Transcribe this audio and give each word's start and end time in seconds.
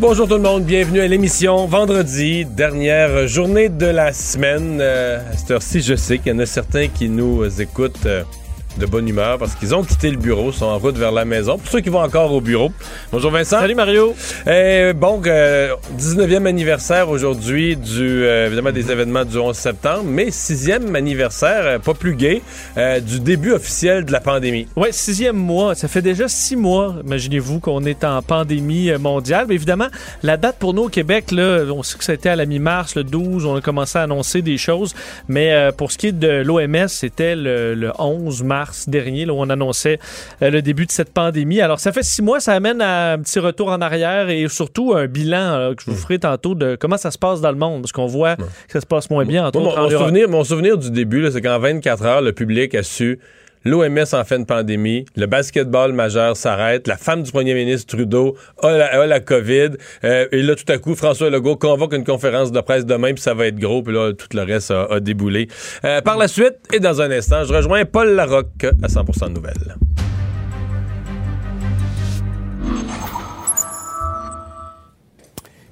Bonjour 0.00 0.26
tout 0.26 0.34
le 0.34 0.40
monde, 0.40 0.64
bienvenue 0.64 1.00
à 1.00 1.06
l'émission 1.06 1.66
vendredi, 1.66 2.44
dernière 2.44 3.28
journée 3.28 3.68
de 3.68 3.86
la 3.86 4.12
semaine. 4.12 4.78
Euh, 4.80 5.20
à 5.30 5.36
cette 5.36 5.52
heure-ci, 5.52 5.80
je 5.82 5.94
sais 5.94 6.18
qu'il 6.18 6.32
y 6.32 6.34
en 6.34 6.40
a 6.40 6.46
certains 6.46 6.88
qui 6.88 7.08
nous 7.08 7.44
écoutent. 7.60 8.04
Euh, 8.04 8.24
de 8.78 8.86
bonne 8.86 9.08
humeur 9.08 9.38
parce 9.38 9.54
qu'ils 9.54 9.74
ont 9.74 9.84
quitté 9.84 10.10
le 10.10 10.16
bureau, 10.16 10.52
sont 10.52 10.66
en 10.66 10.78
route 10.78 10.96
vers 10.96 11.12
la 11.12 11.24
maison. 11.24 11.58
Pour 11.58 11.68
ceux 11.68 11.80
qui 11.80 11.88
vont 11.88 12.00
encore 12.00 12.32
au 12.32 12.40
bureau. 12.40 12.72
Bonjour 13.12 13.30
Vincent. 13.30 13.60
Salut 13.60 13.74
Mario. 13.74 14.14
Eh, 14.46 14.92
bon, 14.94 15.20
19e 15.20 16.46
anniversaire 16.46 17.08
aujourd'hui 17.08 17.76
du 17.76 18.24
euh, 18.24 18.46
évidemment 18.46 18.72
des 18.72 18.90
événements 18.90 19.24
du 19.24 19.38
11 19.38 19.56
septembre, 19.56 20.04
mais 20.04 20.30
sixième 20.30 20.94
anniversaire, 20.96 21.62
euh, 21.64 21.78
pas 21.78 21.94
plus 21.94 22.14
gai, 22.14 22.42
euh, 22.76 23.00
du 23.00 23.20
début 23.20 23.52
officiel 23.52 24.04
de 24.04 24.12
la 24.12 24.20
pandémie. 24.20 24.66
Ouais, 24.76 24.92
sixième 24.92 25.36
mois. 25.36 25.74
Ça 25.74 25.88
fait 25.88 26.02
déjà 26.02 26.26
six 26.28 26.56
mois, 26.56 26.96
imaginez-vous, 27.04 27.60
qu'on 27.60 27.84
est 27.84 28.04
en 28.04 28.22
pandémie 28.22 28.90
mondiale. 28.98 29.46
Mais 29.48 29.54
évidemment, 29.54 29.88
la 30.22 30.36
date 30.36 30.56
pour 30.58 30.74
nous 30.74 30.84
au 30.84 30.88
Québec, 30.88 31.30
là, 31.30 31.64
on 31.70 31.82
sait 31.82 31.98
que 31.98 32.04
c'était 32.04 32.30
à 32.30 32.36
la 32.36 32.46
mi-mars, 32.46 32.96
le 32.96 33.04
12, 33.04 33.46
on 33.46 33.56
a 33.56 33.60
commencé 33.60 33.98
à 33.98 34.02
annoncer 34.02 34.42
des 34.42 34.58
choses. 34.58 34.94
Mais 35.28 35.70
pour 35.76 35.92
ce 35.92 35.98
qui 35.98 36.08
est 36.08 36.12
de 36.12 36.42
l'OMS, 36.42 36.88
c'était 36.88 37.36
le, 37.36 37.74
le 37.74 37.92
11 37.98 38.42
mars 38.42 38.63
dernier, 38.86 39.24
là, 39.24 39.32
où 39.32 39.36
on 39.38 39.50
annonçait 39.50 39.98
euh, 40.42 40.50
le 40.50 40.62
début 40.62 40.86
de 40.86 40.90
cette 40.90 41.12
pandémie. 41.12 41.60
Alors, 41.60 41.80
ça 41.80 41.92
fait 41.92 42.02
six 42.02 42.22
mois, 42.22 42.40
ça 42.40 42.52
amène 42.52 42.80
à 42.80 43.12
un 43.12 43.18
petit 43.18 43.38
retour 43.38 43.68
en 43.68 43.80
arrière 43.80 44.28
et 44.28 44.46
surtout 44.48 44.94
un 44.94 45.06
bilan 45.06 45.74
que 45.76 45.82
je 45.82 45.90
vous 45.90 45.96
mm. 45.96 46.00
ferai 46.00 46.18
tantôt 46.18 46.54
de 46.54 46.76
comment 46.78 46.96
ça 46.96 47.10
se 47.10 47.18
passe 47.18 47.40
dans 47.40 47.50
le 47.50 47.58
monde, 47.58 47.82
parce 47.82 47.92
qu'on 47.92 48.06
voit 48.06 48.36
que 48.36 48.42
ça 48.68 48.80
se 48.80 48.86
passe 48.86 49.10
moins 49.10 49.24
bien. 49.24 49.50
mon, 49.54 49.90
souvenir, 49.90 50.28
mon 50.28 50.44
souvenir 50.44 50.78
du 50.78 50.90
début, 50.90 51.28
c'est 51.30 51.40
qu'en 51.40 51.58
24 51.58 52.04
heures, 52.04 52.22
le 52.22 52.32
public 52.32 52.74
a 52.74 52.82
su 52.82 53.18
L'OMS 53.64 54.04
en 54.12 54.24
fait 54.24 54.36
une 54.36 54.44
pandémie. 54.44 55.06
Le 55.16 55.26
basketball 55.26 55.92
majeur 55.92 56.36
s'arrête. 56.36 56.86
La 56.86 56.98
femme 56.98 57.22
du 57.22 57.32
premier 57.32 57.54
ministre 57.54 57.96
Trudeau 57.96 58.36
a 58.62 59.06
la, 59.06 59.20
COVID. 59.20 59.70
Euh, 60.04 60.26
et 60.32 60.42
là, 60.42 60.54
tout 60.54 60.70
à 60.70 60.76
coup, 60.76 60.94
François 60.94 61.30
Legault 61.30 61.56
convoque 61.56 61.94
une 61.94 62.04
conférence 62.04 62.52
de 62.52 62.60
presse 62.60 62.84
demain, 62.84 63.14
puis 63.14 63.22
ça 63.22 63.32
va 63.32 63.46
être 63.46 63.58
gros. 63.58 63.82
Puis 63.82 63.94
là, 63.94 64.12
tout 64.12 64.28
le 64.34 64.42
reste 64.42 64.70
a, 64.70 65.00
déboulé. 65.00 65.48
Euh, 65.84 66.02
par 66.02 66.18
la 66.18 66.28
suite, 66.28 66.56
et 66.72 66.80
dans 66.80 67.00
un 67.00 67.10
instant, 67.10 67.44
je 67.44 67.54
rejoins 67.54 67.86
Paul 67.86 68.08
Larocque 68.14 68.64
à 68.82 68.86
100% 68.86 69.28
de 69.28 69.34
nouvelles. 69.34 69.76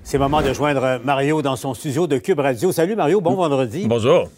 C'est 0.02 0.16
le 0.16 0.24
moment 0.24 0.42
de 0.42 0.52
joindre 0.52 1.00
Mario 1.04 1.42
dans 1.42 1.56
son 1.56 1.74
studio 1.74 2.06
de 2.06 2.18
Cube 2.18 2.40
Radio. 2.40 2.72
Salut 2.72 2.96
Mario, 2.96 3.20
bon 3.20 3.34
vendredi. 3.34 3.86
Bonjour. 3.86 4.28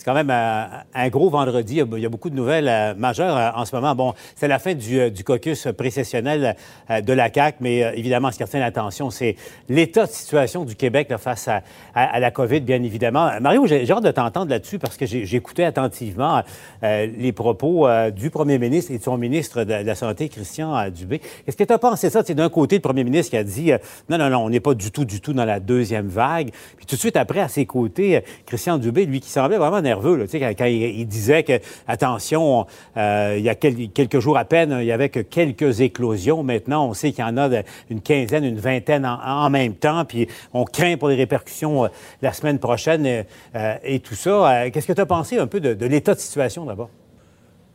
C'est 0.00 0.06
quand 0.06 0.14
même 0.14 0.30
euh, 0.30 0.64
un, 0.94 1.08
gros 1.10 1.28
vendredi. 1.28 1.74
Il 1.74 1.98
y 1.98 2.06
a 2.06 2.08
beaucoup 2.08 2.30
de 2.30 2.34
nouvelles 2.34 2.68
euh, 2.68 2.94
majeures 2.94 3.36
euh, 3.36 3.50
en 3.54 3.66
ce 3.66 3.76
moment. 3.76 3.94
Bon, 3.94 4.14
c'est 4.34 4.48
la 4.48 4.58
fin 4.58 4.72
du, 4.72 5.12
caucus 5.24 5.68
précessionnel 5.76 6.56
de 6.88 7.12
la 7.12 7.30
CAQ, 7.30 7.58
mais 7.60 7.80
évidemment, 7.94 8.30
ce 8.30 8.38
qui 8.38 8.44
retient 8.44 8.60
l'attention, 8.60 9.10
c'est 9.10 9.36
l'état 9.68 10.06
de 10.06 10.10
situation 10.10 10.64
du 10.64 10.74
Québec 10.74 11.12
face 11.18 11.48
à, 11.94 12.18
la 12.18 12.30
COVID, 12.30 12.60
bien 12.60 12.82
évidemment. 12.82 13.30
Mario, 13.42 13.66
j'ai 13.66 13.90
hâte 13.90 14.02
de 14.02 14.10
t'entendre 14.10 14.50
là-dessus 14.50 14.78
parce 14.78 14.96
que 14.96 15.04
j'écoutais 15.04 15.64
attentivement 15.64 16.42
les 16.82 17.32
propos 17.32 17.86
du 18.10 18.30
premier 18.30 18.58
ministre 18.58 18.92
et 18.92 18.98
de 18.98 19.02
son 19.02 19.18
ministre 19.18 19.64
de, 19.64 19.74
la 19.74 19.94
Santé, 19.94 20.30
Christian 20.30 20.88
Dubé. 20.88 21.20
Qu'est-ce 21.44 21.56
que 21.56 21.64
tu 21.64 21.72
as 21.72 21.78
pensé 21.78 22.08
ça? 22.08 22.22
C'est 22.24 22.34
d'un 22.34 22.48
côté 22.48 22.76
le 22.76 22.82
premier 22.82 23.04
ministre 23.04 23.30
qui 23.30 23.36
a 23.36 23.44
dit 23.44 23.72
non, 24.08 24.16
non, 24.16 24.30
non, 24.30 24.38
on 24.38 24.50
n'est 24.50 24.60
pas 24.60 24.74
du 24.74 24.90
tout, 24.90 25.04
du 25.04 25.20
tout 25.20 25.34
dans 25.34 25.44
la 25.44 25.60
deuxième 25.60 26.08
vague. 26.08 26.50
Puis 26.78 26.86
tout 26.86 26.96
de 26.96 27.00
suite 27.00 27.16
après, 27.16 27.40
à 27.40 27.48
ses 27.48 27.66
côtés, 27.66 28.22
Christian 28.46 28.78
Dubé, 28.78 29.04
lui, 29.04 29.20
qui 29.20 29.28
semblait 29.28 29.58
vraiment 29.58 29.82
quand, 29.94 30.64
il, 30.66 31.06
disait 31.06 31.42
que, 31.42 31.60
attention, 31.88 32.66
euh, 32.96 33.34
il 33.38 33.44
y 33.44 33.48
a 33.48 33.54
quelques 33.54 34.20
jours 34.20 34.38
à 34.38 34.44
peine, 34.44 34.76
il 34.80 34.86
y 34.86 34.92
avait 34.92 35.08
que 35.08 35.20
quelques 35.20 35.80
éclosions. 35.80 36.42
Maintenant, 36.42 36.88
on 36.88 36.94
sait 36.94 37.12
qu'il 37.12 37.24
y 37.24 37.28
en 37.28 37.36
a 37.36 37.48
une 37.90 38.00
quinzaine, 38.00 38.44
une 38.44 38.58
vingtaine 38.58 39.06
en, 39.06 39.50
même 39.50 39.74
temps, 39.74 40.04
puis 40.04 40.28
on 40.52 40.64
craint 40.64 40.96
pour 40.96 41.08
les 41.08 41.16
répercussions 41.16 41.84
euh, 41.84 41.88
la 42.22 42.32
semaine 42.32 42.58
prochaine 42.58 43.24
euh, 43.54 43.74
et 43.82 44.00
tout 44.00 44.14
ça. 44.14 44.70
Qu'est-ce 44.70 44.86
que 44.86 44.92
tu 44.92 45.00
as 45.00 45.06
pensé 45.06 45.38
un 45.38 45.46
peu 45.46 45.60
de 45.60 45.86
l'état 45.86 46.14
de 46.14 46.20
situation 46.20 46.64
d'abord? 46.64 46.90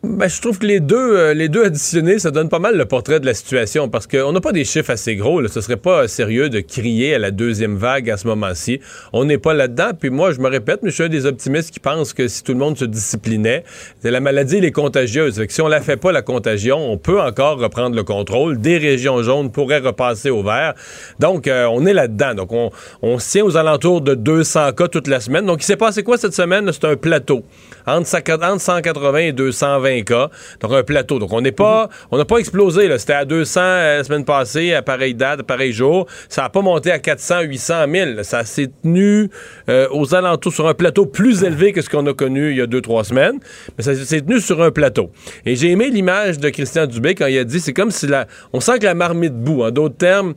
Ben, 0.08 0.28
je 0.28 0.40
trouve 0.40 0.60
que 0.60 0.68
les 0.68 0.80
deux, 0.80 1.18
euh, 1.18 1.34
les 1.34 1.50
deux 1.50 1.66
additionnés, 1.66 2.20
ça 2.20 2.30
donne 2.30 2.48
pas 2.48 2.60
mal 2.60 2.78
le 2.78 2.86
portrait 2.86 3.20
de 3.20 3.26
la 3.26 3.34
situation 3.34 3.90
parce 3.90 4.06
qu'on 4.06 4.32
n'a 4.32 4.40
pas 4.40 4.52
des 4.52 4.64
chiffres 4.64 4.92
assez 4.92 5.16
gros. 5.16 5.42
Là. 5.42 5.50
Ce 5.50 5.62
serait 5.62 5.78
pas 5.78 6.08
sérieux 6.08 6.50
de 6.50 6.60
crier 6.60 7.16
à 7.16 7.20
la 7.20 7.32
deuxième 7.32 7.76
vague 7.76 8.12
à 8.12 8.18
ce 8.18 8.28
moment-ci. 8.28 8.82
On 9.14 9.26
n'est 9.26 9.40
pas 9.40 9.56
là-dedans. 9.56 9.92
Puis 10.00 10.12
moi, 10.12 10.32
je 10.32 10.40
me 10.42 10.48
répète, 10.48 10.82
mais 10.84 10.92
je 10.92 10.96
suis 10.96 11.04
un 11.04 11.10
des 11.10 11.26
optimistes 11.26 11.72
qui 11.72 11.80
pensent 11.80 12.14
que 12.14 12.28
si 12.28 12.44
tout 12.44 12.52
le 12.52 12.60
monde 12.60 12.78
se 12.78 12.86
disciplinait, 12.86 13.64
la 14.04 14.20
maladie, 14.20 14.58
elle 14.58 14.66
est 14.66 14.72
contagieuse. 14.72 15.38
Fait 15.38 15.48
que 15.48 15.54
si 15.54 15.62
on 15.62 15.68
la 15.68 15.82
fait 15.82 15.98
pas, 15.98 16.12
la 16.12 16.22
contagion, 16.22 16.78
on 16.78 16.98
peut 16.98 17.20
encore 17.20 17.58
reprendre 17.58 17.96
le 17.96 18.04
contrôle. 18.04 18.60
Des 18.60 18.78
régions 18.78 19.24
jaunes 19.24 19.52
pourraient 19.52 19.80
repasser 19.80 20.30
au 20.30 20.44
vert. 20.44 20.76
Donc, 21.20 21.48
euh, 21.48 21.66
on 21.72 21.84
est 21.88 21.94
là-dedans. 21.94 22.36
Donc, 22.36 22.52
on, 22.52 22.70
on 23.02 23.18
se 23.18 23.32
tient 23.32 23.44
aux 23.44 23.58
alentours 23.58 24.02
de 24.02 24.14
200 24.14 24.74
cas 24.74 24.88
toute 24.88 25.08
la 25.08 25.20
semaine. 25.20 25.48
Donc, 25.48 25.64
il 25.64 25.66
s'est 25.66 25.78
passé 25.78 26.04
quoi 26.04 26.20
cette 26.20 26.36
semaine? 26.36 26.70
C'est 26.72 26.86
un 26.86 26.96
plateau. 26.96 27.44
Entre, 27.88 28.08
180 28.08 29.18
et 29.18 29.32
220 29.32 29.95
cas. 30.04 30.30
Donc, 30.60 30.72
un 30.74 30.84
plateau. 30.84 31.20
Donc, 31.20 31.32
on 31.34 31.42
n'est 31.42 31.52
pas, 31.52 31.90
on 32.12 32.18
n'a 32.18 32.26
pas 32.26 32.38
explosé, 32.38 32.90
C'était 32.98 33.14
à 33.14 33.26
200 33.26 33.60
euh, 33.62 33.98
la 33.98 34.04
semaine 34.04 34.26
passée, 34.26 34.74
à 34.74 34.82
pareille 34.82 35.16
date, 35.16 35.42
à 35.42 35.44
pareil 35.44 35.72
jour. 35.72 36.08
Ça 36.30 36.44
n'a 36.44 36.50
pas 36.50 36.62
monté 36.62 36.92
à 36.92 37.00
400, 37.00 37.42
800, 37.42 37.88
1000. 37.88 38.20
Ça 38.24 38.44
s'est 38.46 38.72
tenu 38.82 39.30
euh, 39.70 39.88
aux 39.92 40.14
alentours 40.14 40.54
sur 40.54 40.68
un 40.68 40.74
plateau 40.74 41.06
plus 41.06 41.44
élevé 41.44 41.74
que 41.74 41.82
ce 41.82 41.90
qu'on 41.90 42.06
a 42.08 42.14
connu 42.14 42.52
il 42.52 42.58
y 42.58 42.62
a 42.62 42.68
deux, 42.68 42.82
trois 42.82 43.04
semaines. 43.04 43.40
Mais 43.78 43.84
ça 43.84 43.96
s'est 43.96 44.22
tenu 44.22 44.40
sur 44.40 44.62
un 44.62 44.72
plateau. 44.72 45.10
Et 45.46 45.56
j'ai 45.56 45.72
aimé 45.72 45.90
l'image 45.90 46.40
de 46.40 46.50
Christian 46.50 46.86
Dubé 46.88 47.16
quand 47.16 47.28
il 47.28 47.38
a 47.38 47.44
dit, 47.44 47.60
c'est 47.60 47.74
comme 47.74 47.92
si 47.92 48.08
la, 48.08 48.28
on 48.54 48.60
sent 48.60 48.80
que 48.80 48.86
la 48.86 48.96
marmite 48.96 49.36
bout. 49.36 49.64
En 49.64 49.72
d'autres 49.72 49.98
termes, 49.98 50.34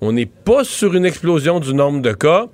on 0.00 0.12
n'est 0.12 0.26
pas 0.26 0.64
sur 0.64 0.94
une 0.94 1.04
explosion 1.04 1.60
du 1.60 1.74
nombre 1.74 2.00
de 2.00 2.12
cas 2.12 2.46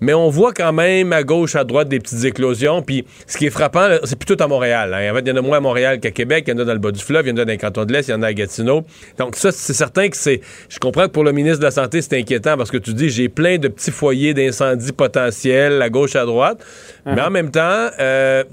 mais 0.00 0.14
on 0.14 0.28
voit 0.28 0.52
quand 0.52 0.72
même 0.72 1.12
à 1.12 1.22
gauche, 1.22 1.56
à 1.56 1.64
droite 1.64 1.88
des 1.88 1.98
petites 1.98 2.24
éclosions. 2.24 2.82
Puis 2.82 3.04
ce 3.26 3.36
qui 3.36 3.46
est 3.46 3.50
frappant, 3.50 3.88
c'est 4.04 4.18
plutôt 4.18 4.42
à 4.42 4.46
Montréal. 4.46 4.94
Hein. 4.94 5.12
En 5.12 5.14
fait, 5.14 5.20
il 5.20 5.28
y 5.28 5.32
en 5.32 5.36
a 5.36 5.42
moins 5.42 5.58
à 5.58 5.60
Montréal 5.60 6.00
qu'à 6.00 6.10
Québec. 6.10 6.44
Il 6.46 6.54
y 6.54 6.56
en 6.56 6.58
a 6.58 6.64
dans 6.64 6.72
le 6.72 6.78
bas 6.78 6.90
du 6.90 7.02
fleuve, 7.02 7.26
il 7.26 7.30
y 7.30 7.32
en 7.32 7.36
a 7.36 7.44
dans 7.44 7.50
les 7.50 7.58
cantons 7.58 7.84
de 7.84 7.92
l'Est, 7.92 8.08
il 8.08 8.12
y 8.12 8.14
en 8.14 8.22
a 8.22 8.28
à 8.28 8.32
Gatineau. 8.32 8.84
Donc 9.18 9.36
ça, 9.36 9.52
c'est 9.52 9.74
certain 9.74 10.08
que 10.08 10.16
c'est... 10.16 10.40
Je 10.68 10.78
comprends 10.78 11.04
que 11.04 11.12
pour 11.12 11.24
le 11.24 11.32
ministre 11.32 11.60
de 11.60 11.64
la 11.64 11.70
Santé, 11.70 12.02
c'est 12.02 12.18
inquiétant 12.18 12.56
parce 12.56 12.70
que 12.70 12.78
tu 12.78 12.94
dis, 12.94 13.10
j'ai 13.10 13.28
plein 13.28 13.58
de 13.58 13.68
petits 13.68 13.90
foyers 13.90 14.34
d'incendie 14.34 14.92
potentiels 14.92 15.80
à 15.82 15.90
gauche, 15.90 16.16
à 16.16 16.24
droite. 16.24 16.64
Mais 17.06 17.14
uh-huh. 17.14 17.26
en 17.26 17.30
même 17.30 17.50
temps... 17.50 17.88
Euh, 17.98 18.44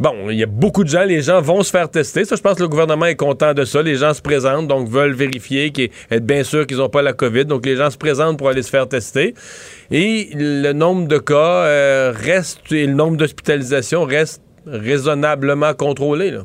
Bon, 0.00 0.28
il 0.28 0.36
y 0.36 0.42
a 0.42 0.46
beaucoup 0.46 0.82
de 0.82 0.88
gens, 0.88 1.04
les 1.04 1.22
gens 1.22 1.40
vont 1.40 1.62
se 1.62 1.70
faire 1.70 1.88
tester. 1.88 2.24
Ça, 2.24 2.34
je 2.34 2.40
pense 2.40 2.56
que 2.56 2.62
le 2.62 2.68
gouvernement 2.68 3.06
est 3.06 3.14
content 3.14 3.54
de 3.54 3.64
ça. 3.64 3.80
Les 3.80 3.94
gens 3.94 4.12
se 4.12 4.20
présentent, 4.20 4.66
donc 4.66 4.88
veulent 4.88 5.14
vérifier, 5.14 5.72
être 6.10 6.26
bien 6.26 6.42
sûr 6.42 6.66
qu'ils 6.66 6.78
n'ont 6.78 6.88
pas 6.88 7.02
la 7.02 7.12
COVID. 7.12 7.44
Donc, 7.44 7.64
les 7.64 7.76
gens 7.76 7.90
se 7.90 7.96
présentent 7.96 8.36
pour 8.36 8.48
aller 8.48 8.62
se 8.62 8.70
faire 8.70 8.88
tester. 8.88 9.34
Et 9.92 10.30
le 10.34 10.72
nombre 10.72 11.06
de 11.06 11.18
cas 11.18 11.34
euh, 11.34 12.12
reste, 12.14 12.72
et 12.72 12.86
le 12.86 12.94
nombre 12.94 13.16
d'hospitalisations 13.16 14.04
reste 14.04 14.42
raisonnablement 14.66 15.74
contrôlé. 15.74 16.38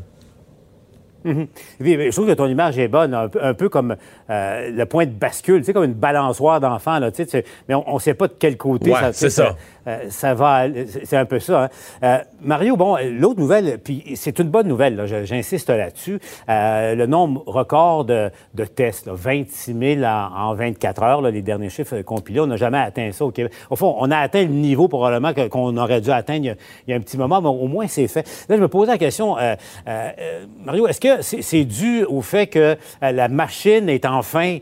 Mhm. 1.25 1.47
je 1.81 2.11
trouve 2.11 2.27
que 2.27 2.33
ton 2.33 2.47
image 2.47 2.77
est 2.77 2.87
bonne, 2.87 3.13
un 3.13 3.53
peu, 3.53 3.67
comme 3.67 3.95
euh, 4.29 4.71
le 4.71 4.85
point 4.85 5.05
de 5.05 5.11
bascule, 5.11 5.59
tu 5.59 5.65
sais, 5.65 5.73
comme 5.73 5.83
une 5.83 5.93
balançoire 5.93 6.59
d'enfant, 6.59 6.99
là, 6.99 7.11
tu 7.11 7.25
sais, 7.25 7.45
mais 7.67 7.75
on 7.75 7.95
ne 7.95 7.99
sait 7.99 8.13
pas 8.13 8.27
de 8.27 8.33
quel 8.37 8.57
côté 8.57 8.91
ça, 8.91 9.13
c'est 9.13 9.29
ça. 9.29 9.55
Euh, 9.87 10.05
ça 10.09 10.33
va, 10.33 10.65
c'est 11.03 11.17
un 11.17 11.25
peu 11.25 11.39
ça. 11.39 11.63
Hein. 11.63 11.69
Euh, 12.03 12.17
Mario, 12.41 12.75
bon, 12.75 12.97
l'autre 13.17 13.39
nouvelle, 13.39 13.79
puis 13.79 14.03
c'est 14.15 14.39
une 14.39 14.49
bonne 14.49 14.67
nouvelle, 14.67 15.05
j'insiste 15.25 15.69
là-dessus, 15.69 16.19
le 16.47 17.05
nombre 17.05 17.43
record 17.47 18.05
de, 18.05 18.31
tests, 18.75 19.07
26 19.07 19.97
000 19.97 20.03
en, 20.03 20.53
24 20.53 21.03
heures, 21.03 21.21
les 21.21 21.41
derniers 21.41 21.69
chiffres 21.69 22.01
compilés, 22.01 22.41
on 22.41 22.47
n'a 22.47 22.57
jamais 22.57 22.77
atteint 22.77 23.11
ça 23.11 23.25
au 23.25 23.31
Québec. 23.31 23.53
Au 23.69 23.75
fond, 23.75 23.95
on 23.99 24.11
a 24.11 24.17
atteint 24.17 24.41
le 24.41 24.49
niveau 24.49 24.87
probablement 24.87 25.33
qu'on 25.49 25.75
aurait 25.77 26.01
dû 26.01 26.11
atteindre 26.11 26.45
il 26.45 26.55
y, 26.87 26.93
a, 26.93 26.95
un 26.95 26.99
petit 27.01 27.17
moment, 27.17 27.41
mais 27.41 27.49
au 27.49 27.67
moins 27.67 27.87
c'est 27.87 28.07
fait. 28.07 28.27
Là, 28.47 28.57
je 28.57 28.61
me 28.61 28.67
posais 28.67 28.91
la 28.91 28.97
question, 28.97 29.37
Mario, 30.63 30.87
est-ce 30.87 31.01
que 31.01 31.21
c'est 31.21 31.65
dû 31.65 32.03
au 32.05 32.21
fait 32.21 32.47
que 32.47 32.59
euh, 33.03 33.11
la 33.11 33.27
machine 33.27 33.89
est 33.89 34.05
enfin 34.19 34.59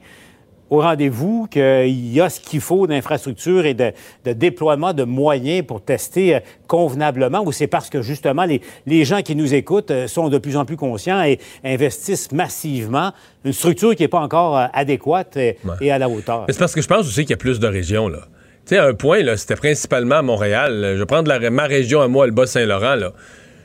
au 0.70 0.82
rendez-vous, 0.82 1.48
qu'il 1.50 2.14
y 2.14 2.20
a 2.20 2.30
ce 2.30 2.40
qu'il 2.40 2.60
faut 2.60 2.88
d'infrastructure 2.88 3.66
et 3.66 3.74
de, 3.74 3.94
déploiement 4.26 4.94
de 4.94 5.04
moyens 5.04 5.66
pour 5.66 5.82
tester 5.82 6.36
euh, 6.36 6.40
convenablement, 6.68 7.42
ou 7.46 7.52
c'est 7.52 7.68
parce 7.68 7.90
que 7.90 8.02
justement 8.02 8.46
les, 8.46 9.06
gens 9.06 9.22
qui 9.22 9.36
nous 9.36 9.54
écoutent 9.54 9.92
euh, 9.92 10.08
sont 10.08 10.30
de 10.30 10.38
plus 10.38 10.58
en 10.58 10.66
plus 10.66 10.76
conscients 10.76 11.24
et 11.24 11.40
investissent 11.64 12.32
massivement 12.32 13.14
une 13.46 13.54
structure 13.54 13.96
qui 13.96 14.04
n'est 14.04 14.10
pas 14.10 14.20
encore 14.20 14.58
adéquate 14.74 15.38
et, 15.38 15.58
à 15.90 15.98
la 15.98 16.10
hauteur? 16.10 16.46
C'est 16.50 16.60
parce 16.60 16.76
que 16.76 16.82
je 16.82 16.88
pense 16.88 17.08
aussi 17.08 17.22
qu'il 17.22 17.32
y 17.32 17.34
a 17.34 17.38
plus 17.38 17.60
de 17.60 17.68
régions, 17.68 18.10
là 18.10 18.28
Tu 18.66 18.76
sais, 18.76 18.78
à 18.78 18.86
un 18.86 18.94
point, 18.94 19.24
là, 19.24 19.38
c'était 19.38 19.56
principalement 19.56 20.16
à 20.16 20.22
Montréal. 20.22 20.94
Je 20.96 21.00
vais 21.00 21.06
prendre 21.06 21.30
la, 21.30 21.50
ma 21.50 21.64
région 21.64 22.02
à 22.02 22.08
moi, 22.08 22.26
le 22.26 22.34
Bas-Saint-Laurent, 22.34 22.96
là. 22.96 23.14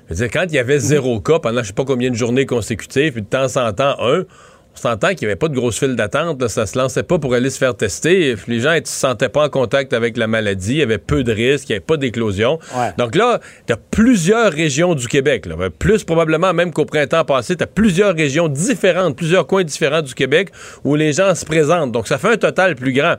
Je 0.09 0.15
veux 0.15 0.27
dire, 0.27 0.31
quand 0.31 0.47
il 0.49 0.55
y 0.55 0.59
avait 0.59 0.79
zéro 0.79 1.21
cas 1.21 1.39
pendant 1.39 1.63
je 1.63 1.69
sais 1.69 1.73
pas 1.73 1.85
combien 1.85 2.11
de 2.11 2.17
journées 2.17 2.45
consécutives, 2.45 3.13
puis 3.13 3.23
de 3.23 3.27
temps 3.27 3.57
en 3.57 3.73
temps 3.73 3.97
un, 4.01 4.25
on 4.75 4.79
s'entend 4.79 5.09
qu'il 5.09 5.21
n'y 5.21 5.27
avait 5.27 5.37
pas 5.37 5.49
de 5.49 5.55
grosse 5.55 5.79
file 5.79 5.97
d'attente, 5.97 6.47
ça 6.49 6.67
se 6.67 6.79
lançait 6.79 7.03
pas 7.03 7.19
pour 7.19 7.35
aller 7.35 7.51
se 7.51 7.59
faire 7.59 7.77
tester. 7.77 8.35
Les 8.49 8.61
gens 8.61 8.73
ne 8.73 8.85
se 8.85 8.93
sentaient 8.93 9.29
pas 9.29 9.45
en 9.45 9.49
contact 9.49 9.93
avec 9.93 10.17
la 10.17 10.27
maladie, 10.27 10.73
il 10.73 10.79
y 10.79 10.83
avait 10.83 10.99
peu 10.99 11.25
de 11.25 11.33
risques, 11.33 11.69
il 11.69 11.73
n'y 11.73 11.77
avait 11.77 11.85
pas 11.85 11.97
d'éclosion. 11.97 12.59
Donc 12.99 13.15
là, 13.15 13.41
tu 13.67 13.73
as 13.73 13.77
plusieurs 13.77 14.53
régions 14.53 14.95
du 14.95 15.09
Québec, 15.09 15.47
là. 15.47 15.57
plus 15.71 16.05
probablement 16.05 16.53
même 16.53 16.73
qu'au 16.73 16.85
printemps 16.85 17.25
passé, 17.25 17.57
tu 17.57 17.63
as 17.63 17.67
plusieurs 17.67 18.15
régions 18.15 18.49
différentes, 18.49 19.17
plusieurs 19.17 19.47
coins 19.47 19.65
différents 19.65 20.03
du 20.03 20.15
Québec 20.15 20.49
où 20.85 20.95
les 20.95 21.13
gens 21.13 21.35
se 21.35 21.45
présentent. 21.45 21.93
Donc 21.93 22.09
ça 22.09 22.19
fait 22.19 22.33
un 22.33 22.37
total 22.37 22.75
plus 22.75 22.93
grand. 22.93 23.17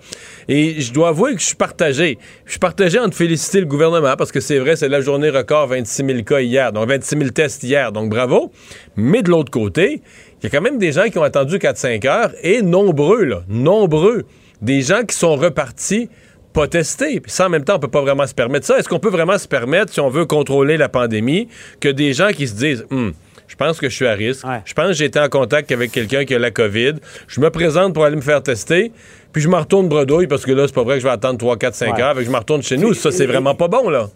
Et 0.47 0.81
je 0.81 0.91
dois 0.91 1.09
avouer 1.09 1.35
que 1.35 1.41
je 1.41 1.45
suis 1.45 1.55
partagé. 1.55 2.17
Je 2.45 2.51
suis 2.51 2.59
partagé 2.59 3.00
en 3.00 3.07
de 3.07 3.13
féliciter 3.13 3.59
le 3.59 3.65
gouvernement 3.65 4.15
parce 4.17 4.31
que 4.31 4.39
c'est 4.39 4.59
vrai, 4.59 4.75
c'est 4.75 4.89
la 4.89 5.01
journée 5.01 5.29
record, 5.29 5.67
26 5.67 6.05
000 6.05 6.23
cas 6.23 6.41
hier, 6.41 6.71
donc 6.71 6.89
26 6.89 7.17
000 7.17 7.29
tests 7.29 7.63
hier, 7.63 7.91
donc 7.91 8.09
bravo. 8.09 8.51
Mais 8.95 9.21
de 9.21 9.29
l'autre 9.29 9.51
côté, 9.51 10.01
il 10.44 10.48
y 10.48 10.48
a 10.48 10.50
quand 10.50 10.62
même 10.62 10.78
des 10.78 10.92
gens 10.92 11.06
qui 11.06 11.18
ont 11.18 11.24
attendu 11.24 11.57
4-5 11.57 12.06
heures 12.06 12.31
et 12.42 12.62
nombreux, 12.62 13.24
là, 13.24 13.44
nombreux, 13.48 14.24
des 14.62 14.81
gens 14.81 15.04
qui 15.04 15.16
sont 15.16 15.38
repartis 15.38 16.10
pas 16.51 16.68
testés. 16.68 17.22
Puis 17.22 17.31
ça, 17.31 17.48
en 17.48 17.50
même 17.50 17.63
temps, 17.63 17.78
on 17.78 17.80
peut 17.80 17.88
pas 17.88 18.01
vraiment 18.01 18.28
se 18.28 18.34
permettre 18.34 18.66
ça. 18.66 18.78
Est-ce 18.78 18.90
qu'on 18.90 19.00
peut 19.00 19.10
vraiment 19.10 19.38
se 19.38 19.48
permettre, 19.48 19.94
si 19.94 20.01
on 20.01 20.10
veut 20.10 20.25
contrôler 20.25 20.75
la 20.75 20.90
pandémie, 20.90 21.48
que 21.80 21.88
des 21.88 22.13
gens 22.13 22.30
qui 22.30 22.48
se 22.48 22.56
disent, 22.56 22.86
hum, 22.92 23.13
je 23.48 23.56
pense 23.56 23.80
que 23.80 23.88
je 23.90 23.95
suis 23.95 24.07
à 24.07 24.13
risque. 24.13 24.45
Je 24.66 24.74
pense 24.74 24.88
que 24.88 24.94
j'ai 24.94 25.06
été 25.06 25.19
en 25.19 25.30
contact 25.30 25.72
avec 25.72 25.92
quelqu'un 25.92 26.25
qui 26.25 26.36
a 26.36 26.40
la 26.40 26.51
COVID. 26.51 26.96
Je 27.28 27.39
me 27.39 27.50
présente 27.50 27.94
pour 27.94 28.04
aller 28.04 28.16
me 28.16 28.22
faire 28.22 28.42
tester. 28.44 28.92
Puis 29.31 29.42
je 29.42 29.48
me 29.48 29.56
retourne 29.56 29.88
bredouille 29.88 30.28
parce 30.28 30.46
que 30.46 30.51
là, 30.51 30.68
c'est 30.68 30.75
pas 30.75 30.84
vrai 30.84 30.96
que 30.96 31.01
je 31.01 31.07
vais 31.07 31.13
attendre 31.13 31.38
3, 31.38 31.57
4, 31.57 31.75
5 31.75 32.00
heures. 32.00 32.22
je 32.22 32.30
me 32.30 32.38
retourne 32.38 32.62
chez 32.63 32.78
nous. 32.78 32.94
Ça, 32.94 33.12
c'est 33.12 33.25
vraiment 33.25 33.56
pas 33.56 33.68
bon, 33.68 33.89
là. 33.89 34.10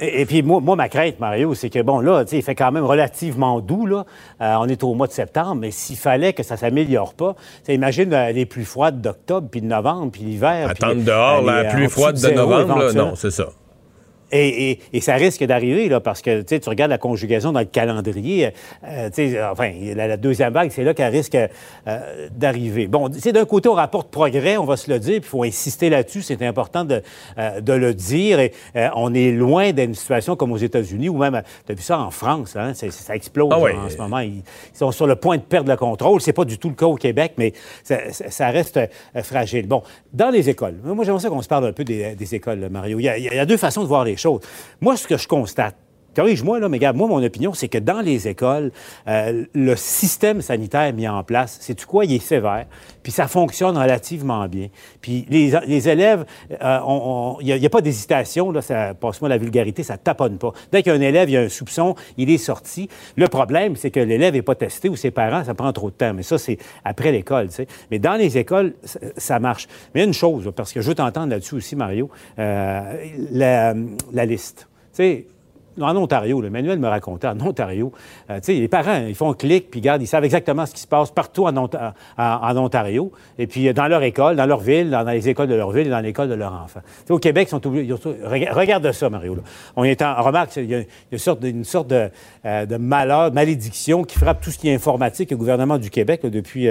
Et, 0.00 0.24
puis, 0.24 0.42
moi, 0.42 0.60
moi, 0.60 0.76
ma 0.76 0.88
crainte, 0.88 1.20
Mario, 1.20 1.54
c'est 1.54 1.68
que, 1.68 1.80
bon, 1.82 2.00
là, 2.00 2.24
il 2.32 2.42
fait 2.42 2.54
quand 2.54 2.72
même 2.72 2.84
relativement 2.84 3.60
doux, 3.60 3.86
là. 3.86 4.06
Euh, 4.40 4.54
on 4.58 4.66
est 4.66 4.82
au 4.82 4.94
mois 4.94 5.06
de 5.06 5.12
septembre, 5.12 5.56
mais 5.56 5.70
s'il 5.70 5.96
fallait 5.96 6.32
que 6.32 6.42
ça 6.42 6.56
s'améliore 6.56 7.14
pas, 7.14 7.36
imagine 7.68 8.12
euh, 8.14 8.32
les 8.32 8.46
plus 8.46 8.64
froides 8.64 9.00
d'octobre, 9.00 9.48
puis 9.50 9.60
de 9.60 9.66
novembre, 9.66 10.10
puis 10.12 10.22
l'hiver. 10.22 10.70
Attendre 10.70 11.02
dehors, 11.02 11.42
la 11.42 11.64
plus 11.64 11.88
froide 11.88 12.20
de 12.20 12.30
novembre, 12.30 12.78
là, 12.78 12.92
non, 12.92 13.14
c'est 13.14 13.30
ça. 13.30 13.48
Et, 14.32 14.78
ça 15.00 15.14
risque 15.14 15.44
d'arriver, 15.44 15.88
là, 15.88 16.00
parce 16.00 16.22
que 16.22 16.42
tu 16.42 16.68
regardes 16.68 16.90
la 16.90 16.98
conjugaison 16.98 17.52
dans 17.52 17.60
le 17.60 17.66
calendrier. 17.66 18.52
Euh, 18.84 19.10
enfin, 19.50 19.72
la, 19.94 20.16
deuxième 20.16 20.52
vague, 20.52 20.70
c'est 20.70 20.84
là 20.84 20.94
qu'elle 20.94 21.12
risque 21.12 21.34
euh, 21.34 22.28
d'arriver. 22.30 22.86
Bon, 22.86 23.08
d'un 23.08 23.44
côté, 23.44 23.68
on 23.68 23.74
rapporte 23.74 24.10
progrès, 24.10 24.56
on 24.56 24.64
va 24.64 24.76
se 24.76 24.90
le 24.90 24.98
dire, 24.98 25.20
puis 25.20 25.28
il 25.28 25.30
faut 25.30 25.42
insister 25.42 25.90
là-dessus. 25.90 26.22
C'est 26.22 26.44
important 26.44 26.84
de, 26.84 27.02
euh, 27.38 27.60
de, 27.60 27.72
le 27.72 27.94
dire. 27.94 28.38
Et, 28.40 28.52
on 28.94 29.14
est 29.14 29.32
loin 29.32 29.72
d'une 29.72 29.94
situation 29.94 30.36
comme 30.36 30.52
aux 30.52 30.58
États-Unis, 30.58 31.08
ou 31.08 31.18
même, 31.18 31.42
tu 31.66 31.72
as 31.72 31.74
vu 31.74 31.82
ça 31.82 31.98
en 31.98 32.10
France, 32.10 32.56
hein, 32.56 32.72
ça 32.74 33.14
explose 33.14 33.50
ah 33.52 33.58
en 33.58 33.88
ce 33.88 33.96
moment. 33.96 34.20
Ils, 34.20 34.42
sont 34.74 34.92
sur 34.92 35.06
le 35.06 35.16
point 35.16 35.36
de 35.36 35.42
perdre 35.42 35.70
le 35.70 35.76
contrôle. 35.76 36.20
C'est 36.20 36.32
pas 36.32 36.44
du 36.44 36.58
tout 36.58 36.68
le 36.68 36.74
cas 36.74 36.86
au 36.86 36.94
Québec, 36.94 37.32
mais 37.36 37.52
ça, 37.82 38.48
reste 38.50 38.78
fragile. 39.22 39.66
Bon, 39.66 39.82
dans 40.12 40.30
les 40.30 40.48
écoles, 40.48 40.76
moi, 40.84 41.04
j'aimerais 41.04 41.20
ça 41.20 41.28
qu'on 41.28 41.42
se 41.42 41.48
parle 41.48 41.66
un 41.66 41.72
peu 41.72 41.84
des, 41.84 42.34
écoles, 42.34 42.68
Mario. 42.70 42.98
Il 42.98 43.04
y, 43.04 43.08
a, 43.08 43.18
il 43.18 43.24
y 43.24 43.38
a 43.38 43.46
deux 43.46 43.56
façons 43.56 43.82
de 43.82 43.88
voir 43.88 44.04
les 44.04 44.16
moi, 44.80 44.96
ce 44.96 45.06
que 45.06 45.16
je 45.16 45.28
constate, 45.28 45.76
corrige-moi, 46.14 46.60
là, 46.60 46.68
mais 46.68 46.78
regarde, 46.78 46.96
moi, 46.96 47.08
mon 47.08 47.22
opinion, 47.22 47.52
c'est 47.54 47.68
que 47.68 47.78
dans 47.78 48.00
les 48.00 48.28
écoles, 48.28 48.72
euh, 49.08 49.44
le 49.54 49.76
système 49.76 50.40
sanitaire 50.42 50.92
mis 50.92 51.08
en 51.08 51.22
place, 51.22 51.58
c'est 51.60 51.74
tu 51.74 51.86
quoi, 51.86 52.04
il 52.04 52.14
est 52.14 52.18
sévère, 52.18 52.66
puis 53.02 53.12
ça 53.12 53.28
fonctionne 53.28 53.76
relativement 53.76 54.46
bien. 54.48 54.68
Puis 55.00 55.26
les, 55.28 55.88
élèves, 55.88 56.24
euh, 56.62 57.32
il 57.40 57.56
n'y 57.56 57.66
a, 57.66 57.70
pas 57.70 57.80
d'hésitation, 57.80 58.50
là, 58.50 58.62
ça, 58.62 58.94
passe-moi 58.94 59.28
la 59.28 59.38
vulgarité, 59.38 59.82
ça 59.82 59.96
taponne 59.96 60.38
pas. 60.38 60.52
Dès 60.72 60.82
qu'un 60.82 61.00
élève, 61.00 61.28
il 61.28 61.32
y 61.32 61.36
a 61.36 61.42
un 61.42 61.48
soupçon, 61.48 61.94
il 62.16 62.30
est 62.30 62.38
sorti. 62.38 62.88
Le 63.16 63.28
problème, 63.28 63.76
c'est 63.76 63.90
que 63.90 64.00
l'élève 64.00 64.34
n'est 64.34 64.42
pas 64.42 64.54
testé 64.54 64.88
ou 64.88 64.96
ses 64.96 65.10
parents, 65.10 65.44
ça 65.44 65.54
prend 65.54 65.72
trop 65.72 65.90
de 65.90 65.94
temps. 65.94 66.14
Mais 66.14 66.22
ça, 66.22 66.38
c'est 66.38 66.58
après 66.84 67.12
l'école, 67.12 67.48
tu 67.48 67.54
sais. 67.54 67.66
Mais 67.90 67.98
dans 67.98 68.14
les 68.14 68.38
écoles, 68.38 68.74
ça, 69.16 69.38
marche. 69.38 69.68
Mais 69.94 70.04
une 70.04 70.12
chose, 70.12 70.50
parce 70.54 70.72
que 70.72 70.80
je 70.80 70.88
veux 70.88 70.94
t'entendre 70.94 71.30
là-dessus 71.30 71.54
aussi, 71.54 71.76
Mario, 71.76 72.10
euh, 72.38 73.06
la, 73.30 73.74
la 74.12 74.26
liste. 74.26 74.68
Tu 74.92 74.96
sais, 74.96 75.26
en 75.80 75.96
Ontario, 75.96 76.40
le 76.40 76.50
manuel 76.50 76.78
me 76.78 76.88
racontait, 76.88 77.28
en 77.28 77.40
Ontario, 77.40 77.92
euh, 78.28 78.36
tu 78.40 78.46
sais, 78.46 78.54
les 78.54 78.68
parents, 78.68 79.04
ils 79.06 79.14
font 79.14 79.30
un 79.30 79.34
clic, 79.34 79.70
puis 79.70 79.80
regardent, 79.80 80.02
ils 80.02 80.06
savent 80.06 80.24
exactement 80.24 80.66
ce 80.66 80.74
qui 80.74 80.80
se 80.80 80.86
passe 80.86 81.10
partout 81.10 81.46
en, 81.46 81.56
Ontario, 82.56 83.12
et 83.38 83.46
puis 83.46 83.68
euh, 83.68 83.72
dans 83.72 83.86
leur 83.86 84.02
école, 84.02 84.36
dans 84.36 84.46
leur 84.46 84.60
ville, 84.60 84.90
dans, 84.90 85.02
les 85.02 85.28
écoles 85.28 85.48
de 85.48 85.54
leur 85.54 85.70
ville 85.70 85.86
et 85.86 85.90
dans 85.90 86.00
l'école 86.00 86.28
de 86.28 86.34
leur 86.34 86.52
enfant. 86.52 86.80
au 87.08 87.18
Québec, 87.18 87.48
ils 87.48 87.50
sont 87.50 87.66
obligés. 87.66 87.94
Regarde 88.50 88.90
ça, 88.92 89.10
Mario. 89.10 89.36
On 89.76 89.84
est 89.84 90.02
en, 90.02 90.22
remarque, 90.22 90.56
il 90.56 90.70
y 90.70 90.74
a 90.74 90.82
une 91.12 91.18
sorte, 91.18 91.44
une 91.44 91.62
de, 91.62 92.10
euh, 92.44 92.66
de 92.66 92.76
malheur, 92.76 93.32
malédiction 93.32 94.04
qui 94.04 94.18
frappe 94.18 94.40
tout 94.40 94.50
ce 94.50 94.58
qui 94.58 94.68
est 94.68 94.74
informatique 94.74 95.32
au 95.32 95.36
gouvernement 95.36 95.78
du 95.78 95.90
Québec 95.90 96.22
depuis, 96.24 96.66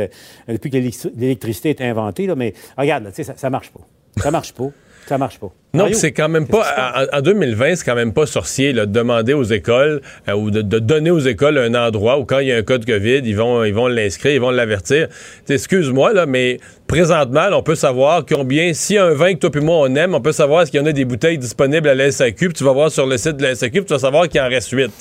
que 0.48 1.10
l'électricité 1.16 1.70
est 1.70 1.82
inventée. 1.82 2.28
Mais 2.36 2.54
regarde, 2.78 3.06
tu 3.08 3.16
sais, 3.16 3.24
ça, 3.24 3.34
ça 3.36 3.50
marche 3.50 3.72
pas. 3.72 3.82
Ça 4.22 4.32
marche 4.32 4.54
pas. 4.54 4.70
Ça 5.10 5.18
marche 5.18 5.40
pas. 5.40 5.52
Non, 5.74 5.88
c'est 5.92 6.12
quand 6.12 6.30
même 6.30 6.46
pas. 6.46 7.08
En, 7.12 7.22
2020, 7.22 7.78
c'est 7.78 7.84
quand 7.84 7.96
même 7.96 8.14
pas 8.14 8.28
sorcier 8.28 8.74
de 8.74 8.86
demander 8.86 9.34
aux 9.34 9.44
écoles 9.44 10.04
euh, 10.28 10.34
ou 10.34 10.52
de, 10.52 10.62
donner 10.62 11.10
aux 11.10 11.18
écoles 11.18 11.58
un 11.58 11.74
endroit 11.74 12.20
où 12.20 12.26
quand 12.26 12.38
il 12.38 12.50
y 12.50 12.52
a 12.52 12.58
un 12.58 12.62
cas 12.62 12.78
de 12.78 12.86
COVID, 12.86 13.22
ils 13.26 13.36
vont 13.36 13.64
ils 13.64 13.74
vont 13.74 13.88
l'inscrire, 13.88 14.34
ils 14.34 14.40
vont 14.40 14.52
l'avertir. 14.52 15.08
Excuse-moi 15.50 16.14
là, 16.14 16.28
mais 16.28 16.60
présentement, 16.86 17.48
on 17.54 17.64
peut 17.64 17.74
savoir 17.74 18.24
combien. 18.24 18.72
S'il 18.76 18.98
y 18.98 19.00
a 19.00 19.06
un 19.06 19.16
vin 19.16 19.34
que 19.34 19.40
toi 19.40 19.50
et 19.52 19.66
moi 19.66 19.78
on 19.80 19.96
aime, 19.96 20.14
on 20.14 20.22
peut 20.22 20.32
savoir 20.32 20.68
s'il 20.68 20.76
y 20.76 20.80
en 20.80 20.86
a 20.86 20.92
des 20.92 21.06
bouteilles 21.06 21.40
disponibles 21.40 21.90
à 21.90 21.96
la 21.96 22.12
SAQ. 22.12 22.50
Puis 22.50 22.54
tu 22.54 22.64
vas 22.64 22.74
voir 22.74 22.92
sur 22.92 23.08
le 23.08 23.18
site 23.18 23.38
de 23.38 23.42
la 23.42 23.56
SAQ, 23.56 23.72
puis 23.72 23.86
tu 23.86 23.94
vas 23.94 24.00
savoir 24.00 24.30
qu'il 24.30 24.40
en 24.42 24.48
reste 24.48 24.70
huit. 24.70 24.92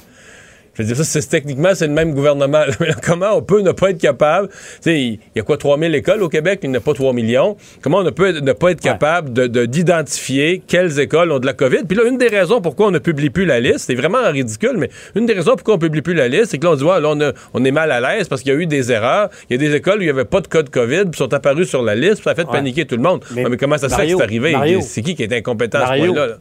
Je 0.78 0.84
veux 0.84 0.94
dire, 0.94 1.04
ça, 1.04 1.20
c'est, 1.20 1.28
techniquement, 1.28 1.70
c'est 1.74 1.88
le 1.88 1.92
même 1.92 2.14
gouvernement. 2.14 2.62
comment 3.02 3.32
on 3.34 3.42
peut 3.42 3.62
ne 3.62 3.72
pas 3.72 3.90
être 3.90 4.00
capable? 4.00 4.48
Il 4.86 5.18
y 5.34 5.40
a 5.40 5.42
quoi, 5.42 5.56
3000 5.56 5.92
écoles 5.96 6.22
au 6.22 6.28
Québec? 6.28 6.60
Il 6.62 6.70
n'y 6.70 6.76
en 6.76 6.78
a 6.78 6.82
pas 6.82 6.94
3 6.94 7.12
millions. 7.12 7.56
Comment 7.82 7.98
on 7.98 8.12
peut 8.12 8.30
ne 8.38 8.52
pas 8.52 8.70
être 8.70 8.80
capable 8.80 9.32
de, 9.32 9.66
d'identifier 9.66 10.62
quelles 10.64 11.00
écoles 11.00 11.32
ont 11.32 11.40
de 11.40 11.46
la 11.46 11.52
COVID? 11.52 11.82
Puis 11.88 11.96
là, 11.96 12.04
une 12.06 12.16
des 12.16 12.28
raisons 12.28 12.60
pourquoi 12.60 12.86
on 12.86 12.90
ne 12.92 13.00
publie 13.00 13.30
plus 13.30 13.44
la 13.44 13.58
liste, 13.58 13.80
c'est 13.80 13.96
vraiment 13.96 14.22
ridicule, 14.30 14.76
mais 14.76 14.88
une 15.16 15.26
des 15.26 15.32
raisons 15.32 15.56
pourquoi 15.56 15.74
on 15.74 15.78
ne 15.78 15.82
publie 15.82 16.02
plus 16.02 16.14
la 16.14 16.28
liste, 16.28 16.46
c'est 16.52 16.58
que 16.58 16.64
là, 16.64 16.72
on 16.72 16.76
dit, 16.76 16.84
ouais, 16.84 17.00
là, 17.00 17.32
on, 17.54 17.64
est 17.64 17.70
mal 17.72 17.90
à 17.90 18.00
l'aise 18.00 18.28
parce 18.28 18.42
qu'il 18.42 18.52
y 18.52 18.56
a 18.56 18.58
eu 18.58 18.66
des 18.66 18.92
erreurs. 18.92 19.30
Il 19.50 19.54
y 19.54 19.56
a 19.56 19.68
des 19.68 19.74
écoles 19.74 19.98
où 19.98 20.02
il 20.02 20.06
n'y 20.06 20.10
avait 20.10 20.24
pas 20.24 20.40
de 20.40 20.46
cas 20.46 20.62
de 20.62 20.70
COVID, 20.70 21.06
puis 21.10 21.18
sont 21.18 21.34
apparus 21.34 21.68
sur 21.68 21.82
la 21.82 21.96
liste, 21.96 22.16
puis 22.16 22.24
ça 22.24 22.30
a 22.30 22.34
fait 22.36 22.46
paniquer 22.46 22.86
tout 22.86 22.96
le 22.96 23.02
monde. 23.02 23.24
Mais, 23.34 23.44
comment 23.56 23.78
ça 23.78 23.88
se 23.88 23.96
fait 23.96 24.06
que 24.06 24.16
c'est 24.16 24.22
arrivé? 24.22 24.80
c'est 24.82 25.02
qui 25.02 25.16
qui 25.16 25.24
est 25.24 25.32
incompétent 25.32 25.78
à 25.80 25.96
ce 25.96 26.04
point-là? 26.04 26.36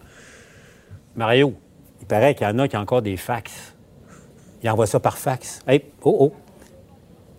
Mario, 1.16 1.56
il 2.02 2.06
paraît 2.06 2.36
qu'il 2.36 2.46
y 2.46 2.50
en 2.50 2.60
a 2.60 2.68
qui 2.68 2.78
ont 2.78 2.82
encore 2.82 3.02
des 3.02 3.18
fax 3.18 3.76
il 4.62 4.70
envoie 4.70 4.88
ça 4.88 5.00
par 5.00 5.18
fax. 5.18 5.60
Hey, 5.68 5.86
oh, 6.04 6.18
oh, 6.20 6.34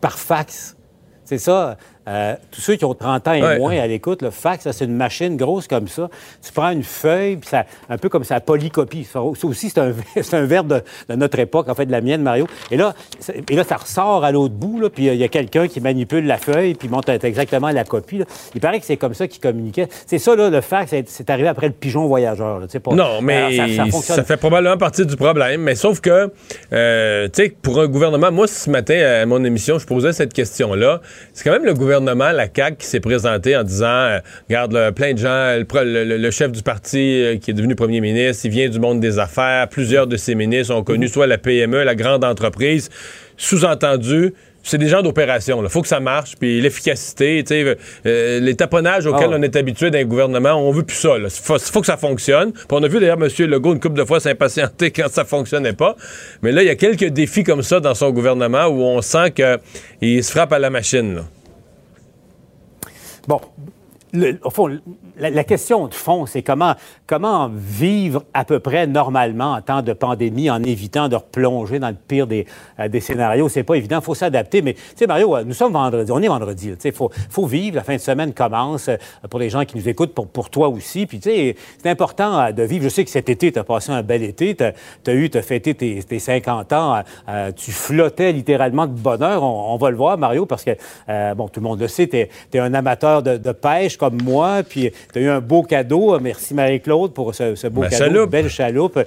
par 0.01 0.19
fax. 0.19 0.77
C'est 1.25 1.39
ça. 1.39 1.77
Euh, 2.09 2.35
tous 2.51 2.63
ceux 2.63 2.77
qui 2.77 2.85
ont 2.87 2.95
30 2.95 3.29
ans 3.29 3.33
et 3.35 3.59
moins 3.59 3.77
à 3.79 3.87
l'écoute, 3.87 4.23
le 4.23 4.31
fax, 4.31 4.71
c'est 4.71 4.85
une 4.85 4.97
machine 4.97 5.37
grosse 5.37 5.69
comme 5.69 5.89
ça. 5.89 6.09
Tu 6.45 6.53
prends 6.53 6.71
une 6.71 6.83
feuille, 6.83 7.37
puis 7.37 7.49
ça, 7.49 7.67
un 7.91 7.99
peu 7.99 8.09
comme 8.09 8.25
ça 8.25 8.41
polycopie. 8.41 9.05
Ça, 9.05 9.21
aussi, 9.21 9.69
c'est 9.69 9.79
un, 9.79 9.93
un 10.33 10.45
verbe 10.47 10.83
de, 11.09 11.15
notre 11.15 11.39
époque, 11.39 11.69
en 11.69 11.75
fait, 11.75 11.85
de 11.85 11.93
la 11.93 12.01
mienne, 12.01 12.23
Mario. 12.23 12.47
Et 12.71 12.77
là, 12.79 12.95
et 13.49 13.55
là 13.55 13.65
ça 13.65 13.77
ressort 13.77 14.25
à 14.25 14.33
l'autre 14.33 14.55
bout, 14.55 14.81
là, 14.81 14.89
puis 14.89 15.07
il 15.07 15.17
y 15.17 15.25
a 15.25 15.29
quelqu'un 15.29 15.69
qui 15.69 15.81
manipule 15.81 16.27
la 16.27 16.39
feuille, 16.39 16.75
puis 16.75 16.89
montre 16.89 17.11
exactement 17.11 17.71
la 17.71 17.85
copie. 17.85 18.23
Il 18.55 18.61
paraît 18.61 18.81
que 18.81 18.87
c'est 18.87 18.97
comme 18.97 19.15
ça 19.15 19.29
qu'il 19.29 19.43
communiquait. 19.43 19.89
C'est 20.07 20.19
ça, 20.19 20.35
là, 20.35 20.49
le 20.49 20.61
fax, 20.63 20.95
c'est 21.07 21.31
arrivé 21.31 21.49
après 21.49 21.67
le 21.67 21.75
pigeon 21.75 22.07
voyageur. 22.07 22.63
pas, 22.83 22.95
non, 22.95 23.21
mais 23.21 23.57
ça, 24.01 24.25
fait 24.25 24.39
probablement 24.39 24.79
partie 24.79 25.05
du 25.05 25.17
problème. 25.17 25.61
Mais 25.61 25.75
sauf 25.75 26.01
que, 26.01 26.33
euh, 26.73 27.29
tu 27.29 27.43
sais, 27.43 27.55
pour 27.61 27.81
un 27.81 27.87
gouvernement, 27.87 28.33
moi, 28.33 28.47
ce 28.47 28.71
matin, 28.71 28.99
à 28.99 29.27
mon 29.27 29.45
émission, 29.45 29.79
je 29.79 29.87
posais 29.87 30.15
cette 30.15 30.33
question-là. 30.33 31.03
C'est 31.35 31.45
quand 31.45 31.53
même 31.53 31.65
le 31.65 31.75
gouvernement 31.75 31.98
la 32.07 32.47
CAQ 32.55 32.77
qui 32.79 32.87
s'est 32.87 33.01
présenté 33.01 33.57
en 33.57 33.63
disant 33.63 33.87
euh, 33.87 34.19
Regarde, 34.49 34.95
plein 34.95 35.13
de 35.15 35.19
gens, 35.19 35.57
le, 35.75 36.31
chef 36.31 36.53
du 36.53 36.63
parti 36.63 37.23
euh, 37.23 37.37
qui 37.37 37.51
est 37.51 37.55
devenu 37.55 37.75
premier 37.75 38.01
ministre, 38.01 38.47
il 38.47 38.51
vient 38.51 38.69
du 38.69 38.79
monde 38.79 39.01
des 39.01 39.19
affaires. 39.19 39.69
Plusieurs 39.69 40.07
de 40.07 40.17
ses 40.17 40.35
ministres 40.35 40.75
ont 40.75 40.85
connu 40.85 41.09
soit 41.09 41.27
la 41.27 41.39
PME, 41.39 41.85
la 41.85 41.95
grande 41.95 42.25
entreprise. 42.25 42.91
Sous-entendu, 43.37 44.35
c'est 44.63 44.79
des 44.79 44.89
gens 44.89 45.03
d'opération. 45.03 45.63
Il 45.63 45.69
faut 45.69 45.83
que 45.83 45.89
ça 45.89 46.01
marche. 46.01 46.35
Puis 46.39 46.61
l'efficacité, 46.61 47.45
euh, 48.07 48.41
les 48.41 48.55
taponnages 48.55 49.07
auxquels 49.07 49.31
ah 49.33 49.37
on 49.39 49.43
est 49.43 49.57
habitué 49.57 49.91
d'un 49.91 50.05
gouvernement, 50.05 50.55
on 50.55 50.71
veut 50.71 50.83
plus 50.83 50.97
ça. 50.97 51.17
Il 51.19 51.29
faut, 51.31 51.81
que 51.81 51.87
ça 51.87 51.97
fonctionne. 51.97 52.53
Puis 52.53 52.67
on 52.71 52.83
a 52.83 52.89
vu 52.89 53.01
d'ailleurs 53.01 53.19
M. 53.21 53.29
Legault 53.47 53.73
une 53.73 53.81
couple 53.81 53.99
de 53.99 54.05
fois 54.05 54.21
s'impatienter 54.21 54.91
quand 54.95 55.09
ça 55.09 55.25
fonctionnait 55.25 55.73
pas. 55.73 55.97
Mais 56.43 56.53
là, 56.53 56.63
il 56.63 56.67
y 56.67 56.71
a 56.71 56.75
quelques 56.77 57.07
défis 57.07 57.45
comme 57.45 57.63
ça 57.63 57.81
dans 57.81 57.95
son 57.95 58.11
gouvernement 58.11 58.67
où 58.67 58.83
on 58.83 59.01
sent 59.01 59.33
qu'il 59.33 60.25
se 60.25 60.31
frappe 60.31 60.53
à 60.53 60.59
la 60.59 60.71
machine. 60.71 61.23
Bon, 63.29 63.43
au 64.43 64.51
fond, 64.51 64.71
la, 65.19 65.45
question 65.45 65.87
de 65.87 65.95
fond, 65.95 66.25
c'est 66.27 66.43
comment, 66.43 66.75
comment 67.07 67.51
vivre 67.53 68.25
à 68.33 68.45
peu 68.45 68.59
près 68.59 68.87
normalement 68.87 69.53
en 69.53 69.61
temps 69.61 69.83
de 69.83 69.93
pandémie 69.93 70.51
en 70.51 70.63
évitant 70.63 71.09
de 71.09 71.17
replonger 71.17 71.79
dans 71.79 71.89
le 71.89 71.97
pire 71.97 72.27
des, 72.27 72.47
euh, 72.81 73.01
scénarios. 73.01 73.49
C'est 73.49 73.63
pas 73.63 73.75
évident, 73.75 73.99
il 74.01 74.05
faut 74.05 74.15
s'adapter. 74.15 74.63
Mais, 74.63 74.75
tu 74.75 74.81
sais, 74.97 75.07
Mario, 75.07 75.37
euh, 75.37 75.45
nous 75.45 75.53
sommes 75.53 75.73
vendredi, 75.73 76.11
on 76.11 76.21
est 76.21 76.29
vendredi. 76.29 76.73
Il 76.83 76.93
faut, 76.93 77.11
faut 77.31 77.47
vivre, 77.47 77.77
la 77.77 77.85
fin 77.85 77.95
de 77.95 78.01
semaine 78.01 78.33
commence 78.33 78.89
euh, 78.89 78.97
pour 79.29 79.41
les 79.41 79.51
gens 79.51 79.65
qui 79.65 79.77
nous 79.77 79.89
écoutent, 79.89 80.15
pour, 80.15 80.29
pour 80.29 80.49
toi 80.49 80.69
aussi. 80.69 81.07
Puis, 81.07 81.21
tu 81.21 81.31
sais, 81.31 81.57
c'est 81.83 81.91
important 81.91 82.51
de 82.51 82.63
vivre. 82.63 82.85
Je 82.85 82.89
sais 82.89 83.05
que 83.05 83.11
cet 83.11 83.29
été, 83.29 83.53
tu 83.53 83.59
as 83.59 83.65
passé 83.65 83.93
un 83.93 84.03
bel 84.03 84.23
été. 84.23 84.57
Tu 84.57 84.65
as, 84.65 85.15
eu, 85.15 85.29
tu 85.29 85.39
as 85.39 85.43
fêté 85.43 85.75
tes, 85.75 86.03
tes 86.03 86.19
50 86.19 86.73
ans. 86.73 87.03
tu 87.57 87.73
flottais 87.73 88.33
littéralement 88.33 88.87
de 88.87 88.93
bonheur. 88.93 89.43
On, 89.43 89.77
va 89.77 89.91
le 89.91 89.97
voir, 89.97 90.17
Mario, 90.17 90.47
parce 90.47 90.65
que, 90.65 90.71
bon, 91.35 91.49
tout 91.49 91.61
le 91.61 91.65
monde 91.65 91.81
le 91.81 91.89
sait, 91.89 92.09
tu 92.09 92.17
es, 92.17 92.59
un 92.59 92.75
amateur 92.75 93.23
de 93.23 93.53
pêche 93.53 93.98
comme 93.99 94.19
moi, 94.23 94.63
puis 94.69 94.91
tu 95.13 95.19
as 95.19 95.23
eu 95.23 95.29
un 95.29 95.41
beau 95.41 95.63
cadeau. 95.63 96.19
Merci 96.21 96.55
Marie-Claude 96.55 97.13
pour 97.13 97.35
ce, 97.35 97.69
beau 97.69 97.83
cadeau, 97.83 98.25
une 98.25 98.31
belle 98.31 98.49
chaloupe. 98.49 98.99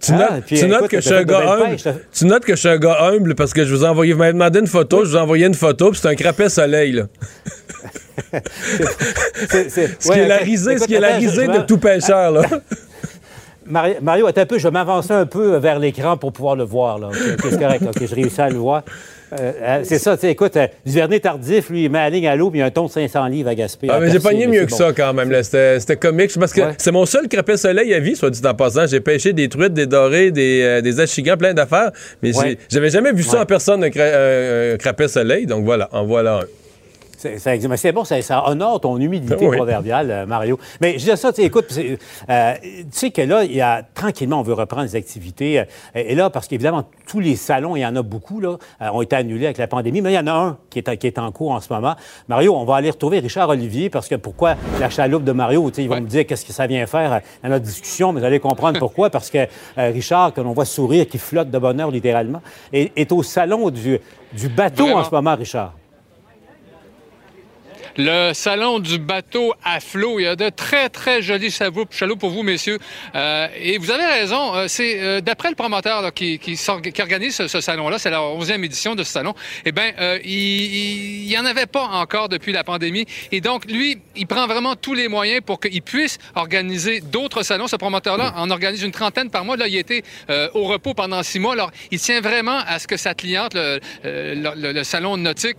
Tu, 0.00 0.12
notes, 0.12 0.88
que 0.88 0.96
je 0.96 1.00
suis 1.02 1.14
un 1.14 1.24
gars 1.24 1.58
humble. 1.58 1.76
tu 2.10 2.24
notes 2.24 2.44
que 2.44 2.54
je 2.54 2.60
suis 2.60 2.68
un 2.70 2.78
gars 2.78 3.02
humble 3.02 3.34
parce 3.34 3.52
que 3.52 3.66
je 3.66 3.74
vous 3.74 3.84
ai 3.84 3.88
envoyé, 3.88 4.14
vous 4.14 4.18
m'avez 4.18 4.32
demandé 4.32 4.60
une 4.60 4.66
photo, 4.66 5.04
je 5.04 5.10
vous 5.10 5.16
ai 5.16 5.20
envoyé 5.20 5.44
une 5.46 5.52
photo, 5.52 5.90
puis 5.90 6.00
c'est 6.00 6.08
un 6.08 6.14
crapet 6.14 6.48
soleil, 6.48 6.92
là. 6.92 7.02
ce 8.32 10.10
qui 10.10 10.18
est 10.18 10.26
la 10.26 10.38
risée, 10.38 10.78
ce 10.78 10.86
qui 10.86 10.94
est 10.94 11.00
la 11.00 11.16
risée 11.16 11.48
de 11.48 11.58
tout 11.66 11.76
pêcheur, 11.76 12.30
là. 12.30 12.42
Mario, 14.00 14.26
attends 14.26 14.40
un 14.40 14.46
peu, 14.46 14.58
je 14.58 14.64
vais 14.64 14.72
m'avancer 14.72 15.12
un 15.12 15.26
peu 15.26 15.56
vers 15.58 15.78
l'écran 15.78 16.16
pour 16.16 16.32
pouvoir 16.32 16.56
le 16.56 16.64
voir. 16.64 16.98
Là. 16.98 17.10
c'est 17.14 17.58
correct, 17.58 17.84
OK, 17.86 18.04
je 18.04 18.14
réussis 18.14 18.40
à 18.40 18.48
le 18.48 18.56
voir. 18.56 18.82
Euh, 19.32 19.52
euh, 19.62 19.80
c'est 19.84 19.98
ça, 19.98 20.16
tu 20.16 20.22
sais, 20.22 20.32
écoute, 20.32 20.56
euh, 20.56 20.66
Duvernay 20.84 21.20
Tardif, 21.20 21.70
lui, 21.70 21.84
il 21.84 21.90
met 21.90 21.98
la 21.98 22.10
ligne 22.10 22.28
à 22.28 22.36
l'eau, 22.36 22.50
puis 22.50 22.58
il 22.58 22.62
y 22.62 22.64
a 22.64 22.66
un 22.66 22.70
ton 22.70 22.86
de 22.86 22.90
500 22.90 23.26
livres 23.26 23.48
à 23.48 23.54
gaspiller. 23.54 23.92
Ah, 23.94 24.00
mais 24.00 24.10
j'ai 24.10 24.18
pogné 24.18 24.46
mieux 24.46 24.66
que 24.66 24.72
ça 24.72 24.92
quand 24.92 25.12
même. 25.14 25.32
C'était 25.42 25.96
comique. 25.96 26.30
Parce 26.38 26.52
que 26.52 26.62
c'est 26.78 26.92
mon 26.92 27.06
seul 27.06 27.28
crapet 27.28 27.56
soleil 27.56 27.92
à 27.94 28.00
vie, 28.00 28.16
soit 28.16 28.30
dit 28.30 28.40
en 28.44 28.54
passant. 28.54 28.86
J'ai 28.86 29.00
pêché 29.00 29.32
des 29.32 29.48
truites, 29.48 29.74
des 29.74 29.86
dorés, 29.86 30.30
des, 30.30 30.80
des 30.82 31.00
achigans, 31.00 31.36
plein 31.36 31.54
d'affaires. 31.54 31.90
Mais 32.22 32.32
j'avais 32.68 32.90
jamais 32.90 33.12
vu 33.12 33.22
ça 33.22 33.42
en 33.42 33.46
personne, 33.46 33.84
un, 33.84 34.76
crapet 34.78 35.08
soleil. 35.08 35.46
Donc 35.46 35.64
voilà, 35.64 35.88
en 35.92 36.04
voilà 36.04 36.40
un. 36.40 36.59
C'est 37.20 37.92
bon, 37.92 38.04
ça, 38.04 38.48
honore 38.48 38.80
ton 38.80 38.96
humilité 38.96 39.34
proverbiale, 39.36 40.10
euh, 40.10 40.26
Mario. 40.26 40.58
Mais 40.80 40.98
je 40.98 41.10
dis 41.10 41.16
ça, 41.16 41.32
tu 41.32 41.42
écoute, 41.42 41.66
euh, 42.28 42.54
tu 42.62 42.86
sais 42.92 43.10
que 43.10 43.20
là, 43.20 43.44
il 43.44 43.54
y 43.54 43.60
a, 43.60 43.82
tranquillement, 43.82 44.40
on 44.40 44.42
veut 44.42 44.54
reprendre 44.54 44.84
les 44.84 44.96
activités. 44.96 45.60
Euh, 45.60 45.64
et 45.94 46.14
là, 46.14 46.30
parce 46.30 46.48
qu'évidemment, 46.48 46.84
tous 47.06 47.20
les 47.20 47.36
salons, 47.36 47.76
il 47.76 47.80
y 47.80 47.86
en 47.86 47.94
a 47.94 48.02
beaucoup, 48.02 48.40
là, 48.40 48.56
ont 48.80 49.02
été 49.02 49.16
annulés 49.16 49.46
avec 49.46 49.58
la 49.58 49.66
pandémie, 49.66 50.00
mais 50.00 50.12
il 50.12 50.16
y 50.16 50.18
en 50.18 50.26
a 50.28 50.32
un 50.32 50.58
qui 50.70 50.78
est, 50.78 50.96
qui 50.96 51.06
est 51.06 51.18
en 51.18 51.30
cours 51.30 51.50
en 51.50 51.60
ce 51.60 51.70
moment. 51.72 51.94
Mario, 52.28 52.54
on 52.54 52.64
va 52.64 52.76
aller 52.76 52.90
retrouver 52.90 53.18
Richard 53.18 53.50
Olivier, 53.50 53.90
parce 53.90 54.08
que 54.08 54.14
pourquoi 54.14 54.54
la 54.80 54.88
chaloupe 54.88 55.24
de 55.24 55.32
Mario, 55.32 55.70
ils 55.76 55.88
vont 55.88 56.00
me 56.00 56.06
dire 56.06 56.26
qu'est-ce 56.26 56.46
que 56.46 56.52
ça 56.52 56.66
vient 56.66 56.86
faire 56.86 57.20
dans 57.42 57.50
notre 57.50 57.64
discussion, 57.64 58.12
mais 58.12 58.20
vous 58.20 58.26
allez 58.26 58.40
comprendre 58.40 58.78
pourquoi, 58.78 59.10
parce 59.10 59.30
que 59.30 59.46
Richard, 59.76 60.32
que 60.32 60.40
l'on 60.40 60.52
voit 60.52 60.64
sourire, 60.64 61.06
qui 61.06 61.18
flotte 61.18 61.50
de 61.50 61.58
bonheur 61.58 61.90
littéralement, 61.90 62.40
est, 62.72 63.12
au 63.12 63.22
salon 63.22 63.70
du, 63.70 63.98
du 64.32 64.48
bateau 64.48 64.88
en 64.88 65.04
ce 65.04 65.10
moment, 65.10 65.36
Richard 65.36 65.74
le 67.96 68.32
salon 68.32 68.78
du 68.78 68.98
bateau 68.98 69.54
à 69.64 69.80
flot. 69.80 70.20
Il 70.20 70.24
y 70.24 70.26
a 70.26 70.36
de 70.36 70.48
très, 70.48 70.88
très 70.88 71.22
jolis 71.22 71.50
chaloupes 71.90 72.20
pour 72.20 72.30
vous, 72.30 72.42
messieurs. 72.42 72.78
Euh, 73.14 73.48
et 73.58 73.78
vous 73.78 73.90
avez 73.90 74.04
raison, 74.04 74.54
euh, 74.54 74.64
c'est 74.68 75.00
euh, 75.00 75.20
d'après 75.20 75.48
le 75.48 75.54
promoteur 75.54 76.12
qui, 76.12 76.38
qui, 76.38 76.58
organise 77.00 77.46
ce, 77.46 77.60
salon-là, 77.60 77.98
c'est 77.98 78.10
la 78.10 78.20
11e 78.20 78.64
édition 78.64 78.94
de 78.94 79.02
ce 79.02 79.12
salon, 79.12 79.34
eh 79.64 79.72
bien, 79.72 79.92
il 80.24 81.26
n'y 81.26 81.38
en 81.38 81.44
avait 81.44 81.66
pas 81.66 81.84
encore 81.84 82.28
depuis 82.28 82.52
la 82.52 82.64
pandémie. 82.64 83.06
Et 83.32 83.40
donc, 83.40 83.64
lui, 83.66 83.98
il 84.16 84.26
prend 84.26 84.46
vraiment 84.46 84.76
tous 84.76 84.94
les 84.94 85.08
moyens 85.08 85.40
pour 85.44 85.60
qu'il 85.60 85.82
puisse 85.82 86.18
organiser 86.34 87.00
d'autres 87.00 87.42
salons. 87.42 87.66
Ce 87.66 87.76
promoteur-là 87.76 88.34
en 88.36 88.50
organise 88.50 88.82
une 88.82 88.92
trentaine 88.92 89.30
par 89.30 89.44
mois. 89.44 89.56
Là, 89.56 89.68
il 89.68 89.76
était 89.76 90.02
au 90.54 90.64
repos 90.64 90.94
pendant 90.94 91.22
six 91.22 91.38
mois. 91.38 91.52
Alors, 91.52 91.70
il 91.90 92.00
tient 92.00 92.20
vraiment 92.20 92.58
à 92.66 92.78
ce 92.78 92.86
que 92.86 92.96
sa 92.96 93.14
cliente, 93.14 93.54
le, 93.54 93.80
le 94.72 94.84
salon 94.84 95.16
nautique, 95.16 95.58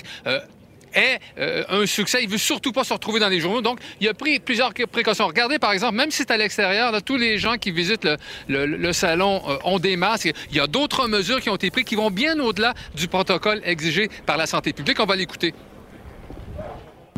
est 0.94 1.20
euh, 1.40 1.64
un 1.70 1.86
succès. 1.86 2.20
Il 2.24 2.30
veut 2.30 2.38
surtout 2.38 2.72
pas 2.72 2.84
se 2.84 2.94
retrouver 2.94 3.20
dans 3.20 3.30
les 3.30 3.40
journaux. 3.40 3.62
Donc, 3.62 3.80
il 4.00 4.08
a 4.08 4.14
pris 4.14 4.40
plusieurs 4.40 4.74
précautions. 4.92 5.28
Regardez, 5.28 5.60
par 5.60 5.72
exemple, 5.72 5.96
même 5.96 6.12
si 6.12 6.18
c'est 6.18 6.32
à 6.32 6.38
l'extérieur, 6.38 6.94
tous 7.04 7.18
les 7.18 7.38
gens 7.38 7.58
qui 7.58 7.72
visitent 7.72 8.08
le, 8.48 8.94
salon 8.94 9.42
euh, 9.48 9.58
ont 9.64 9.80
des 9.80 9.96
masques. 9.96 10.32
Il 10.50 10.58
y 10.58 10.60
a 10.60 10.68
d'autres 10.68 11.08
mesures 11.08 11.42
qui 11.42 11.50
ont 11.50 11.56
été 11.56 11.72
prises 11.72 11.86
qui 11.86 11.96
vont 11.96 12.12
bien 12.12 12.40
au-delà 12.40 12.74
du 12.96 13.08
protocole 13.08 13.62
exigé 13.66 14.10
par 14.26 14.38
la 14.38 14.46
santé 14.46 14.74
publique. 14.74 15.00
On 15.00 15.06
va 15.06 15.16
l'écouter. 15.16 15.54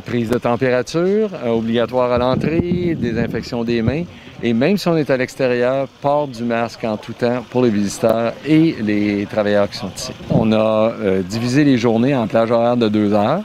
Prise 0.06 0.30
de 0.30 0.38
température 0.38 1.30
euh, 1.34 1.50
obligatoire 1.50 2.12
à 2.12 2.18
l'entrée, 2.18 2.96
désinfection 3.00 3.64
des 3.64 3.82
mains. 3.82 4.04
Et 4.42 4.52
même 4.52 4.78
si 4.78 4.90
on 4.90 4.98
est 4.98 5.10
à 5.10 5.16
l'extérieur, 5.16 5.88
port 6.02 6.28
du 6.28 6.44
masque 6.44 6.84
en 6.84 6.98
tout 6.98 7.14
temps 7.14 7.46
pour 7.50 7.64
les 7.64 7.70
visiteurs 7.70 8.34
et 8.46 8.76
les 8.82 9.26
travailleurs 9.26 9.70
qui 9.70 9.78
sont 9.78 9.92
ici. 9.96 10.12
On 10.30 10.52
a 10.52 10.92
divisé 11.22 11.64
les 11.64 11.78
journées 11.78 12.14
en 12.14 12.28
plage 12.28 12.52
horaire 12.52 12.76
de 12.76 12.90
deux 12.90 13.14
heures 13.14 13.44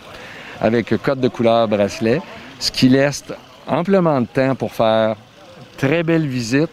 avec 0.60 0.94
code 1.02 1.20
de 1.20 1.28
couleur 1.28 1.68
bracelet, 1.68 2.20
ce 2.58 2.70
qui 2.70 2.88
laisse 2.88 3.24
amplement 3.66 4.20
de 4.20 4.26
temps 4.26 4.54
pour 4.54 4.72
faire 4.72 5.16
très 5.76 6.02
belle 6.02 6.26
visite, 6.26 6.70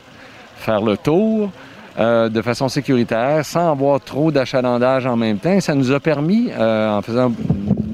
faire 0.57 0.81
le 0.81 0.97
tour 0.97 1.51
euh, 1.97 2.27
de 2.27 2.41
façon 2.41 2.67
sécuritaire, 2.67 3.45
sans 3.45 3.71
avoir 3.71 4.01
trop 4.01 4.31
d'achalandage 4.31 5.05
en 5.05 5.15
même 5.15 5.37
temps. 5.37 5.59
Ça 5.61 5.75
nous 5.75 5.91
a 5.91 5.99
permis, 5.99 6.49
euh, 6.57 6.97
en 6.97 7.01
faisant... 7.01 7.31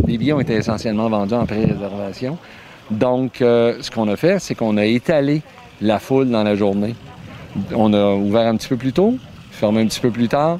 Les 0.07 0.17
billets 0.17 0.33
ont 0.33 0.39
été 0.41 0.55
essentiellement 0.55 1.07
vendus 1.07 1.35
en 1.35 1.45
pré-réservation. 1.45 2.37
Donc, 2.89 3.41
euh, 3.41 3.77
ce 3.79 3.89
qu'on 3.89 4.09
a 4.09 4.17
fait, 4.17 4.39
c'est 4.39 4.55
qu'on 4.55 4.75
a 4.75 4.85
étalé 4.85 5.41
la 5.81 5.99
foule 5.99 6.29
dans 6.29 6.43
la 6.43 6.55
journée. 6.55 6.95
On 7.73 7.93
a 7.93 8.13
ouvert 8.15 8.47
un 8.47 8.57
petit 8.57 8.67
peu 8.67 8.75
plus 8.75 8.91
tôt, 8.91 9.15
fermé 9.51 9.81
un 9.81 9.85
petit 9.85 9.99
peu 9.99 10.09
plus 10.09 10.27
tard, 10.27 10.57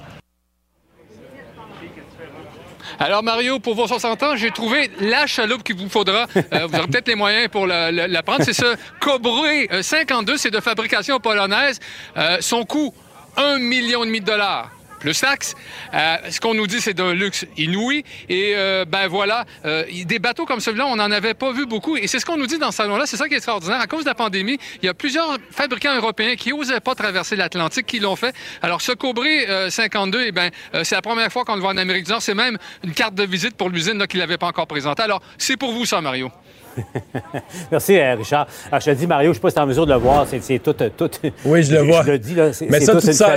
alors, 3.02 3.24
Mario, 3.24 3.58
pour 3.58 3.74
vos 3.74 3.88
60 3.88 4.22
ans, 4.22 4.36
j'ai 4.36 4.52
trouvé 4.52 4.92
la 5.00 5.26
chaloupe 5.26 5.64
qu'il 5.64 5.76
vous 5.76 5.90
faudra. 5.90 6.28
Euh, 6.36 6.68
vous 6.68 6.78
aurez 6.78 6.88
peut-être 6.88 7.08
les 7.08 7.16
moyens 7.16 7.48
pour 7.48 7.66
la, 7.66 8.24
prendre. 8.24 8.44
C'est 8.44 8.54
ce 8.54 8.76
Cobré 9.00 9.68
52, 9.82 10.38
c'est 10.38 10.52
de 10.52 10.60
fabrication 10.60 11.20
polonaise. 11.20 11.80
Euh, 12.16 12.38
son 12.42 12.64
coût, 12.64 12.94
1,5 13.38 13.60
million 13.60 14.06
de 14.06 14.20
dollars 14.20 14.70
plus 15.02 15.20
taxe. 15.20 15.56
Euh, 15.94 16.18
ce 16.30 16.40
qu'on 16.40 16.54
nous 16.54 16.68
dit, 16.68 16.80
c'est 16.80 16.94
d'un 16.94 17.14
luxe 17.14 17.46
inouï. 17.58 18.06
Et 18.30 18.54
euh, 18.56 18.86
ben 18.86 19.08
voilà, 19.08 19.46
euh, 19.66 19.84
des 20.06 20.20
bateaux 20.20 20.46
comme 20.46 20.62
celui-là, 20.62 20.86
on 20.88 20.96
n'en 20.96 21.12
avait 21.12 21.34
pas 21.34 21.52
vu 21.52 21.66
beaucoup. 21.66 21.98
Et 21.98 22.08
c'est 22.08 22.20
ce 22.20 22.26
qu'on 22.26 22.38
nous 22.38 22.48
dit 22.48 22.60
dans 22.60 22.72
ce 22.72 22.78
salon-là. 22.78 23.06
C'est 23.06 23.18
ça 23.18 23.28
qui 23.28 23.34
est 23.34 23.38
extraordinaire. 23.38 23.82
À 23.82 23.88
cause 23.88 24.04
de 24.04 24.10
la 24.10 24.16
pandémie, 24.16 24.58
il 24.82 24.86
y 24.86 24.90
a 24.90 24.94
plusieurs 24.94 25.38
fabricants 25.50 25.96
européens 25.96 26.36
qui 26.36 26.52
n'osaient 26.52 26.80
pas 26.80 26.96
traverser 26.96 27.36
l'Atlantique 27.36 27.88
qui 27.88 28.00
l'ont 28.00 28.16
fait. 28.16 28.34
Alors, 28.62 28.82
ce 28.82 28.92
Cobré 28.94 29.48
52, 29.70 30.24
eh 30.28 30.32
ben, 30.32 30.52
c'est 30.84 30.96
la 30.96 31.02
première 31.02 31.32
fois 31.32 31.44
qu'on 31.44 31.56
le 31.56 31.62
voit 31.62 31.72
en 31.72 31.78
Amérique 31.78 32.06
du 32.06 32.12
Nord. 32.12 32.22
C'est 32.22 32.36
même 32.36 32.58
une 32.84 32.94
carte 32.94 33.16
de 33.16 33.24
visite 33.24 33.58
pour 33.58 33.70
l'usine 33.70 34.06
qu'il 34.08 34.20
n'avait 34.20 34.38
pas 34.38 34.48
encore 34.48 34.68
présentée. 34.68 35.02
Alors, 35.02 35.22
c'est 35.38 35.58
pour 35.58 35.72
vous 35.72 35.86
ça, 35.86 36.00
Mario. 36.00 36.32
Merci, 37.72 37.98
euh, 37.98 38.16
Richard. 38.16 38.48
Alors, 38.72 38.82
je 38.82 38.92
te 38.92 38.96
dis, 38.96 39.08
Mario, 39.08 39.28
je 39.28 39.30
ne 39.30 39.34
sais 39.36 39.40
pas 39.40 39.50
si 39.50 39.56
tu 39.56 39.60
es 39.60 39.64
en 39.64 39.68
mesure 39.68 39.86
de 39.86 39.94
le 39.94 40.00
voir. 40.00 40.26
C'est 40.28 40.60
tout, 40.60 40.74
tout. 40.74 41.10
Oui, 41.46 41.64
je 41.64 41.74
le 41.74 41.82
vois. 41.82 42.04
Je 42.06 42.12
le 42.12 42.20
dis, 42.20 42.36
là. 42.36 42.52
Mais 42.70 42.80
ça, 42.80 42.96
tu, 42.96 43.08
te 43.08 43.12
sens, 43.12 43.30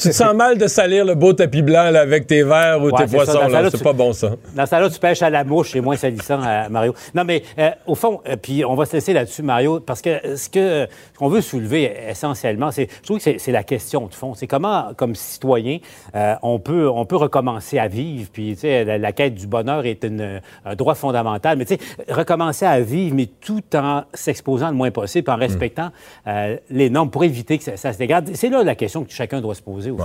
tu, 0.00 0.12
sens 0.12 0.34
mal 0.34 0.58
de 0.58 0.66
salir 0.66 1.04
le 1.04 1.14
beau 1.14 1.32
tapis 1.32 1.62
blanc 1.62 1.90
là, 1.90 2.00
avec 2.00 2.26
tes 2.26 2.42
verres 2.42 2.82
ou 2.82 2.90
tes 2.90 3.06
poissons. 3.06 3.40
C'est 3.70 3.82
pas 3.82 3.92
bon, 3.92 4.12
ça. 4.12 4.32
Dans 4.54 4.66
ça, 4.66 4.80
là, 4.80 4.90
tu 4.90 4.98
pêches 4.98 5.22
à 5.22 5.30
la 5.30 5.44
mouche. 5.44 5.70
C'est 5.72 5.80
moins 5.80 5.96
salissant, 5.96 6.40
euh, 6.42 6.68
Mario. 6.68 6.94
Non, 7.14 7.24
mais 7.24 7.42
euh, 7.58 7.70
au 7.86 7.94
fond, 7.94 8.20
puis 8.42 8.64
on 8.64 8.74
va 8.74 8.86
se 8.86 8.92
laisser 8.92 9.12
là-dessus, 9.12 9.42
Mario, 9.42 9.80
parce 9.80 10.02
que 10.02 10.36
ce 10.36 10.48
que 10.48 10.86
qu'on 11.18 11.28
veut 11.28 11.40
soulever 11.40 11.92
essentiellement, 12.08 12.70
c'est, 12.70 12.88
je 13.00 13.06
trouve 13.06 13.18
que 13.18 13.38
c'est 13.38 13.52
la 13.52 13.62
question 13.62 14.06
de 14.06 14.14
fond. 14.14 14.34
C'est 14.34 14.46
comment, 14.46 14.92
comme 14.96 15.14
citoyen, 15.14 15.78
on, 16.42 16.58
peut, 16.58 16.88
on 16.88 17.04
peut 17.04 17.16
recommencer 17.16 17.78
à 17.78 17.88
vivre. 17.88 18.28
Puis, 18.32 18.54
tu 18.54 18.60
sais, 18.60 18.84
la, 18.98 19.12
quête 19.12 19.34
du 19.34 19.46
bonheur 19.46 19.86
est 19.86 20.04
un 20.04 20.74
droit 20.74 20.94
fondamental. 20.94 21.56
Mais, 21.58 21.64
tu 21.64 21.76
sais, 21.76 22.12
recommencer 22.12 22.66
à 22.66 22.75
vivre, 22.80 23.14
mais 23.14 23.26
tout 23.26 23.62
en 23.74 24.04
s'exposant 24.14 24.68
le 24.68 24.74
moins 24.74 24.90
possible, 24.90 25.30
en 25.30 25.36
respectant 25.36 25.90
euh, 26.26 26.56
les 26.70 26.90
normes 26.90 27.10
pour 27.10 27.24
éviter 27.24 27.58
que 27.58 27.76
ça, 27.76 27.92
se 27.92 27.98
dégrade. 27.98 28.30
C'est 28.34 28.48
là 28.48 28.62
la 28.62 28.74
question 28.74 29.04
que 29.04 29.12
chacun 29.12 29.40
doit 29.40 29.54
se 29.54 29.62
poser. 29.62 29.90
Aussi. 29.90 30.02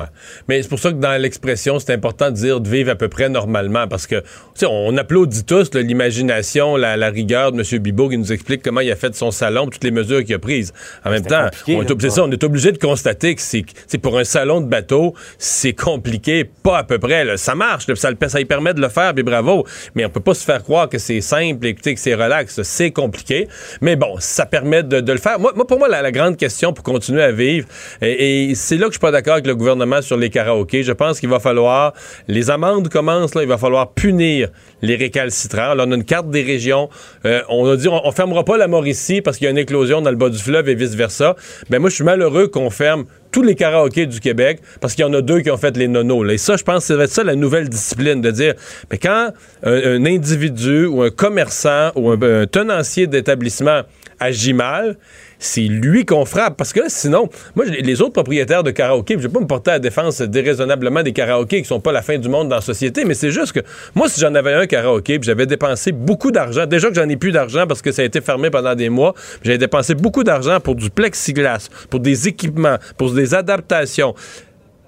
Mais 0.48 0.62
c'est 0.62 0.70
pour 0.70 0.80
ça 0.80 0.90
que 0.90 0.98
dans 0.98 1.20
l'expression, 1.22 1.80
c'est 1.80 1.94
important 1.94 2.30
de 2.30 2.36
dire 2.36 2.62
de 2.62 2.70
vivre 2.70 2.92
à 2.92 2.96
peu 2.96 3.10
près 3.10 3.30
normalement, 3.30 3.88
parce 3.88 4.08
que 4.08 4.24
on 4.63 4.96
applaudit 4.98 5.44
tous 5.44 5.74
l'imagination, 5.74 6.75
la, 6.75 7.10
rigueur 7.10 7.51
de 7.51 7.60
M. 7.60 7.80
Bibot 7.82 8.10
qui 8.10 8.18
nous 8.18 8.32
explique 8.32 8.62
comment 8.63 8.82
il 8.82 8.92
a 8.92 8.96
fait 8.96 9.13
son 9.16 9.32
salon, 9.32 9.68
toutes 9.68 9.84
les 9.84 9.92
mesures 9.92 10.24
qu'il 10.24 10.36
a 10.36 10.40
prises. 10.40 10.74
En 11.04 11.10
même 11.10 11.25
temps, 11.25 11.48
on 11.68 11.82
est, 11.82 12.10
ça, 12.10 12.24
on 12.24 12.32
est 12.32 12.44
obligé 12.44 12.72
de 12.72 12.78
constater 12.78 13.36
que 13.36 13.42
c'est 13.42 13.98
pour 14.01 14.18
un 14.18 14.24
salon 14.24 14.62
de 14.62 14.68
bateau, 14.68 15.13
c'est 15.38 15.74
compliqué, 15.74 16.46
pas 16.46 16.80
à 16.80 16.84
peu 16.84 17.00
près. 17.00 17.38
Ça 17.38 17.56
marche, 17.56 17.86
ça, 17.96 18.10
ça, 18.28 18.42
y 18.42 18.46
permet 18.46 18.74
de 18.74 18.82
le 18.82 18.90
faire, 18.90 19.13
puis 19.13 19.24
bravo. 19.24 19.66
Mais 19.96 20.06
on 20.06 20.10
peut 20.10 20.20
pas 20.20 20.34
se 20.34 20.44
faire 20.44 20.63
croire 20.63 20.90
que 20.90 20.98
c'est 20.98 21.22
simple 21.22 21.68
et 21.68 21.74
que 21.74 21.96
c'est 21.96 22.16
relax. 22.16 22.61
C'est 22.63 22.91
compliqué. 22.91 23.48
Mais 23.82 23.96
bon, 23.96 24.15
ça 24.20 24.46
permet 24.46 24.84
de, 24.84 25.12
le 25.12 25.18
faire. 25.18 25.38
Pour 25.39 25.80
moi, 25.80 25.88
la, 25.88 26.12
grande 26.12 26.38
question 26.38 26.74
pour 26.74 26.84
continuer 26.84 27.24
à 27.24 27.32
vivre, 27.32 27.68
et, 28.01 28.53
c'est 28.56 28.77
là 28.77 28.88
que 28.88 28.94
je 28.94 28.94
suis 28.94 29.00
pas 29.00 29.12
d'accord 29.12 29.34
avec 29.34 29.48
le 29.48 29.56
gouvernement 29.56 30.01
sur 30.01 30.18
les 30.18 30.30
karaokés. 30.30 30.84
Je 30.84 30.91
pense 30.91 31.20
qu'il 31.20 31.30
va 31.30 31.39
falloir, 31.39 31.94
les 32.27 32.50
amendes 32.50 32.89
commencent, 32.89 33.36
là, 33.36 33.44
il 33.44 33.48
va 33.48 33.58
falloir 33.58 33.91
punir 33.94 34.50
les 34.81 34.95
récalcitrants. 34.95 35.73
Là, 35.73 35.85
on 35.88 35.91
a 35.91 35.95
une 35.95 36.03
carte 36.03 36.29
des 36.29 36.43
régions. 36.43 36.89
Euh, 37.25 37.41
on 37.50 37.69
a 37.69 37.75
dit, 37.75 37.88
on, 37.88 38.05
on 38.05 38.11
fermera 38.11 38.43
pas 38.43 38.57
la 38.57 38.67
Mauricie 38.67 39.21
parce 39.21 39.38
qu'il 39.38 39.45
y 39.45 39.47
a 39.47 39.51
une 39.51 39.57
éclosion 39.57 40.01
dans 40.01 40.11
le 40.11 40.15
bas 40.15 40.29
du 40.29 40.39
fleuve 40.39 40.69
et 40.69 40.75
vice-versa. 40.75 41.35
Ben 41.69 41.79
moi, 41.79 41.89
je 41.89 41.95
suis 41.95 42.03
malheureux 42.03 42.47
qu'on 42.47 42.69
ferme 42.69 43.05
tous 43.31 43.43
les 43.43 43.55
karaokés 43.55 44.05
du 44.05 44.19
Québec 44.19 44.59
parce 44.79 44.93
qu'il 44.93 45.03
y 45.03 45.07
en 45.07 45.13
a 45.13 45.21
deux 45.21 45.39
qui 45.41 45.50
ont 45.50 45.57
fait 45.57 45.75
les 45.77 45.88
nonos. 45.88 46.29
Et 46.29 46.38
ça, 46.38 46.57
je 46.57 46.63
pense 46.63 46.88
que 46.88 47.00
être 47.00 47.09
ça 47.09 47.23
la 47.23 47.35
nouvelle 47.35 47.69
discipline, 47.69 48.21
de 48.21 48.31
dire, 48.31 48.53
mais 48.91 48.97
quand 48.97 49.31
un, 49.63 50.05
individu 50.05 50.85
ou 50.85 51.01
un 51.03 51.09
commerçant 51.09 51.91
ou 51.95 52.11
un 52.11 52.45
tenancier 52.45 53.07
d'établissement 53.07 53.81
agit 54.19 54.53
mal, 54.53 54.97
c'est 55.41 55.62
lui 55.62 56.05
qu'on 56.05 56.24
frappe. 56.24 56.55
Parce 56.55 56.71
que 56.71 56.81
sinon, 56.88 57.27
moi, 57.55 57.65
les 57.65 58.01
autres 58.01 58.13
propriétaires 58.13 58.63
de 58.63 58.71
karaoké, 58.71 59.15
je 59.17 59.27
vais 59.27 59.33
pas 59.33 59.39
me 59.39 59.48
porter 59.48 59.71
à 59.71 59.74
la 59.74 59.79
défense 59.79 60.21
déraisonnablement 60.21 61.03
des 61.03 61.12
karaokés 61.12 61.62
qui 61.62 61.67
sont 61.67 61.81
pas 61.81 61.91
la 61.91 62.01
fin 62.01 62.17
du 62.17 62.29
monde 62.29 62.48
dans 62.48 62.55
la 62.55 62.62
société, 62.62 63.03
mais 63.03 63.15
c'est 63.15 63.31
juste 63.31 63.51
que 63.51 63.60
moi, 63.95 64.07
si 64.07 64.21
j'en 64.21 64.33
avais 64.36 64.53
un 64.53 64.67
karaoké, 64.67 65.19
j'avais 65.21 65.48
dépensé 65.48 65.91
beaucoup 65.91 66.31
d'argent, 66.31 66.65
déjà 66.65 66.88
que 66.89 66.95
j'en 66.95 67.10
ai 67.10 67.17
plus 67.17 67.31
d'argent 67.31 67.65
parce 67.67 67.81
que 67.81 67.91
ça 67.91 68.03
a 68.03 68.05
été 68.05 68.21
fermé 68.21 68.50
pendant 68.51 68.75
des 68.75 68.89
mois, 68.89 69.15
j'avais 69.43 69.57
dépensé 69.57 69.95
beaucoup 69.95 70.24
d'argent 70.24 70.60
pour 70.60 70.75
du 70.75 70.89
plexiglas, 70.91 71.69
pour 71.89 72.00
des 72.00 72.27
équipements, 72.27 72.77
pour 72.98 73.12
des 73.12 73.33
adaptations. 73.33 74.13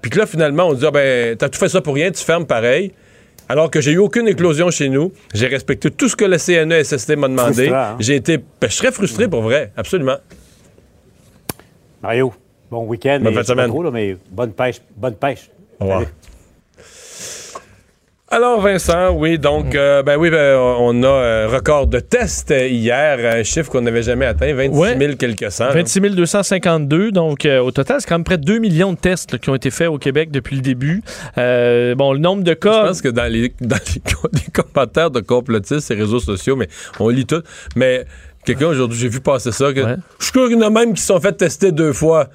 Puis 0.00 0.10
que 0.10 0.18
là, 0.18 0.26
finalement, 0.26 0.68
on 0.68 0.74
dit, 0.74 0.86
ah 0.86 0.90
ben, 0.92 1.36
t'as 1.36 1.48
tout 1.48 1.58
fait 1.58 1.68
ça 1.68 1.80
pour 1.80 1.94
rien, 1.94 2.10
tu 2.12 2.22
fermes 2.22 2.46
pareil 2.46 2.92
alors 3.46 3.70
que 3.70 3.82
j'ai 3.82 3.92
eu 3.92 3.98
aucune 3.98 4.26
éclosion 4.26 4.70
chez 4.70 4.88
nous. 4.88 5.12
J'ai 5.34 5.48
respecté 5.48 5.90
tout 5.90 6.08
ce 6.08 6.16
que 6.16 6.24
le 6.24 6.38
CNESST 6.38 7.16
m'a 7.16 7.28
demandé. 7.28 7.68
Hein? 7.68 7.96
J'ai 8.00 8.16
été. 8.16 8.38
Ben, 8.38 8.70
je 8.70 8.74
serais 8.74 8.90
frustré 8.90 9.28
pour 9.28 9.42
vrai, 9.42 9.70
absolument. 9.76 10.16
Mario, 12.04 12.34
bon 12.70 12.84
week-end. 12.84 13.20
Bonne 13.22 13.42
semaine. 13.44 13.72
mais 13.90 14.18
bonne 14.30 14.52
pêche. 14.52 14.82
Bonne 14.94 15.14
pêche. 15.14 15.50
Au 15.80 15.84
revoir. 15.84 16.02
Alors 18.28 18.60
Vincent, 18.60 19.12
oui, 19.12 19.38
donc 19.38 19.74
euh, 19.74 20.02
ben 20.02 20.18
oui, 20.18 20.28
ben, 20.28 20.58
on 20.58 21.02
a 21.02 21.08
un 21.08 21.10
euh, 21.10 21.48
record 21.48 21.86
de 21.86 22.00
tests 22.00 22.52
hier, 22.52 23.18
un 23.36 23.42
chiffre 23.42 23.70
qu'on 23.70 23.80
n'avait 23.80 24.02
jamais 24.02 24.26
atteint, 24.26 24.52
26 24.52 24.98
000 24.98 25.12
quelques 25.16 25.50
cents. 25.50 25.70
26 25.70 26.00
252, 26.00 27.10
donc 27.10 27.46
euh, 27.46 27.60
au 27.60 27.70
total, 27.70 28.00
c'est 28.00 28.08
quand 28.08 28.16
même 28.16 28.24
près 28.24 28.36
de 28.36 28.44
2 28.44 28.58
millions 28.58 28.92
de 28.92 28.98
tests 28.98 29.38
qui 29.38 29.48
ont 29.48 29.54
été 29.54 29.70
faits 29.70 29.88
au 29.88 29.98
Québec 29.98 30.30
depuis 30.30 30.56
le 30.56 30.62
début. 30.62 31.02
bon, 31.36 32.12
le 32.12 32.18
nombre 32.18 32.42
de 32.42 32.54
cas... 32.54 32.82
Je 32.82 32.88
pense 32.88 33.02
que 33.02 33.08
dans 33.08 33.32
les, 33.32 33.54
dans 33.60 33.78
les, 33.86 34.52
commentaires 34.52 35.10
de 35.10 35.20
complotistes 35.20 35.90
et 35.90 35.94
réseaux 35.94 36.20
sociaux, 36.20 36.56
mais 36.56 36.68
on 36.98 37.08
lit 37.08 37.26
tout, 37.26 37.42
mais 37.76 38.04
Quelqu'un 38.44 38.68
aujourd'hui, 38.68 38.98
j'ai 38.98 39.08
vu 39.08 39.20
passer 39.20 39.52
ça. 39.52 39.72
Que, 39.72 39.80
Je 39.80 40.24
suis 40.24 40.32
sûr 40.32 40.48
qu'il 40.48 40.58
y 40.58 40.62
en 40.62 40.66
a 40.66 40.70
même 40.70 40.94
qui 40.94 41.00
se 41.00 41.08
sont 41.08 41.20
fait 41.20 41.32
tester 41.32 41.72
deux 41.72 41.92
fois. 41.92 42.28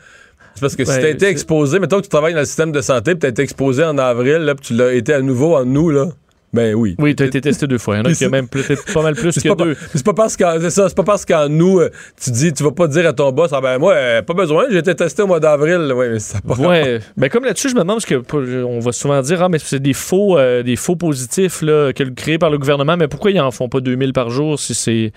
C'est 0.55 0.61
parce 0.61 0.75
que 0.75 0.83
si 0.83 0.91
t'as 0.91 1.09
été 1.09 1.27
exposé, 1.27 1.79
mettons 1.79 1.97
que 1.97 2.03
tu 2.03 2.09
travailles 2.09 2.33
dans 2.33 2.39
le 2.39 2.45
système 2.45 2.71
de 2.71 2.81
santé, 2.81 3.11
puis 3.11 3.19
t'as 3.19 3.29
été 3.29 3.41
exposé 3.43 3.83
en 3.83 3.97
avril, 3.97 4.37
là, 4.37 4.55
puis 4.55 4.67
tu 4.67 4.73
l'as 4.73 4.93
été 4.93 5.13
à 5.13 5.21
nouveau 5.21 5.55
en 5.55 5.65
nous, 5.65 5.89
là. 5.89 6.07
Ben 6.51 6.73
oui. 6.73 6.95
Oui, 6.97 7.15
tu 7.15 7.23
as 7.23 7.27
été 7.27 7.41
testé 7.41 7.67
deux 7.67 7.77
fois. 7.77 7.95
Il 7.95 7.97
y 7.99 8.01
en 8.01 8.05
a 8.05 8.13
qui 8.13 8.25
a 8.25 8.29
même 8.29 8.47
peut-être 8.47 8.91
pas 8.91 9.03
mal 9.03 9.13
plus 9.13 9.35
que 9.35 9.55
deux. 9.55 9.75
C'est 9.93 10.03
pas 10.03 10.13
parce 10.13 10.35
qu'en 10.35 10.57
c'est 10.59 10.95
pas 10.95 11.03
parce 11.03 11.25
qu'en 11.25 11.47
nous 11.47 11.79
euh, 11.79 11.91
tu 12.19 12.31
dis 12.31 12.51
tu 12.53 12.63
vas 12.63 12.71
pas 12.71 12.87
dire 12.87 13.07
à 13.07 13.13
ton 13.13 13.31
boss 13.31 13.51
ah 13.53 13.61
ben 13.61 13.77
moi 13.77 13.93
euh, 13.93 14.21
pas 14.23 14.33
besoin, 14.33 14.65
j'ai 14.69 14.79
été 14.79 14.95
testé 14.95 15.21
au 15.21 15.27
mois 15.27 15.39
d'avril. 15.39 15.93
Ouais, 15.93 16.09
mais 16.09 16.19
ça 16.19 16.39
pas 16.41 16.55
Ouais. 16.55 16.99
Ben 17.17 17.29
comme 17.29 17.45
là-dessus, 17.45 17.69
je 17.69 17.75
me 17.75 17.81
demande 17.81 17.97
parce 17.97 18.05
que 18.07 18.63
on 18.63 18.79
va 18.79 18.91
souvent 18.91 19.21
dire 19.21 19.43
ah 19.43 19.49
mais 19.49 19.59
c'est 19.59 19.79
des 19.79 19.93
faux 19.93 20.39
euh, 20.39 20.63
des 20.63 20.75
faux 20.75 20.95
positifs 20.95 21.61
là 21.61 21.93
créés 21.93 22.39
par 22.39 22.49
le 22.49 22.57
gouvernement, 22.57 22.97
mais 22.97 23.07
pourquoi 23.07 23.29
ils 23.29 23.39
en 23.39 23.51
font 23.51 23.69
pas 23.69 23.79
2000 23.79 24.13
par 24.13 24.31
jour 24.31 24.59
si 24.59 24.73
c'est 24.73 25.13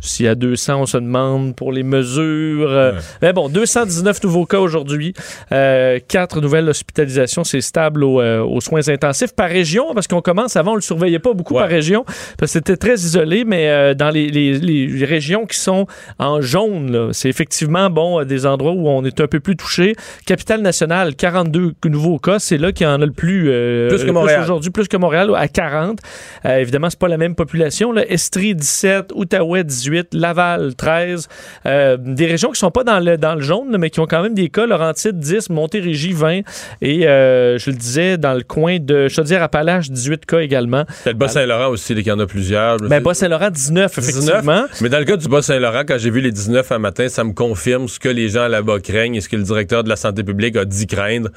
s'il 0.00 0.26
y 0.26 0.28
a 0.28 0.34
200, 0.34 0.80
on 0.80 0.86
se 0.86 0.98
demande 0.98 1.56
pour 1.56 1.72
les 1.72 1.82
mesures. 1.82 2.70
Euh, 2.70 2.92
mais 3.22 3.32
bon, 3.32 3.48
219 3.48 4.22
nouveaux 4.24 4.46
cas 4.46 4.58
aujourd'hui. 4.58 5.14
Euh, 5.52 5.98
quatre 6.06 6.40
nouvelles 6.40 6.68
hospitalisations. 6.68 7.44
C'est 7.44 7.60
stable 7.60 8.04
euh, 8.04 8.42
aux, 8.42 8.60
soins 8.60 8.88
intensifs 8.88 9.34
par 9.34 9.48
région, 9.48 9.94
parce 9.94 10.06
qu'on 10.06 10.20
commence, 10.20 10.56
avant, 10.56 10.72
on 10.72 10.76
le 10.76 10.80
surveillait 10.80 11.18
pas 11.18 11.32
beaucoup 11.32 11.54
par 11.54 11.68
région, 11.68 12.04
parce 12.38 12.52
que 12.52 12.58
c'était 12.58 12.76
très 12.76 12.94
isolé, 12.94 13.44
mais 13.44 13.94
dans 13.94 14.10
les, 14.10 15.04
régions 15.06 15.46
qui 15.46 15.58
sont 15.58 15.86
en 16.18 16.40
jaune, 16.40 17.10
c'est 17.12 17.28
effectivement, 17.28 17.90
bon, 17.90 18.24
des 18.24 18.46
endroits 18.46 18.72
où 18.72 18.88
on 18.88 19.04
est 19.04 19.20
un 19.20 19.26
peu 19.26 19.40
plus 19.40 19.56
touché. 19.56 19.94
Capitale 20.26 20.62
nationale, 20.62 21.14
42 21.14 21.74
nouveaux 21.86 22.18
cas. 22.18 22.38
C'est 22.38 22.58
là 22.58 22.72
qu'il 22.72 22.86
y 22.86 22.90
en 22.90 23.00
a 23.00 23.06
le 23.06 23.12
plus. 23.12 23.44
plus 23.88 24.04
que 24.04 24.10
Montréal. 24.10 24.42
Aujourd'hui, 24.42 24.70
plus 24.70 24.88
que 24.88 24.96
Montréal, 24.96 25.30
à 25.36 25.48
40. 25.48 25.98
évidemment, 26.44 26.90
c'est 26.90 26.98
pas 26.98 27.08
la 27.08 27.18
même 27.18 27.34
population. 27.34 27.92
Là. 27.92 28.04
Estrie, 28.10 28.54
17. 28.54 29.12
Outaouais, 29.14 29.64
18. 29.64 29.85
Laval 30.12 30.74
13. 30.74 31.28
Euh, 31.66 31.96
des 31.98 32.26
régions 32.26 32.50
qui 32.50 32.58
sont 32.58 32.70
pas 32.70 32.84
dans 32.84 33.00
le, 33.00 33.16
dans 33.16 33.34
le 33.34 33.40
jaune, 33.40 33.76
mais 33.78 33.90
qui 33.90 34.00
ont 34.00 34.06
quand 34.06 34.22
même 34.22 34.34
des 34.34 34.48
cas. 34.48 34.66
Laurentide 34.66 35.18
10, 35.18 35.50
Montérégie 35.50 36.12
20 36.12 36.40
et 36.82 37.06
euh, 37.06 37.58
je 37.58 37.70
le 37.70 37.76
disais, 37.76 38.18
dans 38.18 38.34
le 38.34 38.42
coin 38.42 38.78
de 38.78 39.08
Chaudière-Appalaches, 39.08 39.90
18 39.90 40.26
cas 40.26 40.40
également. 40.40 40.84
C'est 41.04 41.10
le 41.10 41.18
Bas-Saint-Laurent 41.18 41.68
aussi, 41.68 41.92
il 41.92 42.06
y 42.06 42.10
en 42.10 42.18
a 42.18 42.26
plusieurs. 42.26 42.76
Ben, 42.78 43.02
Bas-Saint-Laurent, 43.02 43.50
19, 43.50 43.98
effectivement. 43.98 44.66
Mais 44.80 44.88
dans 44.88 44.98
le 44.98 45.04
cas 45.04 45.16
du 45.16 45.28
Bas-Saint-Laurent, 45.28 45.82
quand 45.86 45.98
j'ai 45.98 46.10
vu 46.10 46.20
les 46.20 46.32
19 46.32 46.70
un 46.72 46.78
matin, 46.78 47.08
ça 47.08 47.24
me 47.24 47.32
confirme 47.32 47.88
ce 47.88 47.98
que 47.98 48.08
les 48.08 48.28
gens 48.28 48.48
là-bas 48.48 48.80
craignent 48.80 49.14
et 49.14 49.20
ce 49.20 49.28
que 49.28 49.36
le 49.36 49.42
directeur 49.42 49.84
de 49.84 49.88
la 49.88 49.96
santé 49.96 50.22
publique 50.22 50.56
a 50.56 50.64
dit 50.64 50.86
craindre. 50.86 51.30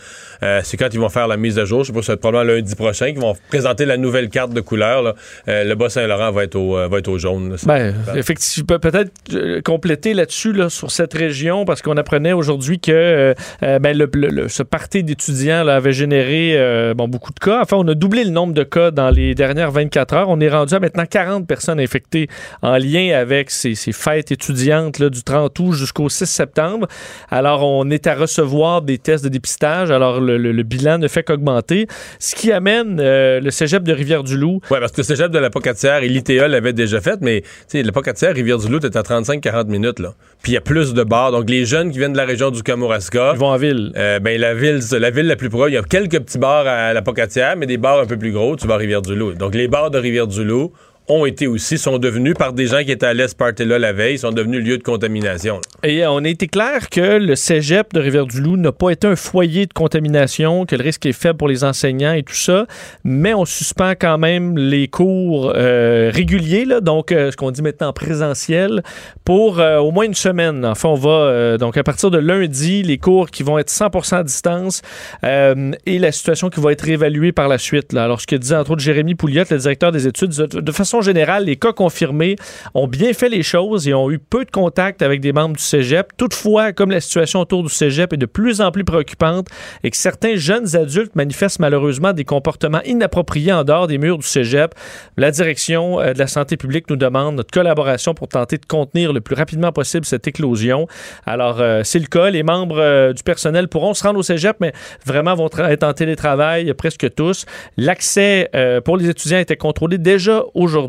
Euh, 0.44 0.62
c'est 0.64 0.78
quand 0.78 0.90
ils 0.94 1.00
vont 1.00 1.10
faire 1.10 1.28
la 1.28 1.38
mise 1.38 1.60
à 1.60 1.66
jour, 1.66 1.84
je 1.84 1.88
sais 1.88 1.94
pas 1.94 2.02
si 2.02 2.08
c'est 2.08 2.18
probablement 2.18 2.56
lundi 2.56 2.76
prochain, 2.76 3.12
qu'ils 3.12 3.22
vont 3.22 3.36
présenter 3.50 3.86
la 3.86 3.98
nouvelle 3.98 4.30
carte 4.30 4.54
de 4.54 4.62
couleur. 4.62 5.16
le 5.48 5.74
Bas-Saint-Laurent 5.74 6.32
va, 6.32 6.44
être 6.44 6.56
au, 6.56 6.76
va 6.88 6.98
être 6.98 7.08
au 7.08 7.18
jaune. 7.18 7.56
ben, 7.66 7.94
effectivement 8.16 8.39
tu 8.40 8.64
peux 8.64 8.80
peut-être 8.80 9.12
euh, 9.34 9.62
compléter 9.62 10.14
là-dessus 10.14 10.54
là, 10.54 10.70
sur 10.70 10.92
cette 10.92 11.14
région 11.14 11.66
parce 11.66 11.82
qu'on 11.82 11.98
apprenait 11.98 12.34
aujourd'hui 12.34 12.80
que 12.80 12.92
euh, 12.92 13.34
euh, 13.64 13.80
ben, 13.80 13.98
le, 13.98 14.48
ce 14.48 14.64
parti 14.64 15.04
d'étudiants 15.04 15.68
avait 15.68 15.92
généré 15.92 16.58
bon, 16.96 17.08
beaucoup 17.08 17.34
de 17.34 17.40
cas. 17.40 17.62
Enfin, 17.62 17.78
on 17.78 17.88
a 17.88 17.94
doublé 17.94 18.24
le 18.24 18.32
nombre 18.32 18.54
de 18.54 18.64
cas 18.64 18.92
dans 18.92 19.10
les 19.10 19.36
dernières 19.36 19.72
24 19.72 20.14
heures. 20.14 20.30
On 20.30 20.40
est 20.40 20.50
rendu 20.50 20.74
à 20.74 20.80
maintenant 20.80 21.06
40 21.06 21.48
personnes 21.48 21.80
infectées 21.80 22.28
en 22.62 22.78
lien 22.78 23.16
avec 23.16 23.52
ces, 23.52 23.76
ces 23.76 23.92
fêtes 23.92 24.32
étudiantes 24.32 25.00
là, 25.00 25.10
du 25.10 25.24
30 25.24 25.58
août 25.60 25.74
jusqu'au 25.74 26.10
6 26.10 26.26
septembre. 26.26 26.88
Alors, 27.30 27.64
on 27.64 27.90
est 27.90 28.08
à 28.08 28.16
recevoir 28.16 28.82
des 28.82 28.98
tests 28.98 29.24
de 29.24 29.30
dépistage. 29.30 29.92
Alors, 29.92 30.20
le, 30.20 30.64
bilan 30.64 30.98
ne 30.98 31.08
fait 31.08 31.24
qu'augmenter, 31.24 31.88
ce 32.20 32.36
qui 32.36 32.52
amène 32.52 32.98
le 33.00 33.50
cégep 33.50 33.84
de 33.84 33.94
Rivière-du-Loup. 33.94 34.62
Oui, 34.72 34.78
parce 34.80 34.92
que 34.92 35.02
le 35.02 35.04
cégep 35.04 35.32
de 35.32 35.40
la 35.40 35.50
Pocatière 35.50 36.04
et 36.04 36.08
l'ITA 36.08 36.48
l'avaient 36.48 36.74
déjà 36.74 37.02
fait, 37.02 37.20
mais 37.22 37.44
la 37.74 37.92
Pocatière, 37.92 38.29
Rivière-du-Loup 38.32 38.80
est 38.80 38.96
à 38.96 39.02
35-40 39.02 39.68
minutes. 39.68 40.00
Là. 40.00 40.14
Puis 40.42 40.54
il 40.54 40.56
y 40.56 40.58
a 40.58 40.62
plus 40.62 40.94
de 40.94 41.04
bars. 41.04 41.32
Donc 41.32 41.50
les 41.50 41.66
jeunes 41.66 41.92
qui 41.92 41.98
viennent 41.98 42.14
de 42.14 42.18
la 42.18 42.26
région 42.26 42.52
du 42.52 42.64
Kamouraska. 42.64 43.32
Ils 43.34 43.40
vont 43.40 43.48
en 43.48 43.58
ville. 43.58 43.92
Euh, 43.98 44.20
ben, 44.20 44.40
la 44.40 44.54
ville, 44.54 44.80
la 44.92 45.10
ville 45.10 45.28
la 45.28 45.36
plus 45.36 45.50
proche, 45.50 45.70
il 45.72 45.76
y 45.76 45.78
a 45.78 45.84
quelques 45.84 46.20
petits 46.20 46.38
bars 46.38 46.66
à 46.68 46.94
la 46.94 47.02
Pocatière, 47.02 47.56
mais 47.58 47.66
des 47.66 47.78
bars 47.78 48.00
un 48.00 48.06
peu 48.06 48.18
plus 48.18 48.32
gros, 48.32 48.56
tu 48.56 48.68
vas 48.68 48.76
à 48.76 48.78
Rivière-du-Loup. 48.78 49.34
Donc 49.34 49.56
les 49.56 49.68
bars 49.68 49.92
de 49.92 49.98
Rivière-du-Loup 49.98 50.72
ont 51.10 51.26
été 51.26 51.48
aussi, 51.48 51.78
sont 51.78 51.98
devenus, 51.98 52.36
par 52.38 52.54
des 52.54 52.68
gens 52.68 52.84
qui 52.84 52.92
étaient 52.92 53.06
à 53.06 53.14
l'Est 53.14 53.36
là 53.60 53.80
la 53.80 53.94
veille, 53.94 54.20
sont 54.20 54.32
devenus 54.32 54.64
lieu 54.64 54.78
de 54.78 54.84
contamination. 54.84 55.60
Et 55.84 56.04
euh, 56.04 56.12
on 56.12 56.24
a 56.24 56.28
été 56.28 56.48
clair 56.48 56.90
que 56.90 57.18
le 57.18 57.36
cégep 57.36 57.94
de 57.94 58.00
Rivière-du-Loup 58.00 58.58
n'a 58.58 58.72
pas 58.72 58.92
été 58.92 59.08
un 59.08 59.16
foyer 59.16 59.66
de 59.66 59.74
contamination, 59.74 60.66
que 60.66 60.76
le 60.76 60.84
risque 60.84 61.08
est 61.08 61.14
faible 61.14 61.38
pour 61.38 61.48
les 61.48 61.64
enseignants 61.64 62.14
et 62.14 62.22
tout 62.22 62.36
ça, 62.36 62.68
mais 63.04 63.34
on 63.34 63.46
suspend 63.46 63.94
quand 64.00 64.20
même 64.20 64.58
les 64.58 64.88
cours 64.88 65.52
euh, 65.56 66.12
réguliers, 66.14 66.66
là, 66.66 66.80
donc 66.80 67.12
euh, 67.12 67.32
ce 67.32 67.38
qu'on 67.38 67.50
dit 67.50 67.64
maintenant 67.64 67.92
présentiel, 67.92 68.84
pour 69.26 69.60
au 69.60 69.92
moins 69.92 70.06
une 70.06 70.16
semaine. 70.16 70.66
Enfin, 70.66 70.90
on 70.90 70.96
va, 70.96 71.58
donc 71.58 71.78
à 71.78 71.84
partir 71.84 72.10
de 72.10 72.18
lundi, 72.18 72.82
les 72.82 72.98
cours 72.98 73.30
qui 73.30 73.44
vont 73.44 73.60
être 73.60 73.70
100% 73.70 74.16
à 74.16 74.24
distance 74.24 74.82
et 75.24 76.00
la 76.00 76.12
situation 76.12 76.50
qui 76.50 76.60
va 76.60 76.72
être 76.72 76.82
réévaluée 76.82 77.32
par 77.32 77.48
la 77.48 77.58
suite. 77.58 77.94
Là. 77.94 78.06
Alors, 78.06 78.22
ce 78.22 78.28
que 78.28 78.36
disait 78.36 78.56
entre 78.56 78.72
autres 78.72 78.82
Jérémy 78.82 79.16
Pouliot, 79.16 79.44
le 79.50 79.58
directeur 79.58 79.92
des 79.92 80.08
études, 80.08 80.32
de 80.32 80.72
façon 80.72 80.99
général, 81.02 81.46
les 81.46 81.56
cas 81.56 81.74
confirmés 81.74 82.36
ont 82.74 82.88
bien 82.88 83.14
fait 83.14 83.30
les 83.30 83.44
choses 83.44 83.88
et 83.88 83.94
ont 83.94 84.10
eu 84.10 84.20
peu 84.20 84.46
de 84.46 84.52
contact 84.52 85.02
avec 85.02 85.22
des 85.22 85.34
membres 85.34 85.56
du 85.56 85.64
cégep. 85.64 86.12
Toutefois, 86.18 86.74
comme 86.74 86.92
la 86.92 87.02
situation 87.02 87.40
autour 87.40 87.64
du 87.64 87.70
cégep 87.70 88.14
est 88.14 88.18
de 88.18 88.26
plus 88.26 88.62
en 88.62 88.72
plus 88.72 88.84
préoccupante 88.84 89.48
et 89.84 89.90
que 89.90 89.98
certains 89.98 90.36
jeunes 90.36 90.76
adultes 90.76 91.16
manifestent 91.16 91.60
malheureusement 91.60 92.14
des 92.14 92.26
comportements 92.26 92.82
inappropriés 92.84 93.54
en 93.54 93.64
dehors 93.64 93.88
des 93.88 93.98
murs 93.98 94.18
du 94.18 94.26
cégep, 94.26 94.74
la 95.18 95.32
direction 95.32 96.00
euh, 96.00 96.14
de 96.14 96.20
la 96.20 96.28
santé 96.28 96.58
publique 96.58 96.90
nous 96.90 96.96
demande 96.96 97.36
notre 97.36 97.52
collaboration 97.52 98.14
pour 98.14 98.28
tenter 98.28 98.58
de 98.58 98.66
contenir 98.66 99.14
le 99.14 99.22
plus 99.22 99.36
rapidement 99.36 99.72
possible 99.72 100.06
cette 100.06 100.28
éclosion. 100.28 100.88
Alors, 101.26 101.60
euh, 101.60 101.82
c'est 101.84 102.00
le 102.00 102.08
cas. 102.08 102.30
Les 102.30 102.44
membres 102.44 102.80
euh, 102.80 103.14
du 103.14 103.24
personnel 103.24 103.68
pourront 103.68 103.94
se 103.94 104.04
rendre 104.04 104.20
au 104.20 104.24
cégep, 104.24 104.58
mais 104.60 104.74
vraiment 105.06 105.36
vont 105.36 105.50
être 105.58 105.84
en 105.84 105.94
télétravail 105.94 106.74
presque 106.74 107.14
tous. 107.14 107.46
L'accès 107.78 108.50
pour 108.86 108.98
les 108.98 109.10
étudiants 109.10 109.40
était 109.40 109.56
contrôlé 109.56 109.98
déjà 109.98 110.44
aujourd'hui 110.54 110.89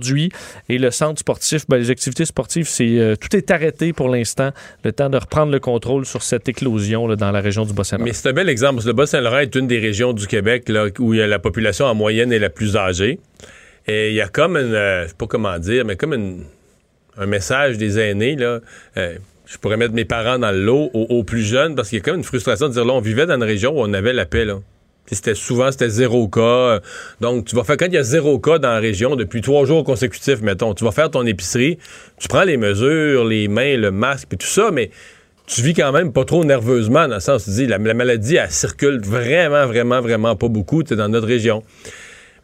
et 0.69 0.79
le 0.79 0.91
centre 0.91 1.21
sportif, 1.21 1.67
ben, 1.69 1.77
les 1.77 1.91
activités 1.91 2.25
sportives, 2.25 2.69
c'est 2.69 2.99
euh, 2.99 3.17
tout 3.17 3.35
est 3.37 3.51
arrêté 3.51 3.93
pour 3.93 4.09
l'instant, 4.09 4.51
le 4.85 4.93
temps 4.93 5.11
de 5.11 5.17
reprendre 5.17 5.53
le 5.53 5.61
contrôle 5.61 6.07
sur 6.07 6.23
cette 6.23 6.49
éclosion 6.49 7.15
dans 7.15 7.31
la 7.31 7.41
région 7.41 7.65
du 7.65 7.73
Bas-Saint-Laurent. 7.73 8.07
Mais 8.07 8.13
c'est 8.13 8.29
un 8.29 8.33
bel 8.33 8.49
exemple. 8.49 8.83
Le 8.85 8.93
Bas-Saint-Laurent 8.93 9.39
est 9.39 9.55
une 9.55 9.67
des 9.67 9.79
régions 9.79 10.13
du 10.13 10.27
Québec 10.27 10.69
là, 10.69 10.87
où 10.99 11.13
la 11.13 11.39
population 11.39 11.87
en 11.87 11.95
moyenne 11.95 12.33
est 12.33 12.39
la 12.39 12.51
plus 12.51 12.77
âgée. 12.77 13.19
Et 13.87 14.11
il 14.11 14.15
y 14.15 14.21
a 14.21 14.29
comme 14.29 14.57
une, 14.57 14.75
euh, 14.75 15.05
je 15.05 15.09
sais 15.09 15.15
pas 15.17 15.27
comment 15.27 15.59
dire, 15.59 15.85
mais 15.85 15.97
comme 15.97 16.45
un 17.17 17.27
message 17.27 17.79
des 17.79 17.99
aînés, 17.99 18.37
là. 18.37 18.61
Euh, 18.97 19.17
je 19.47 19.59
pourrais 19.59 19.77
mettre 19.77 19.95
mes 19.95 20.05
parents 20.05 20.39
dans 20.39 20.53
le 20.53 20.63
lot 20.63 20.91
aux, 20.95 21.25
plus 21.25 21.43
jeunes 21.43 21.75
parce 21.75 21.89
qu'il 21.89 21.99
y 21.99 22.03
a 22.03 22.07
même 22.07 22.19
une 22.19 22.25
frustration 22.25 22.69
de 22.69 22.73
dire 22.73 22.85
là, 22.85 22.93
on 22.93 23.01
vivait 23.01 23.27
dans 23.27 23.35
une 23.35 23.43
région 23.43 23.73
où 23.73 23.81
on 23.81 23.93
avait 23.93 24.13
la 24.13 24.25
paix, 24.25 24.45
là. 24.45 24.61
C'était 25.15 25.35
souvent 25.35 25.71
c'était 25.71 25.89
zéro 25.89 26.29
cas. 26.29 26.81
Donc 27.21 27.47
tu 27.47 27.57
vas 27.57 27.65
faire 27.65 27.77
quand 27.77 27.87
il 27.87 27.95
y 27.95 27.99
a 27.99 28.03
zéro 28.03 28.39
cas 28.39 28.59
dans 28.59 28.71
la 28.71 28.79
région 28.79 29.17
depuis 29.17 29.41
trois 29.41 29.65
jours 29.65 29.85
consécutifs, 29.85 30.41
mettons, 30.41 30.75
tu 30.75 30.85
vas 30.85 30.93
faire 30.93 31.11
ton 31.11 31.27
épicerie, 31.27 31.79
tu 32.19 32.29
prends 32.29 32.45
les 32.45 32.57
mesures, 32.57 33.25
les 33.25 33.49
mains, 33.49 33.77
le 33.77 33.91
masque 33.91 34.29
et 34.33 34.37
tout 34.37 34.47
ça, 34.47 34.71
mais 34.73 34.91
tu 35.47 35.63
vis 35.63 35.75
quand 35.75 35.93
même 35.93 36.13
pas 36.13 36.25
trop 36.25 36.45
nerveusement 36.45 37.09
dans 37.09 37.15
le 37.15 37.21
sens 37.21 37.45
tu 37.45 37.51
dis 37.51 37.67
la, 37.67 37.79
la 37.79 37.95
maladie 37.95 38.37
elle 38.37 38.51
circule 38.51 39.01
vraiment 39.01 39.67
vraiment 39.67 40.01
vraiment 40.01 40.37
pas 40.37 40.49
beaucoup 40.49 40.83
dans 40.83 41.09
notre 41.09 41.27
région. 41.27 41.65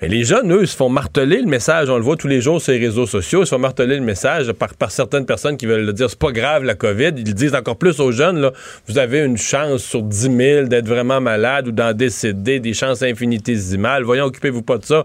Mais 0.03 0.09
les 0.09 0.25
jeunes, 0.25 0.53
eux, 0.53 0.67
se 0.67 0.77
font 0.77 0.91
marteler 0.91 1.41
le 1.41 1.47
message. 1.47 1.89
On 1.89 1.97
le 1.97 2.03
voit 2.03 2.17
tous 2.17 2.29
les 2.29 2.43
jours 2.43 2.61
sur 2.61 2.73
les 2.73 2.79
réseaux 2.79 3.07
sociaux. 3.07 3.43
Ils 3.43 3.47
se 3.47 3.55
font 3.55 3.59
marteler 3.59 3.97
le 3.97 4.03
message 4.03 4.53
par, 4.53 4.91
certaines 4.91 5.25
personnes 5.25 5.57
qui 5.57 5.65
veulent 5.65 5.87
le 5.87 5.93
dire. 5.95 6.11
C'est 6.11 6.19
pas 6.19 6.33
grave, 6.33 6.65
la 6.65 6.75
COVID. 6.75 7.13
Ils 7.17 7.35
disent 7.35 7.55
encore 7.55 7.79
plus 7.79 7.99
aux 8.01 8.13
jeunes. 8.13 8.39
Là, 8.39 8.53
vous 8.89 8.99
avez 8.99 9.21
une 9.21 9.39
chance 9.39 9.83
sur 9.83 10.03
10 10.03 10.37
000 10.37 10.67
d'être 10.67 10.87
vraiment 10.87 11.23
malade 11.23 11.69
ou 11.69 11.73
d'en 11.73 11.95
décéder, 11.95 12.61
des 12.61 12.75
chances 12.75 13.03
infinitésimales. 13.03 14.03
Voyons, 14.03 14.27
occupez-vous 14.27 14.63
pas 14.63 14.77
de 14.77 14.85
ça. 14.85 15.05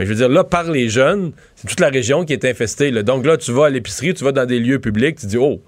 Mais 0.00 0.06
je 0.06 0.12
veux 0.12 0.16
dire, 0.16 0.30
là, 0.30 0.44
par 0.44 0.64
les 0.70 0.88
jeunes, 0.88 1.32
c'est 1.56 1.68
toute 1.68 1.78
la 1.78 1.90
région 1.90 2.24
qui 2.24 2.32
est 2.32 2.46
infestée. 2.46 2.90
Là. 2.90 3.02
Donc 3.02 3.26
là, 3.26 3.36
tu 3.36 3.52
vas 3.52 3.66
à 3.66 3.68
l'épicerie, 3.68 4.14
tu 4.14 4.24
vas 4.24 4.32
dans 4.32 4.46
des 4.46 4.58
lieux 4.58 4.78
publics, 4.78 5.18
tu 5.18 5.26
dis, 5.26 5.36
oh, 5.36 5.60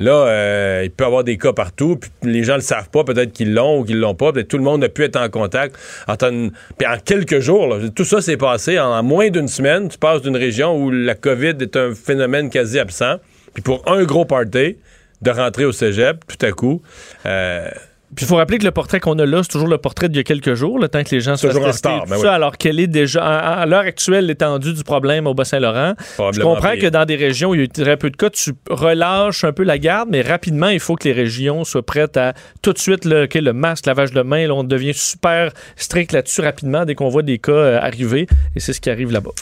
là, 0.00 0.26
euh, 0.26 0.80
il 0.82 0.90
peut 0.90 1.04
y 1.04 1.06
avoir 1.06 1.22
des 1.22 1.38
cas 1.38 1.52
partout, 1.52 1.94
puis 1.94 2.10
les 2.24 2.42
gens 2.42 2.56
le 2.56 2.62
savent 2.62 2.90
pas, 2.90 3.04
peut-être 3.04 3.32
qu'ils 3.32 3.54
l'ont 3.54 3.78
ou 3.78 3.84
qu'ils 3.84 4.00
l'ont 4.00 4.16
pas, 4.16 4.32
peut-être 4.32 4.48
tout 4.48 4.58
le 4.58 4.64
monde 4.64 4.82
a 4.82 4.88
pu 4.88 5.04
être 5.04 5.14
en 5.14 5.28
contact. 5.28 5.78
En 6.08 6.16
Puis 6.16 6.84
en 6.84 6.98
quelques 6.98 7.38
jours, 7.38 7.76
tout 7.94 8.04
ça 8.04 8.20
s'est 8.20 8.36
passé 8.36 8.76
en, 8.80 9.00
moins 9.04 9.30
d'une 9.30 9.46
semaine. 9.46 9.88
Tu 9.88 9.98
passes 9.98 10.20
d'une 10.20 10.36
région 10.36 10.76
où 10.76 10.90
la 10.90 11.14
COVID 11.14 11.54
est 11.60 11.76
un 11.76 11.94
phénomène 11.94 12.50
quasi 12.50 12.80
absent, 12.80 13.18
puis 13.54 13.62
pour 13.62 13.84
un 13.88 14.02
gros 14.02 14.24
party, 14.24 14.78
de 15.22 15.30
rentrer 15.30 15.64
au 15.64 15.70
cégep, 15.70 16.24
tout 16.26 16.44
à 16.44 16.50
coup. 16.50 16.82
Euh, 17.24 17.68
puis 18.16 18.24
il 18.24 18.28
faut 18.28 18.36
rappeler 18.36 18.56
que 18.56 18.64
le 18.64 18.70
portrait 18.70 18.98
qu'on 18.98 19.18
a 19.18 19.26
là, 19.26 19.42
c'est 19.42 19.50
toujours 19.50 19.68
le 19.68 19.76
portrait 19.76 20.08
d'il 20.08 20.16
y 20.16 20.20
a 20.20 20.24
quelques 20.24 20.54
jours, 20.54 20.78
le 20.78 20.88
temps 20.88 21.04
que 21.04 21.14
les 21.14 21.20
gens 21.20 21.36
soient 21.36 21.52
testés. 21.52 21.88
En 21.90 22.04
ben 22.06 22.24
alors 22.24 22.56
qu'elle 22.56 22.80
est 22.80 22.86
déjà, 22.86 23.22
à, 23.22 23.66
l'heure 23.66 23.80
actuelle, 23.80 24.26
l'étendue 24.26 24.72
du 24.72 24.84
problème 24.84 25.26
au 25.26 25.34
Bas-Saint-Laurent. 25.34 25.92
Je 26.32 26.40
comprends 26.40 26.76
que 26.76 26.86
dans 26.86 27.04
des 27.04 27.16
régions 27.16 27.50
où 27.50 27.54
il 27.54 27.58
y 27.58 27.60
a 27.60 27.64
eu 27.64 27.68
très 27.68 27.98
peu 27.98 28.08
de 28.08 28.16
cas, 28.16 28.30
tu 28.30 28.52
relâches 28.70 29.44
un 29.44 29.52
peu 29.52 29.64
la 29.64 29.78
garde, 29.78 30.08
mais 30.10 30.22
rapidement, 30.22 30.68
il 30.68 30.80
faut 30.80 30.96
que 30.96 31.04
les 31.04 31.12
régions 31.12 31.64
soient 31.64 31.84
prêtes 31.84 32.16
à 32.16 32.32
tout 32.62 32.72
de 32.72 32.78
suite, 32.78 33.04
le, 33.04 33.28
le 33.32 33.52
masque, 33.52 33.84
lavage 33.84 34.12
de 34.12 34.22
main, 34.22 34.48
on 34.48 34.64
devient 34.64 34.94
super 34.94 35.52
strict 35.76 36.12
là-dessus 36.12 36.40
rapidement 36.40 36.86
dès 36.86 36.94
qu'on 36.94 37.10
voit 37.10 37.22
des 37.22 37.38
cas 37.38 37.52
euh, 37.52 37.78
arriver. 37.80 38.26
Et 38.54 38.60
c'est 38.60 38.72
ce 38.72 38.80
qui 38.80 38.88
arrive 38.88 39.12
là-bas 39.12 39.32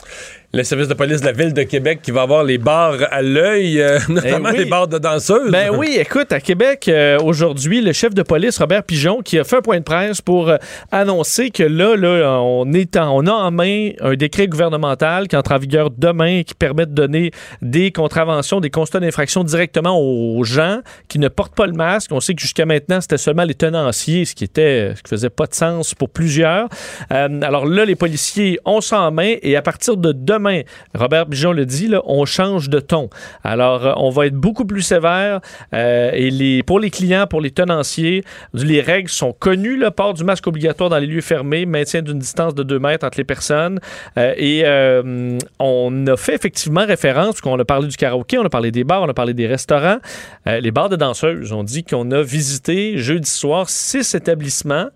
le 0.54 0.62
service 0.62 0.86
de 0.86 0.94
police 0.94 1.20
de 1.20 1.26
la 1.26 1.32
ville 1.32 1.52
de 1.52 1.64
Québec 1.64 1.98
qui 2.00 2.12
va 2.12 2.22
avoir 2.22 2.44
les 2.44 2.58
bars 2.58 2.96
à 3.10 3.22
l'œil, 3.22 3.80
euh, 3.80 3.98
notamment 4.08 4.50
eh 4.54 4.58
les 4.58 4.64
bars 4.66 4.86
de 4.86 4.98
danseuses. 4.98 5.50
Ben 5.50 5.70
oui, 5.76 5.96
écoute, 5.98 6.32
à 6.32 6.40
Québec, 6.40 6.86
euh, 6.86 7.18
aujourd'hui, 7.18 7.80
le 7.80 7.92
chef 7.92 8.14
de 8.14 8.22
police, 8.22 8.58
Robert 8.58 8.84
Pigeon, 8.84 9.20
qui 9.20 9.36
a 9.38 9.44
fait 9.44 9.56
un 9.56 9.62
point 9.62 9.78
de 9.78 9.84
presse 9.84 10.20
pour 10.20 10.48
euh, 10.48 10.56
annoncer 10.92 11.50
que 11.50 11.64
là, 11.64 11.96
là 11.96 12.40
on, 12.40 12.72
est 12.72 12.96
on 12.96 13.26
a 13.26 13.32
en 13.32 13.50
main 13.50 13.90
un 14.00 14.14
décret 14.14 14.46
gouvernemental 14.46 15.26
qui 15.26 15.36
entre 15.36 15.52
en 15.52 15.58
vigueur 15.58 15.90
demain 15.90 16.38
et 16.38 16.44
qui 16.44 16.54
permet 16.54 16.86
de 16.86 16.92
donner 16.92 17.32
des 17.60 17.90
contraventions, 17.90 18.60
des 18.60 18.70
constats 18.70 19.00
d'infraction 19.00 19.42
directement 19.42 19.98
aux 20.00 20.44
gens 20.44 20.82
qui 21.08 21.18
ne 21.18 21.26
portent 21.26 21.56
pas 21.56 21.66
le 21.66 21.72
masque. 21.72 22.12
On 22.12 22.20
sait 22.20 22.34
que 22.34 22.40
jusqu'à 22.40 22.64
maintenant, 22.64 23.00
c'était 23.00 23.18
seulement 23.18 23.44
les 23.44 23.54
tenanciers, 23.54 24.24
ce 24.24 24.36
qui 24.36 24.44
était, 24.44 24.92
ce 24.94 25.02
qui 25.02 25.10
faisait 25.10 25.30
pas 25.30 25.46
de 25.46 25.54
sens 25.54 25.94
pour 25.94 26.10
plusieurs. 26.10 26.68
alors 27.10 27.66
là, 27.66 27.84
les 27.84 27.96
policiers 27.96 28.60
ont 28.64 28.80
ça 28.80 29.00
en 29.00 29.10
main 29.10 29.34
et 29.42 29.56
à 29.56 29.62
partir 29.62 29.96
de 29.96 30.12
demain, 30.12 30.43
Robert 30.94 31.26
Bijon 31.26 31.52
le 31.52 31.66
dit, 31.66 31.90
on 32.04 32.24
change 32.24 32.68
de 32.68 32.80
ton. 32.80 33.08
Alors, 33.42 33.86
euh, 33.86 33.92
on 33.96 34.10
va 34.10 34.26
être 34.26 34.34
beaucoup 34.34 34.64
plus 34.64 34.82
sévère 34.82 35.40
euh, 35.72 36.60
pour 36.66 36.80
les 36.80 36.90
clients, 36.90 37.26
pour 37.26 37.40
les 37.40 37.50
tenanciers, 37.50 38.24
les 38.52 38.80
règles 38.80 39.08
sont 39.08 39.32
connues, 39.32 39.76
le 39.76 39.90
port 39.90 40.14
du 40.14 40.24
masque 40.24 40.46
obligatoire 40.46 40.90
dans 40.90 40.98
les 40.98 41.06
lieux 41.06 41.20
fermés, 41.20 41.66
maintien 41.66 42.02
d'une 42.02 42.18
distance 42.18 42.54
de 42.54 42.62
2 42.62 42.78
mètres 42.78 43.06
entre 43.06 43.18
les 43.18 43.24
personnes. 43.24 43.80
Euh, 44.18 44.34
et 44.36 44.64
on 45.58 46.06
a 46.06 46.16
fait 46.16 46.34
effectivement 46.34 46.84
référence, 46.86 47.40
qu'on 47.40 47.58
a 47.58 47.64
parlé 47.64 47.88
du 47.88 47.96
karaoké, 47.96 48.38
on 48.38 48.44
a 48.44 48.50
parlé 48.50 48.70
des 48.70 48.84
bars, 48.84 49.02
on 49.02 49.08
a 49.08 49.14
parlé 49.14 49.34
des 49.34 49.46
restaurants, 49.46 49.98
les 50.46 50.70
bars 50.70 50.88
de 50.88 50.96
danseuses. 50.96 51.52
On 51.52 51.64
dit 51.64 51.84
qu'on 51.84 52.10
a 52.10 52.22
visité 52.22 52.98
jeudi 52.98 53.30
soir 53.30 53.68
six 53.68 54.14
établissements. 54.14 54.88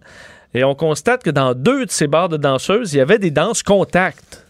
Et 0.54 0.64
on 0.64 0.74
constate 0.74 1.22
que 1.22 1.30
dans 1.30 1.54
deux 1.54 1.87
de 1.87 1.90
ces 1.90 2.06
bars 2.06 2.28
de 2.28 2.37
danseuses, 2.37 2.94
il 2.94 2.98
y 2.98 3.00
avait 3.00 3.18
des 3.18 3.30
danses 3.30 3.62
contact. 3.62 4.47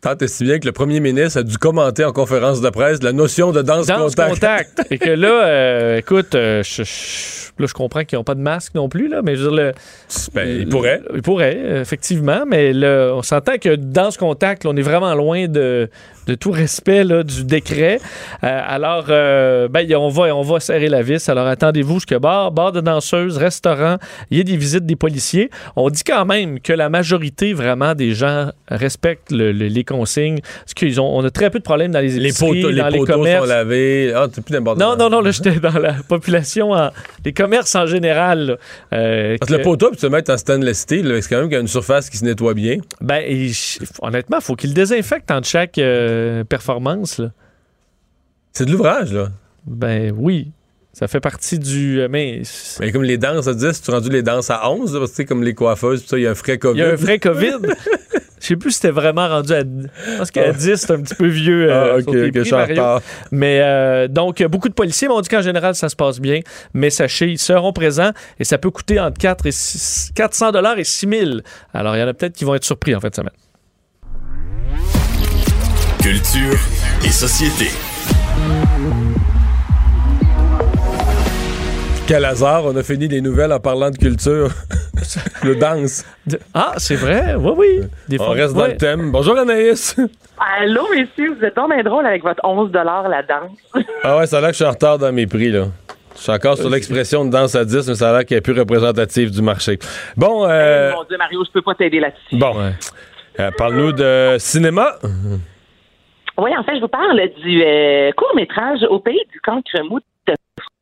Tant 0.00 0.16
et 0.16 0.28
si 0.28 0.44
bien 0.44 0.58
que 0.58 0.64
le 0.66 0.72
premier 0.72 0.98
ministre 0.98 1.40
a 1.40 1.42
dû 1.42 1.58
commenter 1.58 2.06
en 2.06 2.12
conférence 2.12 2.62
de 2.62 2.70
presse 2.70 3.02
la 3.02 3.12
notion 3.12 3.52
de 3.52 3.60
danse, 3.60 3.86
danse 3.86 4.14
contact. 4.14 4.80
et 4.90 4.96
que 4.96 5.10
là, 5.10 5.44
euh, 5.46 5.98
écoute, 5.98 6.34
euh, 6.34 6.62
je, 6.62 6.82
là, 7.58 7.66
je 7.66 7.74
comprends 7.74 8.04
qu'ils 8.04 8.18
n'ont 8.18 8.24
pas 8.24 8.34
de 8.34 8.40
masque 8.40 8.74
non 8.74 8.88
plus, 8.88 9.08
là, 9.08 9.20
mais 9.22 9.36
je 9.36 9.42
veux 9.42 9.50
dire, 9.50 9.56
le, 9.58 9.72
ben, 10.32 10.48
ils 10.48 10.68
pourraient. 10.68 11.02
Ils 11.14 11.20
pourraient, 11.20 11.80
effectivement, 11.82 12.44
mais 12.46 12.72
là, 12.72 13.12
on 13.14 13.20
s'entend 13.20 13.58
que 13.58 13.76
dans 13.76 14.10
ce 14.10 14.16
contact, 14.16 14.64
on 14.64 14.74
est 14.74 14.82
vraiment 14.82 15.14
loin 15.14 15.48
de, 15.48 15.90
de 16.26 16.34
tout 16.34 16.50
respect 16.50 17.04
là, 17.04 17.22
du 17.22 17.44
décret. 17.44 17.98
Euh, 18.44 18.60
alors, 18.66 19.06
euh, 19.08 19.68
ben, 19.68 19.86
on, 19.96 20.08
va, 20.08 20.34
on 20.34 20.42
va 20.42 20.60
serrer 20.60 20.88
la 20.88 21.02
vis. 21.02 21.28
Alors, 21.28 21.46
attendez-vous 21.46 21.94
jusqu'à 21.94 22.18
bar, 22.18 22.52
bar 22.52 22.72
de 22.72 22.80
danseuses, 22.80 23.36
restaurant, 23.36 23.96
il 24.30 24.38
y 24.38 24.40
a 24.40 24.44
des 24.44 24.56
visites 24.56 24.86
des 24.86 24.96
policiers. 24.96 25.50
On 25.76 25.90
dit 25.90 26.02
quand 26.04 26.24
même 26.24 26.60
que 26.60 26.72
la 26.72 26.88
majorité, 26.88 27.52
vraiment, 27.52 27.94
des 27.94 28.14
gens 28.14 28.50
respectent 28.68 29.30
les 29.30 29.84
consignes. 29.84 30.40
Parce 30.40 30.74
qu'ils 30.74 31.00
ont, 31.00 31.16
on 31.16 31.24
a 31.24 31.30
très 31.30 31.50
peu 31.50 31.58
de 31.58 31.64
problèmes 31.64 31.92
dans 31.92 32.00
les 32.00 32.16
épiceries, 32.16 32.62
les 32.62 32.80
dans 32.80 32.88
les, 32.88 33.00
commerces. 33.00 33.44
sont 33.44 33.48
lavés. 33.48 34.12
Ah, 34.14 34.26
plus 34.28 34.58
Non, 34.58 34.96
non, 34.96 35.10
non, 35.10 35.20
là, 35.20 35.30
j'étais 35.40 35.58
dans 35.58 35.78
la 35.78 35.94
population, 36.08 36.72
en, 36.72 36.90
les 37.24 37.32
commerces 37.32 37.74
en 37.74 37.86
général. 37.86 38.58
Euh, 38.92 39.36
que 39.38 39.52
le 39.52 39.62
poteau, 39.62 39.90
tu 39.90 39.96
te 39.96 40.06
mettre 40.06 40.32
en 40.32 40.36
stainless 40.36 40.80
steel, 40.80 41.22
c'est 41.22 41.28
quand 41.28 41.38
même 41.38 41.46
qu'il 41.46 41.54
y 41.54 41.58
a 41.58 41.60
une 41.60 41.68
surface 41.68 42.10
qui 42.10 42.16
se 42.16 42.24
nettoie 42.24 42.54
bien. 42.54 42.78
Ben, 43.00 43.22
honnêtement, 44.00 44.38
il 44.38 44.44
faut 44.44 44.56
qu'il 44.56 44.74
désinfecte 44.74 45.30
entre 45.30 45.48
chaque 45.48 45.78
euh, 45.78 46.19
performance. 46.48 47.20
C'est 48.52 48.64
de 48.64 48.72
l'ouvrage, 48.72 49.12
là. 49.12 49.28
Ben 49.66 50.12
oui. 50.16 50.52
Ça 50.92 51.06
fait 51.06 51.20
partie 51.20 51.58
du. 51.58 52.00
Euh, 52.00 52.08
mais... 52.10 52.42
mais 52.80 52.90
comme 52.90 53.04
les 53.04 53.16
danses 53.16 53.46
à 53.46 53.54
10, 53.54 53.82
tu 53.82 53.90
rendu 53.90 54.10
les 54.10 54.22
danses 54.22 54.50
à 54.50 54.68
11, 54.70 54.98
parce 54.98 55.12
que 55.12 55.22
comme 55.22 55.44
les 55.44 55.54
coiffeuses, 55.54 56.04
il 56.12 56.20
y 56.20 56.26
a 56.26 56.32
un 56.32 56.34
frais 56.34 56.58
COVID. 56.58 56.78
Il 56.78 56.82
y 56.82 56.84
a 56.84 56.92
un 56.92 56.96
frais 56.96 57.18
COVID. 57.18 57.58
Je 58.40 58.46
sais 58.46 58.56
plus 58.56 58.70
si 58.70 58.76
c'était 58.78 58.90
vraiment 58.90 59.28
rendu 59.28 59.52
à. 59.52 59.60
Je 59.60 60.16
pense 60.16 60.30
qu'à 60.30 60.50
10, 60.50 60.74
c'est 60.74 60.90
un 60.90 61.02
petit 61.02 61.14
peu 61.14 61.26
vieux. 61.26 61.70
Euh, 61.70 61.96
ah, 61.96 61.98
ok, 61.98 62.32
que 62.32 62.42
je 62.42 63.00
Mais 63.30 64.08
donc, 64.08 64.42
beaucoup 64.44 64.70
de 64.70 64.74
policiers 64.74 65.08
m'ont 65.08 65.20
dit 65.20 65.28
qu'en 65.28 65.42
général, 65.42 65.74
ça 65.74 65.90
se 65.90 65.96
passe 65.96 66.20
bien. 66.20 66.40
Mais 66.72 66.88
sachez, 66.88 67.28
ils 67.28 67.38
seront 67.38 67.74
présents 67.74 68.12
et 68.38 68.44
ça 68.44 68.56
peut 68.56 68.70
coûter 68.70 68.98
entre 68.98 69.18
4 69.18 69.46
et 69.46 69.50
400 70.14 70.52
dollars 70.52 70.78
et 70.78 70.84
6 70.84 71.06
000. 71.06 71.30
Alors, 71.74 71.94
il 71.96 72.00
y 72.00 72.02
en 72.02 72.08
a 72.08 72.14
peut-être 72.14 72.34
qui 72.34 72.46
vont 72.46 72.54
être 72.54 72.64
surpris 72.64 72.94
en 72.94 73.00
fait 73.00 73.10
de 73.10 73.16
semaine. 73.16 73.30
Culture 76.10 76.58
et 77.04 77.10
société. 77.10 77.70
Quel 82.08 82.24
hasard, 82.24 82.64
on 82.64 82.74
a 82.74 82.82
fini 82.82 83.06
les 83.06 83.20
nouvelles 83.20 83.52
en 83.52 83.60
parlant 83.60 83.90
de 83.90 83.96
culture. 83.96 84.48
le 85.44 85.54
danse. 85.54 86.04
Ah, 86.52 86.72
c'est 86.78 86.96
vrai? 86.96 87.36
Oui, 87.36 87.52
oui. 87.56 87.80
Des 88.08 88.20
on 88.20 88.30
reste 88.30 88.54
dans 88.54 88.66
le 88.66 88.76
thème. 88.76 89.12
Bonjour 89.12 89.38
Anaïs. 89.38 89.94
Allô, 90.58 90.82
messieurs, 90.90 91.36
vous 91.38 91.44
êtes 91.44 91.54
bien 91.54 91.82
drôle 91.84 92.04
avec 92.04 92.24
votre 92.24 92.44
11 92.44 92.72
la 92.72 93.22
danse. 93.22 93.84
ah 94.02 94.16
ouais, 94.16 94.26
ça 94.26 94.38
a 94.38 94.40
l'air 94.40 94.48
que 94.50 94.54
je 94.54 94.64
suis 94.64 94.66
en 94.66 94.72
retard 94.72 94.98
dans 94.98 95.12
mes 95.12 95.28
prix, 95.28 95.52
là. 95.52 95.66
Je 96.16 96.22
suis 96.22 96.32
encore 96.32 96.56
sur 96.56 96.70
l'expression 96.70 97.24
de 97.24 97.30
danse 97.30 97.54
à 97.54 97.64
10, 97.64 97.86
mais 97.86 97.94
ça 97.94 98.10
a 98.10 98.12
l'air 98.14 98.26
qu'elle 98.26 98.38
est 98.38 98.40
plus 98.40 98.58
représentative 98.58 99.30
du 99.30 99.42
marché. 99.42 99.78
Bon. 100.16 100.44
Euh... 100.44 100.90
mon 100.90 101.04
Dieu, 101.04 101.16
Mario, 101.16 101.44
je 101.46 101.52
peux 101.52 101.62
pas 101.62 101.76
t'aider 101.76 102.00
là-dessus. 102.00 102.36
Bon. 102.36 102.56
Euh, 103.38 103.50
parle-nous 103.56 103.92
de 103.92 104.34
cinéma. 104.40 104.96
Oui, 106.40 106.56
en 106.56 106.62
fait, 106.62 106.76
je 106.76 106.80
vous 106.80 106.88
parle 106.88 107.20
du 107.42 107.62
euh, 107.62 108.12
court-métrage 108.12 108.82
Au 108.88 108.98
pays 108.98 109.22
du 109.30 109.40
cancre 109.40 109.78
mou 109.84 109.98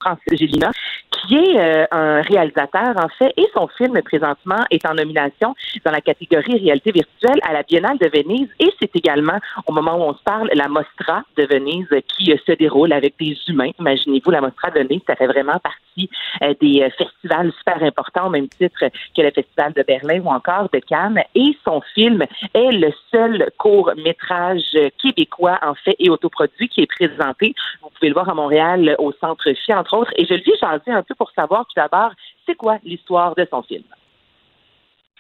Francis 0.01 0.39
Gélina, 0.39 0.71
qui 1.11 1.35
est 1.35 1.59
euh, 1.59 1.87
un 1.91 2.23
réalisateur, 2.23 2.95
en 2.97 3.09
fait, 3.09 3.33
et 3.37 3.47
son 3.55 3.69
film, 3.69 4.01
présentement, 4.03 4.65
est 4.71 4.87
en 4.87 4.95
nomination 4.95 5.55
dans 5.85 5.91
la 5.91 6.01
catégorie 6.01 6.59
réalité 6.59 6.93
virtuelle 6.93 7.41
à 7.43 7.53
la 7.53 7.63
Biennale 7.63 7.99
de 7.99 8.09
Venise. 8.09 8.49
Et 8.61 8.71
c'est 8.81 8.95
également, 8.95 9.39
au 9.67 9.73
moment 9.73 9.97
où 9.97 10.11
on 10.11 10.15
se 10.15 10.23
parle, 10.23 10.51
la 10.55 10.69
Mostra 10.69 11.23
de 11.37 11.45
Venise 11.45 11.89
qui 12.09 12.33
euh, 12.33 12.37
se 12.47 12.53
déroule 12.53 12.93
avec 12.93 13.15
des 13.19 13.37
humains. 13.49 13.71
Imaginez-vous, 13.79 14.31
la 14.31 14.41
Mostra 14.41 14.71
de 14.71 14.81
Venise, 14.81 15.03
ça 15.07 15.17
fait 15.17 15.27
vraiment 15.27 15.59
partie 15.59 16.09
euh, 16.43 16.55
des 16.61 16.89
festivals 16.97 17.53
super 17.59 17.83
importants, 17.83 18.27
au 18.29 18.31
même 18.31 18.49
titre 18.49 18.79
que 18.79 19.23
le 19.23 19.31
Festival 19.31 19.73
de 19.73 19.83
Berlin 19.83 20.21
ou 20.21 20.29
encore 20.29 20.69
de 20.73 20.79
Cannes. 20.79 21.23
Et 21.35 21.57
son 21.65 21.81
film 21.95 22.25
est 22.55 22.73
le 22.73 22.93
seul 23.11 23.51
court-métrage 23.59 24.77
québécois, 25.03 25.59
en 25.63 25.75
fait, 25.75 25.97
et 25.99 26.11
autoproduit 26.11 26.69
qui 26.69 26.83
est 26.83 26.87
présenté. 26.87 27.55
Vous 27.83 27.91
pouvez 27.91 28.09
le 28.09 28.15
voir 28.15 28.29
à 28.29 28.35
Montréal 28.35 28.95
au 28.99 29.13
Centre 29.13 29.51
Phi, 29.53 29.73
Et 30.17 30.27
je 30.27 30.35
le 30.35 30.41
dis, 30.41 30.53
dis 30.53 30.93
un 30.93 31.03
peu 31.03 31.15
pour 31.15 31.31
savoir 31.33 31.65
tout 31.67 31.75
d'abord, 31.77 32.13
c'est 32.47 32.55
quoi 32.55 32.79
l'histoire 32.85 33.35
de 33.35 33.47
son 33.51 33.63
film? 33.63 33.85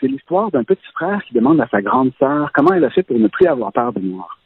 C'est 0.00 0.09
l'histoire 0.09 0.50
d'un 0.50 0.64
petit 0.64 0.87
frère 0.94 1.20
qui 1.24 1.35
demande 1.35 1.61
à 1.61 1.66
sa 1.68 1.83
grande 1.83 2.12
sœur 2.18 2.50
comment 2.54 2.72
elle 2.72 2.85
a 2.85 2.90
fait 2.90 3.02
pour 3.02 3.18
ne 3.18 3.28
plus 3.28 3.46
avoir 3.46 3.72
peur 3.72 3.92
de 3.92 4.00
noir. 4.00 4.38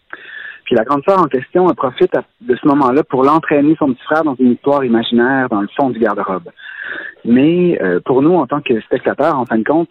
Puis 0.64 0.76
la 0.76 0.84
grande 0.84 1.02
sœur 1.06 1.20
en 1.20 1.26
question 1.26 1.66
profite 1.74 2.16
de 2.40 2.56
ce 2.56 2.66
moment-là 2.68 3.02
pour 3.04 3.24
l'entraîner 3.24 3.74
son 3.78 3.92
petit 3.92 4.04
frère 4.04 4.24
dans 4.24 4.36
une 4.36 4.52
histoire 4.52 4.84
imaginaire 4.84 5.48
dans 5.48 5.60
le 5.60 5.68
fond 5.76 5.90
du 5.90 5.98
garde-robe. 5.98 6.50
Mais 7.24 7.80
euh, 7.82 8.00
pour 8.04 8.22
nous, 8.22 8.34
en 8.34 8.46
tant 8.46 8.60
que 8.60 8.80
spectateurs, 8.80 9.36
en 9.36 9.44
fin 9.44 9.58
de 9.58 9.64
compte, 9.64 9.88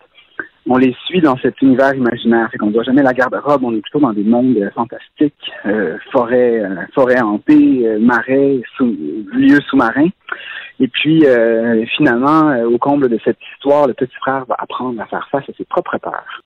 on 0.69 0.77
les 0.77 0.95
suit 1.05 1.21
dans 1.21 1.37
cet 1.37 1.61
univers 1.61 1.93
imaginaire. 1.95 2.49
Fait 2.51 2.57
qu'on 2.57 2.67
ne 2.67 2.73
voit 2.73 2.83
jamais 2.83 3.01
la 3.01 3.13
garde-robe, 3.13 3.63
on 3.63 3.75
est 3.75 3.81
plutôt 3.81 3.99
dans 3.99 4.13
des 4.13 4.23
mondes 4.23 4.57
euh, 4.57 4.69
fantastiques, 4.71 5.51
euh, 5.65 5.97
forêts, 6.11 6.59
euh, 6.59 6.75
forêts 6.93 7.21
hantées, 7.21 7.97
marais, 7.99 8.61
sous, 8.77 8.95
lieux 9.33 9.59
sous-marins. 9.69 10.09
Et 10.79 10.87
puis, 10.87 11.23
finalement, 11.95 12.55
au 12.63 12.79
comble 12.79 13.07
de 13.07 13.19
cette 13.23 13.37
histoire, 13.53 13.85
le 13.85 13.93
petit 13.93 14.15
frère 14.15 14.45
va 14.45 14.55
apprendre 14.57 14.99
à 14.99 15.05
faire 15.05 15.27
face 15.31 15.47
à 15.47 15.53
ses 15.55 15.63
propres 15.65 15.99
peurs. 15.99 16.41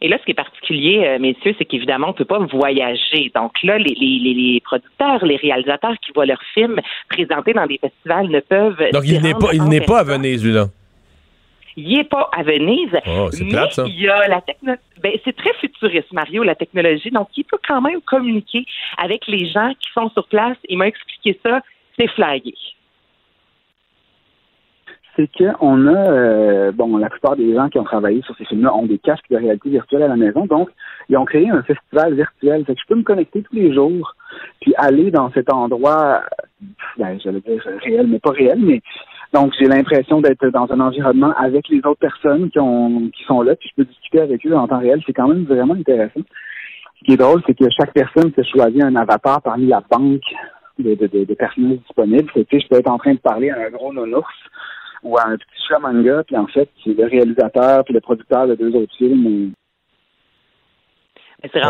Et 0.00 0.08
là, 0.08 0.18
ce 0.18 0.24
qui 0.24 0.32
est 0.32 0.34
particulier, 0.34 1.16
messieurs, 1.20 1.54
c'est 1.58 1.64
qu'évidemment, 1.64 2.08
on 2.08 2.10
ne 2.10 2.16
peut 2.16 2.24
pas 2.24 2.40
voyager. 2.40 3.30
Donc 3.36 3.52
là, 3.62 3.78
les, 3.78 3.94
les, 3.94 4.34
les, 4.34 4.60
producteurs, 4.64 5.24
les 5.24 5.36
réalisateurs 5.36 5.94
qui 6.04 6.10
voient 6.12 6.26
leurs 6.26 6.42
films 6.54 6.80
présentés 7.08 7.52
dans 7.52 7.66
des 7.66 7.78
festivals 7.78 8.28
ne 8.28 8.40
peuvent. 8.40 8.82
Donc, 8.92 9.04
il 9.06 9.22
n'est 9.22 9.34
pas, 9.34 9.52
il 9.52 9.64
n'est 9.64 9.80
pas 9.80 10.00
à 10.00 10.04
Venise, 10.04 10.44
lui, 10.44 10.52
là. 10.52 10.66
Il 11.80 11.96
n'est 11.96 12.04
pas 12.04 12.28
à 12.36 12.42
Venise. 12.42 12.90
Oh, 13.06 13.28
c'est 13.30 13.44
plate, 13.44 13.72
ça. 13.72 13.84
Il 13.86 14.00
y 14.00 14.08
a 14.08 14.26
la 14.26 14.40
technologie. 14.40 14.82
Ben, 15.00 15.12
c'est 15.24 15.36
très 15.36 15.54
futuriste, 15.60 16.12
Mario, 16.12 16.42
la 16.42 16.56
technologie. 16.56 17.10
Donc, 17.10 17.28
il 17.36 17.44
peut 17.44 17.58
quand 17.66 17.80
même 17.80 18.00
communiquer 18.00 18.64
avec 18.96 19.28
les 19.28 19.48
gens 19.48 19.72
qui 19.78 19.88
sont 19.92 20.10
sur 20.10 20.26
place. 20.26 20.56
Il 20.68 20.76
m'a 20.76 20.88
expliqué 20.88 21.38
ça. 21.44 21.60
C'est 21.96 22.08
flagué 22.08 22.54
c'est 25.18 25.28
qu'on 25.36 25.86
a, 25.88 26.10
euh, 26.12 26.70
bon, 26.70 26.96
la 26.96 27.10
plupart 27.10 27.34
des 27.34 27.52
gens 27.52 27.68
qui 27.68 27.78
ont 27.78 27.84
travaillé 27.84 28.22
sur 28.22 28.36
ces 28.36 28.44
films-là 28.44 28.72
ont 28.72 28.86
des 28.86 28.98
casques 28.98 29.28
de 29.30 29.36
réalité 29.36 29.68
virtuelle 29.68 30.04
à 30.04 30.08
la 30.08 30.16
maison, 30.16 30.46
donc 30.46 30.70
ils 31.08 31.16
ont 31.16 31.24
créé 31.24 31.50
un 31.50 31.62
festival 31.64 32.14
virtuel. 32.14 32.64
Fait 32.64 32.74
que 32.74 32.80
je 32.80 32.86
peux 32.86 32.94
me 32.94 33.02
connecter 33.02 33.42
tous 33.42 33.54
les 33.54 33.74
jours, 33.74 34.14
puis 34.60 34.74
aller 34.76 35.10
dans 35.10 35.32
cet 35.32 35.52
endroit, 35.52 36.22
ben, 36.98 37.18
j'allais 37.18 37.40
dire 37.40 37.60
réel, 37.82 38.06
mais 38.06 38.20
pas 38.20 38.30
réel, 38.30 38.60
mais 38.60 38.80
donc, 39.32 39.52
j'ai 39.58 39.66
l'impression 39.66 40.20
d'être 40.20 40.46
dans 40.48 40.66
un 40.70 40.80
environnement 40.80 41.34
avec 41.36 41.68
les 41.68 41.78
autres 41.78 42.00
personnes 42.00 42.50
qui, 42.50 42.58
ont, 42.58 43.10
qui 43.10 43.24
sont 43.24 43.42
là, 43.42 43.54
puis 43.56 43.68
je 43.70 43.82
peux 43.82 43.88
discuter 43.88 44.20
avec 44.20 44.44
eux 44.46 44.54
en 44.54 44.66
temps 44.66 44.78
réel. 44.78 45.02
C'est 45.06 45.12
quand 45.12 45.28
même 45.28 45.44
vraiment 45.44 45.74
intéressant. 45.74 46.20
Ce 47.00 47.04
qui 47.04 47.12
est 47.12 47.16
drôle, 47.16 47.42
c'est 47.46 47.56
que 47.56 47.66
chaque 47.78 47.92
personne 47.92 48.32
se 48.34 48.42
choisit 48.42 48.82
un 48.82 48.96
avatar 48.96 49.42
parmi 49.42 49.66
la 49.66 49.82
banque 49.90 50.22
de, 50.78 50.94
de, 50.94 51.24
de, 51.24 51.34
personnages 51.34 51.78
disponibles. 51.80 52.30
Tu 52.34 52.40
sais, 52.50 52.60
je 52.60 52.68
peux 52.68 52.76
être 52.76 52.90
en 52.90 52.98
train 52.98 53.14
de 53.14 53.18
parler 53.18 53.50
à 53.50 53.58
un 53.66 53.70
gros 53.70 53.92
nounours 53.92 54.34
ou 55.02 55.16
à 55.18 55.26
un 55.26 55.36
petit 55.36 55.62
chat 55.68 55.78
manga, 55.78 56.22
puis 56.26 56.36
en 56.36 56.46
fait, 56.46 56.68
c'est 56.82 56.96
le 56.96 57.04
réalisateur 57.04 57.84
puis 57.84 57.94
le 57.94 58.00
producteur 58.00 58.46
de 58.48 58.54
deux 58.54 58.74
autres 58.74 58.94
films. 58.96 59.52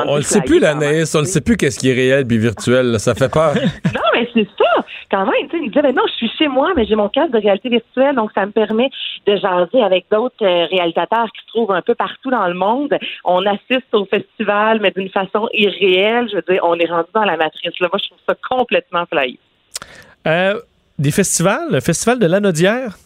On 0.07 0.16
ne 0.16 0.23
sait 0.23 0.40
plus, 0.40 0.61
l'analyse, 0.61 1.14
on 1.14 1.21
ne 1.21 1.27
sait 1.27 1.42
plus 1.42 1.57
qu'est-ce 1.57 1.79
qui 1.79 1.90
est 1.90 1.94
réel 1.94 2.27
puis 2.27 2.38
virtuel. 2.38 2.99
Ça 2.99 3.14
fait 3.14 3.31
peur. 3.31 3.55
non, 3.94 4.01
mais 4.14 4.27
c'est 4.33 4.49
ça. 4.57 4.67
Quand 5.11 5.25
même, 5.25 5.49
tu 5.49 5.59
sais, 5.59 5.65
il 5.65 5.69
disait, 5.71 5.83
ben 5.83 5.95
non, 5.95 6.03
je 6.07 6.13
suis 6.13 6.31
chez 6.39 6.49
moi, 6.49 6.73
mais 6.77 6.85
j'ai 6.85 6.95
mon 6.95 7.09
casque 7.09 7.33
de 7.33 7.39
réalité 7.39 7.69
virtuelle, 7.69 8.15
donc 8.15 8.31
ça 8.35 8.47
me 8.47 8.53
permet 8.53 8.91
de 9.27 9.37
jaser 9.37 9.83
avec 9.83 10.07
d'autres 10.11 10.45
euh, 10.45 10.67
réalisateurs 10.67 11.29
qui 11.33 11.41
se 11.43 11.47
trouvent 11.49 11.73
un 11.73 11.83
peu 11.83 11.95
partout 11.95 12.31
dans 12.31 12.47
le 12.47 12.55
monde. 12.55 12.97
On 13.25 13.45
assiste 13.47 13.93
au 13.93 14.05
festival, 14.05 14.81
mais 14.81 14.91
d'une 14.91 15.11
façon 15.11 15.49
irréelle. 15.53 16.29
Je 16.31 16.37
veux 16.37 16.45
dire, 16.49 16.63
on 16.63 16.75
est 16.79 16.91
rendu 16.91 17.09
dans 17.15 17.25
la 17.25 17.37
matrice. 17.37 17.79
Là, 17.81 17.89
moi, 17.93 18.01
je 18.03 18.09
trouve 18.09 18.19
ça 18.29 18.35
complètement 18.49 19.05
flyé. 19.07 19.39
Euh, 20.27 20.61
des 20.99 21.11
festivals, 21.11 21.69
le 21.71 21.81
festival 21.81 22.19
de 22.19 22.27
l'Anodière, 22.27 22.97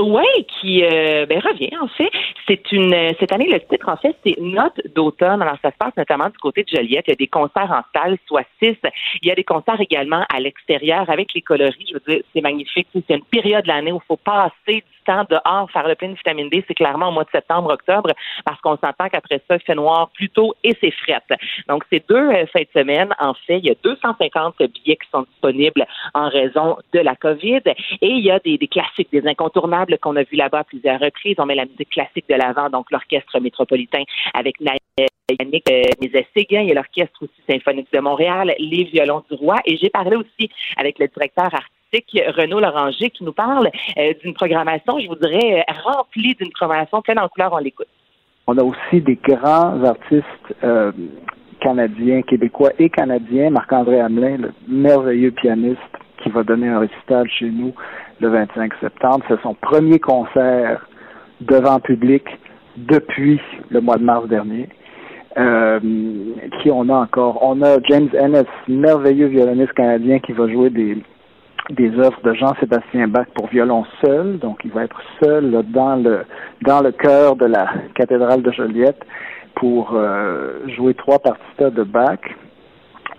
oui, 0.00 0.46
qui 0.60 0.84
euh, 0.84 1.24
ben, 1.26 1.38
revient 1.38 1.76
en 1.80 1.86
fait. 1.88 2.10
C'est 2.48 2.72
une 2.72 3.14
cette 3.20 3.32
année 3.32 3.48
le 3.50 3.60
titre 3.60 3.88
en 3.88 3.96
fait 3.96 4.16
c'est 4.26 4.36
Note 4.40 4.80
d'automne. 4.94 5.40
Alors 5.40 5.56
ça 5.62 5.70
se 5.70 5.76
passe 5.76 5.96
notamment 5.96 6.28
du 6.28 6.38
côté 6.38 6.64
de 6.64 6.68
Joliette. 6.68 7.04
Il 7.06 7.10
y 7.10 7.12
a 7.12 7.16
des 7.16 7.28
concerts 7.28 7.70
en 7.70 7.82
salle, 7.96 8.18
soit 8.26 8.44
six. 8.60 8.76
Il 9.22 9.28
y 9.28 9.30
a 9.30 9.34
des 9.34 9.44
concerts 9.44 9.80
également 9.80 10.24
à 10.28 10.40
l'extérieur 10.40 11.08
avec 11.08 11.32
les 11.34 11.42
coloris. 11.42 11.86
Je 11.88 11.94
veux 11.94 12.16
dire, 12.16 12.24
c'est 12.34 12.40
magnifique. 12.40 12.88
C'est 12.92 13.14
une 13.14 13.24
période 13.24 13.62
de 13.62 13.68
l'année 13.68 13.92
où 13.92 14.00
il 14.02 14.06
faut 14.06 14.16
passer 14.16 14.82
temps 15.04 15.24
dehors, 15.28 15.70
faire 15.70 15.86
le 15.88 15.94
plein 15.94 16.08
de 16.08 16.14
vitamine 16.14 16.48
D, 16.48 16.64
c'est 16.66 16.74
clairement 16.74 17.08
au 17.08 17.12
mois 17.12 17.24
de 17.24 17.30
septembre, 17.30 17.72
octobre, 17.72 18.10
parce 18.44 18.60
qu'on 18.60 18.76
s'entend 18.76 19.08
qu'après 19.08 19.40
ça, 19.48 19.56
il 19.56 19.62
fait 19.62 19.74
noir 19.74 20.10
plus 20.14 20.28
tôt 20.30 20.54
et 20.62 20.76
c'est 20.80 20.90
frette. 20.90 21.22
Donc, 21.68 21.84
ces 21.90 22.02
deux 22.08 22.16
euh, 22.16 22.46
fins 22.46 22.62
de 22.62 22.80
semaine, 22.80 23.14
en 23.20 23.34
fait, 23.34 23.58
il 23.58 23.66
y 23.66 23.70
a 23.70 23.74
250 23.82 24.56
billets 24.58 24.96
qui 24.96 25.08
sont 25.10 25.22
disponibles 25.22 25.86
en 26.14 26.28
raison 26.28 26.76
de 26.92 27.00
la 27.00 27.14
COVID 27.16 27.62
et 27.66 28.08
il 28.08 28.24
y 28.24 28.30
a 28.30 28.38
des, 28.38 28.58
classiques, 28.68 29.12
des 29.12 29.26
incontournables 29.26 29.98
qu'on 29.98 30.16
a 30.16 30.22
vus 30.22 30.36
là-bas 30.36 30.60
à 30.60 30.64
plusieurs 30.64 31.00
reprises. 31.00 31.36
On 31.38 31.46
met 31.46 31.54
la 31.54 31.66
musique 31.66 31.90
classique 31.90 32.26
de 32.28 32.34
l'avant, 32.34 32.70
donc 32.70 32.90
l'orchestre 32.90 33.38
métropolitain 33.40 34.02
avec 34.32 34.56
Yannick 34.60 35.70
euh, 35.70 36.22
Séguin, 36.36 36.62
il 36.62 36.68
y 36.68 36.70
a 36.70 36.74
l'orchestre 36.74 37.22
aussi 37.22 37.42
symphonique 37.48 37.88
de 37.92 38.00
Montréal, 38.00 38.54
les 38.58 38.84
violons 38.84 39.24
du 39.30 39.36
roi 39.36 39.56
et 39.64 39.76
j'ai 39.76 39.90
parlé 39.90 40.16
aussi 40.16 40.50
avec 40.76 40.98
le 40.98 41.08
directeur 41.08 41.46
artistique 41.46 41.73
Renaud 42.36 42.60
Loranger 42.60 43.10
qui 43.10 43.24
nous 43.24 43.32
parle 43.32 43.70
euh, 43.98 44.14
d'une 44.22 44.34
programmation, 44.34 44.98
je 44.98 45.08
vous 45.08 45.16
dirais, 45.16 45.64
remplie 45.84 46.34
d'une 46.34 46.50
programmation 46.50 47.02
pleine 47.02 47.18
en 47.18 47.28
couleurs. 47.28 47.52
On 47.52 47.58
l'écoute. 47.58 47.86
On 48.46 48.58
a 48.58 48.62
aussi 48.62 49.00
des 49.00 49.16
grands 49.16 49.82
artistes 49.84 50.24
euh, 50.62 50.92
canadiens, 51.60 52.22
québécois 52.22 52.70
et 52.78 52.90
canadiens. 52.90 53.50
Marc-André 53.50 54.00
Hamelin, 54.00 54.36
le 54.36 54.52
merveilleux 54.68 55.30
pianiste 55.30 55.80
qui 56.22 56.28
va 56.30 56.42
donner 56.42 56.68
un 56.68 56.80
récital 56.80 57.28
chez 57.28 57.48
nous 57.50 57.72
le 58.20 58.28
25 58.28 58.72
septembre. 58.80 59.24
C'est 59.28 59.40
son 59.42 59.54
premier 59.54 59.98
concert 59.98 60.86
devant 61.40 61.80
public 61.80 62.24
depuis 62.76 63.40
le 63.70 63.80
mois 63.80 63.96
de 63.96 64.04
mars 64.04 64.28
dernier. 64.28 64.68
Euh, 65.36 65.80
qui 66.62 66.70
on 66.70 66.88
a 66.90 66.94
encore? 66.94 67.38
On 67.42 67.60
a 67.62 67.78
James 67.88 68.08
Ennis, 68.14 68.46
merveilleux 68.68 69.26
violoniste 69.26 69.72
canadien 69.72 70.20
qui 70.20 70.32
va 70.32 70.48
jouer 70.48 70.70
des, 70.70 70.96
des 71.70 71.90
œuvres 71.98 72.20
de 72.22 72.34
Jean-Sébastien 72.34 73.08
Bach 73.08 73.26
pour 73.34 73.48
violon 73.48 73.84
seul, 74.04 74.38
donc 74.38 74.60
il 74.64 74.70
va 74.70 74.84
être 74.84 75.00
seul 75.22 75.62
dans 75.68 75.96
le 75.96 76.24
dans 76.62 76.82
le 76.82 76.92
cœur 76.92 77.36
de 77.36 77.46
la 77.46 77.68
cathédrale 77.94 78.42
de 78.42 78.52
Joliette 78.52 79.02
pour 79.54 79.92
euh, 79.94 80.66
jouer 80.76 80.94
trois 80.94 81.18
parties 81.18 81.42
de 81.58 81.82
Bach. 81.82 82.18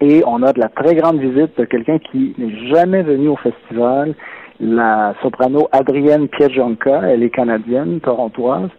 Et 0.02 0.24
on 0.28 0.44
a 0.44 0.52
de 0.52 0.60
la 0.60 0.70
très 0.70 0.94
grande 0.94 1.20
visite 1.20 1.58
de 1.58 1.66
quelqu'un 1.66 2.00
qui 2.00 2.36
n'est 2.38 2.68
jamais 2.68 3.02
venu 3.02 3.30
au 3.30 3.38
festival, 3.38 4.14
la 4.60 5.16
soprano 5.22 5.68
Adrienne 5.72 6.28
Piejonka, 6.28 7.02
elle 7.04 7.24
est 7.24 7.30
canadienne, 7.30 8.02
torontoise. 8.02 8.70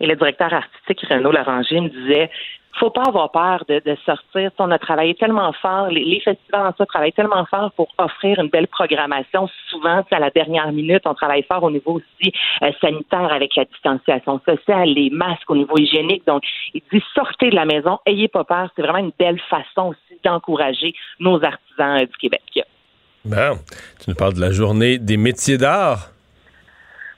Et 0.00 0.06
le 0.06 0.16
directeur 0.16 0.52
artistique 0.52 1.06
Renaud 1.08 1.30
Larangier 1.30 1.80
me 1.80 1.88
disait 1.88 2.30
faut 2.78 2.90
pas 2.90 3.04
avoir 3.06 3.30
peur 3.30 3.64
de, 3.68 3.96
sortir. 4.04 4.50
On 4.58 4.70
a 4.70 4.78
travaillé 4.78 5.14
tellement 5.14 5.52
fort, 5.52 5.88
les, 5.88 6.20
festivals 6.20 6.66
en 6.66 6.74
soi 6.74 6.86
travaillent 6.86 7.12
tellement 7.12 7.44
fort 7.46 7.72
pour 7.72 7.88
offrir 7.98 8.38
une 8.38 8.48
belle 8.48 8.68
programmation. 8.68 9.48
Souvent, 9.68 10.04
à 10.10 10.18
la 10.18 10.30
dernière 10.30 10.72
minute, 10.72 11.02
on 11.04 11.14
travaille 11.14 11.42
fort 11.42 11.62
au 11.62 11.70
niveau 11.70 12.00
aussi 12.00 12.32
euh, 12.62 12.70
sanitaire 12.80 13.32
avec 13.32 13.56
la 13.56 13.64
distanciation 13.64 14.40
sociale, 14.46 14.88
les 14.88 15.10
masques 15.10 15.50
au 15.50 15.56
niveau 15.56 15.76
hygiénique. 15.78 16.26
Donc, 16.26 16.42
il 16.74 16.82
dit 16.92 17.02
sortez 17.14 17.50
de 17.50 17.56
la 17.56 17.64
maison, 17.64 17.98
ayez 18.06 18.28
pas 18.28 18.44
peur. 18.44 18.70
C'est 18.76 18.82
vraiment 18.82 18.98
une 18.98 19.12
belle 19.18 19.40
façon 19.48 19.88
aussi 19.90 20.20
d'encourager 20.24 20.94
nos 21.18 21.42
artisans 21.42 21.98
euh, 21.98 22.06
du 22.06 22.16
Québec. 22.18 22.42
Bon, 23.24 23.58
tu 24.02 24.08
nous 24.08 24.16
parles 24.16 24.34
de 24.34 24.40
la 24.40 24.50
journée 24.50 24.98
des 24.98 25.16
métiers 25.16 25.58
d'art. 25.58 26.08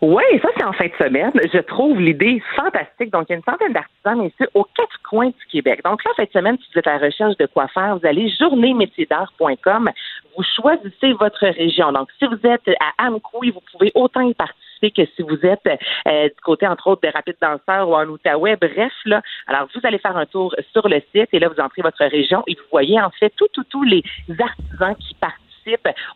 Oui, 0.03 0.25
ça 0.43 0.49
c'est 0.57 0.65
en 0.65 0.73
fin 0.73 0.87
de 0.87 0.95
semaine. 0.99 1.31
Je 1.53 1.59
trouve 1.61 2.01
l'idée 2.01 2.43
fantastique. 2.57 3.12
Donc, 3.12 3.27
il 3.29 3.33
y 3.33 3.35
a 3.35 3.37
une 3.37 3.45
centaine 3.45 3.73
d'artisans, 3.73 4.19
mais 4.19 4.49
aux 4.53 4.65
quatre 4.65 5.01
coins 5.09 5.29
du 5.29 5.47
Québec. 5.49 5.81
Donc 5.85 6.03
là, 6.05 6.11
en 6.11 6.15
fin 6.15 6.25
de 6.25 6.31
semaine, 6.31 6.59
si 6.59 6.65
vous 6.73 6.81
êtes 6.81 6.88
à 6.88 6.99
la 6.99 7.07
recherche 7.07 7.37
de 7.37 7.47
quoi 7.47 7.69
faire, 7.69 7.97
vous 7.97 8.05
allez 8.05 8.29
journéemétierdart.com. 8.31 9.91
Vous 10.37 10.43
choisissez 10.57 11.12
votre 11.12 11.47
région. 11.47 11.93
Donc, 11.93 12.09
si 12.19 12.27
vous 12.27 12.45
êtes 12.45 12.69
à 12.81 13.07
Amkoui, 13.07 13.51
vous 13.51 13.62
pouvez 13.71 13.93
autant 13.95 14.23
y 14.23 14.35
participer 14.35 14.91
que 14.91 15.09
si 15.15 15.23
vous 15.23 15.38
êtes 15.47 15.69
euh, 16.09 16.25
du 16.25 16.41
côté, 16.43 16.67
entre 16.67 16.88
autres, 16.88 17.03
de 17.03 17.12
Rapide 17.12 17.37
Danseur 17.41 17.88
ou 17.88 17.95
en 17.95 18.07
Outaouais. 18.07 18.57
Bref, 18.57 18.93
là, 19.05 19.23
alors 19.47 19.69
vous 19.73 19.81
allez 19.85 19.99
faire 19.99 20.17
un 20.17 20.27
tour 20.27 20.53
sur 20.73 20.88
le 20.88 21.01
site 21.15 21.29
et 21.33 21.38
là, 21.38 21.49
vous 21.49 21.62
entrez 21.62 21.83
votre 21.83 22.05
région 22.05 22.43
et 22.49 22.57
vous 22.57 22.67
voyez 22.73 23.01
en 23.01 23.11
fait 23.11 23.33
tous, 23.37 23.47
tous, 23.53 23.65
tous 23.71 23.85
les 23.85 24.03
artisans 24.41 24.97
qui 24.97 25.15
participent 25.15 25.52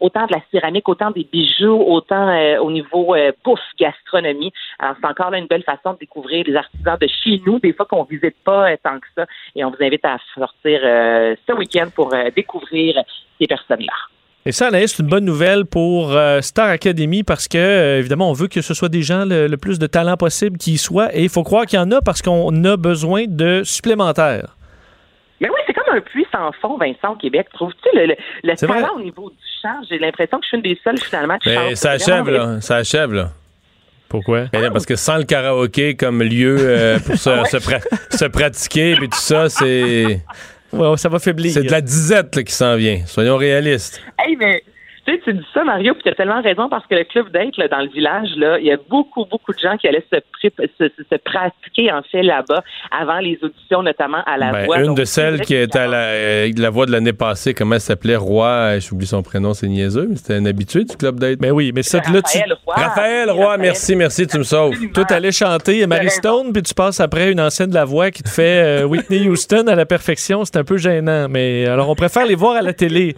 autant 0.01 0.27
de 0.27 0.33
la 0.33 0.41
céramique, 0.51 0.89
autant 0.89 1.11
des 1.11 1.25
bijoux, 1.31 1.83
autant 1.87 2.29
euh, 2.29 2.59
au 2.59 2.71
niveau 2.71 3.15
euh, 3.15 3.33
pouf, 3.43 3.61
gastronomie. 3.79 4.53
Alors, 4.79 4.97
c'est 5.01 5.07
encore 5.07 5.31
là 5.31 5.39
une 5.39 5.47
belle 5.47 5.63
façon 5.63 5.95
de 5.95 5.99
découvrir 5.99 6.45
les 6.47 6.57
artisans 6.57 6.97
de 7.01 7.07
chez 7.07 7.41
nous, 7.47 7.59
des 7.59 7.73
fois 7.73 7.87
qu'on 7.87 8.03
ne 8.03 8.09
visite 8.09 8.37
pas 8.45 8.71
euh, 8.71 8.77
tant 8.83 8.99
que 8.99 9.07
ça. 9.17 9.27
Et 9.55 9.65
on 9.65 9.71
vous 9.71 9.83
invite 9.83 10.05
à 10.05 10.19
sortir 10.35 10.81
ce 10.83 11.53
week-end 11.53 11.89
pour 11.95 12.13
découvrir 12.35 13.03
ces 13.39 13.47
personnes-là. 13.47 13.93
Et 14.45 14.53
ça, 14.53 14.69
Anaïs, 14.69 14.95
c'est 14.95 15.03
une 15.03 15.09
bonne 15.09 15.25
nouvelle 15.25 15.65
pour 15.65 16.17
Star 16.41 16.69
Academy 16.69 17.23
parce 17.25 17.49
que, 17.49 17.99
évidemment, 17.99 18.31
on 18.31 18.33
veut 18.33 18.49
que 18.49 18.61
ce 18.61 18.75
soit 18.75 18.89
des 18.89 19.03
gens 19.03 19.25
le, 19.25 19.49
le 19.49 19.57
plus 19.57 19.79
de 19.79 19.87
talent 19.87 20.17
possible 20.17 20.57
qui 20.57 20.75
y 20.75 20.79
soient. 20.79 21.15
Et 21.17 21.25
il 21.25 21.29
faut 21.29 21.43
croire 21.43 21.67
qu'il 21.67 21.79
y 21.79 21.83
en 21.83 21.91
a 21.91 22.01
parce 22.01 22.23
qu'on 22.23 22.65
a 22.65 22.77
besoin 22.77 23.25
de 23.27 23.63
supplémentaires. 23.65 24.57
Mais 25.41 25.49
oui, 25.49 25.61
c'est 25.67 25.75
comme 25.75 25.86
un 25.97 26.01
puits 26.01 26.27
sans 26.33 26.53
fond, 26.61 26.77
Vincent, 26.79 27.13
au 27.13 27.17
Québec. 27.17 27.49
Trouves-tu 27.53 27.89
le, 27.95 28.15
le, 28.45 28.55
talent 28.57 28.97
au 28.97 29.01
niveau 29.01 29.31
du 29.31 29.37
chant? 29.63 29.81
J'ai 29.89 29.99
l'impression 29.99 30.39
que 30.39 30.45
je 30.45 30.49
suis 30.49 30.57
une 30.57 30.63
des 30.63 30.79
seules, 30.83 30.99
finalement, 30.99 31.39
qui 31.39 31.51
Mais 31.51 31.75
ça 31.75 31.93
achève, 31.93 32.29
là. 32.29 32.61
Ça 32.61 32.77
achève, 32.77 33.13
là. 33.13 33.31
Pourquoi? 34.09 34.45
Ben 34.53 34.71
parce 34.71 34.87
que 34.87 34.95
sans 34.95 35.17
le 35.17 35.25
karaoké 35.25 35.97
comme 35.97 36.23
lieu 36.23 36.57
euh, 36.61 36.99
pour 37.01 37.17
se, 37.17 37.31
se, 37.51 37.59
se, 38.17 38.25
pratiquer, 38.27 38.95
puis 38.95 39.09
tout 39.09 39.19
ça, 39.19 39.49
c'est. 39.49 40.21
Ouais, 40.73 40.97
ça 40.97 41.09
va 41.09 41.19
faiblir. 41.19 41.53
C'est 41.53 41.65
de 41.65 41.71
la 41.71 41.81
disette 41.81 42.45
qui 42.45 42.53
s'en 42.53 42.77
vient. 42.77 43.01
Soyons 43.07 43.37
réalistes. 43.37 44.01
Hey, 44.19 44.37
mais 44.37 44.63
tu 45.07 45.13
sais, 45.13 45.21
tu 45.25 45.35
dis 45.35 45.47
ça, 45.55 45.63
Mario, 45.63 45.95
puis 45.95 46.03
tu 46.03 46.09
as 46.09 46.15
tellement 46.15 46.43
raison 46.43 46.69
parce 46.69 46.87
que 46.87 46.95
le 46.95 47.05
club 47.05 47.31
d'aide 47.31 47.53
dans 47.71 47.81
le 47.81 47.89
village, 47.89 48.29
là, 48.37 48.59
il 48.59 48.67
y 48.67 48.73
a 48.73 48.77
beaucoup, 48.89 49.25
beaucoup 49.25 49.53
de 49.53 49.59
gens 49.59 49.77
qui 49.77 49.87
allaient 49.87 50.05
se, 50.13 50.19
se, 50.43 50.89
se 50.89 51.17
pratiquer 51.17 51.93
en 51.93 52.03
fait 52.03 52.23
là-bas 52.23 52.63
avant 52.91 53.19
les 53.19 53.39
auditions, 53.43 53.83
notamment 53.83 54.23
à 54.27 54.37
la 54.37 54.53
ben, 54.53 54.65
voix. 54.65 54.81
Une 54.81 54.95
de 54.95 55.05
celles 55.05 55.41
qui 55.43 55.55
était 55.55 55.79
à 55.79 55.87
la, 55.87 55.99
euh, 55.99 56.53
la 56.57 56.71
voix 56.71 56.87
de 56.87 56.93
l'année 56.93 57.13
passée, 57.13 57.55
comment 57.55 57.77
elle 57.77 57.81
s'appelait, 57.81 58.17
Roy, 58.17 58.47
euh, 58.47 58.81
j'oublie 58.81 59.07
son 59.07 59.23
prénom, 59.23 59.55
c'est 59.55 59.69
niaiseux, 59.69 60.07
mais 60.09 60.17
c'était 60.17 60.35
un 60.35 60.47
habitué 60.47 60.85
du 60.85 60.97
club 60.97 61.21
d'aide. 61.21 61.39
Mais 61.41 61.49
ben 61.49 61.55
oui, 61.55 61.73
mais 61.75 61.83
ça, 61.83 61.99
là, 61.99 62.23
tu... 62.23 62.39
Roy. 62.67 62.75
Raphaël 62.75 63.31
Roy, 63.31 63.57
merci, 63.59 63.95
merci, 63.95 64.27
tu 64.27 64.39
me 64.39 64.43
sauves. 64.43 64.75
Toi, 64.93 65.05
t'allais 65.05 65.33
chanter 65.33 65.87
Mary 65.87 66.11
Stone, 66.11 66.53
puis 66.53 66.63
tu 66.63 66.75
passes 66.75 67.01
après 67.01 67.31
une 67.31 67.41
ancienne 67.41 67.71
de 67.71 67.75
la 67.75 67.85
voix 67.85 68.11
qui 68.11 68.23
te 68.23 68.29
fait 68.29 68.83
euh, 68.83 68.85
Whitney 68.85 69.29
Houston 69.29 69.67
à 69.69 69.77
la 69.77 69.87
perfection, 69.87 70.45
c'est 70.45 70.57
un 70.57 70.65
peu 70.65 70.79
gênant, 70.79 71.29
mais 71.29 71.67
alors 71.67 71.89
on 71.89 71.95
préfère 71.95 72.27
les 72.27 72.35
voir 72.35 72.57
à 72.57 72.63
la 72.63 72.73
télé. 72.73 73.15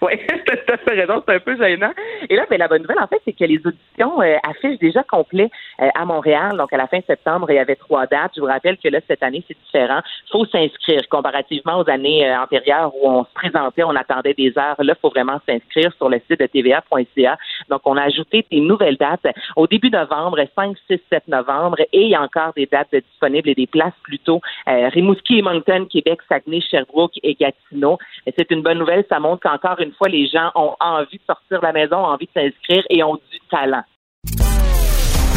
Oui, 0.00 0.12
raison, 0.86 1.22
c'est 1.26 1.34
un 1.34 1.40
peu 1.40 1.56
gênant. 1.56 1.92
Et 2.28 2.36
là, 2.36 2.46
ben, 2.48 2.58
la 2.58 2.68
bonne 2.68 2.82
nouvelle, 2.82 3.00
en 3.00 3.06
fait, 3.06 3.20
c'est 3.24 3.32
que 3.32 3.44
les 3.44 3.58
auditions 3.58 4.20
euh, 4.20 4.36
affichent 4.42 4.78
déjà 4.78 5.02
complet 5.02 5.50
euh, 5.80 5.88
à 5.94 6.04
Montréal. 6.04 6.56
Donc, 6.56 6.72
à 6.72 6.76
la 6.76 6.86
fin 6.86 7.00
septembre, 7.06 7.50
il 7.50 7.56
y 7.56 7.58
avait 7.58 7.76
trois 7.76 8.06
dates. 8.06 8.32
Je 8.36 8.40
vous 8.40 8.46
rappelle 8.46 8.76
que 8.78 8.88
là, 8.88 9.00
cette 9.06 9.22
année, 9.22 9.44
c'est 9.48 9.56
différent. 9.64 10.00
Il 10.28 10.30
faut 10.30 10.46
s'inscrire 10.46 11.08
comparativement 11.08 11.78
aux 11.80 11.90
années 11.90 12.28
euh, 12.28 12.40
antérieures 12.40 12.94
où 12.94 13.08
on 13.08 13.24
se 13.24 13.32
présentait, 13.34 13.84
on 13.84 13.96
attendait 13.96 14.34
des 14.34 14.52
heures. 14.58 14.76
Là, 14.78 14.94
il 14.96 15.00
faut 15.00 15.10
vraiment 15.10 15.40
s'inscrire 15.48 15.92
sur 15.94 16.08
le 16.08 16.20
site 16.28 16.40
de 16.40 16.46
tva.ca. 16.46 17.38
Donc, 17.68 17.80
on 17.84 17.96
a 17.96 18.02
ajouté 18.02 18.46
des 18.50 18.60
nouvelles 18.60 18.96
dates 18.96 19.26
au 19.56 19.66
début 19.66 19.90
novembre, 19.90 20.38
5, 20.54 20.76
6, 20.90 21.00
7 21.10 21.28
novembre, 21.28 21.80
et 21.92 22.02
il 22.02 22.08
y 22.08 22.14
a 22.14 22.22
encore 22.22 22.52
des 22.54 22.66
dates 22.66 22.94
disponibles 22.94 23.48
et 23.48 23.54
des 23.54 23.66
places 23.66 23.92
plutôt 24.02 24.40
Rimouski 24.66 25.38
et 25.38 25.42
Moncton, 25.42 25.86
Québec, 25.90 26.20
Saguenay, 26.28 26.60
Sherbrooke 26.60 27.18
et 27.22 27.34
Gatineau. 27.34 27.98
C'est 28.36 28.50
une 28.50 28.62
bonne 28.62 28.78
nouvelle. 28.78 29.04
Ça 29.08 29.20
montre 29.20 29.42
qu'encore 29.42 29.80
une 29.80 29.92
fois, 29.92 30.08
les 30.08 30.26
gens 30.26 30.41
ont 30.54 30.74
envie 30.80 31.18
de 31.18 31.22
sortir 31.26 31.60
de 31.60 31.66
la 31.66 31.72
maison, 31.72 31.96
ont 31.96 32.12
envie 32.14 32.26
de 32.26 32.40
s'inscrire 32.40 32.82
et 32.90 33.02
ont 33.02 33.14
du 33.14 33.38
talent. 33.50 33.82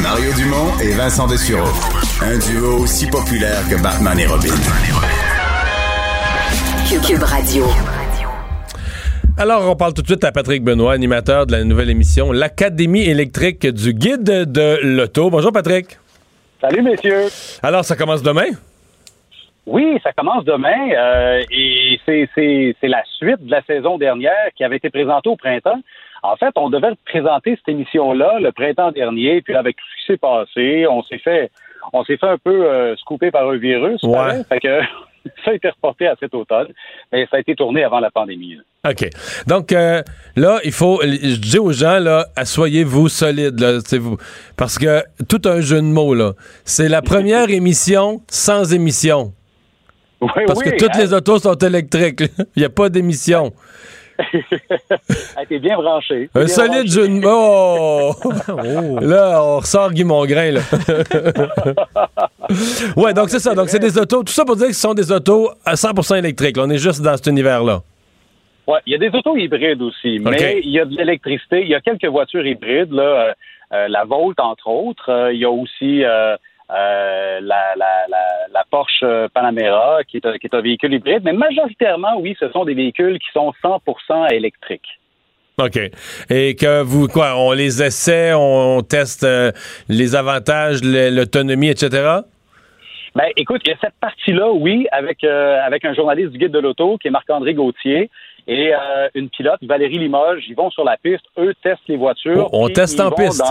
Mario 0.01 0.33
Dumont 0.33 0.77
et 0.83 0.93
Vincent 0.93 1.27
Dessureau. 1.27 1.67
Un 2.21 2.37
duo 2.37 2.83
aussi 2.83 3.07
populaire 3.09 3.61
que 3.69 3.81
Batman 3.81 4.19
et 4.19 4.27
Robin. 4.27 4.53
Cube 6.87 7.23
Radio. 7.23 7.65
Alors, 9.37 9.69
on 9.69 9.75
parle 9.75 9.93
tout 9.93 10.01
de 10.01 10.07
suite 10.07 10.23
à 10.23 10.31
Patrick 10.31 10.63
Benoît, 10.63 10.93
animateur 10.93 11.45
de 11.45 11.51
la 11.51 11.63
nouvelle 11.63 11.89
émission 11.89 12.31
L'Académie 12.31 13.03
électrique 13.03 13.67
du 13.67 13.93
guide 13.93 14.23
de 14.23 14.79
l'auto. 14.81 15.29
Bonjour 15.29 15.51
Patrick. 15.51 15.97
Salut 16.61 16.81
messieurs. 16.81 17.25
Alors, 17.61 17.83
ça 17.83 17.95
commence 17.95 18.21
demain? 18.21 18.45
Oui, 19.65 19.99
ça 20.03 20.13
commence 20.13 20.45
demain 20.45 20.91
euh, 20.91 21.41
et 21.49 21.99
c'est 22.05 22.75
la 22.83 23.03
suite 23.17 23.43
de 23.43 23.51
la 23.51 23.63
saison 23.63 23.97
dernière 23.97 24.49
qui 24.55 24.63
avait 24.63 24.77
été 24.77 24.89
présentée 24.89 25.29
au 25.29 25.35
printemps. 25.35 25.79
En 26.21 26.35
fait, 26.35 26.51
on 26.55 26.69
devait 26.69 26.93
présenter 27.05 27.55
cette 27.55 27.69
émission-là 27.69 28.39
le 28.39 28.51
printemps 28.51 28.91
dernier, 28.91 29.41
puis 29.41 29.55
avec 29.55 29.75
tout 29.75 29.85
ce 29.85 30.01
qui 30.01 30.11
s'est 30.11 30.17
passé, 30.17 30.87
on 30.87 31.03
s'est 31.03 31.17
fait 31.17 31.51
on 31.93 32.03
s'est 32.03 32.17
fait 32.17 32.27
un 32.27 32.37
peu 32.37 32.65
euh, 32.65 32.95
scooper 32.97 33.31
par 33.31 33.47
un 33.47 33.57
virus. 33.57 34.01
Ouais. 34.03 34.43
Fait 34.49 34.59
que 34.59 34.81
ça 35.45 35.51
a 35.51 35.53
été 35.53 35.69
reporté 35.69 36.07
à 36.07 36.15
cet 36.19 36.33
automne, 36.33 36.67
mais 37.11 37.27
ça 37.29 37.37
a 37.37 37.39
été 37.39 37.55
tourné 37.55 37.83
avant 37.83 37.99
la 37.99 38.11
pandémie. 38.11 38.57
OK. 38.87 39.09
Donc 39.47 39.71
euh, 39.71 40.01
là, 40.35 40.59
il 40.63 40.71
faut 40.71 41.01
je 41.01 41.39
dis 41.39 41.57
aux 41.57 41.71
gens 41.71 41.99
là, 41.99 42.27
assoyez-vous 42.35 43.09
solide 43.09 43.59
là, 43.59 43.79
vous 43.99 44.17
parce 44.57 44.77
que 44.77 45.03
tout 45.27 45.41
un 45.45 45.61
jeu 45.61 45.77
de 45.77 45.87
mots 45.87 46.13
là, 46.13 46.33
c'est 46.65 46.89
la 46.89 47.01
première 47.01 47.49
émission 47.49 48.21
sans 48.29 48.73
émission. 48.73 49.33
Parce 50.19 50.61
que 50.61 50.77
toutes 50.77 50.95
les 50.95 51.13
autos 51.13 51.39
sont 51.39 51.55
électriques. 51.55 52.23
Il 52.55 52.59
n'y 52.59 52.65
a 52.65 52.69
pas 52.69 52.89
d'émission. 52.89 53.51
T'es 55.49 55.59
bien 55.59 55.75
branché. 55.75 56.29
Un 56.33 56.47
solide 56.47 56.89
jeu 56.89 57.07
de 57.07 57.21
oh! 57.25 58.13
oh! 58.47 58.99
Là, 59.01 59.43
on 59.43 59.57
ressort 59.57 59.91
Guy 59.91 60.05
Mongrain, 60.05 60.51
là. 60.51 60.61
ouais, 62.95 63.13
donc 63.13 63.29
c'est 63.29 63.39
ça. 63.39 63.53
Donc 63.53 63.67
c'est 63.67 63.79
des 63.79 63.97
autos. 63.97 64.23
Tout 64.23 64.31
ça 64.31 64.45
pour 64.45 64.55
dire 64.55 64.67
que 64.67 64.73
ce 64.73 64.79
sont 64.79 64.93
des 64.93 65.11
autos 65.11 65.49
à 65.65 65.73
100% 65.73 66.19
électriques. 66.19 66.57
on 66.57 66.69
est 66.69 66.77
juste 66.77 67.01
dans 67.01 67.17
cet 67.17 67.27
univers-là. 67.27 67.81
Ouais, 68.67 68.79
il 68.85 68.93
y 68.93 68.95
a 68.95 68.97
des 68.97 69.15
autos 69.15 69.35
hybrides 69.35 69.81
aussi, 69.81 70.19
mais 70.19 70.61
il 70.63 70.71
y 70.71 70.79
a 70.79 70.85
de 70.85 70.95
l'électricité. 70.95 71.61
Il 71.61 71.67
y 71.67 71.75
a 71.75 71.81
quelques 71.81 72.07
voitures 72.07 72.47
hybrides, 72.47 72.91
là, 72.91 73.03
euh, 73.03 73.31
euh, 73.73 73.87
la 73.87 74.05
Volt, 74.05 74.39
entre 74.39 74.67
autres. 74.67 75.09
Euh, 75.09 75.33
il 75.33 75.39
y 75.39 75.45
a 75.45 75.51
aussi 75.51 76.03
euh, 76.03 76.35
la, 76.69 77.39
la, 77.41 78.07
la, 78.51 78.63
Porsche 78.69 79.05
Panamera, 79.33 80.03
qui 80.07 80.17
est, 80.17 80.25
un, 80.25 80.37
qui 80.37 80.47
est 80.47 80.55
un 80.55 80.61
véhicule 80.61 80.93
hybride, 80.93 81.21
mais 81.23 81.33
majoritairement, 81.33 82.17
oui, 82.19 82.35
ce 82.39 82.49
sont 82.49 82.65
des 82.65 82.73
véhicules 82.73 83.19
qui 83.19 83.27
sont 83.33 83.53
100% 83.63 84.33
électriques. 84.33 84.99
OK. 85.57 85.79
Et 86.29 86.55
que 86.55 86.81
vous, 86.81 87.07
quoi, 87.07 87.37
on 87.37 87.53
les 87.53 87.81
essaie, 87.81 88.33
on, 88.33 88.81
teste 88.81 89.23
euh, 89.23 89.51
les 89.87 90.15
avantages, 90.15 90.83
l'autonomie, 90.83 91.69
etc.? 91.69 91.89
Ben, 93.15 93.27
écoute, 93.37 93.61
il 93.65 93.69
y 93.69 93.73
a 93.73 93.77
cette 93.79 93.93
partie-là, 94.01 94.51
oui, 94.51 94.87
avec, 94.91 95.23
euh, 95.23 95.57
avec 95.65 95.85
un 95.85 95.93
journaliste 95.93 96.31
du 96.31 96.39
Guide 96.39 96.51
de 96.51 96.59
l'Auto, 96.59 96.97
qui 96.97 97.07
est 97.07 97.11
Marc-André 97.11 97.53
Gauthier, 97.53 98.09
et 98.47 98.73
une 99.15 99.29
pilote, 99.29 99.59
Valérie 99.63 99.97
Limoges. 99.97 100.43
Ils 100.47 100.55
vont 100.55 100.69
sur 100.69 100.83
la 100.83 100.97
piste, 100.97 101.23
eux 101.39 101.55
testent 101.63 101.87
les 101.87 101.97
voitures. 101.97 102.47
on 102.53 102.67
teste 102.69 102.99
en 102.99 103.09
piste. 103.09 103.41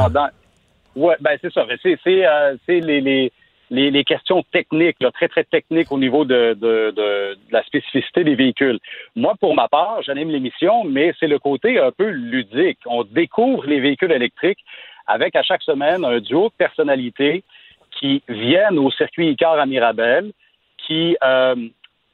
Oui, 0.97 1.15
ben 1.21 1.37
c'est 1.41 1.53
ça. 1.53 1.67
C'est 1.83 1.99
euh, 2.07 2.57
les, 2.69 2.81
les, 3.01 3.33
les, 3.71 3.91
les, 3.91 4.05
questions 4.05 4.43
techniques, 4.53 4.99
très, 5.15 5.29
très 5.29 5.45
techniques 5.45 5.91
au 5.91 5.99
niveau 5.99 6.25
de, 6.25 6.55
de, 6.55 6.93
de, 6.95 7.37
la 7.51 7.63
spécificité 7.65 8.25
des 8.25 8.35
véhicules. 8.35 8.79
Moi, 9.17 9.35
pour 9.41 9.55
ma 9.55 9.69
part, 9.69 10.03
j'anime 10.03 10.31
l'émission, 10.31 10.85
mais 10.85 11.13
c'est 11.19 11.27
le 11.27 11.39
côté 11.39 11.79
un 11.79 11.91
peu 11.91 12.09
ludique. 12.09 12.79
On 12.87 13.05
découvre 13.05 13.67
les 13.67 13.81
véhicules 13.81 14.13
électriques 14.13 14.65
avec 15.07 15.37
à 15.37 15.43
chaque 15.43 15.63
semaine 15.63 16.05
un 16.05 16.19
duo 16.21 16.49
de 16.49 16.55
personnalités 16.57 17.43
qui 17.91 18.23
viennent 18.29 18.79
au 18.79 18.91
circuit 18.91 19.31
Icar 19.31 19.59
à 19.59 19.67
Mirabel, 19.67 20.33
qui 20.87 21.17
euh, 21.23 21.55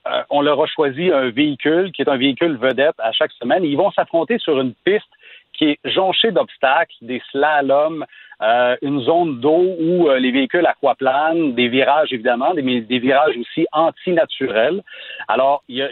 euh, 0.07 0.23
on 0.31 0.41
leur 0.41 0.63
a 0.63 0.67
choisi 0.67 1.11
un 1.11 1.31
véhicule 1.31 1.93
qui 1.93 2.03
est 2.03 2.09
un 2.09 2.17
véhicule 2.17 2.57
vedette 2.57 2.95
à 2.99 3.13
chaque 3.13 3.33
semaine. 3.33 3.65
Ils 3.65 3.77
vont 3.77 3.91
s'affronter 3.91 4.39
sur 4.39 4.61
une 4.61 4.75
piste 4.85 5.09
qui 5.53 5.71
est 5.71 5.79
jonchée 5.85 6.31
d'obstacles, 6.31 6.95
des 7.03 7.23
slaloms, 7.31 8.05
euh, 8.43 8.77
une 8.81 9.01
zone 9.03 9.39
d'eau 9.41 9.77
où 9.79 10.09
euh, 10.09 10.19
les 10.19 10.31
véhicules 10.31 10.65
aquaplanent, 10.65 11.55
des 11.55 11.69
virages 11.69 12.13
évidemment, 12.13 12.55
des, 12.55 12.81
des 12.81 12.99
virages 12.99 13.37
aussi 13.37 13.67
antinaturels. 13.73 14.83
Alors, 15.29 15.63
il 15.69 15.77
y 15.77 15.83
a, 15.83 15.91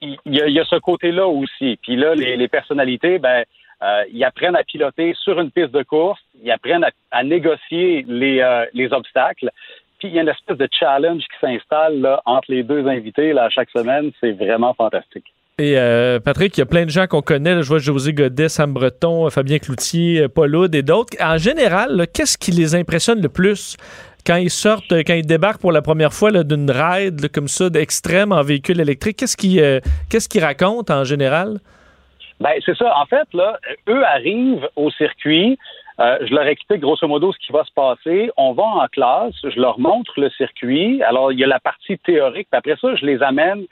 il 0.00 0.18
y 0.30 0.60
a, 0.60 0.64
ce 0.64 0.76
côté-là 0.76 1.26
aussi. 1.26 1.78
Puis 1.82 1.96
là, 1.96 2.14
les, 2.14 2.36
les 2.36 2.48
personnalités, 2.48 3.18
ben, 3.18 3.44
euh, 3.82 4.04
ils 4.10 4.24
apprennent 4.24 4.56
à 4.56 4.64
piloter 4.64 5.14
sur 5.22 5.38
une 5.38 5.50
piste 5.50 5.72
de 5.72 5.82
course, 5.82 6.20
ils 6.42 6.50
apprennent 6.50 6.86
à, 7.10 7.22
négocier 7.22 8.06
les, 8.08 8.66
les 8.72 8.92
obstacles. 8.92 9.50
Puis 9.98 10.08
il 10.08 10.14
y 10.14 10.18
a 10.18 10.22
une 10.22 10.28
espèce 10.28 10.56
de 10.56 10.68
challenge 10.70 11.22
qui 11.24 11.38
s'installe 11.40 12.20
entre 12.24 12.52
les 12.52 12.62
deux 12.62 12.86
invités 12.86 13.34
là, 13.34 13.50
chaque 13.50 13.70
semaine. 13.70 14.12
C'est 14.20 14.32
vraiment 14.32 14.72
fantastique. 14.72 15.26
Et 15.58 15.78
euh, 15.78 16.20
Patrick, 16.20 16.54
il 16.58 16.60
y 16.60 16.62
a 16.62 16.66
plein 16.66 16.84
de 16.84 16.90
gens 16.90 17.06
qu'on 17.06 17.22
connaît. 17.22 17.62
je 17.62 17.68
vois 17.68 17.78
José 17.78 18.12
Godet, 18.12 18.50
Sam 18.50 18.74
Breton, 18.74 19.30
Fabien 19.30 19.58
Cloutier, 19.58 20.20
euh, 20.20 20.28
Paul 20.28 20.54
Hood 20.54 20.74
et 20.74 20.82
d'autres. 20.82 21.16
En 21.18 21.38
général, 21.38 22.06
qu'est-ce 22.12 22.36
qui 22.36 22.50
les 22.50 22.74
impressionne 22.74 23.22
le 23.22 23.30
plus 23.30 23.78
quand 24.26 24.36
ils 24.36 24.50
sortent, 24.50 24.92
quand 25.06 25.14
ils 25.14 25.24
débarquent 25.24 25.62
pour 25.62 25.72
la 25.72 25.80
première 25.80 26.12
fois 26.12 26.30
d'une 26.44 26.70
ride 26.70 27.32
comme 27.32 27.48
ça 27.48 27.70
d'extrême 27.70 28.32
en 28.32 28.42
véhicule 28.42 28.82
électrique? 28.82 29.16
Qu'est-ce 29.16 29.34
qu'ils 29.34 29.58
euh, 29.62 29.80
qu'est-ce 30.10 30.28
qu'ils 30.28 30.44
racontent 30.44 30.92
en 30.92 31.04
général? 31.04 31.56
Ben, 32.38 32.52
c'est 32.62 32.76
ça. 32.76 32.92
En 32.98 33.06
fait, 33.06 33.26
là, 33.32 33.58
eux 33.88 34.04
arrivent 34.04 34.68
au 34.76 34.90
circuit. 34.90 35.58
je 35.98 36.34
leur 36.34 36.46
explique 36.48 36.82
grosso 36.82 37.08
modo 37.08 37.32
ce 37.32 37.38
qui 37.38 37.52
va 37.52 37.64
se 37.64 37.72
passer. 37.72 38.30
On 38.36 38.52
va 38.52 38.62
en 38.62 38.86
classe, 38.88 39.32
je 39.42 39.58
leur 39.58 39.80
montre 39.80 40.20
le 40.20 40.28
circuit. 40.28 41.02
Alors, 41.02 41.32
il 41.32 41.38
y 41.38 41.44
a 41.44 41.46
la 41.46 41.60
partie 41.60 41.96
théorique, 41.96 42.48
puis 42.50 42.58
après 42.58 42.76
ça, 42.78 42.94
je 42.94 43.06
les 43.06 43.22
amène 43.22 43.64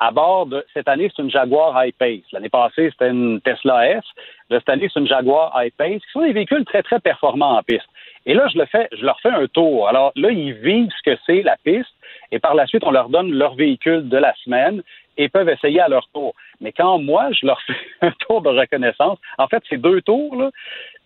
à 0.00 0.10
bord 0.10 0.46
de 0.46 0.64
cette 0.72 0.88
année, 0.88 1.10
c'est 1.14 1.22
une 1.22 1.30
Jaguar 1.30 1.84
I-Pace. 1.84 2.24
L'année 2.32 2.48
passée, 2.48 2.90
c'était 2.90 3.10
une 3.10 3.40
Tesla 3.42 3.86
S. 3.86 4.02
cette 4.48 4.68
année, 4.70 4.88
c'est 4.92 4.98
une 4.98 5.06
Jaguar 5.06 5.52
I-Pace, 5.54 6.00
qui 6.00 6.10
sont 6.12 6.22
des 6.22 6.32
véhicules 6.32 6.64
très, 6.64 6.82
très 6.82 7.00
performants 7.00 7.58
en 7.58 7.62
piste. 7.62 7.86
Et 8.24 8.32
là, 8.32 8.48
je 8.52 8.58
le 8.58 8.64
fais, 8.64 8.88
je 8.92 9.04
leur 9.04 9.20
fais 9.20 9.28
un 9.28 9.46
tour. 9.46 9.88
Alors 9.88 10.12
là, 10.16 10.30
ils 10.30 10.54
vivent 10.54 10.90
ce 10.98 11.10
que 11.10 11.18
c'est 11.26 11.42
la 11.42 11.56
piste, 11.62 11.94
et 12.32 12.38
par 12.38 12.54
la 12.54 12.66
suite, 12.66 12.82
on 12.84 12.90
leur 12.90 13.10
donne 13.10 13.30
leur 13.30 13.54
véhicule 13.54 14.08
de 14.08 14.16
la 14.16 14.34
semaine 14.42 14.82
et 15.18 15.28
peuvent 15.28 15.50
essayer 15.50 15.80
à 15.80 15.88
leur 15.88 16.08
tour. 16.14 16.34
Mais 16.62 16.72
quand 16.72 16.98
moi, 16.98 17.28
je 17.32 17.44
leur 17.44 17.60
fais 17.66 17.76
un 18.00 18.12
tour 18.26 18.40
de 18.40 18.48
reconnaissance, 18.48 19.18
en 19.36 19.48
fait, 19.48 19.62
c'est 19.68 19.76
deux 19.76 20.00
tours, 20.00 20.34
là. 20.34 20.50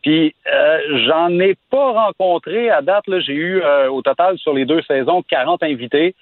Puis 0.02 0.35
euh, 0.46 0.80
j'en 1.07 1.30
ai 1.40 1.57
pas 1.70 1.92
rencontré 1.92 2.70
à 2.70 2.83
date. 2.83 3.04
J'ai 3.20 3.33
eu 3.33 3.62
euh, 3.62 3.88
au 3.90 4.02
total 4.02 4.38
sur 4.38 4.52
les 4.52 4.66
deux 4.66 4.83
saisons 4.83 5.22
40 5.22 5.62
invités. 5.62 6.14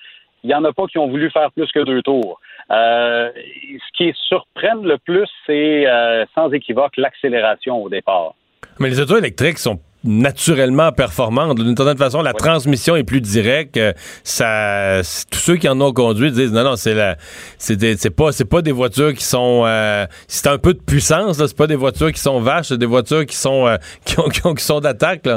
Il 0.45 0.51
y 0.51 0.55
en 0.55 0.65
a 0.65 0.73
pas 0.73 0.87
qui 0.87 0.99
ont 0.99 1.09
voulu 1.09 1.31
faire 1.31 1.51
plus 1.51 1.71
que 1.73 1.81
deux 1.81 2.01
tours. 2.01 2.41
Euh, 2.73 3.31
ce 3.35 3.97
qui 3.97 4.13
surprend 4.29 4.83
le 4.83 4.99
plus, 4.99 5.29
c'est 5.47 5.87
euh, 5.87 6.25
sans 6.35 6.51
équivoque 6.53 6.97
l'accélération 6.97 7.83
au 7.83 7.89
départ. 7.89 8.35
Mais 8.79 8.89
les 8.89 9.01
autos 9.01 9.19
électriques 9.19 9.59
sont 9.59 9.81
naturellement 10.05 10.91
performante. 10.93 11.59
D'une 11.59 11.77
certaine 11.77 11.99
façon, 11.99 12.23
la 12.23 12.33
transmission 12.33 12.97
est 12.97 13.05
plus 13.05 13.21
directe. 13.21 13.77
Euh, 13.77 13.93
ça, 14.25 15.01
tous 15.31 15.39
ceux 15.39 15.57
qui 15.57 15.69
en 15.69 15.81
ont 15.81 15.93
conduit 15.93 16.33
disent 16.33 16.53
non, 16.53 16.65
non, 16.65 16.77
c'est 16.77 16.95
la, 16.95 17.17
c'est 17.59 18.11
pas, 18.11 18.33
c'est 18.33 18.45
pas 18.45 18.63
des 18.63 18.73
voitures 18.73 19.15
qui 19.15 19.25
sont, 19.25 19.63
euh, 19.67 20.07
c'est 20.27 20.49
un 20.49 20.59
peu 20.59 20.75
de 20.75 20.81
puissance. 20.81 21.37
C'est 21.37 21.57
pas 21.57 21.67
des 21.67 21.77
voitures 21.77 22.13
qui 22.13 22.21
sont 22.21 22.41
vaches, 22.41 22.69
c'est 22.69 22.79
des 22.79 22.87
voitures 22.87 23.27
qui 23.27 23.37
sont, 23.37 23.67
euh, 23.67 23.77
qui, 24.05 24.17
qui, 24.57 24.65
sont 24.65 24.81
d'attaque. 24.81 25.29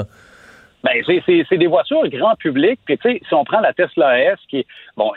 Ben, 0.86 1.03
c'est 1.07 1.57
des 1.57 1.65
voitures 1.65 2.07
grand 2.09 2.36
public. 2.36 2.79
Puis, 2.86 2.99
tu 2.99 3.11
sais, 3.11 3.21
si 3.27 3.33
on 3.33 3.43
prend 3.43 3.59
la 3.59 3.73
Tesla 3.73 4.19
S, 4.19 4.38
qui 4.47 4.67
bon, 4.95 5.11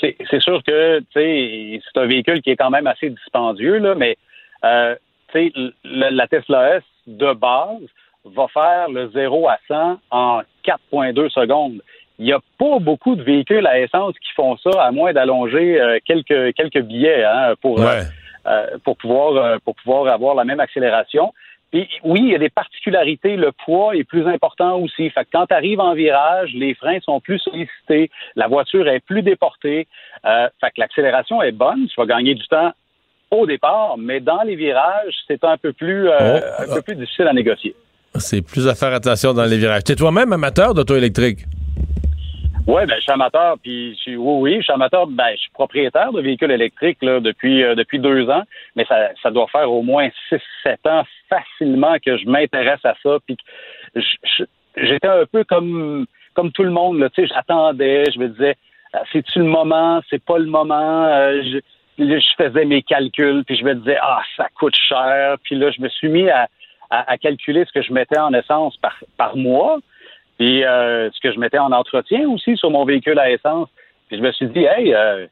c'est 0.00 0.42
sûr 0.42 0.60
que, 0.64 0.98
tu 0.98 1.04
sais, 1.14 1.80
c'est 1.84 2.00
un 2.00 2.06
véhicule 2.06 2.42
qui 2.42 2.50
est 2.50 2.56
quand 2.56 2.70
même 2.70 2.88
assez 2.88 3.08
dispendieux, 3.08 3.78
là, 3.78 3.94
mais, 3.94 4.16
euh, 4.64 4.96
tu 5.32 5.52
sais, 5.52 5.72
la 5.84 6.26
Tesla 6.26 6.78
S 6.78 6.82
de 7.06 7.32
base 7.34 7.86
va 8.24 8.48
faire 8.48 8.90
le 8.90 9.10
0 9.10 9.48
à 9.48 9.58
100 9.68 10.00
en 10.10 10.42
4,2 10.64 11.28
secondes. 11.28 11.80
Il 12.18 12.24
n'y 12.24 12.32
a 12.32 12.40
pas 12.58 12.80
beaucoup 12.80 13.14
de 13.14 13.22
véhicules 13.22 13.66
à 13.68 13.78
essence 13.78 14.14
qui 14.18 14.32
font 14.34 14.56
ça, 14.56 14.70
à 14.82 14.90
moins 14.90 15.12
d'allonger 15.12 15.80
euh, 15.80 15.98
quelques, 16.04 16.52
quelques 16.54 16.80
billets 16.80 17.22
hein, 17.22 17.54
pour, 17.60 17.80
euh, 17.80 18.64
pour, 18.82 18.96
pouvoir, 18.96 19.60
pour 19.60 19.76
pouvoir 19.76 20.12
avoir 20.12 20.34
la 20.34 20.44
même 20.44 20.58
accélération 20.58 21.32
oui, 21.72 22.20
il 22.22 22.28
y 22.28 22.34
a 22.34 22.38
des 22.38 22.50
particularités. 22.50 23.36
Le 23.36 23.52
poids 23.52 23.96
est 23.96 24.04
plus 24.04 24.26
important 24.26 24.78
aussi. 24.78 25.08
Fait 25.10 25.24
que 25.24 25.30
quand 25.32 25.46
tu 25.46 25.54
arrives 25.54 25.80
en 25.80 25.94
virage, 25.94 26.50
les 26.54 26.74
freins 26.74 27.00
sont 27.00 27.20
plus 27.20 27.38
sollicités, 27.38 28.10
la 28.36 28.46
voiture 28.46 28.86
est 28.88 29.00
plus 29.00 29.22
déportée. 29.22 29.86
Euh, 30.26 30.48
fait 30.60 30.68
que 30.68 30.80
l'accélération 30.80 31.42
est 31.42 31.52
bonne. 31.52 31.86
Tu 31.88 31.94
vas 31.96 32.06
gagner 32.06 32.34
du 32.34 32.46
temps 32.46 32.72
au 33.30 33.46
départ, 33.46 33.96
mais 33.96 34.20
dans 34.20 34.42
les 34.42 34.56
virages, 34.56 35.14
c'est 35.26 35.42
un 35.44 35.56
peu 35.56 35.72
plus 35.72 36.08
euh, 36.08 36.40
oh. 36.40 36.62
un 36.62 36.74
peu 36.74 36.82
plus 36.82 36.96
difficile 36.96 37.26
à 37.26 37.32
négocier. 37.32 37.74
C'est 38.16 38.42
plus 38.42 38.68
à 38.68 38.74
faire 38.74 38.92
attention 38.92 39.32
dans 39.32 39.46
les 39.46 39.56
virages. 39.56 39.84
Tu 39.84 39.92
es 39.92 39.96
toi-même 39.96 40.32
amateur 40.32 40.74
d'auto 40.74 40.94
électrique? 40.96 41.46
Oui, 42.64 42.86
ben, 42.86 42.94
je 42.94 43.00
suis 43.00 43.10
amateur, 43.10 43.56
puis 43.60 43.98
je 44.06 44.12
oui, 44.12 44.40
oui, 44.40 44.56
je 44.58 44.62
suis 44.62 44.72
amateur, 44.72 45.08
ben, 45.08 45.32
je 45.32 45.40
suis 45.40 45.50
propriétaire 45.50 46.12
de 46.12 46.20
véhicules 46.20 46.50
électriques 46.52 47.02
là, 47.02 47.18
depuis, 47.18 47.64
euh, 47.64 47.74
depuis 47.74 47.98
deux 47.98 48.30
ans, 48.30 48.44
mais 48.76 48.84
ça, 48.84 49.08
ça 49.20 49.32
doit 49.32 49.48
faire 49.48 49.70
au 49.70 49.82
moins 49.82 50.08
six, 50.28 50.40
sept 50.62 50.86
ans 50.86 51.02
facilement 51.28 51.96
que 51.98 52.16
je 52.16 52.28
m'intéresse 52.28 52.84
à 52.84 52.94
ça, 53.02 53.18
puis 53.26 53.36
j'étais 54.76 55.08
un 55.08 55.26
peu 55.26 55.42
comme, 55.42 56.06
comme 56.34 56.52
tout 56.52 56.62
le 56.62 56.70
monde, 56.70 57.00
là, 57.00 57.10
tu 57.10 57.22
sais, 57.22 57.34
j'attendais, 57.34 58.04
je 58.12 58.20
me 58.20 58.28
disais, 58.28 58.54
euh, 58.94 58.98
c'est-tu 59.12 59.40
le 59.40 59.46
moment, 59.46 60.00
c'est 60.08 60.24
pas 60.24 60.38
le 60.38 60.46
moment, 60.46 61.04
euh, 61.06 61.42
je, 61.42 61.58
je 61.98 62.44
faisais 62.44 62.64
mes 62.64 62.82
calculs, 62.82 63.42
puis 63.44 63.56
je 63.56 63.64
me 63.64 63.74
disais, 63.74 63.98
ah, 64.00 64.22
ça 64.36 64.46
coûte 64.54 64.76
cher, 64.76 65.36
puis 65.42 65.56
là, 65.56 65.72
je 65.72 65.80
me 65.80 65.88
suis 65.88 66.08
mis 66.08 66.30
à, 66.30 66.46
à, 66.90 67.10
à 67.10 67.18
calculer 67.18 67.64
ce 67.64 67.72
que 67.72 67.82
je 67.82 67.92
mettais 67.92 68.20
en 68.20 68.32
essence 68.32 68.76
par, 68.76 68.96
par 69.16 69.36
mois, 69.36 69.80
puis 70.42 70.64
euh, 70.64 71.08
ce 71.12 71.20
que 71.20 71.32
je 71.32 71.38
mettais 71.38 71.60
en 71.60 71.70
entretien 71.70 72.28
aussi 72.28 72.56
sur 72.56 72.68
mon 72.68 72.84
véhicule 72.84 73.16
à 73.20 73.30
essence. 73.30 73.68
Puis 74.08 74.16
je 74.16 74.22
me 74.22 74.32
suis 74.32 74.48
dit, 74.48 74.64
hey, 74.64 74.92
euh, 74.92 75.28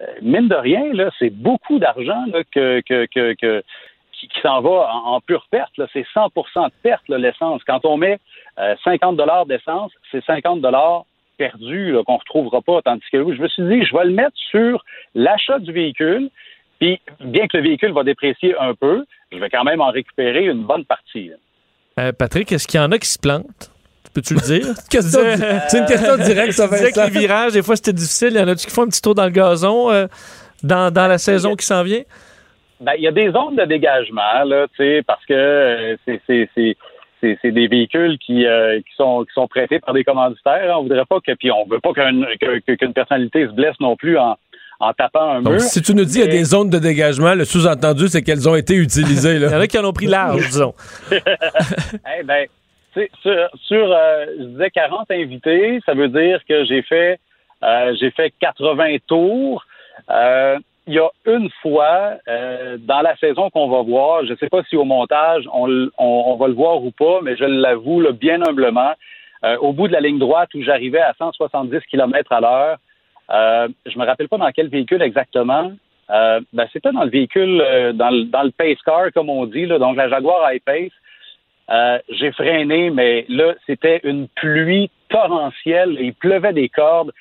euh, 0.00 0.06
mine 0.22 0.48
de 0.48 0.54
rien, 0.54 0.90
là, 0.94 1.10
c'est 1.18 1.28
beaucoup 1.28 1.78
d'argent 1.78 2.24
que, 2.50 2.80
que, 2.80 3.04
que, 3.04 3.62
qui, 4.14 4.40
s'en 4.40 4.62
va 4.62 4.88
en, 5.04 5.20
pure 5.20 5.46
perte. 5.50 5.78
C'est 5.92 6.06
100% 6.14 6.30
de 6.64 6.72
perte, 6.82 7.02
l'essence. 7.08 7.62
Quand 7.64 7.84
on 7.84 7.98
met 7.98 8.18
50 8.84 9.18
dollars 9.18 9.44
d'essence, 9.44 9.92
c'est 10.10 10.24
50 10.24 10.62
dollars 10.62 11.04
perdus 11.36 11.94
qu'on 12.06 12.14
ne 12.14 12.18
retrouvera 12.20 12.62
pas. 12.62 12.80
Tandis 12.80 13.04
que 13.12 13.18
je 13.34 13.42
me 13.42 13.48
suis 13.48 13.64
dit, 13.64 13.84
je 13.84 13.94
vais 13.94 14.06
le 14.06 14.12
mettre 14.12 14.36
sur 14.50 14.82
l'achat 15.14 15.58
du 15.58 15.72
véhicule. 15.72 16.30
Puis, 16.80 17.02
bien 17.20 17.48
que 17.48 17.58
le 17.58 17.64
véhicule 17.64 17.92
va 17.92 18.02
déprécier 18.02 18.56
un 18.58 18.72
peu, 18.72 19.04
je 19.30 19.36
vais 19.36 19.50
quand 19.50 19.64
même 19.64 19.82
en 19.82 19.90
récupérer 19.90 20.46
une 20.46 20.62
bonne 20.62 20.86
partie. 20.86 21.32
Patrick, 22.18 22.50
est-ce 22.50 22.66
qu'il 22.66 22.80
y 22.80 22.82
en 22.82 22.92
a 22.92 22.98
qui 22.98 23.10
se 23.10 23.18
plantent? 23.18 23.73
Peux-tu 24.14 24.34
le 24.34 24.40
dire? 24.40 24.66
c'est 25.68 25.78
une 25.78 25.86
question 25.86 26.16
directe, 26.16 26.52
ça 26.52 26.66
va 26.68 26.78
que 26.78 27.04
les 27.04 27.20
virages, 27.20 27.52
des 27.52 27.62
fois, 27.62 27.76
c'était 27.76 27.92
difficile. 27.92 28.30
Il 28.32 28.38
y 28.38 28.40
en 28.40 28.48
a-tu 28.48 28.66
qui 28.66 28.72
font 28.72 28.82
un 28.82 28.88
petit 28.88 29.02
tour 29.02 29.14
dans 29.14 29.24
le 29.24 29.30
gazon 29.30 29.90
euh, 29.90 30.06
dans, 30.62 30.92
dans, 30.92 31.08
la 31.08 31.18
saison 31.18 31.56
qui 31.56 31.66
s'en 31.66 31.82
vient? 31.82 32.02
Ben, 32.80 32.92
il 32.96 33.02
y 33.02 33.08
a 33.08 33.12
des 33.12 33.30
zones 33.30 33.56
de 33.56 33.64
dégagement, 33.64 34.44
là, 34.44 34.66
parce 35.06 35.26
que 35.26 35.34
euh, 35.34 35.96
c'est 36.06 37.50
des 37.50 37.66
véhicules 37.66 38.18
qui, 38.18 38.46
euh, 38.46 38.78
qui, 38.78 38.94
sont, 38.96 39.24
qui 39.24 39.32
sont 39.34 39.48
prêtés 39.48 39.80
par 39.80 39.94
des 39.94 40.04
commanditaires. 40.04 40.76
On 40.78 40.82
voudrait 40.82 41.06
pas 41.06 41.18
que, 41.20 41.32
puis 41.32 41.50
on 41.50 41.66
veut 41.66 41.80
pas 41.80 41.92
qu'une 41.92 42.92
personnalité 42.92 43.46
se 43.46 43.52
blesse 43.52 43.78
non 43.80 43.96
plus 43.96 44.16
en, 44.16 44.36
en 44.80 44.92
tapant 44.92 45.30
un 45.30 45.40
mur. 45.40 45.60
Si 45.60 45.82
tu 45.82 45.94
nous 45.94 46.04
dis 46.04 46.20
qu'il 46.20 46.26
y 46.26 46.28
a 46.28 46.30
des 46.30 46.44
zones 46.44 46.70
de 46.70 46.78
dégagement, 46.78 47.34
le 47.34 47.44
sous-entendu, 47.44 48.08
c'est 48.08 48.22
qu'elles 48.22 48.48
ont 48.48 48.54
été 48.54 48.74
utilisées. 48.74 49.38
Là. 49.38 49.46
il 49.50 49.52
y 49.52 49.56
en 49.56 49.60
a 49.60 49.66
qui 49.66 49.78
en 49.78 49.84
ont 49.84 49.92
pris 49.92 50.06
large, 50.06 50.46
disons. 50.46 50.74
eh 51.12 52.22
ben, 52.24 52.46
sur, 53.22 53.92
euh, 53.92 54.26
je 54.38 54.44
disais 54.44 54.70
40 54.70 55.10
invités, 55.10 55.80
ça 55.84 55.94
veut 55.94 56.08
dire 56.08 56.40
que 56.48 56.64
j'ai 56.64 56.82
fait 56.82 57.18
euh, 57.62 57.94
j'ai 57.98 58.10
fait 58.10 58.32
80 58.40 58.96
tours. 59.06 59.64
Euh, 60.10 60.58
il 60.86 60.94
y 60.94 60.98
a 60.98 61.08
une 61.24 61.48
fois 61.62 62.16
dans 62.26 63.00
la 63.00 63.16
saison 63.16 63.48
qu'on 63.48 63.70
va 63.70 63.80
voir, 63.80 64.26
je 64.26 64.32
ne 64.32 64.36
sais 64.36 64.50
pas 64.50 64.62
si 64.64 64.76
au 64.76 64.84
montage 64.84 65.44
on, 65.50 65.88
on, 65.96 66.36
va 66.36 66.46
le 66.46 66.52
voir 66.52 66.84
ou 66.84 66.90
pas, 66.90 67.20
mais 67.22 67.36
je 67.38 67.44
l'avoue 67.44 68.04
bien 68.12 68.42
humblement, 68.46 68.92
au 69.60 69.72
bout 69.72 69.88
de 69.88 69.94
la 69.94 70.00
ligne 70.00 70.18
droite 70.18 70.50
où 70.52 70.62
j'arrivais 70.62 71.00
à 71.00 71.14
170 71.16 71.80
km 71.90 72.32
à 72.32 72.40
l'heure, 72.42 72.76
je 73.86 73.98
me 73.98 74.04
rappelle 74.04 74.28
pas 74.28 74.36
dans 74.36 74.52
quel 74.52 74.68
véhicule 74.68 75.00
exactement. 75.00 75.72
ben, 76.10 76.66
c'était 76.70 76.92
dans 76.92 77.04
le 77.04 77.10
véhicule, 77.10 77.64
dans, 77.94 78.10
le, 78.10 78.24
dans 78.24 78.42
le 78.42 78.50
pace 78.50 78.76
car, 78.84 79.10
comme 79.14 79.30
on 79.30 79.46
dit, 79.46 79.66
donc 79.66 79.96
la 79.96 80.10
Jaguar 80.10 80.52
I-Pace. 80.52 80.92
Euh, 81.70 81.98
j'ai 82.10 82.32
freiné, 82.32 82.90
mais 82.90 83.24
là, 83.28 83.54
c'était 83.66 84.00
une 84.04 84.28
pluie 84.28 84.90
torrentielle. 85.08 85.96
Il 86.00 86.14
pleuvait 86.14 86.52
des 86.52 86.68
cordes. 86.68 87.12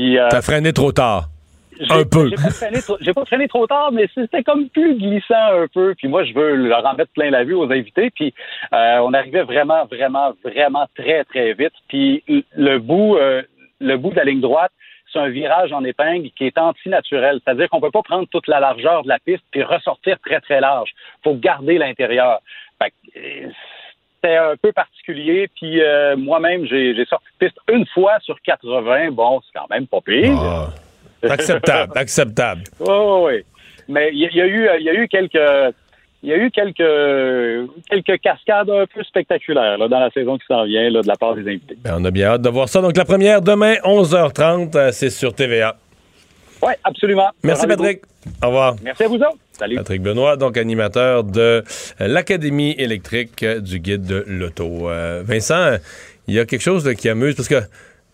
Euh, 0.00 0.28
T'as 0.30 0.42
freiné 0.42 0.72
trop 0.72 0.92
tard. 0.92 1.28
Un 1.90 2.04
peu. 2.04 2.30
J'ai 3.00 3.12
pas, 3.12 3.24
freiné 3.24 3.48
trop 3.48 3.66
tard, 3.66 3.90
mais 3.90 4.08
c'était 4.14 4.44
comme 4.44 4.68
plus 4.68 4.96
glissant 4.96 5.34
un 5.34 5.66
peu. 5.66 5.94
Puis 5.96 6.06
moi, 6.06 6.22
je 6.22 6.32
veux 6.32 6.54
leur 6.54 6.86
en 6.86 6.94
mettre 6.94 7.10
plein 7.12 7.30
la 7.30 7.42
vue 7.42 7.54
aux 7.54 7.70
invités. 7.70 8.10
Puis 8.10 8.32
euh, 8.72 8.98
on 8.98 9.12
arrivait 9.12 9.42
vraiment, 9.42 9.84
vraiment, 9.86 10.34
vraiment 10.44 10.86
très, 10.96 11.24
très 11.24 11.52
vite. 11.54 11.72
Puis 11.88 12.22
le 12.28 12.78
bout, 12.78 13.16
le 13.80 13.96
bout 13.96 14.10
de 14.10 14.16
la 14.16 14.24
ligne 14.24 14.40
droite, 14.40 14.70
c'est 15.14 15.20
un 15.20 15.28
virage 15.28 15.72
en 15.72 15.84
épingle 15.84 16.30
qui 16.36 16.44
est 16.44 16.58
antinaturel. 16.58 17.40
C'est-à-dire 17.44 17.68
qu'on 17.70 17.80
peut 17.80 17.90
pas 17.90 18.02
prendre 18.02 18.28
toute 18.28 18.48
la 18.48 18.60
largeur 18.60 19.04
de 19.04 19.08
la 19.08 19.18
piste 19.18 19.44
puis 19.50 19.62
ressortir 19.62 20.18
très, 20.20 20.40
très 20.40 20.60
large. 20.60 20.90
faut 21.22 21.34
garder 21.34 21.78
l'intérieur. 21.78 22.40
C'était 22.80 24.36
un 24.36 24.56
peu 24.60 24.72
particulier. 24.72 25.48
Puis 25.54 25.82
euh, 25.82 26.16
moi-même, 26.16 26.66
j'ai 26.66 27.04
sorti 27.08 27.26
de 27.40 27.46
piste 27.46 27.58
une 27.70 27.86
fois 27.88 28.18
sur 28.20 28.40
80. 28.42 29.10
Bon, 29.12 29.40
c'est 29.42 29.58
quand 29.58 29.68
même 29.70 29.86
pas 29.86 30.00
pire. 30.00 30.38
Ah. 30.38 30.70
acceptable, 31.28 31.92
acceptable. 31.96 32.62
Oui, 32.80 32.86
oui, 32.88 33.20
oui. 33.24 33.44
Mais 33.88 34.10
il 34.12 34.18
y, 34.18 34.40
a 34.40 34.46
eu, 34.46 34.68
il 34.78 34.84
y 34.84 34.88
a 34.88 34.94
eu 34.94 35.08
quelques. 35.08 35.74
Il 36.22 36.30
y 36.30 36.32
a 36.32 36.38
eu 36.38 36.50
quelques, 36.50 37.70
quelques 37.90 38.18
cascades 38.22 38.70
un 38.70 38.86
peu 38.86 39.04
spectaculaires 39.04 39.76
dans 39.76 40.00
la 40.00 40.10
saison 40.10 40.38
qui 40.38 40.46
s'en 40.46 40.64
vient 40.64 40.90
de 40.90 41.06
la 41.06 41.16
part 41.16 41.34
des 41.34 41.42
invités. 41.42 41.76
Ben, 41.84 41.96
on 41.98 42.04
a 42.06 42.10
bien 42.10 42.28
hâte 42.28 42.40
de 42.40 42.48
voir 42.48 42.66
ça. 42.66 42.80
Donc, 42.80 42.96
la 42.96 43.04
première 43.04 43.42
demain, 43.42 43.74
11h30, 43.84 44.74
euh, 44.74 44.90
c'est 44.90 45.10
sur 45.10 45.34
TVA. 45.34 45.76
Oui, 46.62 46.72
absolument. 46.82 47.28
Merci, 47.42 47.66
Patrick. 47.66 48.00
Au 48.42 48.46
revoir. 48.46 48.74
Merci 48.82 49.02
à 49.02 49.08
vous 49.08 49.16
autres. 49.16 49.36
Patrick 49.58 50.02
Benoît, 50.02 50.36
donc 50.36 50.56
animateur 50.56 51.24
de 51.24 51.62
l'Académie 52.00 52.74
électrique 52.78 53.44
du 53.44 53.78
guide 53.78 54.04
de 54.04 54.24
l'auto. 54.26 54.90
Euh, 54.90 55.22
Vincent, 55.24 55.76
il 56.26 56.34
y 56.34 56.38
a 56.40 56.44
quelque 56.44 56.62
chose 56.62 56.90
qui 56.96 57.08
amuse 57.08 57.34
parce 57.34 57.48
que 57.48 57.62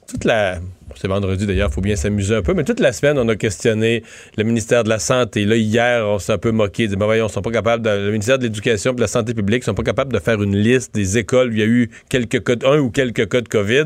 toute 0.09 0.24
la. 0.24 0.59
C'est 0.97 1.07
vendredi 1.07 1.47
d'ailleurs, 1.47 1.70
il 1.70 1.72
faut 1.72 1.80
bien 1.80 1.95
s'amuser 1.95 2.34
un 2.34 2.43
peu, 2.43 2.53
mais 2.53 2.64
toute 2.64 2.80
la 2.80 2.93
semaine, 2.93 3.16
on 3.16 3.28
a 3.28 3.36
questionné 3.36 4.03
le 4.36 4.43
ministère 4.43 4.82
de 4.82 4.88
la 4.88 4.99
Santé. 4.99 5.45
Là, 5.45 5.55
hier, 5.55 6.05
on 6.05 6.18
s'est 6.18 6.32
un 6.32 6.38
peu 6.38 6.51
moqué. 6.51 6.88
Dit, 6.88 6.97
ben 6.97 7.07
voyons, 7.07 7.28
sont 7.28 7.43
pas 7.43 7.53
capables 7.53 7.88
le 7.88 8.11
ministère 8.11 8.38
de 8.38 8.43
l'Éducation 8.43 8.91
et 8.91 8.97
de 8.97 9.01
la 9.01 9.07
Santé 9.07 9.32
publique 9.32 9.62
sont 9.62 9.74
pas 9.74 9.84
capables 9.84 10.12
de 10.12 10.18
faire 10.18 10.43
une 10.43 10.57
liste 10.57 10.93
des 10.93 11.16
écoles 11.16 11.51
où 11.51 11.53
il 11.53 11.59
y 11.61 11.62
a 11.62 11.66
eu 11.66 11.91
quelques 12.09 12.43
cas, 12.43 12.68
un 12.68 12.80
ou 12.80 12.91
quelques 12.91 13.28
cas 13.28 13.41
de 13.41 13.49
COVID. 13.49 13.84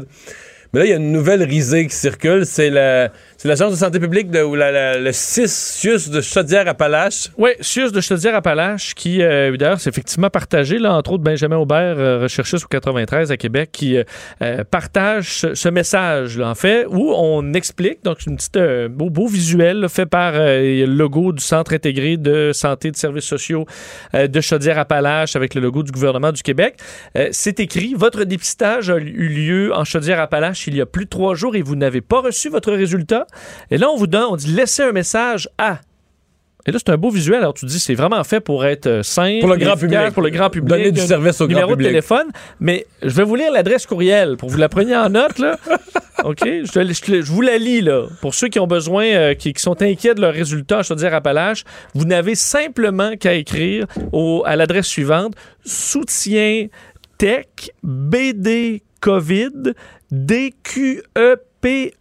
Mais 0.73 0.81
là, 0.81 0.87
il 0.87 0.91
y 0.91 0.93
a 0.93 0.97
une 0.97 1.13
nouvelle 1.13 1.45
risée 1.45 1.87
qui 1.87 1.95
circule. 1.95 2.47
C'est 2.47 2.71
la, 2.71 3.13
c'est 3.37 3.49
l'Agence 3.49 3.73
de 3.73 3.77
santé 3.77 4.01
publique 4.01 4.29
ou 4.29 4.55
le 4.55 5.11
6 5.13 5.53
CIUS 5.53 6.11
de 6.11 6.21
Chaudière-Appalaches. 6.21 7.31
Oui, 7.37 7.51
CIUS 7.61 7.91
de 7.91 8.01
Chaudière-Appalaches, 8.01 8.95
qui, 8.95 9.23
euh, 9.23 9.57
d'ailleurs, 9.57 9.81
c'est 9.81 9.91
effectivement 9.91 10.31
partagé, 10.31 10.79
là, 10.79 10.95
entre 10.95 11.13
autres 11.13 11.25
Benjamin 11.25 11.57
Aubert, 11.57 11.99
euh, 11.99 12.21
recherchiste 12.23 12.65
au 12.65 12.69
93 12.69 13.31
à 13.31 13.37
Québec, 13.37 13.71
qui 13.73 13.97
euh, 13.97 14.65
partage 14.65 15.47
ce, 15.55 15.69
message, 15.69 16.39
là, 16.39 16.49
en 16.49 16.55
fait, 16.55 16.87
où 16.89 17.13
on 17.15 17.53
explique, 17.55 18.05
donc 18.05 18.25
une 18.27 18.37
petite 18.37 18.59
beau, 18.91 19.11
beau 19.11 19.27
visuel 19.27 19.87
fait 19.89 20.07
par 20.07 20.33
le 20.35 20.85
logo 20.87 21.33
du 21.33 21.43
Centre 21.43 21.75
intégré 21.75 22.17
de 22.17 22.53
santé 22.53 22.89
et 22.89 22.91
de 22.93 22.97
services 22.97 23.25
sociaux 23.25 23.67
de 24.13 24.41
Chaudière-Appalaches 24.41 25.37
avec 25.37 25.55
le 25.55 25.61
logo 25.61 25.83
du 25.83 25.91
gouvernement 25.91 26.33
du 26.33 26.43
Québec. 26.43 26.77
c'est 27.33 27.61
écrit, 27.61 27.95
votre 27.97 28.25
dépistage 28.25 28.91
a 28.91 28.97
eu 28.97 29.29
lieu 29.29 29.75
en 29.75 29.85
Chaudière-Appalaches 29.85 30.67
il 30.67 30.77
y 30.77 30.81
a 30.81 30.87
plus 30.87 31.05
de 31.05 31.11
trois 31.11 31.35
jours 31.35 31.57
et 31.57 31.63
vous 31.63 31.77
n'avez 31.77 32.01
pas 32.01 32.21
reçu 32.21 32.49
votre 32.49 32.73
résultat. 32.73 33.24
Et 33.71 33.79
là, 33.79 33.91
on 33.91 33.97
vous 33.97 34.07
donne, 34.07 34.25
on 34.31 34.37
dit 34.37 34.49
laissez 34.53 34.83
un 34.83 34.93
message 34.93 35.49
à 35.59 35.81
Et 36.67 36.73
là, 36.73 36.79
c'est 36.79 36.91
un 36.93 36.97
beau 36.97 37.11
visuel. 37.11 37.39
Alors, 37.41 37.53
tu 37.55 37.67
dis, 37.67 37.79
c'est 37.79 37.95
vraiment 37.95 38.23
fait 38.25 38.41
pour 38.41 38.65
être 38.65 38.87
euh, 38.87 39.03
simple. 39.03 39.41
Pour 39.41 39.51
le 39.51 39.57
grand 39.57 39.77
public. 39.77 39.99
Pour 40.15 40.23
le 40.23 40.31
grand 40.31 40.49
public. 40.51 40.69
Donner 40.71 40.93
du 40.93 41.01
Un 41.01 41.07
service 41.07 41.41
au 41.41 41.47
grand 41.47 41.55
numéro 41.55 41.71
public. 41.73 41.87
de 41.89 41.91
téléphone. 41.91 42.27
Mais 42.61 42.87
je 43.03 43.11
vais 43.11 43.25
vous 43.25 43.35
lire 43.37 43.53
l'adresse 43.53 43.85
courriel 43.87 44.37
pour 44.39 44.49
que 44.49 44.53
vous 44.55 44.59
la 44.59 44.69
preniez 44.71 44.97
en 44.97 45.11
note, 45.11 45.39
là. 45.39 45.59
OK? 46.25 46.39
Je, 46.43 47.31
vous 47.31 47.41
la 47.43 47.59
lis, 47.59 47.83
là. 47.83 48.07
Pour 48.23 48.35
ceux 48.35 48.49
qui 48.49 48.59
ont 48.59 48.67
besoin, 48.67 49.05
euh, 49.05 49.35
qui, 49.35 49.53
qui 49.53 49.61
sont 49.61 49.83
inquiets 49.83 50.15
de 50.15 50.23
leurs 50.23 50.33
résultats, 50.33 50.81
je 50.81 50.95
veux 50.95 50.99
dire, 50.99 51.13
Appalaches, 51.13 51.65
vous 51.95 52.07
n'avez 52.07 52.35
simplement 52.35 53.15
qu'à 53.17 53.35
écrire 53.35 53.85
au- 54.13 54.43
à 54.47 54.57
l'adresse 54.57 54.87
suivante 54.87 55.35
soutien 55.67 56.69
tech 57.19 57.45
BD 57.83 58.83
COVID 59.01 59.75
DQEPE 60.11 61.95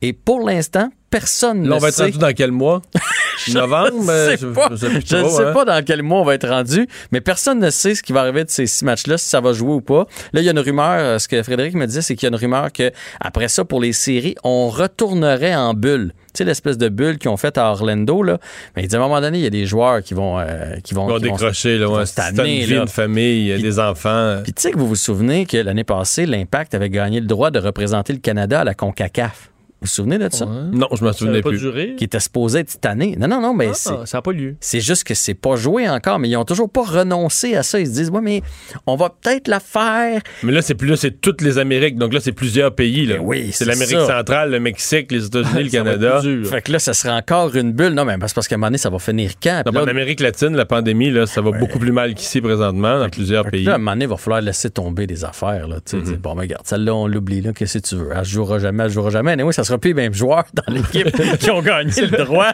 Et 0.00 0.14
pour 0.14 0.40
l'instant, 0.46 0.88
personne 1.14 1.62
Là, 1.62 1.68
ne 1.68 1.74
on 1.74 1.78
va 1.78 1.88
être 1.90 2.02
rendu 2.02 2.18
dans 2.18 2.32
quel 2.32 2.50
mois? 2.50 2.82
Novembre? 3.52 4.12
Je 4.36 4.46
pas. 4.46 4.68
je 4.74 4.86
ne 4.86 5.28
sais 5.28 5.44
hein. 5.44 5.52
pas 5.52 5.64
dans 5.64 5.84
quel 5.84 6.02
mois 6.02 6.20
on 6.20 6.24
va 6.24 6.34
être 6.34 6.48
rendu, 6.48 6.88
mais 7.12 7.20
personne 7.20 7.60
ne 7.60 7.70
sait 7.70 7.94
ce 7.94 8.02
qui 8.02 8.12
va 8.12 8.20
arriver 8.20 8.42
de 8.42 8.50
ces 8.50 8.66
six 8.66 8.84
matchs-là, 8.84 9.16
si 9.16 9.28
ça 9.28 9.40
va 9.40 9.52
jouer 9.52 9.74
ou 9.74 9.80
pas. 9.80 10.06
Là, 10.32 10.40
il 10.40 10.44
y 10.44 10.48
a 10.48 10.50
une 10.50 10.58
rumeur, 10.58 10.98
euh, 10.98 11.18
ce 11.18 11.28
que 11.28 11.40
Frédéric 11.42 11.74
me 11.74 11.86
disait, 11.86 12.02
c'est 12.02 12.16
qu'il 12.16 12.26
y 12.26 12.28
a 12.28 12.34
une 12.34 12.40
rumeur 12.40 12.72
que 12.72 12.90
après 13.20 13.46
ça, 13.46 13.64
pour 13.64 13.80
les 13.80 13.92
séries, 13.92 14.34
on 14.42 14.68
retournerait 14.68 15.54
en 15.54 15.74
bulle. 15.74 16.12
Tu 16.32 16.38
sais, 16.38 16.44
l'espèce 16.44 16.78
de 16.78 16.88
bulle 16.88 17.18
qu'ils 17.18 17.30
ont 17.30 17.36
faite 17.36 17.58
à 17.58 17.70
Orlando, 17.70 18.22
là. 18.24 18.38
Mais 18.74 18.82
il 18.82 18.88
dit 18.88 18.96
à 18.96 18.98
un 18.98 19.02
moment 19.02 19.20
donné, 19.20 19.38
il 19.38 19.44
y 19.44 19.46
a 19.46 19.50
des 19.50 19.66
joueurs 19.66 20.02
qui 20.02 20.14
vont, 20.14 20.40
euh, 20.40 20.80
qui 20.82 20.94
vont, 20.94 21.06
Ils 21.06 21.12
vont 21.12 21.16
qui 21.18 21.22
décrocher, 21.22 21.78
là. 21.78 21.86
vont 21.86 22.04
tanner, 22.04 22.60
une 22.60 22.66
vie, 22.66 22.74
là. 22.74 22.82
une 22.82 22.88
famille, 22.88 23.62
des 23.62 23.78
enfants. 23.78 24.40
Puis 24.42 24.52
tu 24.52 24.62
sais 24.62 24.72
que 24.72 24.78
vous 24.78 24.88
vous 24.88 24.96
souvenez 24.96 25.46
que 25.46 25.58
l'année 25.58 25.84
passée, 25.84 26.26
l'Impact 26.26 26.74
avait 26.74 26.90
gagné 26.90 27.20
le 27.20 27.26
droit 27.26 27.52
de 27.52 27.60
représenter 27.60 28.12
le 28.12 28.18
Canada 28.18 28.62
à 28.62 28.64
la 28.64 28.74
CONCACAF. 28.74 29.50
Vous 29.80 29.86
vous 29.86 29.92
souvenez 29.94 30.16
de 30.18 30.28
ça? 30.32 30.46
Non, 30.46 30.88
je 30.94 31.04
m'en 31.04 31.12
souvenais 31.12 31.38
n'a 31.38 31.42
pas 31.42 31.50
plus. 31.50 31.58
duré? 31.58 31.94
Qui 31.98 32.04
était 32.04 32.18
supposé 32.20 32.60
être 32.60 32.70
cette 32.70 32.86
année. 32.86 33.16
Non, 33.20 33.28
non, 33.28 33.40
non, 33.42 33.52
mais 33.52 33.68
Ah, 33.70 33.74
c'est... 33.74 34.06
ça 34.06 34.18
n'a 34.18 34.22
pas 34.22 34.32
lieu. 34.32 34.56
C'est 34.60 34.80
juste 34.80 35.04
que 35.04 35.12
c'est 35.12 35.34
pas 35.34 35.56
joué 35.56 35.86
encore, 35.88 36.18
mais 36.18 36.30
ils 36.30 36.36
ont 36.36 36.44
toujours 36.46 36.70
pas 36.70 36.84
renoncé 36.84 37.54
à 37.54 37.62
ça. 37.62 37.78
Ils 37.78 37.86
se 37.86 37.92
disent, 37.92 38.10
ouais, 38.10 38.22
mais 38.22 38.42
on 38.86 38.96
va 38.96 39.10
peut-être 39.10 39.46
la 39.48 39.60
faire. 39.60 40.22
Mais 40.42 40.52
là, 40.52 40.62
c'est 40.62 40.74
plus 40.74 40.88
là, 40.88 40.96
c'est 40.96 41.20
toutes 41.20 41.42
les 41.42 41.58
Amériques. 41.58 41.96
Donc 41.98 42.14
là, 42.14 42.20
c'est 42.20 42.32
plusieurs 42.32 42.74
pays. 42.74 43.04
Là. 43.04 43.16
Oui, 43.20 43.48
c'est 43.52 43.64
c'est 43.64 43.64
l'Amérique 43.66 43.98
ça. 43.98 44.18
centrale, 44.18 44.50
le 44.52 44.60
Mexique, 44.60 45.12
les 45.12 45.26
États-Unis, 45.26 45.64
le 45.64 45.68
Ça 45.68 45.82
va 45.82 45.90
être 45.90 46.00
Canada. 46.00 46.20
plus 46.22 46.36
dur. 46.40 46.48
Fait 46.50 46.62
que 46.62 46.72
là, 46.72 46.78
ça 46.78 46.94
sera 46.94 47.14
encore 47.16 47.54
une 47.54 47.72
bulle. 47.72 47.92
Non, 47.92 48.06
mais 48.06 48.14
c'est 48.26 48.34
parce 48.34 48.48
qu'à 48.48 48.54
un 48.54 48.58
moment 48.58 48.68
donné, 48.68 48.78
ça 48.78 48.88
va 48.88 48.98
finir 48.98 49.32
quand? 49.42 49.62
Puis 49.66 49.74
Non, 49.74 49.80
là, 49.80 49.84
en 49.86 49.88
Amérique 49.90 50.20
latine, 50.20 50.56
la 50.56 50.64
pandémie, 50.66 51.10
là, 51.10 51.26
ça 51.26 51.42
va 51.42 51.50
beaucoup 51.50 51.78
plus 51.78 51.92
mal 51.92 52.14
qu'ici 52.14 52.40
présentement, 52.40 52.98
dans 53.00 53.10
plusieurs 53.10 53.44
fait 53.44 53.50
pays. 53.50 53.64
là, 53.64 53.72
à 53.72 53.74
un 53.74 53.78
moment 53.78 53.90
donné, 53.92 54.04
il 54.06 54.08
va 54.10 54.16
falloir 54.16 54.40
laisser 54.40 54.70
tomber 54.70 55.06
des 55.06 55.24
affaires. 55.26 55.68
Là, 55.68 55.76
tu 55.84 55.98
sais, 55.98 56.02
dire, 56.02 56.16
bon, 56.18 56.34
mais 56.34 56.42
regarde, 56.42 56.66
celle-là, 56.66 56.94
on 56.94 57.06
l'oublie. 57.06 57.42
Là, 57.42 57.52
qu'est-ce 57.52 57.78
que 57.78 57.86
tu 57.86 57.96
veux? 57.96 58.08
Elle 58.16 58.24
jouera 58.24 58.58
jamais, 58.58 58.84
elle 58.84 58.90
jouera 58.90 59.10
jamais. 59.10 59.36
Mais 59.36 59.42
oui, 59.42 59.52
ça 59.52 59.63
sera 59.64 59.78
plus 59.78 59.88
les 59.90 59.94
mêmes 59.94 60.14
joueurs 60.14 60.44
dans 60.54 60.72
l'équipe 60.72 61.10
qui 61.38 61.50
ont 61.50 61.62
gagné 61.62 61.92
le 62.02 62.24
droit. 62.24 62.52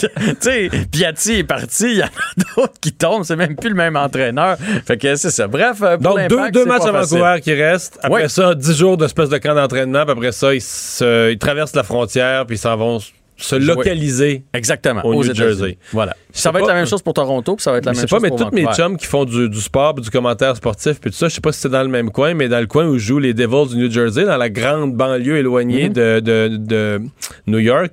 Tu 0.00 0.08
sais, 0.40 0.70
Piatti 0.90 1.38
est 1.40 1.44
parti, 1.44 1.84
il 1.92 1.96
y 1.98 2.02
en 2.02 2.06
a 2.06 2.10
d'autres 2.56 2.80
qui 2.80 2.92
tombent. 2.92 3.24
C'est 3.24 3.36
même 3.36 3.56
plus 3.56 3.68
le 3.70 3.74
même 3.76 3.96
entraîneur. 3.96 4.56
Fait 4.86 4.96
que 4.96 5.14
c'est 5.16 5.30
ça. 5.30 5.46
Bref, 5.46 5.78
euh, 5.82 5.96
pour 5.98 6.16
Donc, 6.16 6.28
deux, 6.28 6.50
deux 6.50 6.64
matchs 6.64 6.86
à. 6.86 6.92
Vancouver 6.92 7.40
qui 7.42 7.54
restent. 7.54 7.98
Après 8.02 8.28
ça, 8.28 8.54
10 8.54 8.76
jours 8.76 8.96
d'espèce 8.96 9.28
de 9.28 9.38
camp 9.38 9.54
d'entraînement. 9.54 10.02
Puis 10.04 10.12
après 10.12 10.32
ça, 10.32 10.54
ils, 10.54 10.60
se- 10.60 11.30
ils 11.30 11.38
traversent 11.38 11.74
la 11.76 11.82
frontière, 11.82 12.46
puis 12.46 12.56
ils 12.56 12.58
s'en 12.60 12.76
vont 12.76 12.98
se 13.44 13.56
localiser. 13.56 14.44
Exactement. 14.54 15.00
Au 15.04 15.10
aux 15.10 15.14
New 15.16 15.24
États-Unis. 15.24 15.46
Jersey. 15.58 15.78
Voilà. 15.92 16.16
Ça 16.32 16.50
va 16.50 16.60
être 16.60 16.68
la 16.68 16.74
même 16.74 16.86
chose 16.86 17.02
pour 17.02 17.14
Toronto, 17.14 17.56
puis 17.56 17.62
ça 17.62 17.72
va 17.72 17.78
être 17.78 17.86
la 17.86 17.92
Je 17.92 17.98
même 17.98 18.06
sais 18.08 18.10
pas, 18.10 18.16
chose 18.16 18.22
mais 18.22 18.28
pour 18.30 18.38
tous 18.50 18.54
mes 18.54 18.66
chums 18.74 18.96
qui 18.96 19.06
font 19.06 19.24
du, 19.24 19.48
du 19.48 19.60
sport, 19.60 19.94
du 19.94 20.08
commentaire 20.10 20.56
sportif, 20.56 21.00
puis 21.00 21.10
tout 21.10 21.16
ça, 21.16 21.28
je 21.28 21.34
sais 21.34 21.40
pas 21.40 21.52
si 21.52 21.60
c'est 21.60 21.68
dans 21.68 21.82
le 21.82 21.88
même 21.88 22.10
coin, 22.10 22.34
mais 22.34 22.48
dans 22.48 22.60
le 22.60 22.66
coin 22.66 22.86
où 22.86 22.98
jouent 22.98 23.18
les 23.18 23.34
Devils 23.34 23.68
du 23.70 23.76
New 23.76 23.90
Jersey, 23.90 24.24
dans 24.24 24.36
la 24.36 24.48
grande 24.50 24.94
banlieue 24.96 25.36
éloignée 25.38 25.88
Mhm. 25.88 25.92
de, 25.94 26.20
de- 26.20 26.56
de 26.56 27.00
New 27.46 27.58
York, 27.58 27.92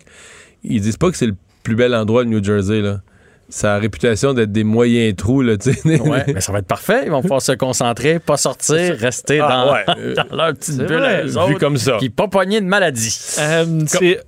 ils 0.63 0.81
disent 0.81 0.97
pas 0.97 1.09
que 1.11 1.17
c'est 1.17 1.27
le 1.27 1.35
plus 1.63 1.75
bel 1.75 1.93
endroit, 1.93 2.23
le 2.23 2.29
New 2.29 2.43
Jersey, 2.43 2.81
là. 2.81 2.99
Ça 3.51 3.71
a 3.71 3.73
la 3.77 3.79
réputation 3.81 4.33
d'être 4.33 4.51
des 4.51 4.63
moyens 4.63 5.15
trous, 5.15 5.41
là, 5.41 5.57
tu 5.57 5.73
sais. 5.73 5.99
Ouais, 5.99 6.23
mais 6.33 6.39
ça 6.39 6.51
va 6.51 6.59
être 6.59 6.67
parfait. 6.67 7.01
Ils 7.05 7.09
vont 7.11 7.21
pouvoir 7.23 7.41
se 7.41 7.53
concentrer, 7.53 8.19
pas 8.19 8.37
sortir, 8.37 8.95
rester 8.95 9.39
Ah, 9.41 9.65
dans, 9.65 9.73
ouais. 9.73 10.13
Dans 10.29 10.35
leur 10.35 10.53
petite 10.53 10.75
c'est 10.75 10.85
bulle 10.85 11.23
Vu 11.25 11.35
autres, 11.37 11.57
comme 11.59 11.77
ça. 11.77 11.97
Puis 11.97 12.11
pas 12.11 12.27
pogner 12.27 12.61
de 12.61 12.67
maladie. 12.67 13.17
Euh, 13.39 13.65
c'est 13.87 14.21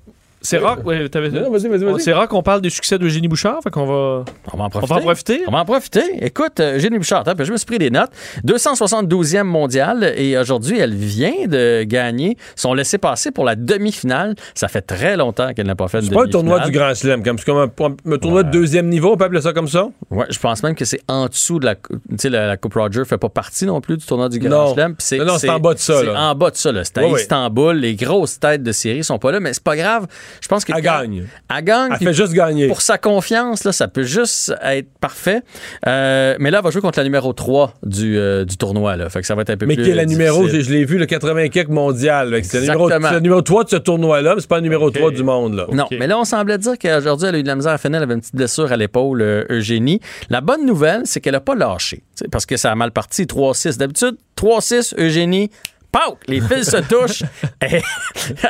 C'est 0.43 0.57
rare, 0.57 0.83
ouais, 0.85 1.07
t'avais- 1.09 1.29
Non, 1.29 1.51
vas-y, 1.51 1.67
vas-y, 1.67 1.83
vas-y. 1.83 2.01
c'est 2.01 2.13
rare 2.13 2.27
qu'on 2.27 2.41
parle 2.41 2.61
du 2.61 2.69
succès 2.71 2.97
d'Eugénie 2.97 3.27
Bouchard, 3.27 3.59
fait 3.63 3.69
qu'on 3.69 3.85
va, 3.85 4.25
On 4.53 4.57
va 4.57 4.63
en 4.63 4.67
on 4.67 4.69
profiter. 4.69 4.93
va 4.93 4.99
en 4.99 5.03
profiter. 5.03 5.41
On 5.47 5.51
va 5.51 5.59
en 5.59 5.65
profiter. 5.65 6.03
Écoute, 6.25 6.59
euh, 6.59 6.79
Jenny 6.79 6.97
Bouchard, 6.97 7.23
je 7.39 7.51
me 7.51 7.57
suis 7.57 7.65
pris 7.65 7.77
des 7.77 7.89
notes. 7.91 8.09
272e 8.43 9.43
mondial 9.47 10.13
et 10.17 10.37
aujourd'hui, 10.37 10.79
elle 10.79 10.93
vient 10.93 11.47
de 11.47 11.83
gagner 11.83 12.37
son 12.55 12.73
laissé-passer 12.73 13.31
pour 13.31 13.45
la 13.45 13.55
demi-finale. 13.55 14.35
Ça 14.55 14.67
fait 14.67 14.81
très 14.81 15.15
longtemps 15.17 15.53
qu'elle 15.53 15.67
n'a 15.67 15.75
pas 15.75 15.87
fait 15.87 15.99
de 16.01 16.05
C'est 16.05 16.13
pas 16.13 16.23
un 16.23 16.27
tournoi 16.27 16.59
du 16.59 16.65
demi-finale. 16.65 16.87
Grand 16.93 16.95
Chelem, 16.95 17.23
comme 17.45 17.57
un, 17.57 18.13
un 18.13 18.17
tournoi 18.17 18.43
de 18.43 18.51
deuxième 18.51 18.87
niveau, 18.89 19.13
on 19.13 19.17
peut 19.17 19.25
appeler 19.25 19.41
ça 19.41 19.53
comme 19.53 19.67
ça? 19.67 19.87
Ouais, 20.09 20.25
je 20.29 20.39
pense 20.39 20.63
même 20.63 20.75
que 20.75 20.85
c'est 20.85 21.01
en 21.07 21.27
dessous 21.27 21.59
de 21.59 21.65
la. 21.65 21.75
Tu 21.75 21.81
sais, 22.17 22.29
la, 22.29 22.47
la 22.47 22.57
Coupe 22.57 22.73
Roger 22.73 23.03
fait 23.05 23.17
pas 23.17 23.29
partie 23.29 23.65
non 23.65 23.79
plus 23.81 23.97
du 23.97 24.05
tournoi 24.05 24.29
du 24.29 24.39
Grand 24.39 24.73
puis 24.73 25.17
Non, 25.19 25.25
non, 25.25 25.37
c'est 25.37 25.49
en 25.49 25.59
bas 25.59 25.73
de 25.73 25.79
ça, 25.79 25.99
C'est 25.99 26.05
là. 26.05 26.19
en 26.31 26.35
bas 26.35 26.49
de 26.51 26.55
ça, 26.55 26.71
là. 26.71 26.83
C'est 26.83 26.97
à 26.97 27.01
Ouais, 27.03 27.11
ouais. 27.11 27.21
Istanbul. 27.21 27.75
Les 27.77 27.95
grosses 27.95 28.39
têtes 28.39 28.63
de 28.63 28.71
série 28.71 29.03
sont 29.03 29.19
pas 29.19 29.31
là, 29.31 29.39
mais 29.39 29.53
c'est 29.53 29.63
pas 29.63 29.75
grave. 29.75 30.07
Je 30.39 30.47
pense 30.47 30.63
que. 30.65 30.71
Elle 30.75 30.83
quand- 30.83 30.99
gagne. 31.01 31.25
Elle 31.55 31.63
gagne. 31.63 31.91
Elle 31.99 32.07
fait 32.07 32.13
juste 32.13 32.33
gagner. 32.33 32.67
Pour 32.67 32.81
sa 32.81 32.97
confiance, 32.97 33.63
là, 33.63 33.71
ça 33.71 33.87
peut 33.87 34.03
juste 34.03 34.53
être 34.63 34.87
parfait. 34.99 35.41
Euh, 35.87 36.35
mais 36.39 36.51
là, 36.51 36.59
elle 36.59 36.63
va 36.63 36.69
jouer 36.71 36.81
contre 36.81 36.99
la 36.99 37.03
numéro 37.03 37.33
3 37.33 37.73
du, 37.83 38.17
euh, 38.17 38.45
du 38.45 38.57
tournoi. 38.57 38.95
Là. 38.95 39.09
Fait 39.09 39.21
que 39.21 39.27
ça 39.27 39.35
va 39.35 39.41
être 39.43 39.49
un 39.49 39.57
peu 39.57 39.65
Mais 39.65 39.75
plus. 39.75 39.83
qui 39.83 39.89
est 39.91 39.95
la 39.95 40.05
numéro, 40.05 40.47
je, 40.47 40.61
je 40.61 40.71
l'ai 40.71 40.85
vu, 40.85 40.97
le 40.97 41.05
80 41.05 41.49
quelques 41.49 41.69
mondial. 41.69 42.29
là, 42.29 42.41
que 42.41 42.45
C'est 42.47 42.57
le 42.57 42.63
numéro, 42.63 42.85
Exactement. 42.85 43.09
c'est 43.09 43.15
le 43.15 43.21
numéro 43.21 43.41
3 43.41 43.63
de 43.65 43.69
ce 43.69 43.75
tournoi-là, 43.77 44.35
mais 44.35 44.41
c'est 44.41 44.47
pas 44.49 44.57
le 44.57 44.63
numéro 44.63 44.89
3 44.91 45.11
du 45.11 45.23
monde. 45.23 45.55
Là. 45.55 45.65
Non, 45.71 45.85
mais 45.91 46.07
là, 46.07 46.17
on 46.19 46.23
semblait 46.25 46.57
dire 46.57 46.73
qu'aujourd'hui, 46.79 47.27
elle 47.27 47.35
a 47.35 47.39
eu 47.39 47.43
de 47.43 47.47
la 47.47 47.55
misère 47.55 47.71
à 47.73 47.77
finir. 47.77 47.97
Elle 47.97 48.03
avait 48.03 48.13
une 48.13 48.21
petite 48.21 48.35
blessure 48.35 48.71
à 48.71 48.77
l'épaule, 48.77 49.21
euh, 49.21 49.43
Eugénie. 49.49 49.99
La 50.29 50.41
bonne 50.41 50.65
nouvelle, 50.65 51.01
c'est 51.05 51.19
qu'elle 51.21 51.33
n'a 51.33 51.39
pas 51.39 51.55
lâché. 51.55 52.03
Parce 52.31 52.45
que 52.45 52.57
ça 52.57 52.71
a 52.71 52.75
mal 52.75 52.91
parti, 52.91 53.25
3-6. 53.25 53.77
D'habitude, 53.77 54.15
3-6, 54.35 54.93
Eugénie. 54.97 55.49
Pow! 55.91 56.17
Les 56.27 56.39
fils 56.39 56.69
se 56.69 56.77
touchent. 56.77 57.23
Et 57.61 57.81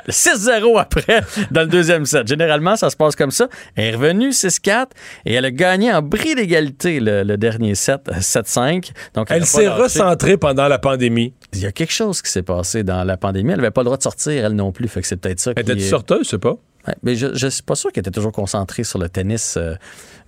6-0 0.10 0.80
après 0.80 1.22
dans 1.50 1.62
le 1.62 1.68
deuxième 1.68 2.06
set. 2.06 2.28
Généralement, 2.28 2.76
ça 2.76 2.90
se 2.90 2.96
passe 2.96 3.16
comme 3.16 3.32
ça. 3.32 3.48
Elle 3.76 3.86
est 3.86 3.96
revenue 3.96 4.30
6-4 4.30 4.88
et 5.26 5.34
elle 5.34 5.46
a 5.46 5.52
gagné 5.52 5.92
en 5.92 6.02
bris 6.04 6.36
d'égalité 6.36 7.00
le, 7.00 7.24
le 7.24 7.38
dernier 7.38 7.74
set, 7.76 8.02
7-5. 8.12 8.92
Donc, 9.16 9.28
Elle 9.32 9.46
s'est 9.46 9.68
recentrée 9.68 10.38
pendant 10.38 10.68
la 10.68 10.78
pandémie. 10.78 11.34
Il 11.54 11.60
y 11.62 11.66
a 11.66 11.72
quelque 11.72 11.94
chose 11.94 12.22
qui 12.22 12.30
s'est 12.30 12.44
passé 12.44 12.84
dans 12.84 13.04
la 13.04 13.18
pandémie. 13.18 13.52
Elle 13.52 13.58
n'avait 13.58 13.72
pas 13.72 13.82
le 13.82 13.86
droit 13.86 13.98
de 13.98 14.04
sortir, 14.04 14.46
elle 14.46 14.54
non 14.54 14.72
plus. 14.72 14.88
Fait 14.88 15.02
que 15.02 15.08
c'est 15.08 15.18
peut-être 15.18 15.40
ça 15.40 15.52
Elle 15.56 15.64
était 15.64 15.78
est- 15.78 15.90
sorteuse, 15.90 16.26
je 16.26 16.30
sais 16.30 16.38
pas? 16.38 16.56
Ouais, 16.88 16.96
mais 17.04 17.16
je, 17.16 17.28
je 17.36 17.48
suis 17.48 17.64
pas 17.64 17.76
sûr 17.76 17.92
qu'elle 17.92 18.02
était 18.02 18.12
toujours 18.12 18.32
concentrée 18.32 18.84
sur 18.84 18.98
le 19.00 19.08
tennis. 19.10 19.56
euh. 19.58 19.76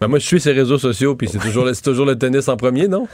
Ben, 0.01 0.07
moi, 0.07 0.20
je 0.20 0.26
suis 0.26 0.39
ses 0.39 0.51
réseaux 0.51 0.78
sociaux, 0.78 1.16
puis 1.16 1.28
c'est 1.28 1.39
toujours, 1.39 1.68
c'est 1.74 1.82
toujours 1.82 2.05
le 2.05 2.18
tennis 2.18 2.47
en 2.47 2.57
premier, 2.57 2.88
non? 2.88 3.07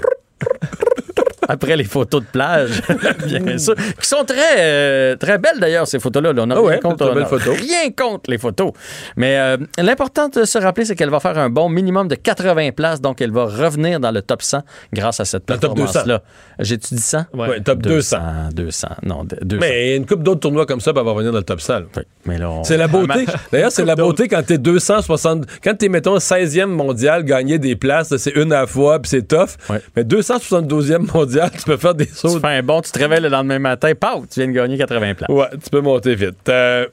Après 1.48 1.76
les 1.76 1.84
photos 1.84 2.22
de 2.22 2.26
plage, 2.26 2.82
bien 3.26 3.58
sûr, 3.58 3.74
qui 3.74 4.08
sont 4.08 4.24
très, 4.24 4.58
euh, 4.58 5.16
très 5.16 5.38
belles 5.38 5.58
d'ailleurs, 5.60 5.86
ces 5.86 5.98
photos-là. 5.98 6.32
là. 6.32 6.42
On 6.42 6.46
n'a 6.46 6.54
Ah 6.56 6.62
ouais, 6.62 6.72
rien, 6.72 6.80
contre, 6.80 6.96
très 6.96 7.10
on 7.10 7.14
belles 7.14 7.22
a 7.24 7.26
photos. 7.26 7.56
rien 7.58 7.90
contre 7.96 8.30
les 8.30 8.38
photos. 8.38 8.72
Mais 9.16 9.38
euh, 9.38 9.56
l'important 9.78 10.28
de 10.28 10.44
se 10.44 10.58
rappeler, 10.58 10.84
c'est 10.84 10.94
qu'elle 10.96 11.10
va 11.10 11.20
faire 11.20 11.38
un 11.38 11.48
bon 11.50 11.68
minimum 11.68 12.08
de 12.08 12.14
80 12.14 12.70
places, 12.72 13.00
donc 13.00 13.20
elle 13.20 13.32
va 13.32 13.44
revenir 13.44 14.00
dans 14.00 14.10
le 14.10 14.22
top 14.22 14.42
100 14.42 14.62
grâce 14.92 15.20
à 15.20 15.24
cette 15.24 15.46
Dans 15.48 15.54
le 15.54 15.60
top 15.60 15.74
performance-là. 15.76 16.22
J'ai-tu 16.58 16.94
dit 16.94 17.00
100? 17.02 17.26
Ouais, 17.34 17.60
top 17.60 17.80
200. 17.82 18.16
200, 18.54 18.88
non, 19.04 19.24
de- 19.24 19.36
200. 19.42 19.60
Mais 19.60 19.96
une 19.96 20.06
coupe 20.06 20.22
d'autres 20.22 20.40
tournois 20.40 20.66
comme 20.66 20.80
ça, 20.80 20.92
ben, 20.92 21.02
va 21.02 21.12
revenir 21.12 21.32
dans 21.32 21.38
le 21.38 21.44
top 21.44 21.60
100. 21.60 21.72
là. 21.74 21.82
Oui, 21.96 22.02
mais 22.24 22.38
là, 22.38 22.50
on- 22.50 22.64
C'est 22.64 22.76
la 22.76 22.84
un 22.84 22.88
beauté. 22.88 23.06
match- 23.06 23.26
D'ailleurs, 23.52 23.72
c'est 23.72 23.84
la 23.84 23.94
beauté 23.96 24.28
quand 24.28 24.42
t'es 24.44 24.58
260. 24.58 25.44
Quand 25.62 25.74
t'es, 25.76 25.88
mettons, 25.88 26.16
16e 26.18 26.66
mondial, 26.70 27.24
gagner 27.24 27.58
des 27.58 27.76
places, 27.76 28.16
c'est 28.16 28.34
une 28.36 28.52
à 28.52 28.60
la 28.62 28.66
fois, 28.66 28.98
puis 29.00 29.08
c'est 29.10 29.26
tough. 29.28 29.50
Ouais. 29.68 29.80
Mais 29.96 30.04
272e 30.04 31.06
mondial, 31.12 31.35
tu 31.56 31.64
peux 31.64 31.76
faire 31.76 31.94
des 31.94 32.06
sauts. 32.06 32.34
Tu 32.34 32.40
fais 32.40 32.46
un 32.48 32.62
bon, 32.62 32.80
tu 32.80 32.90
te 32.90 32.98
réveilles 32.98 33.20
le 33.20 33.28
lendemain 33.28 33.58
matin, 33.58 33.92
paf, 33.94 34.20
tu 34.30 34.40
viens 34.40 34.48
de 34.48 34.52
gagner 34.52 34.78
80 34.78 35.14
places. 35.14 35.28
Ouais, 35.28 35.48
tu 35.62 35.70
peux 35.70 35.80
monter 35.80 36.14
vite. 36.14 36.48
Euh, 36.48 36.86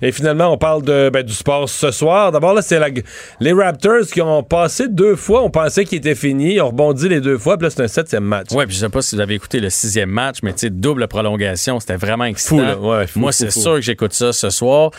et 0.00 0.12
finalement, 0.12 0.52
on 0.52 0.58
parle 0.58 0.82
de, 0.82 1.10
ben, 1.12 1.22
du 1.22 1.32
sport 1.32 1.68
ce 1.68 1.90
soir. 1.90 2.32
D'abord, 2.32 2.54
là, 2.54 2.62
c'est 2.62 2.80
les 3.40 3.52
Raptors 3.52 4.06
qui 4.12 4.20
ont 4.20 4.42
passé 4.42 4.88
deux 4.88 5.16
fois. 5.16 5.42
On 5.42 5.50
pensait 5.50 5.84
qu'ils 5.84 5.98
étaient 5.98 6.14
finis. 6.14 6.54
Ils 6.54 6.60
ont 6.60 6.68
rebondi 6.68 7.08
les 7.08 7.20
deux 7.20 7.38
fois. 7.38 7.56
Puis 7.56 7.66
là, 7.66 7.70
c'est 7.70 7.82
un 7.82 7.88
septième 7.88 8.24
match. 8.24 8.50
Ouais, 8.52 8.66
puis 8.66 8.74
je 8.74 8.80
sais 8.80 8.88
pas 8.88 9.02
si 9.02 9.14
vous 9.14 9.20
avez 9.20 9.34
écouté 9.34 9.60
le 9.60 9.70
sixième 9.70 10.10
match, 10.10 10.38
mais 10.42 10.52
tu 10.52 10.60
sais, 10.60 10.70
double 10.70 11.06
prolongation, 11.08 11.78
c'était 11.80 11.96
vraiment 11.96 12.24
excitant. 12.24 12.56
Fou, 12.56 12.62
là. 12.62 12.76
Ouais, 12.78 13.06
fou, 13.06 13.18
Moi, 13.20 13.32
c'est 13.32 13.50
sûr 13.50 13.74
que 13.76 13.80
j'écoute 13.82 14.12
ça 14.12 14.32
ce 14.32 14.50
soir. 14.50 14.90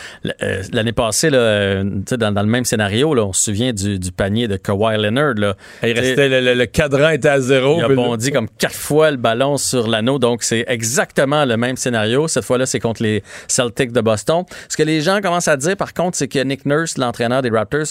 Euh, 0.41 0.63
L'année 0.71 0.93
passée, 0.93 1.29
là, 1.29 1.83
dans, 1.83 2.31
dans 2.33 2.41
le 2.41 2.47
même 2.47 2.65
scénario, 2.65 3.13
là, 3.13 3.25
on 3.25 3.33
se 3.33 3.43
souvient 3.45 3.73
du, 3.73 3.99
du 3.99 4.11
panier 4.11 4.47
de 4.47 4.57
Kawhi 4.57 4.97
Leonard. 4.97 5.33
Là. 5.35 5.55
Il 5.83 5.97
restait, 5.99 6.29
le, 6.29 6.39
le- 6.41 6.53
le 6.53 6.65
cadran 6.65 7.09
était 7.09 7.29
à 7.29 7.39
zéro. 7.41 7.77
il 7.79 7.83
a 7.83 7.89
bondi 7.89 8.31
comme 8.31 8.47
quatre 8.57 8.75
fois 8.75 9.11
le 9.11 9.17
ballon 9.17 9.57
sur 9.57 9.87
l'anneau, 9.87 10.19
donc 10.19 10.43
c'est 10.43 10.65
exactement 10.67 11.45
le 11.45 11.57
même 11.57 11.77
scénario. 11.77 12.27
Cette 12.27 12.43
fois-là, 12.45 12.65
c'est 12.65 12.79
contre 12.79 13.03
les 13.03 13.23
Celtics 13.47 13.91
de 13.91 14.01
Boston. 14.01 14.43
Ce 14.69 14.77
que 14.77 14.83
les 14.83 15.01
gens 15.01 15.21
commencent 15.21 15.47
à 15.47 15.57
dire, 15.57 15.75
par 15.77 15.93
contre, 15.93 16.17
c'est 16.17 16.27
que 16.27 16.39
Nick 16.39 16.65
Nurse, 16.65 16.97
l'entraîneur 16.97 17.41
des 17.41 17.49
Raptors, 17.49 17.87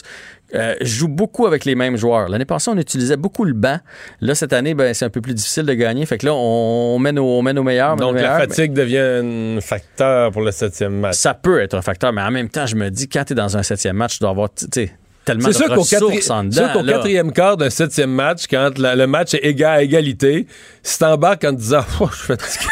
euh, 0.54 0.74
joue 0.80 1.08
beaucoup 1.08 1.46
avec 1.46 1.64
les 1.64 1.74
mêmes 1.74 1.96
joueurs. 1.96 2.28
L'année 2.28 2.44
passée, 2.44 2.70
on 2.70 2.76
utilisait 2.78 3.16
beaucoup 3.16 3.44
le 3.44 3.54
banc. 3.54 3.78
Là, 4.20 4.34
cette 4.34 4.52
année, 4.52 4.74
ben, 4.74 4.92
c'est 4.92 5.04
un 5.04 5.10
peu 5.10 5.20
plus 5.20 5.34
difficile 5.34 5.64
de 5.64 5.72
gagner. 5.74 6.04
Fait 6.06 6.18
que 6.18 6.26
là, 6.26 6.34
on, 6.34 6.98
met, 6.98 7.12
nos, 7.12 7.24
on 7.24 7.42
Donc, 7.96 8.16
la 8.16 8.38
fatigue 8.38 8.72
devient 8.72 9.56
un 9.56 9.60
facteur 9.60 10.30
pour 10.30 10.42
le 10.42 10.50
septième 10.50 11.00
match. 11.00 11.16
Ça 11.16 11.34
peut 11.34 11.60
être 11.60 11.74
un 11.74 11.82
facteur, 11.82 12.12
mais 12.12 12.22
en 12.22 12.30
même 12.30 12.48
temps, 12.48 12.66
je 12.66 12.76
me 12.76 12.90
dis, 12.90 13.08
quand 13.08 13.24
tu 13.24 13.32
es 13.32 13.36
dans 13.36 13.56
un 13.56 13.62
septième 13.62 13.96
match, 13.96 14.14
tu 14.14 14.18
dois 14.20 14.30
avoir 14.30 14.50
tellement 15.24 15.48
de 15.48 15.52
sûr 15.52 15.70
ressources 15.70 16.30
en 16.30 16.44
c'est 16.50 16.56
sûr 16.58 16.68
dedans. 16.68 16.72
qu'au 16.80 16.84
quatrième 16.84 17.32
quart 17.32 17.56
d'un 17.56 17.70
septième 17.70 18.10
match, 18.10 18.44
quand 18.50 18.76
la- 18.78 18.96
le 18.96 19.06
match 19.06 19.34
est 19.34 19.44
égal 19.44 19.78
à 19.78 19.82
égalité, 19.82 20.46
si 20.82 20.98
t'embarques 20.98 21.44
en 21.44 21.54
te 21.54 21.60
disant 21.60 21.84
oh, 22.00 22.08
je 22.10 22.16
suis 22.16 22.26
fatigué. 22.26 22.66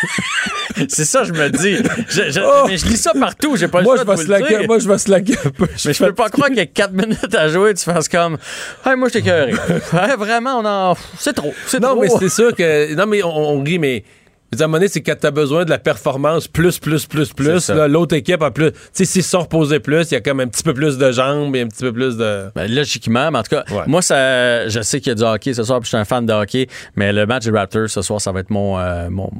C'est 0.88 1.04
ça, 1.04 1.24
je 1.24 1.32
me 1.32 1.48
dis. 1.50 1.76
Je, 2.08 2.30
je- 2.30 2.40
Oh! 2.40 2.64
Mais 2.68 2.76
je 2.76 2.86
lis 2.86 2.96
ça 2.96 3.12
partout. 3.18 3.56
J'ai 3.56 3.68
pas 3.68 3.78
le 3.78 3.84
moi, 3.84 3.96
choix 3.96 4.04
je 4.16 4.22
de 4.22 4.26
vous 4.26 4.32
le 4.32 4.48
dire. 4.48 4.66
moi, 4.66 4.78
je 4.78 4.88
vais 4.88 4.98
slacker 4.98 5.34
un 5.44 5.50
peu. 5.50 5.66
Mais 5.84 5.92
je 5.92 6.04
peux 6.04 6.12
pas 6.14 6.28
croire 6.30 6.48
qu'il 6.48 6.56
y 6.58 6.60
a 6.60 6.66
4 6.66 6.92
minutes 6.92 7.34
à 7.34 7.48
jouer, 7.48 7.74
tu 7.74 7.84
fasses 7.84 8.08
comme 8.08 8.38
Hey, 8.84 8.96
moi 8.96 9.08
j'étais 9.08 9.22
cœuré. 9.22 9.52
Ouais, 9.92 10.16
vraiment, 10.16 10.58
on 10.60 10.64
en. 10.66 10.96
C'est 11.18 11.32
trop. 11.34 11.52
C'est 11.66 11.80
Non, 11.80 11.88
trop. 11.90 12.00
mais 12.02 12.08
c'est 12.08 12.28
sûr 12.28 12.54
que. 12.54 12.94
Non, 12.94 13.06
mais 13.06 13.22
on, 13.22 13.28
on 13.36 13.62
rit, 13.62 13.78
mais. 13.78 14.04
À 14.52 14.64
un 14.64 14.66
moment 14.66 14.78
donné, 14.78 14.88
c'est 14.88 15.00
quand 15.00 15.14
t'as 15.16 15.30
besoin 15.30 15.64
de 15.64 15.70
la 15.70 15.78
performance 15.78 16.48
plus, 16.48 16.80
plus, 16.80 17.06
plus, 17.06 17.32
plus. 17.32 17.70
L'autre 17.70 18.16
équipe 18.16 18.42
a 18.42 18.50
plus. 18.50 18.72
Tu 18.72 18.78
sais, 18.94 19.04
s'ils 19.04 19.22
sont 19.22 19.38
reposés 19.42 19.78
plus, 19.78 20.10
il 20.10 20.14
y 20.14 20.16
a 20.16 20.20
comme 20.20 20.40
un 20.40 20.48
petit 20.48 20.64
peu 20.64 20.74
plus 20.74 20.98
de 20.98 21.12
jambes 21.12 21.54
et 21.54 21.60
un 21.60 21.68
petit 21.68 21.84
peu 21.84 21.92
plus 21.92 22.16
de. 22.16 22.50
Ben, 22.56 22.66
logiquement, 22.68 23.30
mais 23.30 23.38
en 23.38 23.42
tout 23.44 23.54
cas, 23.54 23.62
Ouais. 23.70 23.84
moi, 23.86 24.02
ça, 24.02 24.66
je 24.68 24.80
sais 24.82 24.98
qu'il 25.00 25.10
y 25.10 25.12
a 25.12 25.14
du 25.14 25.22
hockey 25.22 25.54
ce 25.54 25.62
soir, 25.62 25.78
puis 25.78 25.84
je 25.84 25.90
suis 25.90 25.96
un 25.98 26.04
fan 26.04 26.26
de 26.26 26.32
hockey, 26.32 26.66
mais 26.96 27.12
le 27.12 27.26
match 27.26 27.44
des 27.44 27.52
Raptors 27.56 27.88
ce 27.88 28.02
soir, 28.02 28.20
ça 28.20 28.32
va 28.32 28.40
être 28.40 28.50
mon. 28.50 28.76
euh, 28.76 29.08
mon 29.08 29.30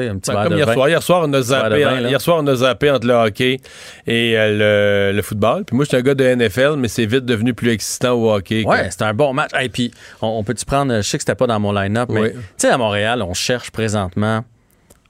sais, 0.00 0.08
un 0.08 0.18
petit 0.18 0.30
verre 0.30 0.44
comme 0.44 0.52
de 0.52 0.56
hier 0.58 0.66
vin. 0.66 0.74
soir. 0.74 0.88
Hier 0.88 1.02
soir, 1.02 1.22
on 1.26 1.32
a 1.32 1.42
zappé, 1.42 1.84
vin, 1.84 2.00
hier 2.00 2.20
soir, 2.20 2.38
on 2.40 2.46
a 2.46 2.54
zappé 2.56 2.90
entre 2.90 3.06
le 3.06 3.14
hockey 3.14 3.58
et 4.06 4.38
euh, 4.38 5.10
le, 5.10 5.16
le 5.16 5.22
football. 5.22 5.64
Puis 5.64 5.76
moi, 5.76 5.84
j'étais 5.84 5.96
un 5.98 6.02
gars 6.02 6.14
de 6.14 6.34
NFL, 6.34 6.74
mais 6.78 6.88
c'est 6.88 7.06
vite 7.06 7.24
devenu 7.24 7.54
plus 7.54 7.70
excitant 7.70 8.12
au 8.12 8.32
hockey. 8.32 8.64
Ouais, 8.64 8.90
c'était 8.90 9.04
un 9.04 9.14
bon 9.14 9.32
match. 9.32 9.50
Et 9.60 9.68
puis, 9.68 9.90
on, 10.20 10.28
on 10.28 10.44
peut-tu 10.44 10.64
prendre, 10.64 10.96
je 10.96 11.02
sais 11.02 11.18
que 11.18 11.22
c'était 11.22 11.34
pas 11.34 11.46
dans 11.46 11.60
mon 11.60 11.72
line-up, 11.72 12.08
mais 12.10 12.32
tu 12.32 12.38
sais, 12.56 12.68
à 12.68 12.78
Montréal, 12.78 13.22
on 13.22 13.34
cherche 13.34 13.70
présentement 13.70 14.44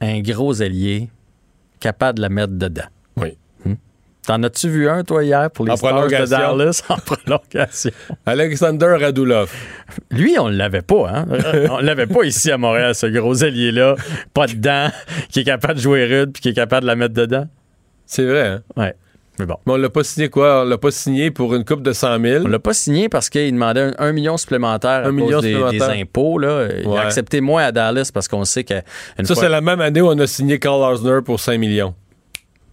un 0.00 0.20
gros 0.20 0.52
ailier 0.54 1.08
capable 1.80 2.18
de 2.18 2.22
la 2.22 2.28
mettre 2.28 2.52
dedans. 2.54 2.82
T'en 4.26 4.40
as-tu 4.44 4.68
vu 4.68 4.88
un, 4.88 5.02
toi, 5.02 5.24
hier, 5.24 5.50
pour 5.50 5.64
les 5.66 5.76
Stars 5.76 6.06
de. 6.06 6.26
Dallas? 6.26 6.82
En 6.88 6.96
prolongation? 6.96 7.90
Alexander 8.24 8.96
Radulov. 9.00 9.50
Lui, 10.10 10.36
on 10.38 10.48
l'avait 10.48 10.82
pas, 10.82 11.10
hein? 11.12 11.26
on 11.70 11.78
l'avait 11.78 12.06
pas 12.06 12.22
ici 12.24 12.50
à 12.52 12.56
Montréal, 12.58 12.94
ce 12.94 13.06
gros 13.06 13.34
ailier-là, 13.34 13.96
pas 14.32 14.46
dedans, 14.46 14.90
qui 15.30 15.40
est 15.40 15.44
capable 15.44 15.74
de 15.74 15.80
jouer 15.80 16.04
rude 16.04 16.30
puis 16.32 16.40
qui 16.40 16.48
est 16.50 16.54
capable 16.54 16.82
de 16.82 16.86
la 16.86 16.94
mettre 16.96 17.14
dedans. 17.14 17.46
C'est 18.06 18.24
vrai, 18.24 18.46
hein? 18.46 18.62
Ouais. 18.76 18.94
Mais 19.38 19.46
bon. 19.46 19.56
Mais 19.66 19.72
on 19.72 19.76
l'a 19.76 19.88
pas 19.88 20.04
signé 20.04 20.28
quoi? 20.28 20.62
On 20.62 20.68
l'a 20.68 20.76
pas 20.78 20.90
signé 20.90 21.30
pour 21.30 21.54
une 21.54 21.64
coupe 21.64 21.82
de 21.82 21.92
100 21.92 22.20
000. 22.20 22.44
On 22.44 22.48
l'a 22.48 22.58
pas 22.58 22.74
signé 22.74 23.08
parce 23.08 23.28
qu'il 23.30 23.50
demandait 23.50 23.80
un, 23.80 23.92
un 23.98 24.12
million 24.12 24.36
supplémentaire 24.36 24.90
à 24.90 24.98
Un 24.98 25.04
cause 25.04 25.12
million 25.14 25.40
des, 25.40 25.48
supplémentaire. 25.52 25.88
des 25.94 26.00
impôts. 26.02 26.38
Là. 26.38 26.68
Il 26.80 26.86
Ouais. 26.86 26.98
a 26.98 27.02
accepté 27.02 27.40
moins 27.40 27.64
à 27.64 27.72
Dallas 27.72 28.10
parce 28.12 28.28
qu'on 28.28 28.44
sait 28.44 28.62
que 28.62 28.74
Ça, 28.74 29.24
fois- 29.24 29.36
c'est 29.36 29.48
la 29.48 29.62
même 29.62 29.80
année 29.80 30.02
où 30.02 30.08
on 30.08 30.18
a 30.18 30.26
signé 30.26 30.58
Carl 30.58 30.82
Arsner 30.84 31.20
pour 31.24 31.40
5 31.40 31.56
millions. 31.58 31.94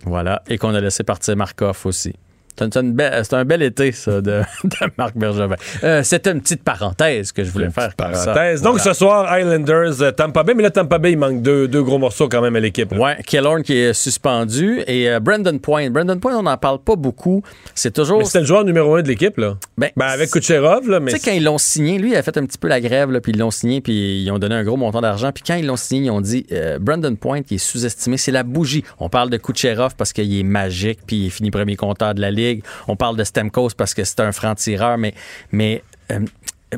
Voilà. 0.06 0.44
Et 0.48 0.58
qu'on 0.58 0.74
a 0.74 0.82
laissé 0.82 1.04
partir 1.04 1.36
Markov 1.36 1.82
aussi. 1.86 2.14
C'est 2.58 3.34
un 3.34 3.46
bel 3.46 3.62
été, 3.62 3.92
ça, 3.92 4.22
de, 4.22 4.42
de 4.64 4.92
Marc 4.98 5.16
Bergevin. 5.16 5.56
Euh, 5.84 6.04
C'était 6.04 6.32
une 6.32 6.42
petite 6.42 6.64
parenthèse 6.64 7.32
que 7.32 7.44
je 7.44 7.52
voulais 7.52 7.70
faire. 7.70 7.96
comme 7.96 8.14
ça. 8.14 8.26
Parenthèse. 8.34 8.62
Donc, 8.62 8.78
Voilà. 8.78 8.94
ce 8.94 8.98
soir, 9.00 9.40
Islanders, 9.40 10.02
euh, 10.02 10.12
Tampa 10.12 10.44
Bay. 10.44 10.54
Mais 10.56 10.64
là, 10.64 10.70
Tampa 10.70 10.98
Bay, 10.98 11.14
il 11.14 11.18
manque 11.18 11.42
deux, 11.42 11.68
deux 11.68 11.84
gros 11.84 11.98
morceaux 11.98 12.28
quand 12.28 12.42
même 12.42 12.56
à 12.56 12.60
l'équipe. 12.60 12.92
là. 12.92 13.00
Ouais, 13.00 13.18
Killorn 13.26 13.64
qui 13.64 13.78
est 13.78 13.94
suspendu 13.94 14.82
et 14.88 15.10
euh, 15.10 15.20
Brandon 15.20 15.58
Point. 15.58 15.90
Brandon 15.90 16.20
Point, 16.20 16.36
on 16.38 16.44
n'en 16.44 16.58
parle 16.58 16.80
pas 16.80 16.96
beaucoup. 16.96 17.42
C'est 17.76 17.94
toujours. 17.94 18.26
C'était 18.26 18.40
le 18.40 18.46
joueur 18.46 18.64
numéro 18.66 18.96
un 18.96 19.02
de 19.02 19.08
l'équipe, 19.08 19.38
là. 19.38 19.58
Ben, 19.78 19.90
Ben, 19.96 20.08
avec 20.08 20.30
Kucherov, 20.32 20.90
là, 20.90 21.00
mais. 21.00 21.12
Tu 21.14 21.20
sais, 21.20 21.30
quand 21.30 21.36
ils 21.36 21.44
l'ont 21.44 21.58
signé, 21.58 21.98
lui, 21.98 22.12
il 22.12 22.16
a 22.16 22.24
fait 22.24 22.38
un 22.38 22.46
petit 22.46 22.58
peu 22.58 22.68
la 22.68 22.82
grève, 22.82 23.12
là, 23.12 23.22
puis 23.22 23.32
ils 23.32 23.40
l'ont 23.40 23.52
signé, 23.52 23.80
puis 23.82 24.22
ils 24.24 24.32
ont 24.32 24.40
donné 24.40 24.56
un 24.56 24.64
gros 24.64 24.76
montant 24.78 25.02
d'argent. 25.02 25.32
Puis 25.32 25.44
quand 25.48 25.56
ils 25.56 25.66
l'ont 25.66 25.78
signé, 25.78 26.08
ils 26.08 26.12
ont 26.12 26.22
dit 26.22 26.46
euh, 26.52 26.78
Brandon 26.80 27.16
Point, 27.16 27.44
qui 27.44 27.56
est 27.56 27.58
sous-estimé, 27.60 28.18
c'est 28.18 28.32
la 28.32 28.44
bougie. 28.44 28.84
On 29.00 29.08
parle 29.10 29.30
de 29.30 29.38
Kucherov 29.38 29.96
parce 29.96 30.12
qu'il 30.14 30.38
est 30.38 30.44
magique, 30.44 31.00
puis 31.08 31.16
il 31.16 31.28
est 31.28 31.30
fini 31.30 31.52
premier 31.52 31.76
compteur 31.78 32.14
de 32.16 32.22
la 32.22 32.32
Ligue. 32.32 32.39
On 32.88 32.96
parle 32.96 33.18
de 33.18 33.24
Stamkos 33.24 33.70
parce 33.78 33.94
que 33.94 34.04
c'est 34.04 34.20
un 34.20 34.32
franc-tireur, 34.32 34.98
mais, 34.98 35.14
mais 35.52 35.84
euh, 36.12 36.20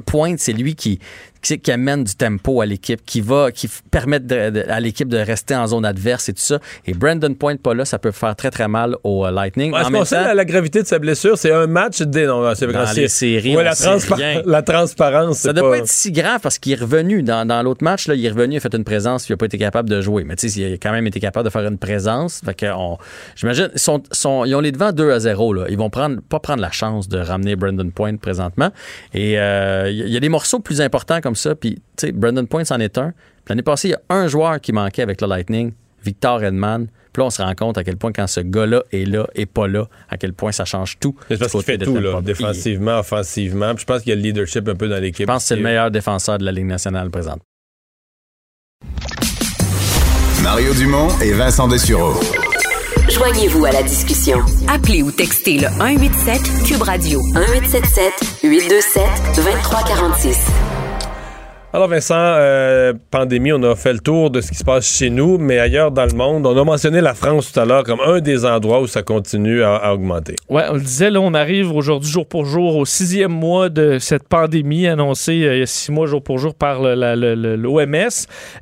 Point, 0.06 0.36
c'est 0.38 0.54
lui 0.54 0.76
qui. 0.76 1.00
Qui, 1.42 1.60
qui 1.60 1.72
amène 1.72 2.04
du 2.04 2.16
tempo 2.16 2.62
à 2.62 2.66
l'équipe, 2.66 3.02
qui 3.06 3.22
va, 3.22 3.52
qui 3.52 3.68
de- 3.94 4.50
de- 4.50 4.66
à 4.70 4.80
l'équipe 4.80 5.08
de 5.08 5.18
rester 5.18 5.56
en 5.56 5.68
zone 5.68 5.86
adverse 5.86 6.30
et 6.30 6.34
tout 6.34 6.42
ça. 6.42 6.60
Et 6.86 6.94
Brandon 6.94 7.34
Point 7.34 7.56
pas 7.58 7.74
là, 7.74 7.86
ça 7.86 8.00
peut 8.00 8.12
faire 8.12 8.36
très 8.36 8.52
très 8.52 8.68
mal 8.68 8.96
au 9.04 9.26
euh, 9.26 9.32
Lightning. 9.32 9.74
Est-ce 9.74 9.82
en 9.82 9.86
qu'on 9.86 9.92
même 9.92 10.06
sait 10.06 10.16
temps, 10.16 10.24
la, 10.24 10.34
la 10.34 10.46
gravité 10.46 10.82
de 10.82 10.88
sa 10.88 11.00
blessure? 11.00 11.38
C'est 11.38 11.52
un 11.52 11.68
match 11.68 12.02
dès 12.02 12.26
non, 12.26 12.54
c'est 12.56 12.68
Dans 12.72 12.86
c'est- 12.86 13.02
les 13.02 13.08
séries, 13.08 13.56
Ouais, 13.56 13.64
la, 13.64 13.76
sait 13.76 13.88
transpa- 13.88 14.14
rien. 14.16 14.42
la 14.46 14.62
transparence. 14.62 15.38
ça 15.38 15.50
c'est 15.50 15.54
doit 15.56 15.72
pas 15.72 15.78
être 15.80 15.88
si 15.88 16.12
grave 16.12 16.40
parce 16.42 16.60
qu'il 16.60 16.74
est 16.74 16.82
revenu 16.82 17.24
dans, 17.24 17.48
dans 17.48 17.62
l'autre 17.64 17.84
match. 17.84 18.08
Là, 18.08 18.16
il 18.16 18.26
est 18.26 18.30
revenu, 18.30 18.54
il 18.56 18.58
a 18.58 18.60
fait 18.60 18.74
une 18.76 18.84
présence, 18.84 19.24
puis 19.26 19.32
il 19.32 19.36
a 19.36 19.38
pas 19.38 19.46
été 19.46 19.58
capable 19.58 19.90
de 19.90 20.02
jouer. 20.02 20.24
Mais 20.24 20.36
tu 20.36 20.50
sais, 20.50 20.60
il 20.62 20.74
a 20.74 20.78
quand 20.78 20.92
même 20.92 21.08
été 21.08 21.20
capable 21.20 21.46
de 21.46 21.50
faire 21.52 21.66
une 21.68 21.78
présence. 21.78 22.42
Fait 22.46 22.54
que 22.54 22.66
on- 22.74 22.98
j'imagine, 23.36 23.70
ils, 23.74 23.80
sont, 23.80 24.02
sont- 24.12 24.46
ils 24.46 24.56
ont 24.56 24.60
les 24.62 24.72
devants 24.72 24.92
2 24.92 25.12
à 25.12 25.20
0. 25.20 25.54
Là. 25.54 25.66
Ils 25.70 25.78
vont 25.78 25.90
prendre, 25.90 26.22
pas 26.22 26.40
prendre 26.40 26.62
la 26.62 26.72
chance 26.72 27.08
de 27.10 27.18
ramener 27.20 27.56
Brandon 27.56 27.90
Point 27.90 28.18
présentement. 28.18 28.70
Et 29.14 29.40
euh, 29.40 29.90
il 29.90 30.10
y 30.10 30.18
a 30.18 30.20
des 30.20 30.30
morceaux 30.30 30.60
plus 30.60 30.82
importants 30.82 31.20
comme 31.22 31.31
ça. 31.36 31.56
Puis, 31.56 31.76
tu 31.76 32.08
sais, 32.08 32.12
Brandon 32.12 32.46
Point, 32.46 32.66
c'en 32.66 32.80
est 32.80 32.98
un. 32.98 33.12
Puis 33.12 33.50
L'année 33.50 33.64
passée, 33.64 33.90
il 33.90 33.92
y 33.92 33.96
a 33.96 34.02
un 34.10 34.28
joueur 34.28 34.60
qui 34.62 34.72
manquait 34.72 35.02
avec 35.02 35.22
le 35.22 35.28
Lightning, 35.28 35.74
Victor 36.04 36.44
Edman. 36.44 36.88
Puis 37.14 37.22
là, 37.22 37.28
on 37.28 37.30
se 37.30 37.42
rend 37.42 37.54
compte 37.56 37.78
à 37.78 37.84
quel 37.84 37.98
point 37.98 38.12
quand 38.14 38.28
ce 38.28 38.40
gars-là 38.40 38.84
est 38.92 39.06
là 39.06 39.28
et 39.36 39.46
pas 39.46 39.68
là, 39.68 39.88
à 40.10 40.18
quel 40.18 40.34
point 40.34 40.52
ça 40.52 40.64
change 40.64 40.98
tout. 41.00 41.16
C'est 41.28 41.38
parce 41.38 41.52
qu'il 41.52 41.64
fait 41.64 41.78
tout, 41.78 41.98
là, 41.98 42.22
défensivement, 42.22 43.00
offensivement. 43.00 43.76
Puis 43.76 43.82
je 43.82 43.86
pense 43.86 44.02
qu'il 44.02 44.10
y 44.10 44.14
a 44.14 44.16
le 44.16 44.22
leadership 44.22 44.68
un 44.68 44.76
peu 44.76 44.88
dans 44.88 45.02
l'équipe. 45.02 45.28
Je 45.28 45.32
pense 45.32 45.44
que 45.44 45.48
c'est 45.50 45.56
le 45.58 45.64
meilleur 45.64 45.92
défenseur 45.92 46.38
de 46.38 46.46
la 46.46 46.52
Ligue 46.52 46.68
nationale 46.68 47.10
présente. 47.10 47.42
Mario 50.44 50.74
Dumont 50.74 51.10
et 51.22 51.34
Vincent 51.34 51.68
Dessureau. 51.68 52.14
Joignez-vous 53.10 53.66
à 53.66 53.72
la 53.72 53.84
discussion. 53.84 54.40
Appelez 54.68 55.04
ou 55.04 55.12
textez 55.12 55.58
le 55.60 55.68
187 55.68 56.42
Cube 56.66 56.82
Radio 56.82 57.22
1877 57.34 58.14
827 58.44 59.04
2346. 59.36 60.61
Alors 61.74 61.88
Vincent, 61.88 62.16
euh, 62.18 62.92
pandémie, 63.12 63.54
on 63.54 63.64
a 63.64 63.76
fait 63.78 63.94
le 63.94 64.00
tour 64.00 64.30
de 64.30 64.42
ce 64.42 64.52
qui 64.52 64.58
se 64.58 64.64
passe 64.66 64.86
chez 64.86 65.10
nous, 65.10 65.38
mais 65.38 65.58
ailleurs 65.58 65.90
dans 65.90 66.06
le 66.06 66.12
monde, 66.12 66.46
on 66.46 66.58
a 66.58 66.64
mentionné 66.66 67.00
la 67.00 67.14
France 67.14 67.54
tout 67.54 67.58
à 67.62 67.64
l'heure 67.64 67.86
comme 67.86 68.02
un 68.02 68.20
des 68.20 68.44
endroits 68.44 68.82
où 68.82 68.88
ça 68.88 69.04
continue 69.04 69.64
à, 69.64 69.94
augmenter. 69.94 70.36
Ouais, 70.50 70.66
on 70.70 70.74
le 70.74 70.82
disait, 70.82 71.10
là, 71.10 71.22
on 71.22 71.34
arrive 71.34 71.74
aujourd'hui 71.74 72.10
jour 72.10 72.26
pour 72.26 72.44
jour 72.44 72.76
au 72.76 72.86
sixième 72.86 73.32
mois 73.32 73.70
de 73.70 74.00
cette 74.00 74.28
pandémie 74.28 74.86
annoncée 74.86 75.46
euh, 75.46 75.56
il 75.56 75.60
y 75.60 75.64
a 75.64 75.66
six 75.66 75.94
mois 75.94 76.08
jour 76.08 76.22
pour 76.22 76.40
jour 76.40 76.56
par 76.56 76.82
l'OMS. 76.82 78.10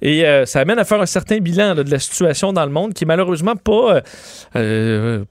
Et 0.03 0.28
euh, 0.28 0.45
ça 0.45 0.60
amène 0.60 0.78
à 0.78 0.86
faire 0.86 1.01
un 1.01 1.07
certain 1.07 1.39
bilan 1.39 1.74
de 1.74 1.89
la 1.89 1.97
situation 1.97 2.53
dans 2.53 2.66
le 2.66 2.72
monde 2.72 2.93
qui 2.93 3.05
est 3.05 3.07
malheureusement 3.07 3.55
pas 3.55 4.01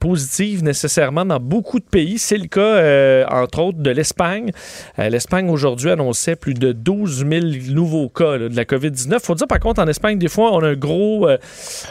positive 0.00 0.64
nécessairement 0.64 1.24
dans 1.24 1.38
beaucoup 1.38 1.78
de 1.78 1.84
pays. 1.84 2.18
C'est 2.18 2.38
le 2.38 2.48
cas, 2.48 3.24
entre 3.30 3.60
autres, 3.60 3.78
de 3.78 3.90
l'Espagne. 3.90 4.50
L'Espagne 4.96 5.48
aujourd'hui 5.48 5.90
annonçait 5.90 6.34
plus 6.34 6.54
de 6.54 6.72
12 6.72 7.24
000 7.28 7.67
nouveaux 7.72 8.08
cas 8.08 8.36
là, 8.36 8.48
de 8.48 8.56
la 8.56 8.64
COVID-19. 8.64 9.20
Faut 9.20 9.34
dire 9.34 9.46
par 9.46 9.60
contre, 9.60 9.80
en 9.80 9.86
Espagne, 9.88 10.18
des 10.18 10.28
fois, 10.28 10.52
on 10.52 10.62
a 10.62 10.68
un 10.68 10.74
gros, 10.74 11.28
euh, 11.28 11.38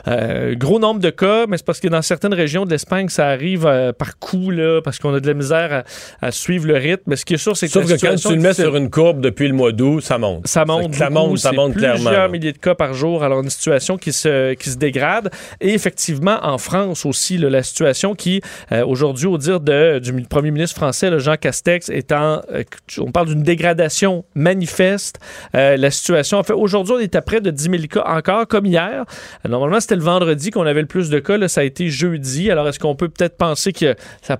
euh, 0.07 0.55
gros 0.55 0.79
nombre 0.79 0.99
de 0.99 1.09
cas, 1.09 1.45
mais 1.47 1.57
c'est 1.57 1.65
parce 1.65 1.79
que 1.79 1.87
dans 1.87 2.01
certaines 2.01 2.33
régions 2.33 2.65
de 2.65 2.71
l'Espagne, 2.71 3.09
ça 3.09 3.27
arrive 3.27 3.65
euh, 3.65 3.93
par 3.93 4.19
coup, 4.19 4.49
là, 4.51 4.81
parce 4.81 4.99
qu'on 4.99 5.13
a 5.13 5.19
de 5.19 5.27
la 5.27 5.33
misère 5.33 5.83
à, 6.21 6.27
à 6.27 6.31
suivre 6.31 6.67
le 6.67 6.75
rythme. 6.75 7.03
Mais 7.07 7.15
ce 7.15 7.25
qui 7.25 7.33
est 7.33 7.37
sûr, 7.37 7.55
c'est 7.55 7.67
que 7.67 7.73
Sauf 7.73 7.85
que 7.85 7.99
quand 7.99 8.15
tu 8.15 8.35
le 8.35 8.41
mets 8.41 8.53
sur 8.53 8.75
une 8.75 8.89
courbe 8.89 9.21
depuis 9.21 9.47
le 9.47 9.53
mois 9.53 9.71
d'août, 9.71 10.01
ça 10.01 10.17
monte. 10.17 10.47
Ça 10.47 10.65
monte, 10.65 10.95
Ça 10.95 11.09
beaucoup, 11.09 11.27
monte, 11.27 11.37
ça 11.39 11.51
monte 11.51 11.75
clairement. 11.75 12.05
Plusieurs 12.05 12.29
milliers 12.29 12.53
de 12.53 12.57
cas 12.57 12.75
par 12.75 12.93
jour. 12.93 13.23
Alors, 13.23 13.41
une 13.41 13.49
situation 13.49 13.97
qui 13.97 14.13
se, 14.13 14.53
qui 14.53 14.69
se 14.69 14.77
dégrade. 14.77 15.29
Et 15.61 15.73
effectivement, 15.73 16.37
en 16.43 16.57
France 16.57 17.05
aussi, 17.05 17.37
là, 17.37 17.49
la 17.49 17.63
situation 17.63 18.15
qui, 18.15 18.41
euh, 18.71 18.85
aujourd'hui, 18.85 19.27
au 19.27 19.37
dire 19.37 19.59
de, 19.59 19.99
du 19.99 20.13
premier 20.23 20.51
ministre 20.51 20.75
français, 20.75 21.09
là, 21.09 21.19
Jean 21.19 21.35
Castex, 21.35 21.89
est 21.89 22.11
en. 22.11 22.41
euh, 22.51 22.63
on 22.99 23.11
parle 23.11 23.27
d'une 23.27 23.43
dégradation 23.43 24.25
manifeste. 24.35 25.19
Euh, 25.55 25.66
la 25.75 25.91
situation. 25.91 26.37
En 26.37 26.43
fait, 26.43 26.53
aujourd'hui, 26.53 26.93
on 26.95 26.99
est 26.99 27.15
à 27.15 27.21
près 27.21 27.41
de 27.41 27.51
10 27.51 27.63
000 27.63 27.75
cas 27.89 28.03
encore, 28.05 28.47
comme 28.47 28.65
hier. 28.65 29.03
Normalement, 29.47 29.79
c'était 29.79 29.95
le 29.95 30.03
vendredi 30.03 30.51
qu'on 30.51 30.65
avait 30.65 30.81
le 30.81 30.87
plus 30.87 31.09
de 31.09 31.19
cas. 31.19 31.37
Là, 31.37 31.47
ça 31.47 31.61
a 31.61 31.63
été 31.63 31.89
jeudi. 31.89 32.49
Alors, 32.51 32.67
est-ce 32.67 32.79
qu'on 32.79 32.95
peut 32.95 33.09
peut-être 33.09 33.37
penser 33.37 33.73
que 33.73 33.95
ça 34.21 34.37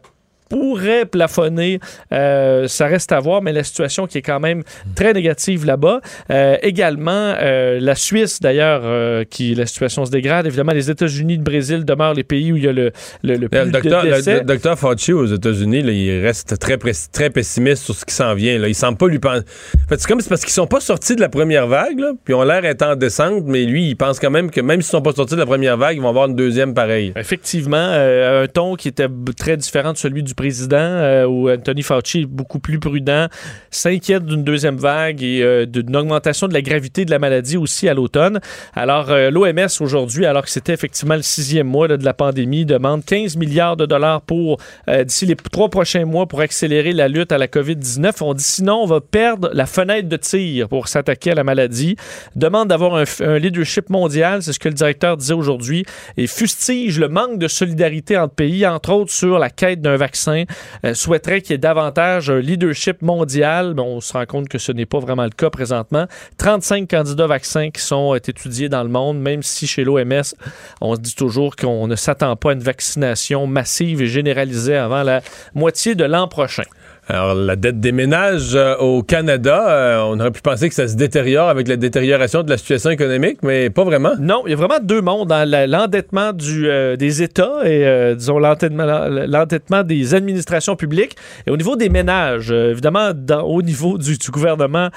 pourrait 0.49 1.05
plafonner. 1.05 1.79
Euh, 2.11 2.67
ça 2.67 2.87
reste 2.87 3.11
à 3.11 3.19
voir, 3.19 3.41
mais 3.41 3.53
la 3.53 3.63
situation 3.63 4.07
qui 4.07 4.17
est 4.17 4.21
quand 4.21 4.39
même 4.39 4.63
très 4.95 5.13
négative 5.13 5.65
là-bas. 5.65 6.01
Euh, 6.31 6.57
également, 6.61 7.33
euh, 7.39 7.79
la 7.81 7.95
Suisse, 7.95 8.39
d'ailleurs, 8.39 9.25
qui 9.29 9.55
la 9.55 9.65
situation 9.65 10.05
se 10.05 10.11
dégrade. 10.11 10.45
Évidemment, 10.45 10.73
les 10.73 10.89
États-Unis, 10.89 11.37
le 11.37 11.43
Brésil 11.43 11.85
demeurent 11.85 12.13
les 12.13 12.23
pays 12.23 12.51
où 12.51 12.57
il 12.57 12.63
y 12.63 12.67
a 12.67 12.73
le, 12.73 12.91
le, 13.23 13.35
le 13.35 13.49
plus 13.49 13.59
Le 13.59 13.71
docteur, 13.71 14.03
de 14.03 14.09
décès. 14.09 14.39
le 14.39 14.45
docteur 14.45 14.77
Fauci 14.77 15.13
aux 15.13 15.25
États-Unis, 15.25 15.79
il 15.79 16.21
reste 16.21 16.57
très, 16.59 16.77
très 17.11 17.29
pessimiste 17.29 17.83
sur 17.83 17.95
ce 17.95 18.05
qui 18.05 18.13
s'en 18.13 18.33
vient. 18.33 18.57
Là. 18.59 18.67
Il 18.67 18.75
semble 18.75 18.97
pas 18.97 19.07
lui 19.07 19.19
penser. 19.19 19.43
En 19.85 19.89
fait, 19.89 19.99
c'est 19.99 20.07
comme 20.07 20.21
c'est 20.21 20.29
parce 20.29 20.41
qu'ils 20.41 20.53
sont 20.53 20.67
pas 20.67 20.79
sortis 20.79 21.15
de 21.15 21.21
la 21.21 21.29
première 21.29 21.67
vague, 21.67 21.99
là, 21.99 22.11
puis 22.23 22.33
ont 22.33 22.43
l'air 22.43 22.61
d'être 22.61 22.83
en 22.83 22.95
descente, 22.95 23.43
mais 23.45 23.63
lui, 23.65 23.89
il 23.89 23.95
pense 23.95 24.19
quand 24.19 24.31
même 24.31 24.51
que 24.51 24.61
même 24.61 24.81
s'ils 24.81 24.91
sont 24.91 25.01
pas 25.01 25.13
sortis 25.13 25.35
de 25.35 25.39
la 25.39 25.45
première 25.45 25.77
vague, 25.77 25.97
ils 25.97 26.01
vont 26.01 26.09
avoir 26.09 26.27
une 26.27 26.35
deuxième 26.35 26.73
pareille. 26.73 27.13
Effectivement, 27.15 27.77
un 27.77 28.47
ton 28.47 28.75
qui 28.75 28.87
était 28.87 29.07
très 29.37 29.57
différent 29.57 29.93
de 29.93 29.97
celui 29.97 30.23
du 30.23 30.33
président, 30.37 30.77
euh, 30.77 31.25
où 31.25 31.49
Anthony 31.49 31.81
Fauci 31.81 32.21
est 32.21 32.25
beaucoup 32.25 32.59
plus 32.59 32.79
prudent, 32.79 33.27
s'inquiète 33.71 34.25
d'une 34.25 34.43
deuxième 34.43 34.77
vague 34.77 35.21
et 35.21 35.41
euh, 35.41 35.65
d'une 35.65 35.95
augmentation 35.95 36.47
de 36.47 36.53
la 36.53 36.61
gravité 36.61 37.03
de 37.03 37.11
la 37.11 37.19
maladie 37.19 37.57
aussi 37.57 37.89
à 37.89 37.93
l'automne. 37.93 38.39
Alors, 38.73 39.09
euh, 39.09 39.29
l'OMS 39.29 39.67
aujourd'hui, 39.81 40.25
alors 40.25 40.43
que 40.43 40.49
c'était 40.49 40.73
effectivement 40.73 41.15
le 41.15 41.21
sixième 41.21 41.67
mois 41.67 41.87
de 41.87 42.05
la 42.05 42.13
pandémie, 42.13 42.65
demande 42.65 43.03
15 43.03 43.35
milliards 43.35 43.75
de 43.75 43.85
dollars 43.85 44.21
pour 44.21 44.59
euh, 44.89 45.03
d'ici 45.03 45.25
les 45.25 45.35
trois 45.35 45.69
prochains 45.69 46.05
mois 46.05 46.27
pour 46.27 46.41
accélérer 46.41 46.93
la 46.93 47.07
lutte 47.07 47.31
à 47.31 47.37
la 47.37 47.47
COVID-19. 47.47 48.13
On 48.21 48.33
dit 48.33 48.43
sinon, 48.43 48.83
on 48.83 48.85
va 48.85 49.01
perdre 49.01 49.49
la 49.53 49.65
fenêtre 49.65 50.07
de 50.07 50.17
tir 50.17 50.69
pour 50.69 50.87
s'attaquer 50.87 51.31
à 51.31 51.35
la 51.35 51.43
maladie. 51.43 51.95
Demande 52.35 52.69
d'avoir 52.69 53.03
un 53.21 53.39
leadership 53.39 53.89
mondial, 53.89 54.43
c'est 54.43 54.53
ce 54.53 54.59
que 54.59 54.69
le 54.69 54.75
directeur 54.75 55.17
disait 55.17 55.33
aujourd'hui, 55.33 55.85
et 56.15 56.27
fustige 56.27 56.99
le 56.99 57.09
manque 57.09 57.39
de 57.39 57.47
solidarité 57.47 58.17
entre 58.17 58.35
pays, 58.35 58.65
entre 58.67 58.91
autres 58.91 59.11
sur 59.11 59.39
la 59.39 59.49
quête 59.49 59.81
d'un 59.81 59.97
vaccin. 59.97 60.26
Euh, 60.27 60.93
souhaiterait 60.93 61.41
qu'il 61.41 61.51
y 61.51 61.55
ait 61.55 61.59
davantage 61.59 62.29
un 62.29 62.39
leadership 62.39 63.01
mondial, 63.01 63.73
mais 63.75 63.81
on 63.81 64.01
se 64.01 64.13
rend 64.13 64.25
compte 64.25 64.49
que 64.49 64.57
ce 64.57 64.71
n'est 64.71 64.85
pas 64.85 64.99
vraiment 64.99 65.23
le 65.23 65.29
cas 65.29 65.49
présentement. 65.49 66.07
35 66.37 66.89
candidats 66.89 67.27
vaccins 67.27 67.69
qui 67.69 67.81
sont 67.81 68.13
euh, 68.13 68.17
étudiés 68.17 68.69
dans 68.69 68.83
le 68.83 68.89
monde, 68.89 69.19
même 69.19 69.43
si 69.43 69.67
chez 69.67 69.83
l'OMS, 69.83 70.33
on 70.81 70.95
se 70.95 70.99
dit 70.99 71.15
toujours 71.15 71.55
qu'on 71.55 71.87
ne 71.87 71.95
s'attend 71.95 72.35
pas 72.35 72.51
à 72.51 72.53
une 72.53 72.63
vaccination 72.63 73.47
massive 73.47 74.01
et 74.01 74.07
généralisée 74.07 74.75
avant 74.75 75.03
la 75.03 75.21
moitié 75.53 75.95
de 75.95 76.03
l'an 76.03 76.27
prochain. 76.27 76.63
Alors, 77.09 77.35
la 77.35 77.55
dette 77.55 77.79
des 77.79 77.93
ménages 77.93 78.53
euh, 78.55 78.75
au 78.77 79.01
Canada, 79.01 79.65
euh, 79.69 80.01
on 80.09 80.19
aurait 80.19 80.31
pu 80.31 80.41
penser 80.41 80.67
que 80.67 80.75
ça 80.75 80.89
se 80.89 80.95
détériore 80.95 81.47
avec 81.47 81.69
la 81.69 81.77
détérioration 81.77 82.43
de 82.43 82.49
la 82.49 82.57
situation 82.57 82.89
économique, 82.89 83.37
mais 83.43 83.69
pas 83.69 83.85
vraiment. 83.85 84.11
Non, 84.19 84.43
il 84.45 84.49
y 84.49 84.53
a 84.53 84.57
vraiment 84.57 84.79
deux 84.83 84.99
mondes 85.01 85.29
la- 85.29 85.67
l'endettement 85.67 86.33
du, 86.33 86.67
euh, 86.69 86.97
des 86.97 87.23
États 87.23 87.61
et, 87.63 88.13
disons, 88.15 88.39
l'endettement 88.39 89.83
des 89.83 90.13
administrations 90.15 90.75
publiques. 90.75 91.15
Et 91.45 91.51
au 91.51 91.55
niveau 91.55 91.77
des 91.77 91.87
ménages, 91.87 92.51
évidemment, 92.51 93.11
dans- 93.15 93.43
au 93.43 93.61
niveau 93.61 93.97
du, 93.97 94.17
du 94.17 94.31
gouvernement, 94.31 94.89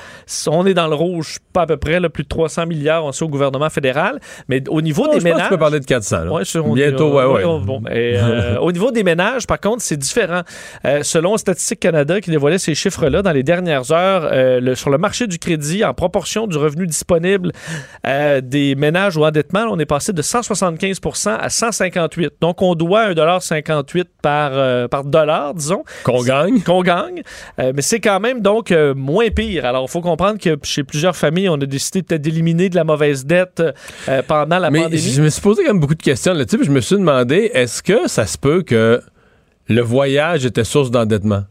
on 0.48 0.66
est 0.66 0.74
dans 0.74 0.88
le 0.88 0.96
rouge, 0.96 1.38
pas 1.52 1.62
à 1.62 1.66
peu 1.66 1.76
près, 1.76 2.00
là, 2.00 2.08
plus 2.08 2.24
de 2.24 2.28
300 2.28 2.66
milliards, 2.66 3.04
on 3.04 3.12
sait, 3.12 3.24
au 3.24 3.28
gouvernement 3.28 3.70
fédéral. 3.70 4.18
Mais 4.48 4.62
au 4.68 4.82
niveau 4.82 5.06
des 5.06 5.12
je 5.12 5.14
pense 5.14 5.22
que 5.22 5.28
ménages... 5.28 5.42
tu 5.44 5.50
peux 5.50 5.58
parler 5.58 5.78
de 5.80 5.84
400. 5.86 6.24
là. 6.24 6.32
Ouais, 6.32 6.44
sur- 6.44 6.66
on- 6.66 6.74
Bientôt, 6.74 7.06
on- 7.16 7.34
ouais. 7.34 7.44
on- 7.44 7.60
bon, 7.60 7.82
et, 7.88 8.16
au 8.60 8.72
niveau 8.72 8.90
des 8.90 9.04
ménages, 9.04 9.46
par 9.46 9.60
contre, 9.60 9.82
c'est 9.82 9.96
différent. 9.96 10.42
Selon 11.02 11.36
Statistique 11.36 11.78
Canada, 11.80 11.99
qui 12.20 12.30
dévoilait 12.30 12.58
ces 12.58 12.74
chiffres-là 12.74 13.22
dans 13.22 13.32
les 13.32 13.42
dernières 13.42 13.90
heures, 13.92 14.28
euh, 14.32 14.60
le- 14.60 14.74
sur 14.74 14.90
le 14.90 14.98
marché 14.98 15.26
du 15.26 15.38
crédit, 15.38 15.84
en 15.84 15.94
proportion 15.94 16.46
du 16.46 16.56
revenu 16.56 16.86
disponible 16.86 17.52
euh, 18.06 18.40
des 18.40 18.74
ménages 18.74 19.16
au 19.16 19.24
endettement, 19.24 19.66
on 19.70 19.78
est 19.78 19.86
passé 19.86 20.12
de 20.12 20.22
175% 20.22 21.36
à 21.38 21.48
158. 21.48 22.32
Donc, 22.40 22.62
on 22.62 22.74
doit 22.74 23.12
1,58 23.12 24.04
par, 24.22 24.50
euh, 24.54 24.88
par 24.88 25.04
dollar, 25.04 25.54
disons. 25.54 25.84
Qu'on 26.04 26.22
gagne. 26.22 26.60
Qu'on 26.62 26.82
gagne. 26.82 27.22
Euh, 27.58 27.72
mais 27.74 27.82
c'est 27.82 28.00
quand 28.00 28.20
même 28.20 28.40
donc 28.40 28.72
moins 28.96 29.28
pire. 29.30 29.64
Alors, 29.64 29.84
il 29.88 29.90
faut 29.90 30.00
comprendre 30.00 30.38
que 30.38 30.56
chez 30.62 30.82
plusieurs 30.84 31.16
familles, 31.16 31.48
on 31.48 31.54
a 31.54 31.66
décidé 31.66 32.02
peut-être 32.02 32.22
d'éliminer 32.22 32.68
de 32.68 32.76
la 32.76 32.84
mauvaise 32.84 33.24
dette 33.26 33.62
pendant 34.26 34.58
la 34.58 34.70
Mais 34.70 34.82
pandémie. 34.82 35.02
je 35.02 35.22
me 35.22 35.28
suis 35.28 35.40
posé 35.42 35.62
quand 35.64 35.72
même 35.72 35.80
beaucoup 35.80 35.94
de 35.94 36.02
questions 36.02 36.32
là-dessus, 36.32 36.58
je 36.64 36.70
me 36.70 36.80
suis 36.80 36.96
demandé, 36.96 37.50
est-ce 37.54 37.82
que 37.82 38.08
ça 38.08 38.26
se 38.26 38.38
peut 38.38 38.62
que 38.62 39.00
le 39.68 39.80
voyage 39.82 40.44
était 40.46 40.64
source 40.64 40.90
d'endettement? 40.90 41.44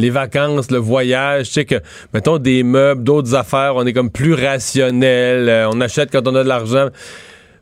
Les 0.00 0.10
vacances, 0.10 0.70
le 0.70 0.78
voyage, 0.78 1.48
tu 1.48 1.52
sais 1.54 1.64
que, 1.64 1.76
mettons, 2.14 2.38
des 2.38 2.62
meubles, 2.62 3.02
d'autres 3.04 3.34
affaires, 3.34 3.74
on 3.76 3.84
est 3.86 3.92
comme 3.92 4.10
plus 4.10 4.34
rationnel, 4.34 5.48
euh, 5.48 5.68
on 5.72 5.80
achète 5.80 6.10
quand 6.10 6.26
on 6.26 6.34
a 6.34 6.42
de 6.42 6.48
l'argent. 6.48 6.88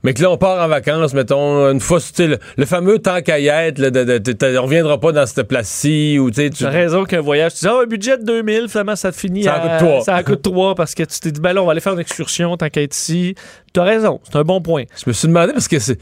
Mais 0.04 0.14
que 0.14 0.22
là, 0.22 0.30
on 0.30 0.36
part 0.36 0.64
en 0.64 0.68
vacances, 0.68 1.12
mettons, 1.12 1.68
une 1.72 1.80
fois, 1.80 1.98
tu 1.98 2.06
sais, 2.14 2.26
le, 2.28 2.38
le 2.56 2.66
fameux 2.66 3.00
temps 3.00 3.20
qu'à 3.20 3.40
y 3.40 3.48
être, 3.48 3.78
là, 3.80 3.90
de, 3.90 4.04
de- 4.04 4.18
de- 4.18 4.32
de- 4.32 4.58
on 4.58 4.62
reviendra 4.62 5.00
pas 5.00 5.10
dans 5.10 5.26
cette 5.26 5.48
place-ci, 5.48 6.18
ou 6.20 6.30
tu 6.30 6.48
sais, 6.52 6.68
raison 6.68 7.04
qu'un 7.04 7.20
voyage, 7.20 7.54
tu 7.54 7.60
dis, 7.64 7.68
ah, 7.68 7.80
un 7.82 7.86
budget 7.86 8.16
de 8.16 8.22
2000, 8.24 8.68
finalement, 8.68 8.94
ça 8.94 9.10
te 9.10 9.16
finit 9.16 9.42
Ça 9.42 9.54
à. 9.54 9.58
coûte 9.60 9.78
trois. 9.88 10.00
Ça 10.02 10.16
en 10.16 10.22
coûte 10.22 10.42
3 10.42 10.74
parce 10.76 10.94
que 10.94 11.02
tu 11.02 11.18
t'es 11.18 11.32
dit, 11.32 11.40
ben 11.40 11.52
là, 11.52 11.62
on 11.62 11.66
va 11.66 11.72
aller 11.72 11.80
faire 11.80 11.94
une 11.94 11.98
excursion 12.00 12.56
tant 12.56 12.68
qu'à 12.68 12.82
être 12.82 12.94
ici. 12.96 13.34
Tu 13.74 13.80
as 13.80 13.82
raison, 13.82 14.20
c'est 14.22 14.36
un 14.38 14.44
bon 14.44 14.60
point. 14.62 14.84
Je 14.96 15.02
me 15.08 15.12
suis 15.12 15.26
demandé 15.26 15.52
parce 15.52 15.66
que 15.66 15.80
c'est. 15.80 15.98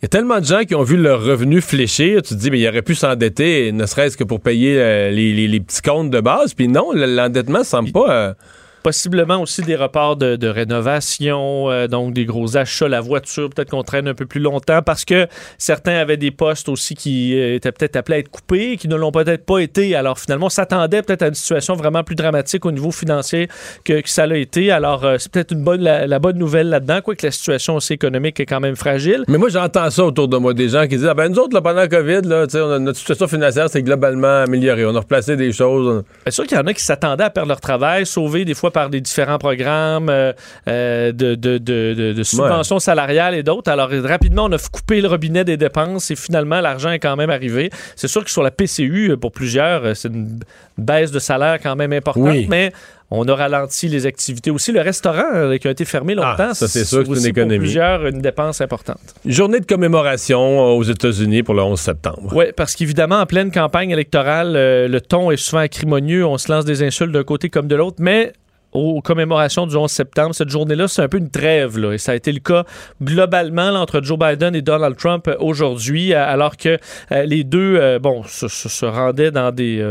Il 0.00 0.04
y 0.04 0.06
a 0.06 0.08
tellement 0.08 0.40
de 0.40 0.46
gens 0.46 0.60
qui 0.64 0.74
ont 0.74 0.82
vu 0.82 0.96
leur 0.96 1.22
revenu 1.22 1.60
fléchir. 1.60 2.22
Tu 2.22 2.34
te 2.34 2.38
dis, 2.40 2.50
mais 2.50 2.58
il 2.58 2.66
aurait 2.66 2.80
pu 2.80 2.94
s'endetter, 2.94 3.70
ne 3.72 3.84
serait-ce 3.84 4.16
que 4.16 4.24
pour 4.24 4.40
payer 4.40 4.80
euh, 4.80 5.10
les, 5.10 5.34
les- 5.34 5.46
les 5.46 5.60
petits 5.60 5.82
comptes 5.82 6.10
de 6.10 6.20
base. 6.20 6.54
Puis 6.54 6.68
non, 6.68 6.92
le- 6.92 7.04
l'endettement 7.14 7.64
semble 7.64 7.92
pas. 7.92 8.10
euh, 8.10 8.34
Possiblement 8.82 9.42
aussi 9.42 9.62
des 9.62 9.76
reports 9.76 10.16
de, 10.16 10.36
de 10.36 10.48
rénovation, 10.48 11.70
euh, 11.70 11.86
donc 11.86 12.14
des 12.14 12.24
gros 12.24 12.56
achats, 12.56 12.88
la 12.88 13.00
voiture, 13.00 13.50
peut-être 13.50 13.70
qu'on 13.70 13.82
traîne 13.82 14.08
un 14.08 14.14
peu 14.14 14.26
plus 14.26 14.40
longtemps 14.40 14.80
parce 14.82 15.04
que 15.04 15.26
certains 15.58 15.96
avaient 15.96 16.16
des 16.16 16.30
postes 16.30 16.68
aussi 16.68 16.94
qui 16.94 17.38
euh, 17.38 17.54
étaient 17.56 17.72
peut-être 17.72 17.96
appelés 17.96 18.16
à 18.16 18.18
être 18.20 18.30
coupés, 18.30 18.76
qui 18.76 18.88
ne 18.88 18.96
l'ont 18.96 19.12
peut-être 19.12 19.44
pas 19.44 19.58
été. 19.58 19.94
Alors 19.94 20.18
finalement, 20.18 20.46
on 20.46 20.50
s'attendait 20.50 21.02
peut-être 21.02 21.22
à 21.22 21.28
une 21.28 21.34
situation 21.34 21.74
vraiment 21.74 22.02
plus 22.04 22.14
dramatique 22.14 22.64
au 22.64 22.72
niveau 22.72 22.90
financier 22.90 23.48
que, 23.84 24.00
que 24.00 24.08
ça 24.08 24.26
l'a 24.26 24.36
été. 24.38 24.70
Alors 24.70 25.04
euh, 25.04 25.16
c'est 25.18 25.30
peut-être 25.30 25.52
une 25.52 25.62
bonne, 25.62 25.82
la, 25.82 26.06
la 26.06 26.18
bonne 26.18 26.38
nouvelle 26.38 26.68
là-dedans, 26.70 27.00
quoique 27.04 27.26
la 27.26 27.32
situation 27.32 27.76
aussi 27.76 27.92
économique 27.92 28.40
est 28.40 28.46
quand 28.46 28.60
même 28.60 28.76
fragile. 28.76 29.24
Mais 29.28 29.38
moi, 29.38 29.48
j'entends 29.50 29.90
ça 29.90 30.04
autour 30.04 30.28
de 30.28 30.36
moi, 30.36 30.54
des 30.54 30.68
gens 30.70 30.82
qui 30.82 30.96
disent 30.96 31.06
Ah 31.06 31.14
ben 31.14 31.28
nous 31.28 31.38
autres, 31.38 31.54
là, 31.54 31.60
pendant 31.60 31.80
la 31.80 31.88
COVID, 31.88 32.22
là, 32.24 32.46
on 32.54 32.70
a- 32.72 32.78
notre 32.78 32.98
situation 32.98 33.28
financière 33.28 33.68
s'est 33.68 33.82
globalement 33.82 34.44
améliorée. 34.44 34.86
On 34.86 34.94
a 34.96 35.00
replacé 35.00 35.36
des 35.36 35.52
choses. 35.52 36.02
C'est 36.24 36.32
sûr 36.32 36.46
qu'il 36.46 36.56
y 36.56 36.60
en 36.60 36.66
a 36.66 36.72
qui 36.72 36.82
s'attendaient 36.82 37.24
à 37.24 37.30
perdre 37.30 37.48
leur 37.48 37.60
travail, 37.60 38.06
sauvés 38.06 38.44
des 38.44 38.54
fois 38.54 38.69
par 38.70 38.90
des 38.90 39.00
différents 39.00 39.38
programmes 39.38 40.08
euh, 40.08 40.32
euh, 40.68 41.12
de, 41.12 41.34
de, 41.34 41.58
de, 41.58 42.22
subventions 42.22 42.78
salariales 42.78 43.34
et 43.34 43.42
d'autres. 43.42 43.70
Alors, 43.70 43.90
rapidement, 43.90 44.44
on 44.44 44.52
a 44.52 44.58
coupé 44.58 45.00
le 45.00 45.08
robinet 45.08 45.44
des 45.44 45.56
dépenses 45.56 46.10
et 46.10 46.16
finalement, 46.16 46.60
l'argent 46.60 46.90
est 46.90 46.98
quand 46.98 47.16
même 47.16 47.30
arrivé. 47.30 47.70
C'est 47.96 48.08
sûr 48.08 48.24
que 48.24 48.30
sur 48.30 48.42
la 48.42 48.50
PCU, 48.50 49.10
euh, 49.10 49.16
pour 49.16 49.32
plusieurs, 49.32 49.96
c'est 49.96 50.08
une 50.08 50.40
baisse 50.78 51.10
de 51.10 51.18
salaire 51.18 51.58
quand 51.62 51.76
même 51.76 51.92
importante, 51.92 52.24
Oui. 52.24 52.46
mais 52.48 52.72
on 53.10 53.26
a 53.26 53.34
ralenti 53.34 53.88
les 53.88 54.06
activités. 54.06 54.50
Aussi, 54.52 54.70
le 54.70 54.80
restaurant 54.80 55.56
qui 55.60 55.66
a 55.66 55.70
été 55.72 55.84
fermé 55.84 56.14
longtemps, 56.14 56.50
Ah, 56.50 56.54
ça, 56.54 56.68
c'est 56.68 56.84
sûr 56.84 57.02
que 57.06 57.14
c'est 57.16 57.20
une 57.22 57.26
économie. 57.26 57.56
Pour 57.56 57.64
plusieurs, 57.64 58.06
une 58.06 58.20
dépense 58.20 58.60
importante. 58.60 59.00
Journée 59.26 59.58
de 59.58 59.66
commémoration 59.66 60.60
aux 60.76 60.82
États-Unis 60.84 61.42
pour 61.42 61.54
le 61.54 61.62
11 61.62 61.78
septembre. 61.80 62.32
Oui, 62.32 62.46
parce 62.56 62.76
qu'évidemment, 62.76 63.20
en 63.20 63.26
pleine 63.26 63.50
campagne 63.50 63.90
électorale, 63.90 64.54
euh, 64.54 64.86
le 64.86 65.00
ton 65.00 65.30
est 65.32 65.36
souvent 65.36 65.62
acrimonieux. 65.62 66.24
On 66.24 66.38
se 66.38 66.52
lance 66.52 66.64
des 66.64 66.84
insultes 66.84 67.10
d'un 67.10 67.24
côté 67.24 67.50
comme 67.50 67.66
de 67.66 67.74
l'autre, 67.74 67.96
mais 67.98 68.32
aux 68.72 69.00
commémorations 69.00 69.66
du 69.66 69.76
11 69.76 69.90
septembre, 69.90 70.34
cette 70.34 70.48
journée-là, 70.48 70.88
c'est 70.88 71.02
un 71.02 71.08
peu 71.08 71.18
une 71.18 71.30
trêve. 71.30 71.78
Là, 71.78 71.92
et 71.92 71.98
ça 71.98 72.12
a 72.12 72.14
été 72.14 72.32
le 72.32 72.40
cas 72.40 72.64
globalement 73.02 73.70
entre 73.70 74.02
Joe 74.02 74.18
Biden 74.18 74.54
et 74.54 74.62
Donald 74.62 74.96
Trump 74.96 75.26
euh, 75.28 75.36
aujourd'hui, 75.40 76.12
euh, 76.12 76.24
alors 76.24 76.56
que 76.56 76.78
euh, 77.12 77.24
les 77.24 77.44
deux 77.44 77.98
bon, 77.98 78.22
se, 78.24 78.86
rendaient 78.86 79.30
dans 79.30 79.52
des, 79.52 79.82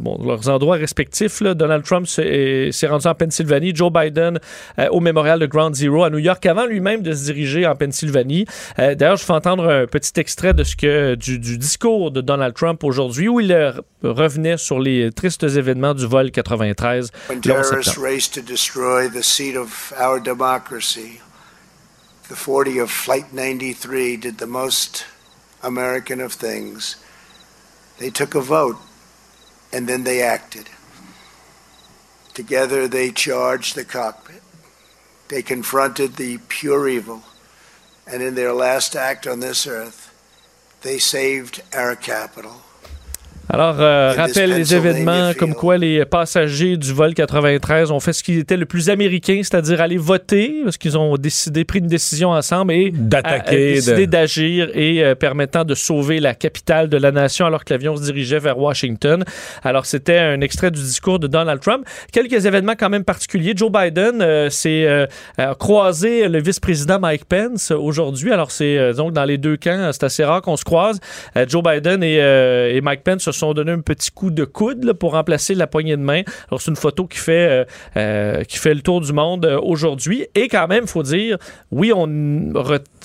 bon, 0.00 0.18
leurs 0.24 0.48
endroits 0.48 0.76
respectifs. 0.76 1.40
Là. 1.40 1.54
Donald 1.54 1.84
Trump 1.84 2.06
s'est 2.06 2.70
rendu 2.88 3.06
en 3.06 3.14
Pennsylvanie, 3.14 3.74
Joe 3.74 3.92
Biden 3.92 4.38
au 4.90 5.00
mémorial 5.00 5.38
de 5.38 5.46
Ground 5.46 5.74
Zero 5.74 6.04
à 6.04 6.10
New 6.10 6.18
York, 6.18 6.44
avant 6.46 6.66
lui-même 6.66 7.02
de 7.02 7.12
se 7.12 7.24
diriger 7.24 7.66
en 7.66 7.74
Pennsylvanie. 7.74 8.46
D'ailleurs, 8.76 9.16
je 9.16 9.24
fais 9.24 9.32
entendre 9.32 9.68
un 9.68 9.86
petit 9.86 10.18
extrait 10.20 10.54
de 10.54 10.64
ce 10.64 10.76
que, 10.76 11.14
du, 11.14 11.38
discours 11.38 12.10
de 12.10 12.20
Donald 12.20 12.54
Trump 12.54 12.84
aujourd'hui, 12.84 13.28
où 13.28 13.40
il 13.40 13.74
revenait 14.02 14.56
sur 14.56 14.78
les 14.78 15.10
tristes 15.12 15.44
événements 15.44 15.94
du 15.94 16.06
vol 16.06 16.30
93 16.30 17.10
When 17.28 17.40
le 17.44 17.52
11 17.52 17.70
terrorists 17.70 17.90
septembre. 17.90 18.15
Raced 18.16 18.32
to 18.32 18.40
destroy 18.40 19.08
the 19.08 19.22
seat 19.22 19.54
of 19.54 19.92
our 19.94 20.18
democracy, 20.18 21.20
the 22.30 22.34
40 22.34 22.78
of 22.78 22.90
Flight 22.90 23.34
93 23.34 24.16
did 24.16 24.38
the 24.38 24.46
most 24.46 25.04
American 25.62 26.22
of 26.22 26.32
things. 26.32 26.96
They 27.98 28.08
took 28.08 28.34
a 28.34 28.40
vote 28.40 28.78
and 29.70 29.86
then 29.86 30.04
they 30.04 30.22
acted. 30.22 30.70
Together 32.32 32.88
they 32.88 33.10
charged 33.10 33.74
the 33.74 33.84
cockpit. 33.84 34.40
They 35.28 35.42
confronted 35.42 36.14
the 36.14 36.38
pure 36.48 36.88
evil. 36.88 37.22
And 38.06 38.22
in 38.22 38.34
their 38.34 38.54
last 38.54 38.96
act 38.96 39.26
on 39.26 39.40
this 39.40 39.66
earth, 39.66 40.10
they 40.80 40.96
saved 40.96 41.62
our 41.74 41.94
capital. 41.94 42.62
Alors, 43.48 43.76
euh, 43.80 44.12
rappelle 44.16 44.50
les 44.54 44.74
événements 44.74 45.32
comme 45.38 45.54
quoi 45.54 45.78
les 45.78 46.04
passagers 46.04 46.76
du 46.76 46.92
vol 46.92 47.14
93 47.14 47.92
ont 47.92 48.00
fait 48.00 48.12
ce 48.12 48.24
qui 48.24 48.38
était 48.40 48.56
le 48.56 48.66
plus 48.66 48.90
américain, 48.90 49.40
c'est-à-dire 49.42 49.80
aller 49.80 49.98
voter, 49.98 50.62
parce 50.64 50.76
qu'ils 50.76 50.98
ont 50.98 51.16
décidé, 51.16 51.64
pris 51.64 51.78
une 51.78 51.86
décision 51.86 52.30
ensemble 52.30 52.72
et 52.72 52.90
D'attaquer, 52.92 53.74
décidé 53.74 54.06
de- 54.06 54.10
d'agir 54.10 54.68
et 54.74 55.04
euh, 55.04 55.14
permettant 55.14 55.64
de 55.64 55.74
sauver 55.76 56.18
la 56.18 56.34
capitale 56.34 56.88
de 56.88 56.96
la 56.96 57.12
nation 57.12 57.46
alors 57.46 57.64
que 57.64 57.72
l'avion 57.72 57.96
se 57.96 58.02
dirigeait 58.02 58.40
vers 58.40 58.58
Washington. 58.58 59.24
Alors, 59.62 59.86
c'était 59.86 60.18
un 60.18 60.40
extrait 60.40 60.72
du 60.72 60.80
discours 60.82 61.20
de 61.20 61.28
Donald 61.28 61.60
Trump. 61.60 61.86
Quelques 62.12 62.46
événements 62.46 62.74
quand 62.76 62.90
même 62.90 63.04
particuliers. 63.04 63.52
Joe 63.54 63.70
Biden 63.70 64.22
euh, 64.22 64.50
s'est 64.50 64.86
euh, 64.86 65.06
croisé 65.58 66.26
le 66.28 66.40
vice-président 66.42 66.98
Mike 66.98 67.26
Pence 67.26 67.70
aujourd'hui. 67.70 68.32
Alors, 68.32 68.50
c'est 68.50 68.76
euh, 68.76 68.92
donc 68.92 69.12
dans 69.12 69.24
les 69.24 69.38
deux 69.38 69.56
camps, 69.56 69.90
c'est 69.92 70.04
assez 70.04 70.24
rare 70.24 70.42
qu'on 70.42 70.56
se 70.56 70.64
croise. 70.64 70.98
Euh, 71.36 71.46
Joe 71.48 71.62
Biden 71.62 72.02
et, 72.02 72.18
euh, 72.20 72.74
et 72.74 72.80
Mike 72.80 73.04
Pence 73.04 73.22
se 73.22 73.35
sont 73.36 73.54
donné 73.54 73.72
un 73.72 73.80
petit 73.80 74.10
coup 74.10 74.30
de 74.30 74.44
coude 74.44 74.92
pour 74.94 75.12
remplacer 75.12 75.54
la 75.54 75.66
poignée 75.66 75.96
de 75.96 76.02
main. 76.02 76.22
Alors, 76.48 76.60
c'est 76.60 76.70
une 76.70 76.76
photo 76.76 77.06
qui 77.06 77.18
fait, 77.18 77.48
euh, 77.48 77.64
euh, 77.96 78.44
qui 78.44 78.58
fait 78.58 78.74
le 78.74 78.80
tour 78.80 79.00
du 79.00 79.12
monde 79.12 79.44
euh, 79.44 79.58
aujourd'hui. 79.60 80.26
Et 80.34 80.48
quand 80.48 80.68
même, 80.68 80.84
il 80.84 80.88
faut 80.88 81.02
dire, 81.02 81.38
oui, 81.70 81.92
on, 81.94 82.08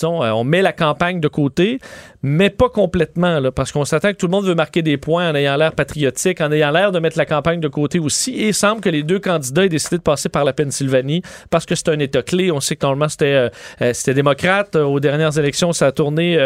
on, 0.04 0.44
met 0.44 0.62
la 0.62 0.74
campagne 0.74 1.20
de 1.20 1.28
côté, 1.28 1.80
mais 2.24 2.50
pas 2.50 2.70
complètement, 2.70 3.40
là, 3.40 3.52
parce 3.52 3.72
qu'on 3.72 3.86
s'attend 3.86 4.10
que 4.10 4.18
tout 4.18 4.28
le 4.28 4.32
monde 4.32 4.46
veut 4.46 4.56
marquer 4.56 4.82
des 4.82 4.98
points 4.98 5.30
en 5.30 5.36
ayant 5.36 5.56
l'air 5.58 5.74
patriotique, 5.74 6.42
en 6.42 6.52
ayant 6.52 6.72
l'air 6.72 6.92
de 6.92 7.00
mettre 7.00 7.18
la 7.18 7.26
campagne 7.26 7.60
de 7.60 7.68
côté 7.68 8.00
aussi. 8.00 8.34
Et 8.36 8.50
il 8.50 8.54
semble 8.54 8.82
que 8.82 8.90
les 8.90 9.04
deux 9.04 9.20
candidats 9.20 9.66
aient 9.66 9.70
décidé 9.70 9.98
de 9.98 10.04
passer 10.04 10.30
par 10.30 10.44
la 10.44 10.54
Pennsylvanie 10.54 11.22
parce 11.50 11.66
que 11.66 11.76
c'est 11.76 11.90
un 11.90 12.00
État 12.00 12.22
clé. 12.22 12.52
On 12.52 12.60
sait 12.60 12.76
que 12.76 12.86
normalement 12.86 13.10
c'était 13.10 13.50
c'était 13.94 14.14
démocrate. 14.14 14.76
Aux 14.76 15.00
dernières 15.00 15.38
élections, 15.38 15.74
ça 15.74 15.88
a 15.88 15.92
tourné 15.92 16.38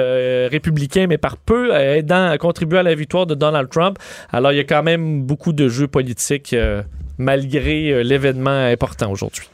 républicain, 0.50 1.08
mais 1.08 1.18
par 1.18 1.38
peu, 1.38 1.76
aidant 1.76 2.30
à 2.30 2.38
contribuer 2.38 2.80
à 2.80 2.84
la 2.84 2.96
victoire 2.96 3.26
de 3.26 3.36
Donald 3.36 3.70
Trump. 3.76 4.00
Alors 4.32 4.52
il 4.52 4.58
y 4.58 4.62
a 4.62 4.64
quand 4.64 4.84
même 4.84 5.24
beaucoup 5.24 5.54
de 5.54 5.68
jeux 5.68 5.88
politiques 5.88 6.54
euh, 6.54 6.82
malgré 7.18 7.92
euh, 7.92 8.04
l'événement 8.04 8.66
important 8.72 9.12
aujourd'hui. 9.12 9.50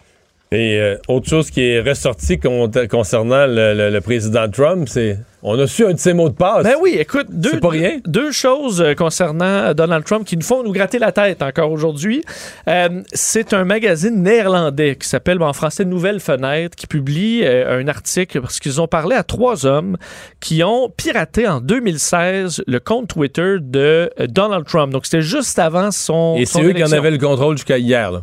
Et 0.54 0.78
euh, 0.80 0.97
autre 1.08 1.30
chose 1.30 1.49
qui 1.49 1.62
est 1.62 1.80
ressortie 1.80 2.38
con- 2.38 2.70
concernant 2.89 3.45
le, 3.47 3.74
le- 3.74 3.89
le 3.89 4.02
président 4.02 4.49
Trump, 4.49 4.89
c'est 4.89 5.18
on 5.43 5.58
a 5.58 5.66
su 5.66 5.86
un 5.86 5.93
de 5.93 5.97
ses 5.97 6.12
mots 6.14 6.28
de 6.28 6.34
passe. 6.36 6.64
Ben 6.66 6.76
oui, 6.82 6.97
écoute, 6.99 7.28
deux, 7.30 7.52
C'est 7.54 7.60
pas 7.62 7.70
rien? 7.70 7.99
deux, 8.04 8.24
deux 8.24 8.32
choses 8.34 8.82
euh, 8.82 8.93
concernant 8.93 9.45
euh, 9.45 9.74
Donald 9.74 10.04
Trump 10.04 10.26
qui 10.28 10.36
nous 10.36 10.43
font 10.43 10.62
nous 10.62 10.74
gratter 10.74 10.99
la 10.99 11.14
tête 11.14 11.41
encore 11.41 11.72
aujourd'hui. 11.72 12.22
Euh, 12.68 13.02
c'est 13.14 13.54
un 13.54 13.64
magazine 13.64 14.22
néerlandais 14.22 14.97
qui 14.97 15.08
s'appelle 15.08 15.38
ben, 15.39 15.47
en 15.47 15.54
français 15.54 15.86
Nouvelle 15.86 16.20
Fenêtre 16.20 16.76
qui 16.76 16.86
publie 16.86 17.43
euh, 17.45 17.80
un 17.80 17.88
article 17.88 18.41
parce 18.41 18.60
qu'ils 18.60 18.82
ont 18.82 18.88
parlé 18.88 19.16
à 19.16 19.24
trois 19.24 19.66
hommes 19.66 19.95
qui 20.41 20.64
ont 20.66 20.89
piraté 20.89 21.47
en 21.47 21.62
2016 21.62 22.64
le 22.68 22.80
compte 22.82 23.08
Twitter 23.08 23.56
de 23.62 24.12
Donald 24.28 24.66
Trump. 24.66 24.91
Donc 24.91 25.06
c'était 25.06 25.22
juste 25.22 25.58
avant 25.60 25.91
son 25.91 26.36
Et 26.38 26.45
c'est 26.45 26.62
eux 26.62 26.74
qui 26.74 26.84
en 26.84 26.91
avaient 26.91 27.10
le 27.12 27.18
contrôle 27.18 27.56
jusqu'à 27.56 27.78
hier. 27.78 28.12
Là. 28.12 28.22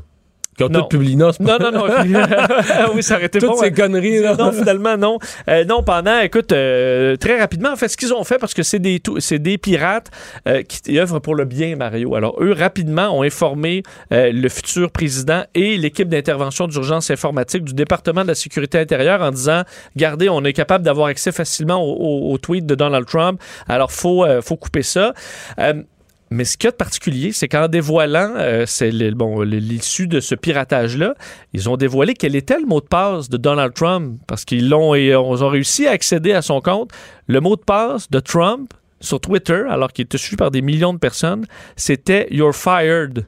Qui 0.58 0.64
ont 0.64 0.68
Non. 0.68 0.80
tout 0.82 0.88
publié. 0.88 1.16
Non, 1.16 1.30
pas- 1.32 1.58
Non, 1.58 1.70
non, 1.70 1.86
non. 1.86 1.94
oui, 2.94 3.02
ça 3.02 3.14
aurait 3.14 3.26
été 3.26 3.38
Toutes 3.38 3.48
bon. 3.50 3.56
ces 3.56 3.66
hein. 3.66 3.70
conneries, 3.70 4.18
là. 4.18 4.34
Non, 4.36 4.52
finalement, 4.52 4.96
non. 4.98 5.18
Euh, 5.48 5.64
non, 5.64 5.82
pendant, 5.82 6.18
écoute, 6.20 6.52
euh, 6.52 7.16
très 7.16 7.38
rapidement, 7.38 7.70
en 7.70 7.76
fait, 7.76 7.88
ce 7.88 7.96
qu'ils 7.96 8.12
ont 8.12 8.24
fait, 8.24 8.38
parce 8.38 8.52
que 8.54 8.62
c'est 8.62 8.78
des, 8.80 9.00
c'est 9.20 9.38
des 9.38 9.56
pirates 9.56 10.10
euh, 10.48 10.62
qui 10.62 10.98
œuvrent 10.98 11.20
pour 11.20 11.34
le 11.36 11.44
bien, 11.44 11.76
Mario. 11.76 12.14
Alors, 12.16 12.42
eux, 12.42 12.52
rapidement, 12.52 13.16
ont 13.16 13.22
informé 13.22 13.82
euh, 14.12 14.32
le 14.32 14.48
futur 14.48 14.90
président 14.90 15.44
et 15.54 15.76
l'équipe 15.78 16.08
d'intervention 16.08 16.66
d'urgence 16.66 17.10
informatique 17.10 17.62
du 17.64 17.72
département 17.74 18.22
de 18.22 18.28
la 18.28 18.34
sécurité 18.34 18.78
intérieure 18.80 19.22
en 19.22 19.30
disant, 19.30 19.62
regardez, 19.94 20.28
on 20.28 20.42
est 20.44 20.52
capable 20.52 20.84
d'avoir 20.84 21.06
accès 21.06 21.30
facilement 21.32 21.76
au, 21.82 21.92
au- 21.94 22.32
au 22.32 22.38
tweet 22.38 22.66
de 22.66 22.74
Donald 22.74 23.06
Trump. 23.06 23.40
Alors, 23.68 23.92
faut, 23.92 24.24
euh, 24.24 24.42
faut 24.42 24.56
couper 24.56 24.82
ça. 24.82 25.12
Mais 26.30 26.44
ce 26.44 26.56
qu'il 26.56 26.66
y 26.66 26.68
a 26.68 26.72
de 26.72 26.76
particulier, 26.76 27.32
c'est 27.32 27.48
qu'en 27.48 27.68
dévoilant 27.68 28.34
euh, 28.36 28.64
c'est 28.66 28.90
bon, 29.12 29.40
l'issue 29.42 30.06
de 30.06 30.20
ce 30.20 30.34
piratage-là, 30.34 31.14
ils 31.54 31.68
ont 31.70 31.76
dévoilé 31.76 32.14
quel 32.14 32.36
était 32.36 32.58
le 32.58 32.66
mot 32.66 32.80
de 32.80 32.86
passe 32.86 33.28
de 33.28 33.36
Donald 33.36 33.72
Trump, 33.74 34.20
parce 34.26 34.44
qu'ils 34.44 34.68
l'ont 34.68 34.94
et 34.94 35.14
on 35.16 35.30
ont 35.42 35.48
réussi 35.48 35.86
à 35.86 35.92
accéder 35.92 36.32
à 36.32 36.42
son 36.42 36.60
compte. 36.60 36.90
Le 37.26 37.40
mot 37.40 37.56
de 37.56 37.62
passe 37.62 38.10
de 38.10 38.20
Trump 38.20 38.72
sur 39.00 39.20
Twitter, 39.20 39.62
alors 39.70 39.92
qu'il 39.92 40.04
était 40.04 40.18
suivi 40.18 40.36
par 40.36 40.50
des 40.50 40.60
millions 40.62 40.92
de 40.92 40.98
personnes, 40.98 41.46
c'était 41.76 42.26
You're 42.30 42.54
fired. 42.54 43.26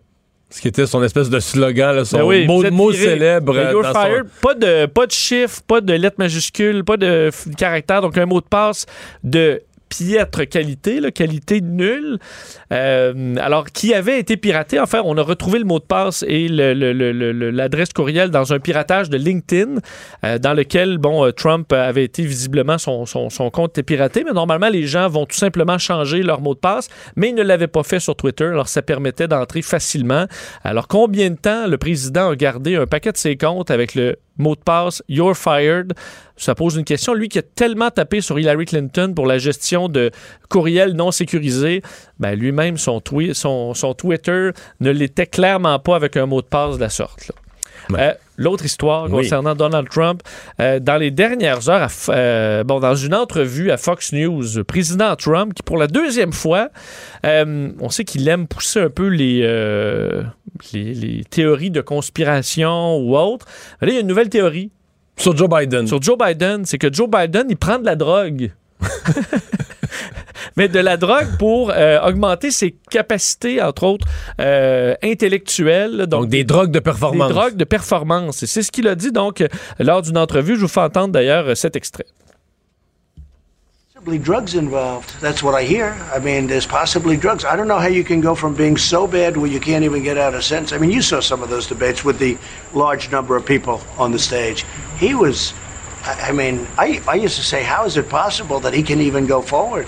Ce 0.53 0.61
qui 0.61 0.67
était 0.67 0.85
son 0.87 1.01
espèce 1.05 1.31
de 1.31 1.39
slogan, 1.39 1.95
là, 1.95 2.05
son 2.05 2.19
Ben 2.19 2.25
oui, 2.25 2.45
mot, 2.73 2.93
célèbre. 2.93 3.57
Euh, 3.57 3.71
You're 3.71 3.83
dans 3.85 3.93
son- 3.95 4.01
fired. 4.01 4.27
Pas 4.43 4.55
de, 4.55 4.87
pas 4.87 5.07
de 5.07 5.13
chiffres, 5.13 5.61
pas 5.65 5.81
de 5.81 5.93
lettres 5.93 6.17
majuscules, 6.19 6.83
pas 6.83 6.97
de 6.97 7.31
caractères. 7.57 8.03
Donc, 8.03 8.19
un 8.19 8.27
mot 8.27 8.41
de 8.41 8.47
passe 8.47 8.87
de 9.23 9.63
piètre 9.91 10.49
qualité, 10.49 11.01
là, 11.01 11.11
qualité 11.11 11.61
nulle. 11.61 12.19
Euh, 12.73 13.35
alors, 13.37 13.67
qui 13.67 13.93
avait 13.93 14.19
été 14.19 14.39
piraté. 14.39 14.81
Enfin, 14.81 15.03
on 15.05 15.19
a 15.19 15.23
retrouvé 15.23 15.59
le 15.59 15.67
mot 15.67 15.79
de 15.79 15.85
passe 15.85 16.25
et 16.27 16.49
l'adresse 16.49 17.93
courriel 17.93 18.31
dans 18.31 18.55
un 18.55 18.61
piratage 18.61 19.11
de 19.11 19.19
LinkedIn, 19.19 19.75
euh, 20.25 20.39
dans 20.39 20.55
lequel, 20.55 20.97
bon, 20.99 21.27
euh, 21.27 21.33
Trump 21.33 21.71
avait 21.73 22.05
été 22.05 22.23
visiblement, 22.23 22.79
son, 22.79 23.05
son, 23.05 23.29
son 23.29 23.51
compte 23.51 23.73
était 23.73 23.83
piraté, 23.83 24.25
mais 24.25 24.33
normalement, 24.33 24.69
les 24.69 24.87
gens 24.87 25.09
vont 25.09 25.27
tout 25.27 25.37
simplement 25.37 25.77
changer 25.77 26.23
leur 26.23 26.41
mot 26.41 26.55
de 26.55 26.61
passe, 26.61 26.89
mais 27.17 27.31
ils 27.31 27.35
ne 27.35 27.43
l'avaient 27.43 27.67
pas 27.67 27.83
fait 27.83 28.01
sur 28.01 28.15
Twitter, 28.15 28.45
alors 28.45 28.69
ça 28.69 28.83
permettait 28.83 29.29
d'entrer 29.29 29.63
facilement. 29.63 30.27
Alors, 30.63 30.87
combien 30.87 31.31
de 31.31 31.37
temps 31.37 31.67
le 31.67 31.77
président 31.77 32.31
a 32.31 32.37
gardé 32.37 32.77
un 32.77 32.87
paquet 32.87 33.13
de 33.13 33.17
ses 33.17 33.37
comptes 33.37 33.71
avec 33.71 33.95
le 33.97 34.17
mot 34.41 34.55
de 34.55 34.61
passe 34.61 35.03
You're 35.09 35.37
fired. 35.37 35.93
Ça 36.37 36.55
pose 36.55 36.77
une 36.77 36.85
question. 36.85 37.15
Lui 37.15 37.29
qui 37.29 37.39
a 37.39 37.43
tellement 37.43 37.91
tapé 37.91 38.21
sur 38.21 38.39
Hillary 38.39 38.65
Clinton 38.65 39.13
pour 39.15 39.27
la 39.27 39.39
gestion 39.39 39.89
de 39.89 40.11
courriels 40.49 40.95
non 40.95 41.11
sécurisés, 41.11 41.83
ben 42.19 42.35
lui-même, 42.35 42.79
son, 42.79 43.01
son, 43.35 43.75
son 43.75 43.95
Twitter 43.95 44.51
ne 44.81 44.91
l'était 44.91 45.27
clairement 45.27 45.79
pas 45.79 45.97
avec 45.97 46.17
un 46.17 46.27
mot 46.27 46.41
de 46.41 46.47
passe 46.47 46.77
de 46.77 46.81
la 46.81 46.89
sorte. 46.89 47.33
Euh, 47.99 48.13
L'autre 48.37 48.65
histoire 48.65 49.05
Oui. 49.05 49.11
concernant 49.11 49.55
Donald 49.55 49.89
Trump, 49.91 50.23
euh, 50.61 50.81
dans 50.81 50.97
les 50.97 51.11
dernières 51.11 51.69
heures, 51.69 51.83
à 51.83 52.13
euh, 52.13 52.65
bon, 52.65 52.81
dans 52.81 52.95
une 52.95 53.15
entrevue 53.15 53.71
à 53.71 53.77
Fox 53.77 54.13
News, 54.13 54.43
le 54.57 54.65
président 54.65 55.15
Trump, 55.17 55.53
qui 55.55 55.63
pour 55.63 55.77
la 55.77 55.87
deuxième 55.87 56.33
fois, 56.33 56.71
euh, 57.27 57.71
on 57.81 57.91
sait 57.91 58.05
qu'il 58.05 58.27
aime 58.29 58.47
pousser 58.47 58.81
un 58.81 58.91
peu 58.91 59.09
les, 59.09 59.41
euh, 59.45 60.23
les, 60.73 60.95
les 60.95 61.25
théories 61.25 61.71
de 61.71 61.81
conspiration 61.83 62.97
ou 62.99 63.17
autres. 63.17 63.47
Là, 63.81 63.89
il 63.89 63.95
y 63.95 63.97
a 63.99 64.01
une 64.01 64.07
nouvelle 64.07 64.29
théorie. 64.31 64.71
Sur 65.17 65.37
Joe 65.37 65.49
Biden. 65.51 65.87
Sur 65.87 66.01
Joe 66.01 66.17
Biden, 66.19 66.65
c'est 66.65 66.79
que 66.79 66.91
Joe 66.91 67.09
Biden, 67.11 67.45
il 67.51 67.57
prend 67.59 67.79
de 67.79 67.85
la 67.85 67.95
drogue. 67.97 68.53
Mais 70.57 70.69
de 70.69 70.79
la 70.81 70.97
drogue 70.97 71.37
pour 71.39 71.71
euh, 71.71 72.01
augmenter 72.01 72.51
ses 72.51 72.73
capacités, 72.91 73.63
entre 73.63 73.85
autres, 73.85 74.07
euh, 74.41 74.95
intellectuelles. 75.03 75.97
là. 75.97 76.07
Donc, 76.07 76.29
des 76.29 76.45
drogues 76.45 76.71
de 76.71 76.81
performance. 76.81 77.29
Des 77.29 77.35
drogues 77.35 77.57
de 77.57 77.65
performance. 77.65 78.43
Et 78.43 78.47
c'est 78.47 78.63
ce 78.63 78.71
qu'il 78.73 78.89
a 78.89 78.95
dit, 78.95 79.13
donc, 79.13 79.41
euh, 79.41 79.49
lors 79.79 80.03
d'une 80.03 80.19
entrevue. 80.19 80.57
Je 80.57 80.63
vous 80.63 80.69
fais 80.69 80.81
entendre, 80.81 81.09
d'ailleurs, 81.13 81.47
euh, 81.49 81.55
cet 81.55 81.77
extrait. 81.77 82.07
Possibly 83.95 84.19
drugs 84.19 84.55
involved. 84.57 85.13
That's 85.21 85.43
what 85.43 85.55
I 85.55 85.63
hear. 85.63 85.95
I 86.15 86.19
mean, 86.21 86.47
there's 86.47 86.67
possibly 86.67 87.19
drugs. 87.19 87.45
I 87.45 87.55
don't 87.55 87.69
know 87.69 87.79
how 87.79 87.89
you 87.89 88.03
can 88.03 88.23
go 88.23 88.35
from 88.35 88.55
being 88.55 88.79
so 88.79 89.07
bad 89.07 89.37
where 89.37 89.47
you 89.51 89.61
can't 89.61 89.85
even 89.85 90.03
get 90.03 90.17
out 90.17 90.33
a 90.35 90.41
sentence. 90.41 90.73
I 90.73 90.79
mean, 90.79 90.91
you 90.91 91.03
saw 91.03 91.21
some 91.21 91.43
of 91.43 91.51
those 91.51 91.67
debates 91.69 92.03
with 92.03 92.19
the 92.19 92.39
large 92.73 93.11
number 93.13 93.37
of 93.37 93.45
people 93.45 93.83
on 93.99 94.11
the 94.11 94.19
stage. 94.19 94.65
He 94.99 95.15
was, 95.15 95.53
I 96.07 96.31
I 96.31 96.33
mean, 96.33 96.67
I, 96.79 97.03
I 97.07 97.17
used 97.17 97.37
to 97.37 97.43
say, 97.45 97.63
how 97.63 97.85
is 97.85 97.99
it 97.99 98.09
possible 98.09 98.59
that 98.61 98.73
he 98.73 98.83
can 98.83 99.01
even 99.03 99.27
go 99.27 99.43
forward? 99.43 99.87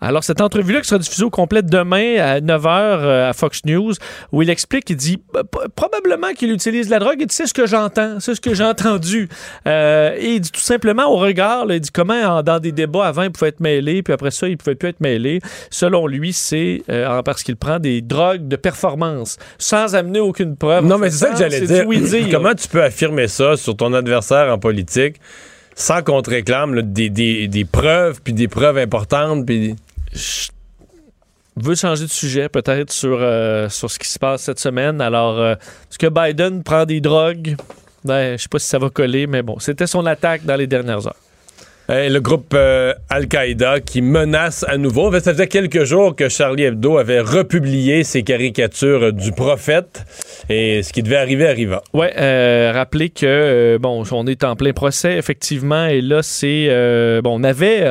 Alors, 0.00 0.24
cette 0.24 0.40
entrevue-là 0.40 0.80
qui 0.80 0.88
sera 0.88 0.98
diffusée 0.98 1.24
au 1.24 1.30
complet 1.30 1.62
demain 1.62 2.16
à 2.18 2.40
9h 2.40 3.28
à 3.28 3.32
Fox 3.34 3.64
News, 3.66 3.92
où 4.32 4.40
il 4.42 4.48
explique, 4.50 4.88
il 4.90 4.96
dit 4.96 5.22
probablement 5.76 6.32
qu'il 6.32 6.50
utilise 6.52 6.88
la 6.88 6.98
drogue. 6.98 7.16
Il 7.20 7.26
dit 7.26 7.34
c'est 7.34 7.46
ce 7.46 7.54
que 7.54 7.66
j'entends, 7.66 8.18
c'est 8.20 8.34
ce 8.34 8.40
que 8.40 8.54
j'ai 8.54 8.64
entendu. 8.64 9.28
Euh, 9.66 10.14
et 10.18 10.34
il 10.34 10.40
dit 10.40 10.50
tout 10.50 10.60
simplement 10.60 11.06
au 11.12 11.16
regard, 11.16 11.66
là, 11.66 11.74
il 11.74 11.80
dit 11.80 11.90
comment 11.90 12.14
en- 12.14 12.42
dans 12.42 12.58
des 12.58 12.72
débats 12.72 13.06
avant 13.06 13.22
il 13.24 13.30
pouvait 13.30 13.48
être 13.48 13.60
mêlé, 13.60 14.02
puis 14.02 14.12
après 14.14 14.30
ça 14.30 14.48
il 14.48 14.56
pouvait 14.56 14.74
plus 14.74 14.88
être 14.88 15.00
mêlé. 15.00 15.40
Selon 15.70 16.06
lui, 16.06 16.32
c'est 16.32 16.82
euh, 16.90 17.22
parce 17.22 17.42
qu'il 17.42 17.56
prend 17.56 17.78
des 17.78 18.00
drogues 18.00 18.48
de 18.48 18.56
performance 18.56 19.36
sans 19.58 19.94
amener 19.94 20.20
aucune 20.20 20.56
preuve. 20.56 20.86
Non, 20.86 20.98
mais 20.98 21.10
c'est 21.10 21.18
ça 21.18 21.30
que 21.30 21.36
j'allais 21.38 21.60
dire. 21.66 21.84
Comment 22.30 22.54
tu 22.54 22.68
peux 22.68 22.82
affirmer 22.82 23.28
ça 23.28 23.56
sur 23.56 23.76
ton 23.76 23.92
adversaire 23.92 24.52
en 24.52 24.58
politique 24.58 25.16
sans 25.74 26.02
qu'on 26.02 26.20
te 26.20 26.30
réclame 26.30 26.74
là, 26.74 26.82
des, 26.82 27.08
des- 27.10 27.48
des 27.48 27.64
preuves, 27.64 28.20
puis 28.22 28.32
des 28.32 28.48
preuves 28.48 28.78
importantes, 28.78 29.46
puis... 29.46 29.76
Je 30.12 30.48
veux 31.56 31.74
changer 31.74 32.04
de 32.04 32.10
sujet 32.10 32.48
peut-être 32.48 32.92
sur, 32.92 33.18
euh, 33.20 33.68
sur 33.68 33.90
ce 33.90 33.98
qui 33.98 34.08
se 34.08 34.18
passe 34.18 34.42
cette 34.42 34.58
semaine. 34.58 35.00
Alors, 35.00 35.38
euh, 35.38 35.54
est-ce 35.90 35.98
que 35.98 36.06
Biden 36.06 36.62
prend 36.62 36.84
des 36.84 37.00
drogues? 37.00 37.56
Ben, 38.04 38.36
je 38.36 38.42
sais 38.42 38.48
pas 38.48 38.58
si 38.58 38.66
ça 38.66 38.78
va 38.78 38.88
coller, 38.88 39.26
mais 39.26 39.42
bon, 39.42 39.58
c'était 39.58 39.86
son 39.86 40.06
attaque 40.06 40.44
dans 40.44 40.56
les 40.56 40.66
dernières 40.66 41.06
heures. 41.06 41.16
Le 41.92 42.20
groupe 42.20 42.54
euh, 42.54 42.94
Al-Qaïda 43.08 43.80
qui 43.80 44.00
menace 44.00 44.64
à 44.68 44.76
nouveau. 44.76 45.10
Ça 45.18 45.32
faisait 45.32 45.48
quelques 45.48 45.82
jours 45.82 46.14
que 46.14 46.28
Charlie 46.28 46.62
Hebdo 46.62 46.98
avait 46.98 47.18
republié 47.18 48.04
ses 48.04 48.22
caricatures 48.22 49.12
du 49.12 49.32
prophète 49.32 50.04
et 50.48 50.84
ce 50.84 50.92
qui 50.92 51.02
devait 51.02 51.16
arriver 51.16 51.48
arriva. 51.48 51.82
Ouais, 51.92 52.12
euh, 52.16 52.70
rappelez 52.72 53.10
que 53.10 53.26
euh, 53.26 53.78
bon, 53.80 54.04
on 54.12 54.26
est 54.28 54.44
en 54.44 54.54
plein 54.54 54.72
procès 54.72 55.16
effectivement, 55.16 55.86
et 55.86 56.00
là 56.00 56.22
c'est 56.22 56.68
bon, 57.24 57.40
on 57.40 57.42
avait 57.42 57.84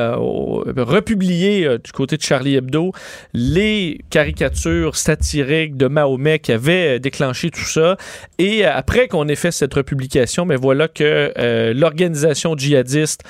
republié 0.78 1.68
du 1.84 1.92
côté 1.92 2.16
de 2.16 2.22
Charlie 2.22 2.56
Hebdo 2.56 2.92
les 3.34 4.00
caricatures 4.08 4.96
satiriques 4.96 5.76
de 5.76 5.88
Mahomet 5.88 6.38
qui 6.38 6.52
avaient 6.52 7.00
déclenché 7.00 7.50
tout 7.50 7.60
ça, 7.66 7.98
et 8.38 8.64
après 8.64 9.08
qu'on 9.08 9.28
ait 9.28 9.34
fait 9.34 9.52
cette 9.52 9.74
republication, 9.74 10.46
mais 10.46 10.56
voilà 10.56 10.88
que 10.88 11.72
l'organisation 11.74 12.56
djihadiste 12.56 13.24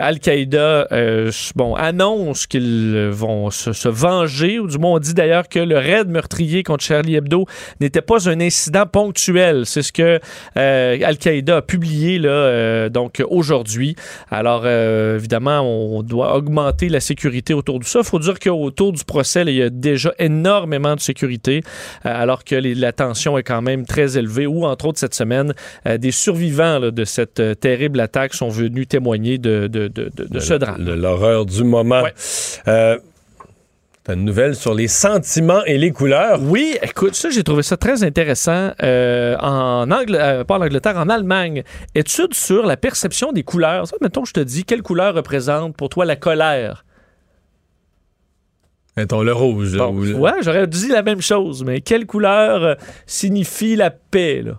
Al-Qaïda 0.00 0.88
euh, 0.92 1.30
bon 1.54 1.74
annonce 1.74 2.46
qu'ils 2.46 3.08
vont 3.12 3.50
se, 3.50 3.88
venger, 3.88 4.58
ou 4.58 4.66
du 4.66 4.78
moins 4.78 4.92
on 4.92 4.98
dit 4.98 5.14
d'ailleurs 5.14 5.48
que 5.48 5.58
le 5.58 5.78
raid 5.78 6.08
meurtrier 6.08 6.62
contre 6.62 6.84
Charlie 6.84 7.16
Hebdo 7.16 7.46
n'était 7.80 8.02
pas 8.02 8.28
un 8.28 8.40
incident 8.40 8.86
ponctuel. 8.86 9.66
C'est 9.66 9.82
ce 9.82 9.92
que 9.92 10.20
euh, 10.56 10.98
Al-Qaïda 11.02 11.58
a 11.58 11.62
publié 11.62 12.18
là, 12.18 12.28
euh, 12.28 12.88
donc 12.88 13.22
aujourd'hui. 13.28 13.96
Alors 14.30 14.62
euh, 14.64 15.16
évidemment, 15.16 15.60
on 15.62 16.02
doit 16.02 16.36
augmenter 16.36 16.88
la 16.88 17.00
sécurité 17.00 17.54
autour 17.54 17.78
de 17.78 17.84
ça. 17.84 18.00
Il 18.00 18.06
faut 18.06 18.18
dire 18.18 18.38
qu'autour 18.38 18.92
du 18.92 19.04
procès, 19.04 19.42
il 19.46 19.54
y 19.54 19.62
a 19.62 19.70
déjà 19.70 20.12
énormément 20.18 20.94
de 20.94 21.00
sécurité, 21.00 21.62
euh, 22.04 22.22
alors 22.22 22.44
que 22.44 22.54
la 22.54 22.92
tension 22.92 23.38
est 23.38 23.42
quand 23.42 23.62
même 23.62 23.86
très 23.86 24.18
élevée. 24.18 24.46
Ou 24.46 24.64
entre 24.64 24.86
autres 24.86 24.98
cette 24.98 25.14
semaine, 25.14 25.54
euh, 25.86 25.98
des 25.98 26.10
survivants 26.10 26.80
de 26.80 27.04
cette 27.04 27.40
euh, 27.40 27.54
terrible 27.54 28.00
attaque 28.00 28.34
sont 28.34 28.48
venus 28.48 28.88
témoigner 28.88 29.38
de, 29.38 29.66
de, 29.66 29.75
de, 29.88 30.08
de- 30.08 30.24
de 30.24 30.38
ce 30.40 30.54
drame. 30.54 30.84
De 30.84 30.92
l'horreur 30.92 31.46
du 31.46 31.64
moment. 31.64 32.02
Euh, 32.68 32.98
T'as 34.04 34.14
une 34.14 34.24
nouvelle 34.24 34.54
sur 34.54 34.72
les 34.72 34.86
sentiments 34.86 35.64
et 35.64 35.78
les 35.78 35.90
couleurs? 35.90 36.40
Oui, 36.40 36.78
écoute, 36.80 37.16
ça, 37.16 37.28
j'ai 37.28 37.42
trouvé 37.42 37.64
ça 37.64 37.76
très 37.76 38.04
intéressant. 38.04 38.70
Euh, 38.80 39.36
en 39.40 39.90
Angle... 39.90 40.14
euh, 40.14 40.44
pas 40.44 40.58
en 40.58 40.62
Angleterre, 40.62 40.96
en 40.96 41.08
Allemagne, 41.08 41.64
étude 41.96 42.32
sur 42.32 42.66
la 42.66 42.76
perception 42.76 43.32
des 43.32 43.42
couleurs. 43.42 43.88
Ça, 43.88 43.96
mettons, 44.00 44.24
je 44.24 44.32
te 44.32 44.38
dis, 44.38 44.62
quelle 44.62 44.82
couleur 44.82 45.14
représente 45.14 45.76
pour 45.76 45.88
toi 45.88 46.04
la 46.04 46.14
colère? 46.14 46.84
Mettons 48.96 49.22
le 49.22 49.32
rouge. 49.32 49.74
là, 49.76 49.88
ou 49.88 50.00
le- 50.02 50.14
Ouais, 50.14 50.32
j'aurais 50.42 50.66
dit 50.68 50.88
la 50.88 51.02
même 51.02 51.20
chose, 51.20 51.64
mais 51.64 51.80
quelle 51.80 52.06
couleur 52.06 52.76
signifie 53.06 53.76
la 53.76 53.90
paix, 53.90 54.42
là? 54.44 54.52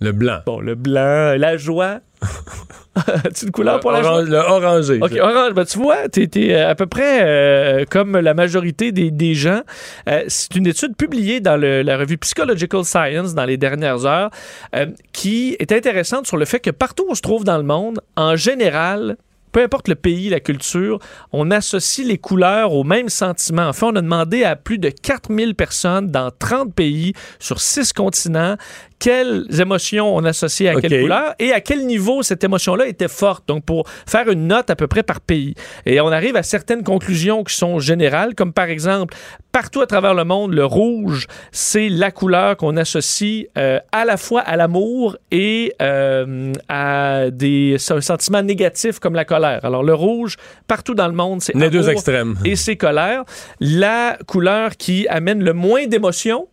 Le 0.00 0.12
blanc. 0.12 0.38
Bon, 0.46 0.58
le 0.60 0.74
blanc, 0.74 1.34
la 1.36 1.58
joie. 1.58 2.00
As-tu 3.24 3.46
une 3.46 3.50
couleur 3.52 3.80
pour 3.80 3.92
la? 3.92 4.00
Orange- 4.02 4.28
Le 4.28 4.36
orangé. 4.38 4.98
OK, 5.00 5.12
orange. 5.20 5.52
Ben, 5.54 5.64
tu 5.64 5.78
vois, 5.78 6.08
tu 6.08 6.28
es, 6.34 6.54
à 6.60 6.74
peu 6.74 6.86
près 6.86 7.20
euh, 7.22 7.84
comme 7.88 8.16
la 8.18 8.34
majorité 8.34 8.92
des, 8.92 9.10
des 9.10 9.34
gens. 9.34 9.62
Euh, 10.08 10.24
c'est 10.28 10.54
une 10.56 10.66
étude 10.66 10.96
publiée 10.96 11.40
dans 11.40 11.56
le- 11.56 11.82
la 11.82 11.96
revue 11.96 12.18
Psychological 12.18 12.84
Science 12.84 13.34
dans 13.34 13.44
les 13.44 13.56
dernières 13.56 14.04
heures 14.06 14.30
euh, 14.74 14.86
qui 15.12 15.56
est 15.60 15.72
intéressante 15.72 16.26
sur 16.26 16.36
le 16.36 16.44
fait 16.44 16.60
que 16.60 16.70
partout 16.70 17.04
où 17.08 17.12
on 17.12 17.14
se 17.14 17.22
trouve 17.22 17.44
dans 17.44 17.56
le 17.58 17.62
monde, 17.64 18.00
en 18.16 18.36
général, 18.36 19.16
peu 19.52 19.62
importe 19.62 19.88
le 19.88 19.96
pays, 19.96 20.28
la 20.28 20.38
culture, 20.40 20.98
on 21.32 21.50
associe 21.50 22.06
les 22.06 22.18
couleurs 22.18 22.72
aux 22.72 22.84
mêmes 22.84 23.08
sentiments. 23.08 23.66
En 23.68 23.72
fait, 23.72 23.86
on 23.86 23.96
a 23.96 24.00
demandé 24.02 24.44
à 24.44 24.54
plus 24.56 24.78
de 24.78 24.90
4000 24.90 25.54
personnes 25.56 26.08
dans 26.08 26.30
30 26.36 26.72
pays 26.74 27.14
sur 27.40 27.60
6 27.60 27.92
continents 27.92 28.56
quelles 29.00 29.46
émotions 29.58 30.14
on 30.14 30.24
associait 30.24 30.68
à 30.68 30.80
quelle 30.80 31.00
couleur 31.00 31.34
et 31.38 31.52
à 31.52 31.60
quel 31.60 31.86
niveau 31.86 32.22
cette 32.22 32.44
émotion-là 32.44 32.86
était 32.86 33.08
forte. 33.08 33.48
Donc, 33.48 33.64
pour 33.64 33.88
faire 34.06 34.28
une 34.28 34.46
note 34.46 34.70
à 34.70 34.76
peu 34.76 34.86
près 34.86 35.02
par 35.02 35.20
pays. 35.20 35.54
Et 35.86 36.00
on 36.00 36.08
arrive 36.08 36.36
à 36.36 36.42
certaines 36.42 36.84
conclusions 36.84 37.42
qui 37.42 37.56
sont 37.56 37.80
générales, 37.80 38.34
comme 38.34 38.52
par 38.52 38.66
exemple, 38.66 39.16
partout 39.52 39.80
à 39.80 39.86
travers 39.86 40.14
le 40.14 40.24
monde, 40.24 40.52
le 40.52 40.64
rouge, 40.64 41.26
c'est 41.50 41.88
la 41.88 42.10
couleur 42.10 42.56
qu'on 42.56 42.76
associe 42.76 43.46
euh, 43.56 43.80
à 43.90 44.04
la 44.04 44.16
fois 44.16 44.42
à 44.42 44.56
l'amour 44.56 45.16
et 45.30 45.72
euh, 45.80 46.52
à 46.68 47.30
des 47.30 47.76
un 47.90 48.00
sentiment 48.00 48.42
négatif 48.42 48.98
comme 48.98 49.14
la 49.14 49.24
colère. 49.24 49.64
Alors, 49.64 49.82
le 49.82 49.94
rouge, 49.94 50.36
partout 50.68 50.94
dans 50.94 51.08
le 51.08 51.14
monde, 51.14 51.40
c'est 51.40 51.54
Les 51.54 51.70
deux 51.70 51.88
extrêmes. 51.88 52.36
Et 52.44 52.54
c'est 52.54 52.76
colère. 52.76 53.24
La 53.60 54.18
couleur 54.26 54.76
qui 54.76 55.08
amène 55.08 55.42
le 55.42 55.54
moins 55.54 55.86
d'émotions, 55.86 56.46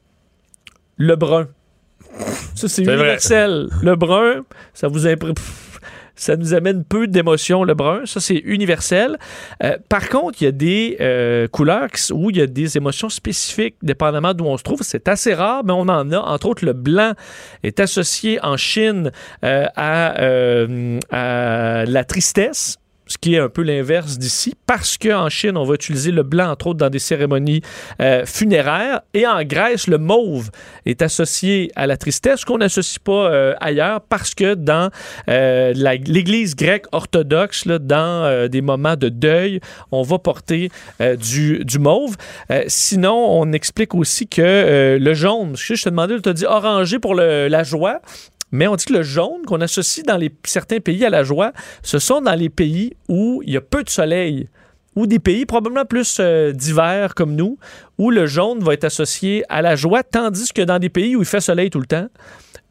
le 0.96 1.16
brun. 1.16 1.48
Ça, 2.56 2.68
c'est 2.68 2.84
vrai. 2.84 2.96
universel. 2.96 3.70
Le 3.82 3.96
brun, 3.96 4.44
ça 4.74 4.88
vous 4.88 5.06
ça 6.18 6.36
nous 6.36 6.54
amène 6.54 6.84
peu 6.84 7.08
d'émotions, 7.08 7.64
le 7.64 7.76
brun. 7.76 8.02
Ça, 8.06 8.20
c'est 8.20 8.42
universel. 8.44 9.18
Euh, 9.64 9.78
par 9.88 10.10
contre, 10.10 10.42
il 10.42 10.46
y 10.46 10.48
a 10.48 10.52
des 10.52 10.98
euh, 11.00 11.48
couleurs 11.48 11.90
où 12.12 12.32
il 12.32 12.38
y 12.38 12.42
a 12.42 12.48
des 12.48 12.76
émotions 12.76 13.10
spécifiques, 13.10 13.76
dépendamment 13.84 14.34
d'où 14.34 14.46
on 14.46 14.58
se 14.58 14.64
trouve. 14.64 14.80
C'est 14.82 15.08
assez 15.08 15.34
rare, 15.34 15.64
mais 15.64 15.74
on 15.74 15.82
en 15.82 16.12
a. 16.12 16.18
Entre 16.18 16.48
autres, 16.48 16.66
le 16.66 16.74
blanc 16.74 17.14
est 17.64 17.80
associé 17.80 18.44
en 18.44 18.58
Chine 18.58 19.12
euh, 19.44 19.66
à, 19.76 20.20
euh, 20.22 21.00
à 21.12 21.86
la 21.86 22.04
tristesse 22.04 22.78
ce 23.08 23.18
qui 23.18 23.36
est 23.36 23.40
un 23.40 23.50
peu 23.50 23.62
l'inverse 23.62 24.18
d'ici, 24.18 24.54
parce 24.66 24.98
qu'en 24.98 25.30
Chine, 25.30 25.58
on 25.58 25.64
va 25.64 25.76
utiliser 25.76 26.12
le 26.12 26.24
blanc, 26.24 26.52
entre 26.52 26.68
autres, 26.68 26.80
dans 26.80 26.90
des 26.90 27.00
cérémonies 27.00 27.62
euh, 28.02 28.26
funéraires. 28.26 29.02
Et 29.14 29.26
en 29.26 29.44
Grèce, 29.44 29.88
le 29.88 29.98
mauve 29.98 30.52
est 30.86 31.02
associé 31.02 31.72
à 31.76 31.88
la 31.88 31.98
tristesse, 31.98 32.46
qu'on 32.46 32.58
n'associe 32.58 33.00
pas 33.00 33.32
euh, 33.32 33.54
ailleurs, 33.60 34.02
parce 34.02 34.36
que 34.36 34.54
dans 34.54 34.90
euh, 35.30 35.74
l'Église 35.74 36.56
grecque 36.56 36.86
orthodoxe, 36.92 37.68
dans 37.68 38.48
des 38.50 38.62
moments 38.62 38.96
de 38.96 39.10
deuil, 39.10 39.60
on 39.92 40.02
va 40.02 40.20
porter 40.20 40.70
du, 41.00 41.80
mauve. 41.80 42.16
Sinon, 42.68 43.14
on 43.14 43.52
explique 43.52 43.94
aussi 43.96 44.28
que 44.28 44.98
le 45.00 45.14
jaune, 45.14 45.56
je 45.56 45.82
te 45.82 45.90
demandais, 45.90 46.20
tu 46.22 46.30
as 46.30 46.34
dit 46.34 46.46
orangé 46.46 47.00
pour 47.00 47.16
la 47.16 47.64
joie. 47.64 48.02
Mais 48.52 48.68
on 48.68 48.76
dit 48.76 48.86
que 48.86 48.94
le 48.94 49.04
jaune 49.04 49.46
qu'on 49.46 49.62
associe 49.62 50.06
dans 50.06 50.20
certains 50.46 50.80
pays 50.80 51.06
à 51.06 51.10
la 51.10 51.24
joie, 51.24 51.52
ce 51.84 52.00
sont 52.00 52.22
dans 52.22 52.36
les 52.36 52.50
pays 52.50 52.94
où 53.10 53.42
il 53.46 53.54
y 53.54 53.58
a 53.58 53.62
peu 53.62 53.84
de 53.84 53.90
soleil, 53.90 54.48
ou 54.96 55.06
des 55.06 55.20
pays 55.20 55.46
probablement 55.46 55.86
plus 55.86 56.18
euh, 56.20 56.52
divers 56.54 57.14
comme 57.14 57.36
nous, 57.36 57.58
où 57.98 58.10
le 58.10 58.26
jaune 58.26 58.64
va 58.64 58.74
être 58.74 58.86
associé 58.86 59.44
à 59.50 59.62
la 59.62 59.76
joie, 59.76 60.04
tandis 60.04 60.52
que 60.54 60.62
dans 60.62 60.80
des 60.80 60.90
pays 60.90 61.16
où 61.16 61.22
il 61.22 61.26
fait 61.26 61.42
soleil 61.42 61.70
tout 61.70 61.80
le 61.80 61.86
temps, 61.86 62.08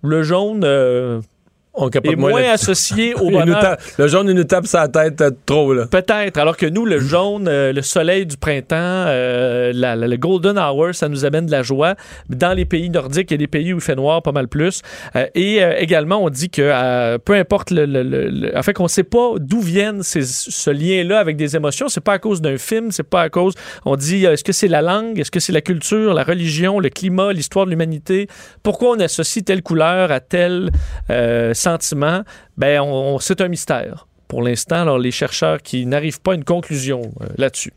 le 0.03 0.23
jaune 0.23 0.63
euh, 0.65 1.21
On 1.77 1.89
est 1.91 2.17
moins 2.17 2.43
associé 2.53 3.15
au 3.15 3.31
bonheur. 3.31 3.61
tape- 3.61 3.81
le 3.99 4.09
jaune, 4.09 4.29
il 4.29 4.35
nous 4.35 4.45
tape 4.45 4.67
sa 4.67 4.89
tête 4.89 5.21
euh, 5.21 5.31
trop, 5.45 5.75
là. 5.75 5.87
Peut-être, 5.87 6.39
alors 6.39 6.57
que 6.57 6.67
nous, 6.67 6.87
le 6.87 6.99
jaune, 6.99 7.49
euh, 7.49 7.73
le 7.73 7.83
soleil 7.83 8.25
du 8.27 8.37
printemps, 8.37 8.77
euh, 8.79 9.73
la- 9.75 9.95
la- 9.97 10.09
le 10.09 10.17
golden 10.17 10.59
hour, 10.59 10.95
ça 10.95 11.09
nous 11.09 11.25
amène 11.25 11.47
de 11.47 11.51
la 11.51 11.63
joie. 11.63 11.95
Dans 12.29 12.55
les 12.55 12.65
pays 12.65 12.89
nordiques, 12.91 13.31
il 13.31 13.35
y 13.35 13.37
a 13.37 13.39
des 13.39 13.47
pays 13.47 13.73
où 13.73 13.77
il 13.77 13.83
fait 13.83 13.95
noir 13.97 14.23
pas 14.23 14.33
mal 14.33 14.49
plus. 14.49 14.83
Et 15.35 15.59
également, 15.79 16.23
on 16.25 16.31
dit 16.31 16.49
que 16.51 17.17
peu 17.19 17.35
importe 17.35 17.71
le, 17.71 17.85
le- 17.87 18.03
le- 18.03 18.29
le- 18.29 18.57
en 18.57 18.63
fait, 18.63 18.73
qu'on 18.73 18.85
ne 18.85 18.89
sait 18.89 19.03
pas 19.05 19.33
d'où 19.39 19.61
viennent 19.61 20.03
ces, 20.03 20.23
ce 20.23 20.71
lien-là 20.71 21.19
avec 21.19 21.37
des 21.37 21.57
émotions. 21.57 21.89
C'est 21.89 22.01
pas 22.01 22.15
à 22.15 22.19
cause 22.19 22.41
d'un 22.41 22.57
film, 22.59 22.91
c'est 22.91 23.03
pas 23.09 23.23
à 23.23 23.29
cause. 23.29 23.55
On 23.85 23.97
dit, 23.97 24.25
est-ce 24.25 24.45
que 24.45 24.53
c'est 24.53 24.69
la 24.69 24.83
langue, 24.83 25.19
est-ce 25.19 25.31
que 25.31 25.41
c'est 25.41 25.53
la 25.53 25.61
culture, 25.61 26.15
la 26.15 26.25
religion, 26.25 26.81
le 26.81 26.89
climat, 26.89 27.33
l'histoire 27.33 27.67
de 27.67 27.71
l'humanité? 27.71 28.29
Pourquoi 28.63 28.91
on 28.97 29.01
associe 29.01 29.45
telle 29.45 29.63
couleur 29.63 30.11
à 30.11 30.21
tel 30.21 30.71
euh, 31.11 31.53
sentiment 31.67 32.23
Ben, 32.57 32.81
c'est 33.21 33.41
un 33.41 33.49
mystère 33.49 34.07
pour 34.29 34.43
l'instant, 34.43 34.83
alors 34.83 34.99
les 34.99 35.11
chercheurs 35.11 35.63
qui 35.63 35.87
n'arrivent 35.87 36.21
pas 36.21 36.33
à 36.33 36.35
une 36.35 36.45
conclusion 36.45 37.01
euh, 37.21 37.27
là-dessus. 37.37 37.73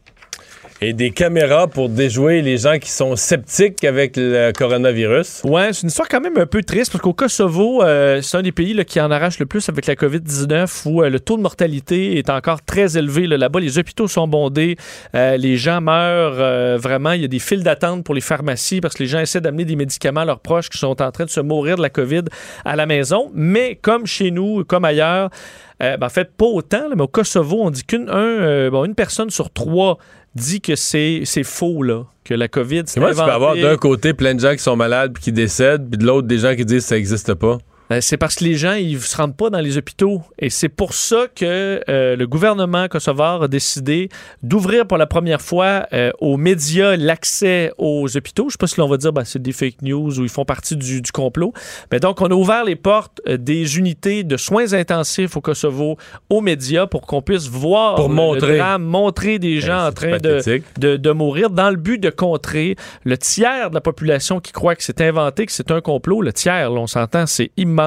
Et 0.81 0.93
des 0.93 1.11
caméras 1.11 1.67
pour 1.67 1.89
déjouer 1.89 2.41
les 2.41 2.59
gens 2.59 2.79
qui 2.79 2.89
sont 2.89 3.17
sceptiques 3.17 3.83
avec 3.83 4.15
le 4.15 4.53
coronavirus. 4.57 5.41
Ouais, 5.43 5.73
c'est 5.73 5.81
une 5.81 5.89
histoire 5.89 6.07
quand 6.07 6.21
même 6.21 6.37
un 6.37 6.45
peu 6.45 6.63
triste 6.63 6.93
parce 6.93 7.01
qu'au 7.01 7.11
Kosovo, 7.11 7.83
euh, 7.83 8.21
c'est 8.21 8.37
un 8.37 8.41
des 8.41 8.53
pays 8.53 8.73
qui 8.85 9.01
en 9.01 9.11
arrache 9.11 9.39
le 9.39 9.45
plus 9.45 9.67
avec 9.67 9.87
la 9.87 9.95
COVID-19 9.95 10.87
où 10.87 11.03
euh, 11.03 11.09
le 11.09 11.19
taux 11.19 11.35
de 11.35 11.41
mortalité 11.41 12.17
est 12.17 12.29
encore 12.29 12.61
très 12.63 12.97
élevé. 12.97 13.27
là. 13.27 13.35
Là-bas, 13.35 13.59
les 13.59 13.77
hôpitaux 13.77 14.07
sont 14.07 14.25
bondés, 14.29 14.77
euh, 15.15 15.35
les 15.35 15.57
gens 15.57 15.81
meurent 15.81 16.77
vraiment. 16.77 17.11
Il 17.11 17.23
y 17.23 17.25
a 17.25 17.27
des 17.27 17.39
files 17.39 17.63
d'attente 17.63 18.05
pour 18.05 18.15
les 18.15 18.21
pharmacies 18.21 18.79
parce 18.79 18.93
que 18.93 19.03
les 19.03 19.09
gens 19.09 19.19
essaient 19.19 19.41
d'amener 19.41 19.65
des 19.65 19.75
médicaments 19.75 20.21
à 20.21 20.25
leurs 20.25 20.39
proches 20.39 20.69
qui 20.69 20.77
sont 20.77 21.01
en 21.01 21.11
train 21.11 21.25
de 21.25 21.29
se 21.29 21.41
mourir 21.41 21.75
de 21.75 21.81
la 21.81 21.89
COVID 21.89 22.23
à 22.63 22.77
la 22.77 22.85
maison. 22.85 23.31
Mais 23.33 23.75
comme 23.75 24.05
chez 24.05 24.31
nous, 24.31 24.63
comme 24.63 24.85
ailleurs, 24.85 25.29
ben, 25.81 25.97
en 26.01 26.09
fait, 26.09 26.31
pas 26.35 26.45
autant, 26.45 26.89
mais 26.93 27.01
au 27.01 27.07
Kosovo, 27.07 27.57
on 27.61 27.69
dit 27.69 27.83
qu'une 27.83 28.09
un, 28.09 28.69
bon, 28.69 28.83
une 28.85 28.95
personne 28.95 29.29
sur 29.29 29.49
trois 29.51 29.97
dit 30.35 30.61
que 30.61 30.75
c'est 30.75 31.23
faux, 31.43 31.83
là, 31.83 32.05
que 32.23 32.33
la 32.33 32.47
COVID, 32.47 32.83
c'est 32.85 32.99
Comment 32.99 33.11
tu 33.11 33.15
peux 33.15 33.31
avoir 33.31 33.55
d'un 33.55 33.77
côté 33.77 34.13
plein 34.13 34.35
de 34.35 34.39
gens 34.39 34.51
qui 34.53 34.59
sont 34.59 34.75
malades 34.75 35.13
puis 35.13 35.23
qui 35.23 35.31
décèdent, 35.31 35.89
puis 35.89 35.97
de 35.97 36.05
l'autre 36.05 36.27
des 36.27 36.37
gens 36.39 36.55
qui 36.55 36.65
disent 36.65 36.83
que 36.83 36.89
ça 36.89 36.95
n'existe 36.95 37.33
pas? 37.33 37.57
Ben, 37.89 38.01
c'est 38.01 38.17
parce 38.17 38.35
que 38.35 38.43
les 38.43 38.53
gens, 38.55 38.73
ils 38.73 39.01
se 39.01 39.17
rendent 39.17 39.35
pas 39.35 39.49
dans 39.49 39.59
les 39.61 39.77
hôpitaux. 39.77 40.21
Et 40.37 40.51
c'est 40.51 40.69
pour 40.69 40.93
ça 40.93 41.25
que 41.33 41.81
euh, 41.89 42.15
le 42.15 42.27
gouvernement 42.27 42.87
kosovar 42.87 43.41
a 43.41 43.47
décidé 43.47 44.09
d'ouvrir 44.43 44.85
pour 44.85 44.99
la 44.99 45.07
première 45.07 45.41
fois 45.41 45.87
euh, 45.91 46.11
aux 46.19 46.37
médias 46.37 46.95
l'accès 46.95 47.71
aux 47.79 48.15
hôpitaux. 48.15 48.49
Je 48.49 48.53
sais 48.53 48.57
pas 48.59 48.67
si 48.67 48.79
l'on 48.79 48.87
va 48.87 48.97
dire 48.97 49.11
ben, 49.11 49.23
c'est 49.25 49.41
des 49.41 49.51
fake 49.53 49.81
news 49.81 50.19
ou 50.19 50.23
ils 50.23 50.29
font 50.29 50.45
partie 50.45 50.75
du, 50.77 51.01
du 51.01 51.11
complot. 51.11 51.51
Mais 51.91 51.99
donc, 51.99 52.21
on 52.21 52.27
a 52.27 52.33
ouvert 52.35 52.63
les 52.63 52.75
portes 52.75 53.21
euh, 53.27 53.37
des 53.37 53.79
unités 53.79 54.23
de 54.23 54.37
soins 54.37 54.73
intensifs 54.73 55.35
au 55.35 55.41
Kosovo 55.41 55.97
aux 56.29 56.41
médias 56.41 56.85
pour 56.85 57.01
qu'on 57.01 57.23
puisse 57.23 57.47
voir 57.47 57.95
Pour 57.95 58.09
le 58.09 58.13
montrer. 58.13 58.57
drame, 58.57 58.83
montrer 58.83 59.39
des 59.39 59.61
gens 59.61 59.87
en 59.87 59.91
train 59.91 60.17
de, 60.17 60.41
de, 60.77 60.95
de 60.95 61.11
mourir 61.11 61.49
dans 61.49 61.71
le 61.71 61.75
but 61.77 61.97
de 61.97 62.11
contrer 62.11 62.75
le 63.03 63.17
tiers 63.17 63.69
de 63.71 63.73
la 63.75 63.81
population 63.81 64.39
qui 64.39 64.51
croit 64.51 64.75
que 64.75 64.83
c'est 64.83 65.01
inventé, 65.01 65.47
que 65.47 65.51
c'est 65.51 65.71
un 65.71 65.81
complot. 65.81 66.21
Le 66.21 66.33
tiers, 66.33 66.69
là, 66.69 66.79
on 66.79 66.85
s'entend, 66.85 67.25
c'est 67.25 67.49
immense. 67.57 67.78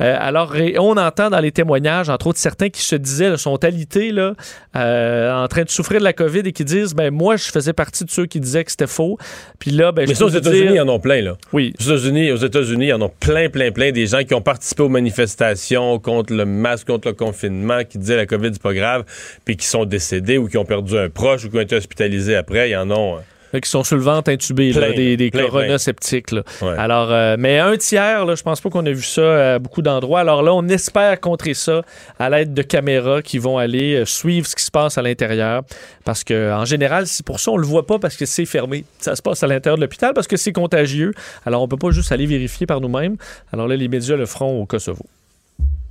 Euh, 0.00 0.16
alors, 0.18 0.54
on 0.78 0.96
entend 0.96 1.30
dans 1.30 1.40
les 1.40 1.52
témoignages, 1.52 2.08
entre 2.08 2.28
autres 2.28 2.38
certains 2.38 2.68
qui 2.68 2.82
se 2.82 2.96
disaient, 2.96 3.30
là, 3.30 3.36
sont 3.36 3.62
alités, 3.64 4.10
là, 4.10 4.34
euh, 4.76 5.32
en 5.32 5.48
train 5.48 5.62
de 5.62 5.70
souffrir 5.70 6.00
de 6.00 6.04
la 6.04 6.12
COVID 6.12 6.40
et 6.40 6.52
qui 6.52 6.64
disent, 6.64 6.94
ben 6.94 7.12
moi, 7.12 7.36
je 7.36 7.44
faisais 7.50 7.72
partie 7.72 8.04
de 8.04 8.10
ceux 8.10 8.26
qui 8.26 8.40
disaient 8.40 8.64
que 8.64 8.70
c'était 8.70 8.86
faux. 8.86 9.18
Puis 9.58 9.70
là, 9.70 9.92
ben, 9.92 10.06
Mais 10.06 10.14
je 10.14 10.18
ça, 10.18 10.24
aux 10.26 10.28
États-Unis, 10.28 10.74
ils 10.74 10.80
en 10.80 10.88
ont 10.88 11.00
plein, 11.00 11.22
là. 11.22 11.36
Oui. 11.52 11.72
Aux 11.80 11.82
États-Unis, 11.82 12.32
aux 12.32 12.36
États-Unis, 12.36 12.86
ils 12.88 12.94
en 12.94 13.02
ont 13.02 13.12
plein, 13.20 13.48
plein, 13.48 13.70
plein 13.70 13.92
des 13.92 14.06
gens 14.06 14.24
qui 14.24 14.34
ont 14.34 14.42
participé 14.42 14.82
aux 14.82 14.88
manifestations 14.88 15.98
contre 15.98 16.32
le 16.34 16.44
masque, 16.44 16.86
contre 16.86 17.08
le 17.08 17.14
confinement, 17.14 17.84
qui 17.84 17.98
disaient 17.98 18.16
la 18.16 18.26
COVID, 18.26 18.50
c'est 18.52 18.62
pas 18.62 18.74
grave, 18.74 19.04
puis 19.44 19.56
qui 19.56 19.66
sont 19.66 19.84
décédés 19.84 20.38
ou 20.38 20.48
qui 20.48 20.58
ont 20.58 20.64
perdu 20.64 20.98
un 20.98 21.08
proche 21.08 21.44
ou 21.44 21.50
qui 21.50 21.56
ont 21.56 21.60
été 21.60 21.76
hospitalisés 21.76 22.36
après. 22.36 22.70
Ils 22.70 22.76
en 22.76 22.90
ont. 22.90 23.18
Qu'ils 23.58 23.66
sont 23.66 23.82
sur 23.84 23.96
le 23.96 24.02
ventre 24.02 24.30
intubés, 24.30 24.72
là, 24.72 24.86
Plein, 24.86 24.96
des, 24.96 25.16
des 25.16 25.30
plein, 25.30 25.48
plein. 25.48 25.66
là. 25.66 26.42
Ouais. 26.62 26.74
Alors, 26.78 27.10
euh, 27.10 27.36
mais 27.38 27.58
un 27.58 27.76
tiers, 27.76 28.24
là, 28.24 28.34
je 28.34 28.42
pense 28.42 28.60
pas 28.60 28.70
qu'on 28.70 28.86
a 28.86 28.92
vu 28.92 29.02
ça 29.02 29.54
à 29.54 29.58
beaucoup 29.58 29.82
d'endroits. 29.82 30.20
Alors 30.20 30.42
là, 30.42 30.54
on 30.54 30.66
espère 30.68 31.18
contrer 31.20 31.54
ça 31.54 31.82
à 32.18 32.30
l'aide 32.30 32.54
de 32.54 32.62
caméras 32.62 33.22
qui 33.22 33.38
vont 33.38 33.58
aller 33.58 33.94
euh, 33.96 34.04
suivre 34.04 34.46
ce 34.46 34.54
qui 34.54 34.62
se 34.62 34.70
passe 34.70 34.98
à 34.98 35.02
l'intérieur. 35.02 35.62
Parce 36.04 36.24
que 36.24 36.52
en 36.52 36.64
général, 36.64 37.06
c'est 37.06 37.24
pour 37.26 37.40
ça 37.40 37.50
on 37.50 37.56
le 37.56 37.66
voit 37.66 37.86
pas 37.86 37.98
parce 37.98 38.16
que 38.16 38.26
c'est 38.26 38.46
fermé. 38.46 38.84
Ça 38.98 39.16
se 39.16 39.22
passe 39.22 39.42
à 39.42 39.46
l'intérieur 39.46 39.76
de 39.76 39.82
l'hôpital 39.82 40.12
parce 40.14 40.26
que 40.26 40.36
c'est 40.36 40.52
contagieux. 40.52 41.12
Alors 41.44 41.62
on 41.62 41.68
peut 41.68 41.76
pas 41.76 41.90
juste 41.90 42.12
aller 42.12 42.26
vérifier 42.26 42.66
par 42.66 42.80
nous-mêmes. 42.80 43.16
Alors 43.52 43.66
là, 43.68 43.76
les 43.76 43.88
médias 43.88 44.16
le 44.16 44.26
feront 44.26 44.62
au 44.62 44.66
Kosovo. 44.66 45.04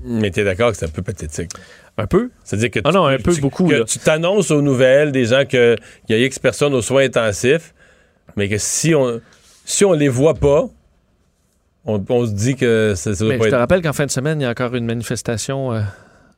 Mais 0.04 0.32
t'es 0.32 0.44
d'accord 0.44 0.72
que 0.72 0.78
c'est 0.78 0.86
un 0.86 0.90
peu 0.90 1.02
pathétique. 1.02 1.52
Un 1.98 2.08
peu? 2.08 2.30
C'est-à-dire 2.44 2.72
que 2.72 2.80
Ah 2.86 2.90
tu, 2.90 2.96
non, 2.96 3.06
un 3.06 3.18
peu, 3.18 3.34
tu- 3.34 3.42
beaucoup, 3.42 3.68
que 3.68 3.84
tu 3.84 4.00
t'annonces 4.00 4.52
aux 4.52 4.62
nouvelles 4.62 5.12
des 5.12 5.26
gens 5.26 5.44
qu'il 5.46 5.76
y 6.08 6.14
a 6.14 6.18
X 6.18 6.40
personnes 6.40 6.74
aux 6.74 6.82
soins 6.82 7.04
intensifs, 7.04 7.74
mais 8.38 8.48
que 8.48 8.58
si 8.58 8.96
on 8.96 9.20
si 9.66 9.84
on 9.86 9.94
les 9.94 10.08
voit 10.08 10.34
pas, 10.36 10.66
on, 11.86 12.04
on 12.10 12.26
se 12.26 12.32
dit 12.32 12.56
que 12.56 12.94
ça, 12.96 13.14
ça 13.14 13.24
doit 13.24 13.34
Mais 13.34 13.40
pas 13.40 13.46
je 13.46 13.50
te 13.52 13.56
rappelle 13.56 13.82
qu'en 13.82 13.94
fin 13.94 14.06
de 14.06 14.12
semaine, 14.12 14.40
il 14.40 14.44
y 14.44 14.48
a 14.48 14.50
encore 14.50 14.74
une 14.76 14.86
manifestation 14.86 15.74
euh, 15.74 15.82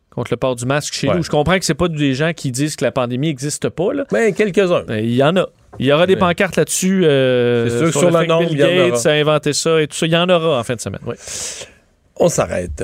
contre 0.10 0.32
le 0.34 0.38
port 0.38 0.56
du 0.56 0.66
masque 0.66 0.94
chez 0.94 1.08
Ouais. 1.08 1.16
nous. 1.16 1.24
Je 1.24 1.30
comprends 1.30 1.58
que 1.60 1.66
c'est 1.66 1.74
pas 1.76 1.88
des 1.88 2.14
gens 2.16 2.34
qui 2.34 2.52
disent 2.52 2.76
que 2.76 2.84
la 2.84 2.92
pandémie 2.92 3.28
n'existe 3.28 3.70
pas. 3.70 3.94
Là. 3.94 4.06
Ben, 4.12 4.34
quelques-uns. 4.34 4.84
Ben, 4.88 4.98
Il 5.04 5.14
y 5.16 5.24
en 5.24 5.36
a. 5.38 5.48
Il 5.80 5.86
y 5.86 5.94
aura 5.94 6.06
des 6.08 6.16
Mais- 6.16 6.20
pancartes 6.20 6.58
là-dessus. 6.58 7.06
euh, 7.06 7.70
C'est 7.70 7.78
sûr 7.78 7.86
que 7.88 7.92
sur 7.92 8.00
sur 8.10 8.20
le 8.20 8.26
nombre, 8.26 8.50
Bill 8.50 8.58
il 8.58 8.60
y 8.60 8.64
en 8.64 8.90
Gates 8.90 9.00
aura. 9.06 9.10
a 9.10 9.14
inventé 9.14 9.54
ça 9.54 9.82
et 9.82 9.88
tout 9.88 9.96
ça. 9.96 10.06
Il 10.06 10.12
y 10.12 10.18
en 10.18 10.28
aura 10.30 10.60
en 10.60 10.64
fin 10.64 10.76
de 10.76 10.82
semaine. 10.82 11.02
Oui. 11.06 11.16
On 12.18 12.28
s'arrête. 12.28 12.84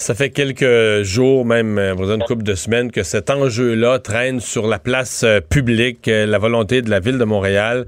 Ça 0.00 0.14
fait 0.14 0.30
quelques 0.30 1.02
jours, 1.02 1.44
même 1.44 1.76
euh, 1.76 2.14
une 2.14 2.22
couple 2.22 2.44
de 2.44 2.54
semaines, 2.54 2.92
que 2.92 3.02
cet 3.02 3.30
enjeu-là 3.30 3.98
traîne 3.98 4.38
sur 4.38 4.68
la 4.68 4.78
place 4.78 5.24
euh, 5.24 5.40
publique, 5.40 6.06
euh, 6.06 6.24
la 6.24 6.38
volonté 6.38 6.82
de 6.82 6.88
la 6.88 7.00
ville 7.00 7.18
de 7.18 7.24
Montréal 7.24 7.84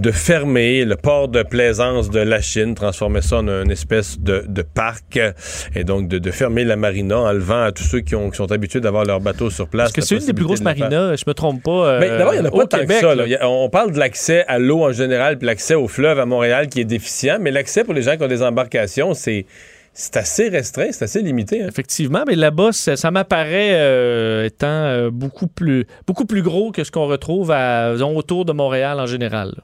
de 0.00 0.10
fermer 0.10 0.84
le 0.84 0.96
port 0.96 1.28
de 1.28 1.44
plaisance 1.44 2.10
de 2.10 2.18
la 2.18 2.40
Chine, 2.40 2.74
transformer 2.74 3.22
ça 3.22 3.36
en 3.36 3.46
une 3.48 3.70
espèce 3.70 4.18
de, 4.18 4.42
de 4.48 4.62
parc, 4.62 5.16
euh, 5.16 5.30
et 5.76 5.84
donc 5.84 6.08
de, 6.08 6.18
de 6.18 6.30
fermer 6.32 6.64
la 6.64 6.74
marina, 6.74 7.16
enlevant 7.20 7.62
à 7.62 7.70
tous 7.70 7.84
ceux 7.84 8.00
qui, 8.00 8.16
ont, 8.16 8.28
qui 8.30 8.38
sont 8.38 8.50
habitués 8.50 8.80
d'avoir 8.80 9.04
leur 9.04 9.20
bateau 9.20 9.48
sur 9.48 9.68
place. 9.68 9.92
Parce 9.92 9.92
que 9.92 10.00
c'est 10.00 10.16
une 10.20 10.26
des 10.26 10.32
plus 10.32 10.44
grosses 10.44 10.58
de 10.58 10.64
marinas, 10.64 11.14
je 11.14 11.22
me 11.28 11.32
trompe 11.32 11.62
pas. 11.62 12.00
Mais 12.00 12.08
d'abord, 12.08 12.34
il 12.34 12.40
n'y 12.40 12.44
en 12.44 12.48
a 12.48 12.50
pas 12.50 12.56
au 12.56 12.64
tant 12.64 12.78
Québec, 12.80 13.00
que 13.02 13.06
ça. 13.06 13.14
là. 13.14 13.24
a- 13.40 13.48
on 13.48 13.68
parle 13.70 13.92
de 13.92 14.00
l'accès 14.00 14.44
à 14.48 14.58
l'eau 14.58 14.82
en 14.82 14.90
général, 14.90 15.38
puis 15.38 15.46
l'accès 15.46 15.76
au 15.76 15.86
fleuve 15.86 16.18
à 16.18 16.26
Montréal 16.26 16.66
qui 16.66 16.80
est 16.80 16.84
déficient, 16.84 17.38
mais 17.40 17.52
l'accès 17.52 17.84
pour 17.84 17.94
les 17.94 18.02
gens 18.02 18.16
qui 18.16 18.24
ont 18.24 18.28
des 18.28 18.42
embarcations, 18.42 19.14
c'est 19.14 19.46
c'est 19.94 20.16
assez 20.16 20.48
restreint, 20.48 20.90
c'est 20.90 21.04
assez 21.04 21.22
limité. 21.22 21.62
hein. 21.62 21.66
Effectivement, 21.68 22.24
mais 22.26 22.34
là-bas, 22.34 22.72
ça, 22.72 22.96
ça 22.96 23.10
m'apparaît 23.10 23.72
euh, 23.72 24.44
étant 24.46 24.66
euh, 24.66 25.10
beaucoup, 25.10 25.46
plus, 25.46 25.86
beaucoup 26.06 26.24
plus 26.24 26.42
gros 26.42 26.72
que 26.72 26.84
ce 26.84 26.90
qu'on 26.90 27.06
retrouve 27.06 27.50
à, 27.50 27.92
disons, 27.92 28.16
autour 28.16 28.44
de 28.44 28.52
Montréal 28.52 29.00
en 29.00 29.06
général. 29.06 29.54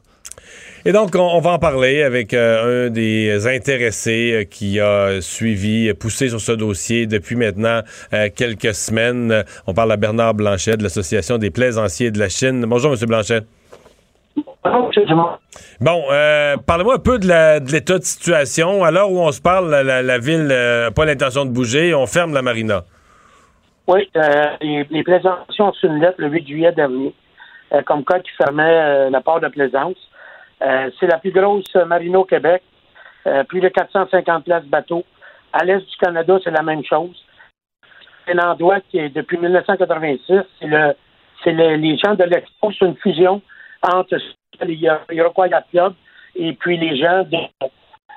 Et 0.85 0.93
donc, 0.93 1.15
on, 1.17 1.21
on 1.21 1.41
va 1.41 1.51
en 1.51 1.59
parler 1.59 2.03
avec 2.03 2.33
euh, 2.33 2.87
un 2.87 2.91
des 2.91 3.47
intéressés 3.47 4.33
euh, 4.33 4.45
qui 4.45 4.79
a 4.81 5.21
suivi, 5.21 5.93
poussé 5.95 6.29
sur 6.29 6.41
ce 6.41 6.53
dossier 6.53 7.07
depuis 7.07 7.37
maintenant 7.37 7.83
euh, 8.13 8.29
quelques 8.35 8.75
semaines. 8.75 9.45
On 9.67 9.75
parle 9.75 9.93
à 9.93 9.97
Bernard 9.97 10.35
Blanchet 10.35 10.77
de 10.77 10.85
l'Association 10.85 11.37
des 11.39 11.51
plaisanciers 11.51 12.11
de 12.11 12.19
la 12.19 12.29
Chine. 12.29 12.65
Bonjour, 12.67 12.93
M. 12.93 12.99
Blanchet. 13.07 13.41
Bon, 15.81 16.05
euh, 16.11 16.57
parlez-moi 16.67 16.97
un 16.97 16.99
peu 16.99 17.19
de 17.19 17.27
l'état 17.73 17.99
de, 17.99 18.05
situation. 18.05 18.85
À 18.85 18.91
l'heure 18.91 19.11
où 19.11 19.19
on 19.21 19.33
se 19.33 19.41
parle, 19.41 19.71
la, 19.71 20.19
ville 20.19 20.47
n'a 20.47 20.91
pas 20.91 21.05
l'intention 21.05 21.45
de 21.45 21.51
bouger. 21.51 21.95
On 21.95 22.07
ferme 22.07 22.35
la 22.35 22.43
marina. 22.43 22.85
Oui, 23.87 24.09
euh, 24.17 24.45
les, 24.61 24.87
les 24.91 25.03
plaisanciers 25.03 25.65
ont 25.65 25.71
reçu 25.71 25.87
une 25.87 26.01
lettre 26.01 26.17
le 26.19 26.29
8 26.29 26.47
juillet 26.47 26.73
dernier, 26.73 27.15
euh, 27.73 27.83
comme 27.83 28.05
quoi 28.05 28.21
qui 28.21 28.31
fermait 28.37 28.63
euh, 28.65 29.11
la 29.11 29.21
port 29.23 29.41
de 29.41 29.49
plaisance. 29.49 29.97
Euh, 30.61 30.91
c'est 30.99 31.07
la 31.07 31.19
plus 31.19 31.31
grosse 31.31 31.75
marina 31.87 32.19
au 32.19 32.25
Québec, 32.25 32.63
euh, 33.27 33.45
plus 33.45 33.61
de 33.61 33.69
450 33.69 34.45
places 34.45 34.65
bateaux. 34.67 35.05
À 35.53 35.65
l'est 35.65 35.79
du 35.79 35.97
Canada, 35.99 36.39
c'est 36.45 36.51
la 36.51 36.63
même 36.63 36.85
chose. 36.85 37.17
C'est 38.27 38.39
un 38.39 38.51
endroit 38.51 38.81
qui 38.91 38.99
est 38.99 39.09
depuis 39.09 39.39
1986, 39.39 40.41
c'est 40.61 40.67
le 40.67 40.95
c'est 41.45 41.53
le- 41.53 41.77
les 41.77 41.97
gens 41.97 42.15
de 42.15 42.25
l'Expo, 42.25 42.71
c'est 42.77 42.85
une 42.85 42.97
fusion 42.97 43.41
entre 43.83 44.17
les 44.63 44.89
Iroquois 45.11 45.49
Club 45.71 45.95
et 46.35 46.53
puis 46.53 46.77
les 46.77 46.97
gens 46.97 47.25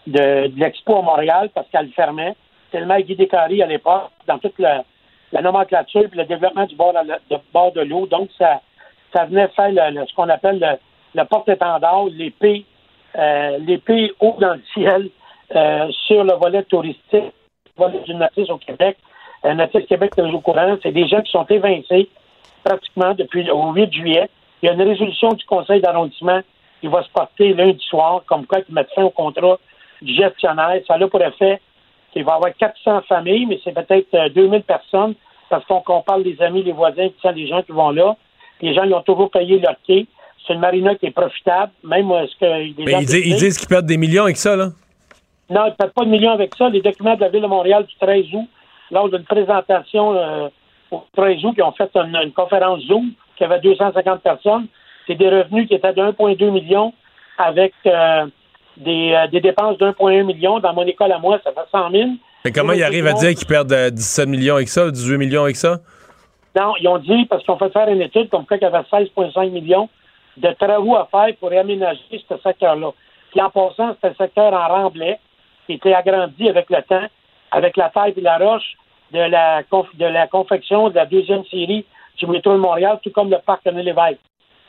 de, 0.08 0.52
l'Expo 0.58 0.98
à 0.98 1.02
Montréal 1.02 1.50
parce 1.54 1.68
qu'elle 1.70 1.90
fermait. 1.92 2.36
Tellement 2.72 3.00
Guy 3.00 3.16
Descaries 3.16 3.62
à 3.62 3.68
l'époque, 3.68 4.12
dans 4.28 4.40
toute 4.40 4.58
la, 4.58 4.84
la 5.32 5.42
nomenclature 5.42 6.04
et 6.12 6.16
le 6.16 6.26
développement 6.26 6.66
du 6.66 6.76
bord, 6.76 6.94
de, 6.94 7.82
l'eau. 7.82 8.08
Donc, 8.08 8.30
ça, 8.38 8.62
ça 9.14 9.26
venait 9.26 9.50
faire 9.50 9.72
ce 9.74 10.16
qu'on 10.16 10.30
appelle 10.30 10.80
le, 11.14 11.24
porte-étendard, 11.26 12.06
l'épée, 12.12 12.66
euh, 13.18 13.58
l'épée 13.60 14.14
haut 14.20 14.38
dans 14.40 14.54
le 14.54 14.64
ciel 14.74 15.10
euh, 15.56 15.90
sur 16.08 16.24
le 16.24 16.34
volet 16.34 16.64
touristique, 16.64 17.04
le 17.14 17.32
volet 17.76 18.00
du 18.06 18.16
notice 18.16 18.50
au 18.50 18.58
Québec. 18.58 18.98
Euh, 19.44 19.54
notice 19.54 19.86
Québec 19.88 20.14
est 20.18 20.22
au 20.22 20.40
courant, 20.40 20.78
c'est 20.82 20.92
des 20.92 21.08
gens 21.08 21.22
qui 21.22 21.32
sont 21.32 21.46
évincés 21.46 22.10
pratiquement 22.64 23.14
depuis 23.14 23.44
le- 23.44 23.54
au 23.54 23.74
8 23.74 23.92
juillet. 23.92 24.30
Il 24.62 24.68
y 24.68 24.70
a 24.70 24.74
une 24.74 24.82
résolution 24.82 25.30
du 25.30 25.44
conseil 25.46 25.82
d'arrondissement 25.82 26.42
qui 26.80 26.88
va 26.88 27.04
se 27.04 27.10
porter 27.10 27.54
lundi 27.54 27.84
soir, 27.90 28.24
comme 28.26 28.46
quoi 28.46 28.60
ils 28.68 28.74
mettent 28.74 28.92
fin 28.94 29.04
au 29.04 29.10
contrat 29.10 29.58
du 30.02 30.14
gestionnaire. 30.16 30.80
Ça 30.88 30.96
a 30.96 31.08
pour 31.08 31.22
effet 31.22 31.60
qu'il 32.14 32.24
va 32.24 32.34
y 32.34 32.36
avoir 32.36 32.54
400 32.56 33.02
familles, 33.08 33.46
mais 33.46 33.60
c'est 33.64 33.74
peut-être 33.74 34.14
euh, 34.16 34.30
2000 34.30 34.64
personnes, 34.64 35.14
parce 35.50 35.64
qu'on 35.66 36.02
parle 36.02 36.24
des 36.24 36.42
amis, 36.42 36.64
les 36.64 36.72
voisins, 36.72 37.08
ça, 37.22 37.32
les 37.32 37.48
gens 37.48 37.62
qui 37.62 37.72
vont 37.72 37.92
là. 37.92 38.16
Les 38.62 38.74
gens, 38.74 38.84
ils 38.84 38.94
ont 38.94 39.02
toujours 39.02 39.30
payé 39.32 39.60
leur 39.60 39.76
quai. 39.86 40.06
C'est 40.46 40.54
une 40.54 40.60
marina 40.60 40.96
qui 40.96 41.06
est 41.08 41.12
profitable, 41.12 41.72
même 41.84 42.12
euh, 42.12 42.26
ce 42.28 42.36
que 42.40 42.46
les 42.46 42.74
Mais 42.86 42.92
gens 42.92 43.00
ils, 43.00 43.06
disent- 43.06 43.26
ils 43.28 43.36
disent 43.36 43.58
qu'ils 43.58 43.68
perdent 43.68 43.86
des 43.86 43.98
millions 43.98 44.24
avec 44.24 44.38
ça, 44.38 44.56
là. 44.56 44.70
non, 45.50 45.66
ils 45.66 45.70
ne 45.70 45.76
perdent 45.76 45.94
pas 45.94 46.06
de 46.06 46.10
millions 46.10 46.32
avec 46.32 46.56
ça. 46.56 46.70
Les 46.70 46.82
documents 46.82 47.16
de 47.16 47.22
la 47.22 47.30
Ville 47.30 47.42
de 47.42 47.48
Montréal 47.48 47.86
du 47.86 47.96
13 47.96 48.26
août, 48.34 48.48
lors 48.92 49.10
d'une 49.10 49.24
présentation 49.24 50.14
euh, 50.16 50.50
au 50.92 51.04
13 51.16 51.44
août, 51.46 51.56
qui 51.56 51.62
ont 51.62 51.72
fait 51.72 51.90
une, 51.96 52.16
une 52.16 52.34
conférence 52.34 52.82
Zoom, 52.82 53.12
qui 53.38 53.44
avait 53.44 53.60
250 53.60 54.22
personnes, 54.22 54.68
c'est 55.08 55.16
des 55.16 55.30
revenus 55.30 55.68
qui 55.68 55.76
étaient 55.76 55.94
de 55.94 56.02
1,2 56.02 56.52
million 56.52 56.94
avec 57.38 57.74
euh, 57.86 58.28
des, 58.78 59.14
euh, 59.14 59.28
des 59.28 59.42
dépenses 59.42 59.78
de 59.78 59.88
1,1 59.88 60.24
million. 60.24 60.60
Dans 60.60 60.74
mon 60.74 60.86
école 60.86 61.12
à 61.12 61.20
moi, 61.20 61.40
ça 61.44 61.52
fait 61.52 61.70
100 61.72 61.92
000. 61.92 62.10
Mais 62.46 62.52
comment 62.52 62.74
ils 62.74 62.84
arrivent 62.84 63.08
à 63.08 63.14
dire 63.14 63.34
qu'ils 63.36 63.48
perdent 63.48 63.72
euh, 63.72 63.90
17 63.90 64.28
millions 64.28 64.56
avec 64.56 64.70
ça, 64.70 64.90
18 64.90 65.18
millions 65.18 65.44
avec 65.44 65.56
ça? 65.56 65.80
Non, 66.60 66.74
ils 66.80 66.88
ont 66.88 66.98
dit, 66.98 67.26
parce 67.26 67.46
qu'on 67.46 67.58
fait 67.58 67.72
faire 67.72 67.88
une 67.88 68.02
étude 68.02 68.30
comme 68.30 68.46
quoi 68.46 68.58
qu'il 68.58 68.68
y 68.68 68.72
avait 68.72 68.86
16,5 68.92 69.50
millions 69.52 69.90
de 70.38 70.50
travaux 70.54 70.96
à 70.96 71.08
faire 71.10 71.36
pour 71.40 71.52
aménager 71.52 72.02
ce 72.12 72.38
secteur-là. 72.44 72.92
Puis 73.32 73.42
en 73.42 73.50
passant, 73.50 73.96
c'est 74.02 74.10
un 74.10 74.14
secteur 74.16 74.54
en 74.54 74.68
remblai 74.68 75.18
qui 75.66 75.74
était 75.74 75.94
agrandi 75.94 76.50
avec 76.50 76.70
le 76.70 76.82
temps, 76.84 77.08
avec 77.52 77.78
la 77.78 77.90
taille 77.90 78.14
et 78.18 78.22
la 78.22 78.38
roche 78.38 78.76
de 79.14 79.20
la, 79.20 79.62
de 79.64 80.06
la 80.06 80.28
confection 80.28 80.90
de 80.90 80.96
la 80.96 81.06
deuxième 81.06 81.44
série 81.46 81.86
du 82.18 82.28
métro 82.28 82.54
de 82.54 82.58
Montréal, 82.60 83.00
tout 83.04 83.12
comme 83.12 83.30
le 83.30 83.38
parc 83.40 83.62
René 83.66 83.84
Lévesque. 83.84 84.20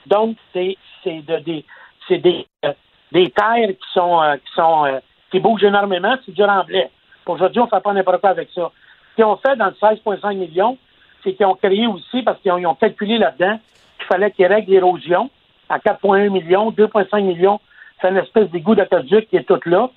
Donc, 0.07 0.37
c'est 0.53 0.77
de- 1.07 1.39
des, 1.41 1.65
des, 2.11 2.47
euh, 2.65 2.73
des 3.13 3.31
terres 3.31 3.69
qui 3.69 3.93
sont, 3.93 4.23
euh, 4.23 4.37
qui 4.37 4.53
sont 4.55 4.85
euh, 4.87 4.99
qui 5.31 5.41
bougent 5.41 5.65
énormément, 5.65 6.17
c'est 6.25 6.33
du 6.35 6.43
remblai. 6.45 6.89
Aujourd'hui, 7.27 7.61
on 7.61 7.65
ne 7.65 7.71
fait 7.71 7.81
pas 7.83 7.93
n'importe 7.93 8.21
quoi 8.21 8.31
avec 8.31 8.49
ça. 8.55 8.71
Ce 9.11 9.15
qu'ils 9.17 9.25
ont 9.25 9.37
fait 9.37 9.57
dans 9.57 9.67
le 9.67 9.73
16,5 9.81 10.35
millions, 10.37 10.77
c'est 11.23 11.35
qu'ils 11.35 11.47
ont 11.47 11.55
créé 11.55 11.87
aussi, 11.87 12.23
parce 12.23 12.39
qu'ils 12.41 12.53
ont, 12.53 12.75
calculé 12.75 13.17
là-dedans, 13.19 13.59
qu'il 13.99 14.07
fallait 14.07 14.31
qu'ils 14.33 14.47
règlent 14.47 14.71
l'érosion 14.73 15.31
à 15.69 15.79
4,1 15.79 16.29
millions, 16.31 16.71
2,5 16.71 17.23
millions, 17.23 17.61
c'est 18.01 18.09
une 18.11 18.17
espèce 18.19 18.51
d'égout 18.51 18.75
d'aqueduc 18.75 19.29
qui 19.31 19.37
est 19.37 19.45
tout 19.45 19.61
là. 19.67 19.89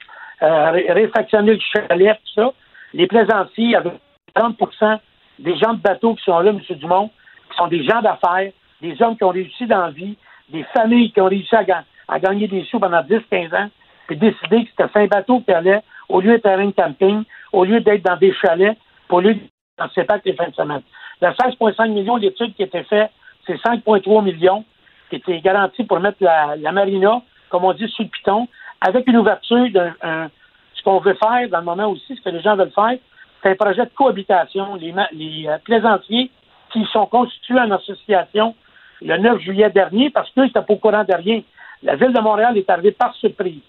Ré- 0.42 0.86
réfectionner 0.92 1.54
le 1.56 1.60
chalet, 1.60 2.18
tout 2.26 2.42
ça. 2.42 2.54
Les 2.94 3.08
plaisanciers, 3.08 3.76
avec 3.76 3.94
30% 4.36 5.00
des 5.40 5.58
gens 5.58 5.74
de 5.74 5.80
bateau 5.82 6.16
qui 6.16 6.24
sont 6.24 6.40
là, 6.40 6.52
M. 6.52 6.60
Dumont, 6.78 7.10
qui 7.52 7.58
sont 7.58 7.68
des 7.68 7.84
gens 7.84 8.02
d'affaires, 8.02 8.52
des 8.82 9.02
hommes 9.02 9.18
qui 9.18 9.24
ont 9.24 9.30
réussi 9.30 9.66
dans 9.66 9.82
la 9.82 9.92
vie, 9.92 10.18
des 10.50 10.64
familles 10.76 11.12
qui 11.12 11.22
ont 11.22 11.26
réussi 11.28 11.56
à, 11.56 11.64
ga- 11.64 11.84
à 12.08 12.20
gagner 12.20 12.48
des 12.48 12.64
sous 12.66 12.80
pendant 12.80 13.02
10-15 13.02 13.56
ans, 13.56 13.70
puis 14.08 14.18
décider 14.18 14.66
que 14.66 14.70
c'était 14.70 15.00
un 15.00 15.08
bateau 15.08 15.42
qui 15.42 15.52
allait, 15.52 15.82
au 16.10 16.22
lieu 16.22 16.40
terrain 16.40 16.66
de 16.68 16.72
camping, 16.72 17.24
au 17.52 17.66
lieu 17.66 17.80
d'être 17.82 18.04
dans 18.04 18.18
des 18.18 18.34
chalets, 18.34 18.78
au 19.10 19.20
lieu 19.20 19.34
d'être 19.34 19.50
dans 19.78 19.90
ses 19.90 20.04
packs 20.04 20.24
les 20.26 20.34
fins 20.34 20.50
de 20.50 20.54
semaine. 20.56 20.82
Le 21.22 21.28
16,5 21.30 21.90
millions 21.90 22.18
d'études 22.18 22.54
qui 22.56 22.64
étaient 22.64 22.84
faites, 22.84 23.12
c'est 23.48 23.56
5,3 23.62 24.24
millions 24.24 24.64
qui 25.10 25.18
étaient 25.18 25.40
garantis 25.40 25.84
pour 25.84 26.00
mettre 26.00 26.18
la, 26.22 26.56
la 26.56 26.72
marina, 26.72 27.22
comme 27.50 27.64
on 27.64 27.74
dit, 27.74 27.88
sous 27.90 28.04
le 28.04 28.10
piton, 28.10 28.48
avec 28.82 29.08
une 29.08 29.18
ouverture 29.18 29.70
d'un 29.72 29.94
un- 30.02 30.30
ce 30.74 30.84
qu'on 30.84 31.00
veut 31.00 31.16
faire 31.16 31.50
dans 31.50 31.60
le 31.60 31.66
moment 31.66 31.88
aussi, 31.88 32.16
ce 32.16 32.22
que 32.22 32.30
les 32.30 32.42
gens 32.42 32.56
veulent 32.56 32.72
faire, 32.76 32.98
c'est 33.46 33.52
un 33.52 33.56
projet 33.56 33.86
de 33.86 33.92
cohabitation. 33.96 34.76
Les, 34.76 34.94
euh, 35.48 35.58
plaisanciers 35.64 36.32
qui 36.72 36.84
sont 36.92 37.06
constitués 37.06 37.60
en 37.60 37.70
association 37.72 38.56
le 39.02 39.18
9 39.18 39.40
juillet 39.40 39.70
dernier, 39.70 40.10
parce 40.10 40.32
qu'ils 40.32 40.44
n'étaient 40.44 40.62
pas 40.62 40.74
au 40.74 40.78
courant 40.78 41.04
de 41.04 41.14
rien. 41.14 41.42
La 41.84 41.96
Ville 41.96 42.14
de 42.14 42.20
Montréal 42.20 42.58
est 42.58 42.70
arrivée 42.70 42.92
par 42.92 43.14
surprise. 43.16 43.62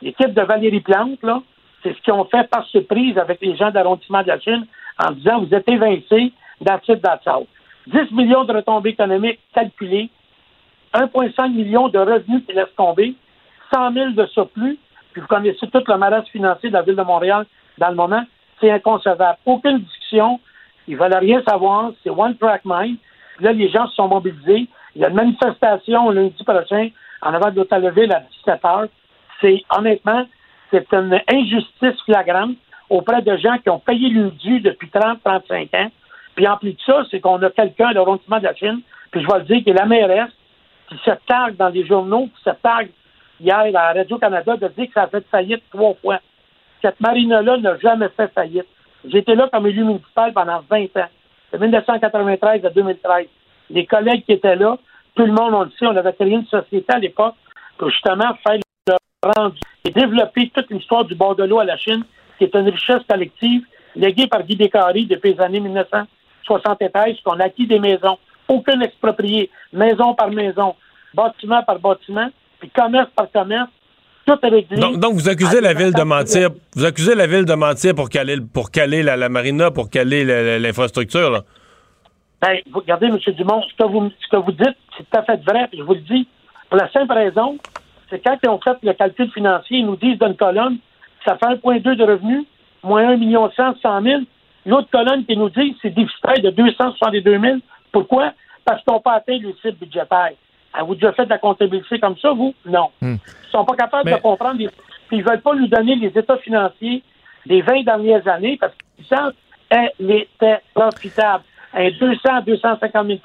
L'équipe 0.00 0.32
de 0.32 0.42
Valérie 0.42 0.80
Plante, 0.80 1.22
là, 1.22 1.42
c'est 1.82 1.96
ce 1.96 2.02
qu'ils 2.02 2.12
ont 2.12 2.26
fait 2.26 2.48
par 2.48 2.64
surprise 2.66 3.18
avec 3.18 3.40
les 3.40 3.56
gens 3.56 3.70
d'arrondissement 3.70 4.22
de 4.22 4.28
la 4.28 4.38
Chine 4.38 4.66
en 5.04 5.10
disant 5.10 5.40
vous 5.40 5.52
êtes 5.52 5.68
évincés 5.68 6.32
d'attitude 6.60 7.00
d'attitude. 7.00 7.46
10 7.88 8.12
millions 8.12 8.44
de 8.44 8.52
retombées 8.52 8.90
économiques 8.90 9.40
calculées, 9.52 10.10
1,5 10.94 11.52
million 11.52 11.88
de 11.88 11.98
revenus 11.98 12.42
qui 12.46 12.54
laissent 12.54 12.74
tomber, 12.76 13.14
100 13.74 13.92
000 13.92 14.10
de 14.10 14.26
surplus, 14.26 14.78
puis 15.12 15.20
vous 15.20 15.26
connaissez 15.26 15.66
tout 15.66 15.82
le 15.86 15.96
maras 15.96 16.22
financier 16.22 16.68
de 16.68 16.74
la 16.74 16.82
Ville 16.82 16.96
de 16.96 17.02
Montréal 17.02 17.46
dans 17.78 17.88
le 17.88 17.96
moment, 17.96 18.24
c'est 18.60 18.70
inconcevable. 18.70 19.38
Aucune 19.46 19.78
discussion, 19.80 20.40
ils 20.86 20.96
veulent 20.96 21.16
rien 21.16 21.42
savoir, 21.46 21.92
c'est 22.02 22.10
one 22.10 22.36
track 22.36 22.62
mind. 22.64 22.96
Là, 23.40 23.52
les 23.52 23.68
gens 23.68 23.86
se 23.88 23.94
sont 23.94 24.08
mobilisés. 24.08 24.68
Il 24.94 25.02
y 25.02 25.04
a 25.04 25.08
une 25.08 25.14
manifestation 25.14 26.10
lundi 26.10 26.44
prochain 26.44 26.88
en 27.22 27.34
avant 27.34 27.50
de 27.50 27.56
l'Hôtel-Ville 27.56 28.12
à 28.12 28.20
17 28.46 28.62
h. 28.62 28.88
C'est, 29.40 29.62
honnêtement, 29.76 30.24
c'est 30.70 30.86
une 30.92 31.20
injustice 31.32 32.00
flagrante 32.04 32.56
auprès 32.90 33.22
de 33.22 33.36
gens 33.36 33.58
qui 33.58 33.70
ont 33.70 33.78
payé 33.78 34.08
le 34.10 34.30
dû 34.30 34.60
depuis 34.60 34.88
30, 34.90 35.18
35 35.24 35.74
ans. 35.74 35.90
Puis 36.34 36.46
en 36.46 36.56
plus 36.56 36.72
de 36.72 36.80
ça, 36.84 37.04
c'est 37.10 37.20
qu'on 37.20 37.42
a 37.42 37.50
quelqu'un 37.50 37.90
de 37.90 37.94
l'arrondissement 37.94 38.38
de 38.38 38.44
la 38.44 38.54
Chine, 38.54 38.80
puis 39.10 39.22
je 39.22 39.26
vais 39.26 39.38
le 39.38 39.44
dire, 39.44 39.62
qui 39.62 39.70
est 39.70 39.74
la 39.74 39.86
mairesse, 39.86 40.32
qui 40.88 40.96
se 40.98 41.10
targue 41.26 41.56
dans 41.56 41.68
les 41.68 41.86
journaux, 41.86 42.28
qui 42.36 42.42
se 42.42 42.50
targue 42.62 42.90
hier 43.40 43.70
à 43.74 43.92
Radio-Canada 43.92 44.56
de 44.56 44.68
dire 44.68 44.86
que 44.86 44.92
ça 44.92 45.02
a 45.02 45.06
fait 45.08 45.24
faillite 45.30 45.62
trois 45.70 45.94
fois. 46.02 46.18
Cette 46.84 47.00
marina-là 47.00 47.56
n'a 47.56 47.78
jamais 47.78 48.10
fait 48.10 48.30
faillite. 48.34 48.66
J'étais 49.06 49.34
là 49.34 49.48
comme 49.50 49.66
élu 49.66 49.84
municipal 49.84 50.34
pendant 50.34 50.62
20 50.68 50.84
ans, 50.98 51.08
de 51.50 51.58
1993 51.58 52.62
à 52.62 52.68
2013. 52.68 53.26
Les 53.70 53.86
collègues 53.86 54.22
qui 54.26 54.32
étaient 54.32 54.56
là, 54.56 54.76
tout 55.14 55.24
le 55.24 55.32
monde, 55.32 55.54
on 55.54 55.62
le 55.62 55.70
sait, 55.78 55.86
on 55.86 55.96
avait 55.96 56.12
créé 56.12 56.28
une 56.28 56.44
société 56.44 56.92
à 56.92 56.98
l'époque 56.98 57.36
pour 57.78 57.88
justement 57.88 58.34
faire 58.46 58.58
le 58.86 58.96
rendu 59.34 59.58
et 59.86 59.90
développer 59.92 60.50
toute 60.54 60.70
l'histoire 60.70 61.06
du 61.06 61.14
bord 61.14 61.34
de 61.34 61.44
l'eau 61.44 61.58
à 61.58 61.64
la 61.64 61.78
Chine, 61.78 62.04
qui 62.36 62.44
est 62.44 62.54
une 62.54 62.68
richesse 62.68 63.02
collective 63.08 63.64
léguée 63.96 64.26
par 64.26 64.42
Guy 64.42 64.56
Descaries 64.56 65.06
depuis 65.06 65.32
les 65.32 65.40
années 65.40 65.60
1973, 65.60 67.16
qu'on 67.24 67.40
a 67.40 67.44
acquis 67.44 67.66
des 67.66 67.78
maisons, 67.78 68.18
aucune 68.46 68.82
expropriée, 68.82 69.48
maison 69.72 70.12
par 70.12 70.30
maison, 70.30 70.74
bâtiment 71.14 71.62
par 71.62 71.78
bâtiment, 71.78 72.28
puis 72.58 72.68
commerce 72.68 73.08
par 73.16 73.30
commerce, 73.32 73.70
Donc, 74.26 74.98
donc 74.98 75.14
vous 75.14 75.28
accusez 75.28 75.60
la 75.60 75.74
ville 75.74 75.92
de 75.92 76.02
mentir. 76.02 76.50
Vous 76.74 76.84
accusez 76.84 77.14
la 77.14 77.26
ville 77.26 77.44
de 77.44 77.54
mentir 77.54 77.94
pour 77.94 78.08
caler, 78.08 78.38
pour 78.52 78.70
caler 78.70 79.02
la, 79.02 79.16
la 79.16 79.28
marina, 79.28 79.70
pour 79.70 79.90
caler 79.90 80.24
l'infrastructure, 80.58 81.30
là. 81.30 81.42
Ben, 82.40 82.58
vous, 82.70 82.80
regardez, 82.80 83.06
M. 83.06 83.18
Dumont, 83.36 83.62
ce 83.62 83.74
que 83.74 83.90
vous, 83.90 84.10
ce 84.20 84.28
que 84.28 84.36
vous 84.36 84.52
dites, 84.52 84.76
c'est 84.96 85.04
tout 85.08 85.18
à 85.18 85.22
fait 85.22 85.42
vrai, 85.44 85.66
puis 85.68 85.78
je 85.78 85.82
vous 85.82 85.94
le 85.94 86.00
dis. 86.00 86.28
Pour 86.68 86.78
la 86.78 86.90
simple 86.90 87.12
raison, 87.14 87.56
c'est 88.10 88.22
quand 88.22 88.36
ils 88.42 88.48
ont 88.50 88.60
fait 88.60 88.76
le 88.82 88.92
calcul 88.92 89.30
financier, 89.30 89.78
ils 89.78 89.86
nous 89.86 89.96
disent 89.96 90.18
d'une 90.18 90.36
colonne, 90.36 90.76
ça 91.26 91.38
fait 91.38 91.46
1,2 91.46 91.96
de 91.96 92.04
revenus, 92.04 92.44
moins 92.82 93.08
1 93.12 93.16
million 93.16 93.50
100, 93.50 93.76
100 93.80 94.02
000. 94.02 94.20
L'autre 94.66 94.88
colonne 94.90 95.24
qui 95.24 95.36
nous 95.36 95.48
dit, 95.50 95.76
c'est 95.80 95.90
déficitaire 95.90 96.42
de 96.42 96.50
262 96.50 97.40
000. 97.40 97.56
Pourquoi? 97.92 98.32
Parce 98.64 98.82
qu'ils 98.82 98.92
n'ont 98.92 99.00
pas 99.00 99.14
atteint 99.14 99.38
le 99.38 99.54
cible 99.62 99.78
budgétaire. 99.78 100.32
Avez-vous 100.74 100.94
déjà 100.96 101.12
fait 101.12 101.24
de 101.24 101.30
la 101.30 101.38
comptabilité 101.38 101.98
comme 102.00 102.16
ça, 102.18 102.32
vous? 102.32 102.54
Non. 102.66 102.90
Ils 103.00 103.18
sont 103.50 103.64
pas 103.64 103.76
capables 103.76 104.10
Mais- 104.10 104.16
de 104.16 104.22
comprendre. 104.22 104.58
les- 104.58 104.68
Puis 105.08 105.18
ils 105.18 105.24
veulent 105.24 105.40
pas 105.40 105.54
nous 105.54 105.68
donner 105.68 105.94
les 105.96 106.08
états 106.18 106.38
financiers 106.38 107.02
des 107.46 107.62
20 107.62 107.84
dernières 107.84 108.26
années 108.26 108.56
parce 108.60 108.72
qu'ils 108.96 109.06
savent 109.06 109.32
qu'elle 109.70 110.10
était 110.10 110.58
profitable. 110.74 111.44
Un 111.74 111.90
200 111.90 112.18
à 112.36 112.40
250 112.40 113.06
000 113.06 113.18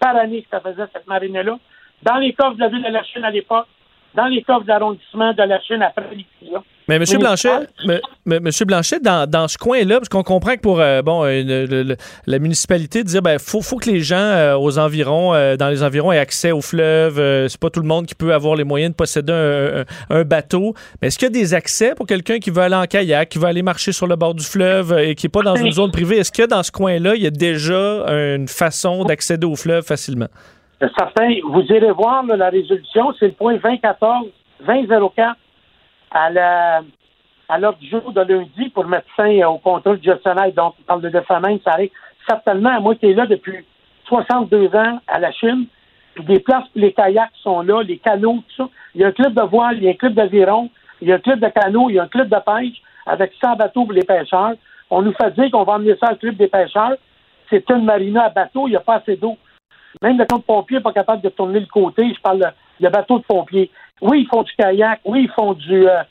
par 0.00 0.16
année 0.16 0.42
que 0.42 0.48
ça 0.50 0.60
faisait 0.60 0.86
cette 0.92 1.06
marine-là. 1.06 1.58
Dans 2.02 2.16
les 2.16 2.32
coffres 2.32 2.54
de 2.54 2.60
la 2.60 2.68
ville 2.68 2.82
de 2.82 2.88
la 2.88 3.04
Chine 3.04 3.24
à 3.24 3.30
l'époque, 3.30 3.66
dans 4.14 4.26
les 4.26 4.42
coffres 4.42 4.64
d'arrondissement 4.64 5.32
de 5.32 5.42
la 5.42 5.60
Chine 5.60 5.82
après 5.82 6.04
l'élection. 6.10 6.64
Mais 6.88 6.96
M. 6.96 7.04
Blanchet, 7.18 7.48
M. 7.88 8.00
Monsieur 8.26 8.64
Blanchet, 8.64 8.98
dans, 9.00 9.28
dans 9.30 9.46
ce 9.46 9.56
coin-là, 9.56 9.98
parce 9.98 10.08
qu'on 10.08 10.22
comprend 10.24 10.54
que 10.56 10.60
pour 10.60 10.80
euh, 10.80 11.00
bon, 11.02 11.24
une- 11.26 11.64
le- 11.66 11.82
le- 11.84 11.96
la 12.26 12.38
municipalité 12.40 13.04
dire 13.04 13.22
ben 13.22 13.38
faut, 13.38 13.60
faut 13.62 13.76
que 13.76 13.88
les 13.88 14.00
gens 14.00 14.16
euh, 14.16 14.56
aux 14.56 14.78
environs, 14.78 15.32
euh, 15.32 15.56
dans 15.56 15.68
les 15.68 15.82
environs 15.84 16.10
aient 16.12 16.18
accès 16.18 16.50
au 16.50 16.60
fleuve. 16.60 17.18
euh, 17.20 17.46
c'est 17.48 17.60
pas 17.60 17.70
tout 17.70 17.80
le 17.80 17.86
monde 17.86 18.06
qui 18.06 18.14
peut 18.16 18.34
avoir 18.34 18.56
les 18.56 18.64
moyens 18.64 18.90
de 18.92 18.96
posséder 18.96 19.32
un, 19.32 19.80
un- 20.10 20.20
un 20.20 20.24
bateau. 20.24 20.74
Mais 21.00 21.08
est-ce 21.08 21.18
qu'il 21.18 21.26
y 21.26 21.30
a 21.30 21.32
des 21.32 21.54
accès 21.54 21.94
pour 21.94 22.06
quelqu'un 22.06 22.38
qui 22.40 22.50
veut 22.50 22.62
aller 22.62 22.74
en 22.74 22.86
kayak, 22.86 23.28
qui 23.28 23.38
veut 23.38 23.46
aller 23.46 23.62
marcher 23.62 23.92
sur 23.92 24.06
le 24.08 24.16
bord 24.16 24.34
du 24.34 24.44
fleuve 24.44 24.92
euh, 24.92 25.08
et 25.08 25.14
qui 25.14 25.26
n'est 25.26 25.30
pas 25.30 25.42
dans 25.42 25.54
une 25.56 25.70
zone 25.72 25.92
privée? 25.92 26.18
Est-ce 26.18 26.32
que 26.32 26.46
dans 26.46 26.62
ce 26.64 26.72
coin-là, 26.72 27.14
il 27.14 27.22
y 27.22 27.26
a 27.26 27.30
déjà 27.30 28.06
une 28.34 28.48
façon 28.48 29.04
d'accéder 29.04 29.46
au 29.46 29.54
fleuve 29.56 29.84
facilement? 29.84 30.28
Certains, 30.98 31.30
vous 31.48 31.62
irez 31.68 31.92
voir 31.92 32.24
là, 32.26 32.36
la 32.36 32.50
résolution, 32.50 33.12
c'est 33.20 33.26
le 33.26 33.32
point 33.32 33.54
2014, 33.56 34.26
2004 34.66 35.36
à 36.12 36.30
la 36.30 36.82
à 37.48 37.58
l'ordre 37.58 37.78
du 37.78 37.88
jour 37.88 38.12
de 38.12 38.20
lundi 38.22 38.70
pour 38.70 38.86
mettre 38.86 39.08
fin 39.14 39.44
au 39.44 39.58
contrôle 39.58 39.98
du 39.98 40.10
gestionnaire. 40.10 40.52
Donc, 40.52 40.74
on 40.80 40.82
parle 40.84 41.02
de 41.02 41.10
défamation, 41.10 41.60
ça 41.64 41.72
arrive 41.72 41.90
certainement 42.26 42.80
moi 42.80 42.94
qui 42.94 43.06
est 43.06 43.14
là 43.14 43.26
depuis 43.26 43.64
62 44.06 44.74
ans 44.74 45.00
à 45.06 45.18
la 45.18 45.32
Chine. 45.32 45.66
des 46.18 46.40
places 46.40 46.68
pour 46.68 46.80
les 46.80 46.92
kayaks 46.92 47.30
sont 47.42 47.60
là, 47.62 47.82
les 47.82 47.98
canots, 47.98 48.42
tout 48.48 48.64
ça. 48.64 48.68
Il 48.94 49.02
y 49.02 49.04
a 49.04 49.08
un 49.08 49.12
club 49.12 49.34
de 49.34 49.42
voile, 49.42 49.76
il 49.76 49.84
y 49.84 49.88
a 49.88 49.90
un 49.90 49.94
club 49.94 50.14
d'aviron, 50.14 50.70
il 51.00 51.08
y 51.08 51.12
a 51.12 51.16
un 51.16 51.18
club 51.18 51.40
de 51.40 51.48
canot, 51.48 51.90
il 51.90 51.96
y 51.96 51.98
a 51.98 52.04
un 52.04 52.08
club 52.08 52.28
de 52.28 52.38
pêche 52.38 52.80
avec 53.06 53.32
100 53.42 53.56
bateaux 53.56 53.84
pour 53.84 53.92
les 53.92 54.04
pêcheurs. 54.04 54.54
On 54.88 55.02
nous 55.02 55.12
fait 55.12 55.34
dire 55.34 55.50
qu'on 55.50 55.64
va 55.64 55.74
emmener 55.74 55.96
ça 56.00 56.12
au 56.12 56.16
club 56.16 56.36
des 56.36 56.48
pêcheurs. 56.48 56.96
C'est 57.50 57.68
une 57.70 57.84
marina 57.84 58.24
à 58.24 58.30
bateau, 58.30 58.66
il 58.66 58.70
n'y 58.70 58.76
a 58.76 58.80
pas 58.80 58.96
assez 58.96 59.16
d'eau. 59.16 59.36
Même 60.00 60.16
le 60.16 60.24
camp 60.24 60.38
de 60.38 60.42
pompier 60.42 60.78
n'est 60.78 60.82
pas 60.82 60.92
capable 60.92 61.22
de 61.22 61.28
tourner 61.28 61.60
le 61.60 61.66
côté. 61.66 62.14
Je 62.14 62.20
parle 62.20 62.52
de, 62.80 62.88
bateau 62.88 63.18
de 63.18 63.24
pompier. 63.24 63.70
Oui, 64.00 64.22
ils 64.22 64.28
font 64.28 64.42
du 64.42 64.52
kayak. 64.52 65.00
Oui, 65.04 65.24
ils 65.24 65.30
font 65.30 65.52
du, 65.54 65.88
euh, 65.88 66.02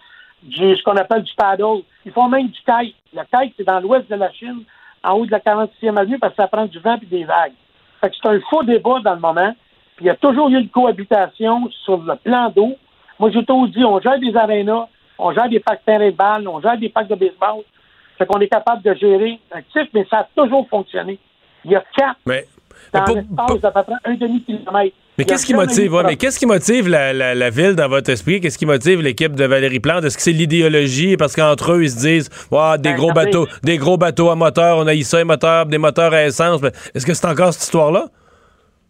du 0.44 0.76
ce 0.76 0.84
qu'on 0.84 0.96
appelle 0.96 1.24
du 1.24 1.34
paddle. 1.36 1.84
Ils 2.06 2.12
font 2.12 2.30
même 2.30 2.48
du 2.48 2.60
kite. 2.60 2.96
Le 3.14 3.22
kite, 3.24 3.54
c'est 3.58 3.64
dans 3.64 3.80
l'ouest 3.80 4.10
de 4.10 4.16
la 4.16 4.32
Chine, 4.32 4.64
en 5.04 5.14
haut 5.14 5.26
de 5.26 5.32
la 5.32 5.40
46e 5.40 5.98
avenue, 5.98 6.20
parce 6.20 6.34
que 6.34 6.42
ça 6.42 6.48
prend 6.48 6.66
du 6.66 6.80
vent 6.80 6.98
et 7.02 7.06
des 7.06 7.24
vagues. 7.24 7.54
Fait 8.00 8.10
que 8.10 8.16
c'est 8.22 8.30
un 8.30 8.40
faux 8.50 8.64
débat 8.64 9.00
dans 9.04 9.14
le 9.14 9.20
moment. 9.20 9.54
Puis 9.96 10.06
il 10.06 10.08
y 10.08 10.12
a 10.12 10.16
toujours 10.16 10.50
eu 10.50 10.60
une 10.60 10.70
cohabitation 10.70 11.70
sur 11.84 11.98
le 11.98 12.16
plan 12.16 12.50
d'eau. 12.50 12.76
Moi, 13.20 13.30
j'ai 13.32 13.46
tout 13.46 13.68
dit, 13.68 13.84
on 13.84 14.00
gère 14.00 14.20
des 14.20 14.36
arénas, 14.36 14.88
on 15.20 15.32
gère 15.32 15.48
des 15.48 15.60
packs 15.60 15.82
de 15.82 15.86
terrain 15.86 16.10
de 16.10 16.16
balle, 16.16 16.48
on 16.48 16.60
gère 16.60 16.78
des 16.78 16.90
packs 16.90 17.08
de 17.08 17.16
baseball. 17.16 17.64
Fait 18.18 18.26
qu'on 18.26 18.40
est 18.40 18.48
capable 18.48 18.82
de 18.82 18.94
gérer 18.96 19.40
actif, 19.52 19.88
mais 19.94 20.06
ça 20.10 20.20
a 20.20 20.28
toujours 20.36 20.68
fonctionné. 20.70 21.20
Il 21.66 21.72
y 21.72 21.76
a 21.76 21.84
quatre 21.96 22.20
mais, 22.26 22.46
dans 22.92 23.06
l'espace 23.06 23.62
d'à 23.62 23.72
peu 23.72 23.84
près 23.84 23.96
un 24.06 24.16
demi-kilomètre. 24.16 24.96
Mais 25.22 25.26
qu'est-ce 25.26 25.46
qui 25.46 25.54
motive, 25.54 26.02
mais 26.04 26.16
qu'est-ce 26.16 26.40
qui 26.40 26.48
motive 26.48 26.90
la, 26.90 27.14
la, 27.14 27.50
ville 27.52 27.76
dans 27.76 27.88
votre 27.88 28.10
esprit? 28.10 28.42
Qu'est-ce 28.42 28.58
qui 28.58 28.66
motive 28.66 29.04
l'équipe 29.04 29.36
de 29.36 29.46
Valérie 29.46 29.80
Plante? 29.80 30.04
Est-ce 30.04 30.18
que 30.18 30.24
c'est 30.24 30.32
l'idéologie? 30.32 31.16
Parce 31.16 31.36
qu'entre 31.36 31.74
eux, 31.74 31.84
ils 31.84 31.92
se 31.92 32.00
disent, 32.00 32.30
wow, 32.50 32.78
des 32.78 32.90
ben, 32.90 32.96
gros 32.96 33.12
bateaux, 33.12 33.46
des 33.64 33.78
gros 33.78 33.98
bateaux 33.98 34.32
à 34.32 34.36
moteur, 34.36 34.80
on 34.80 34.88
a 34.88 34.96
eu 34.96 35.04
ça, 35.04 35.20
des 35.20 35.24
moteurs, 35.24 35.68
des 35.68 35.78
moteurs 35.78 36.12
à 36.12 36.24
essence. 36.24 36.64
Est-ce 36.96 37.06
que 37.06 37.14
c'est 37.14 37.28
encore 37.28 37.54
cette 37.54 37.62
histoire-là? 37.62 38.06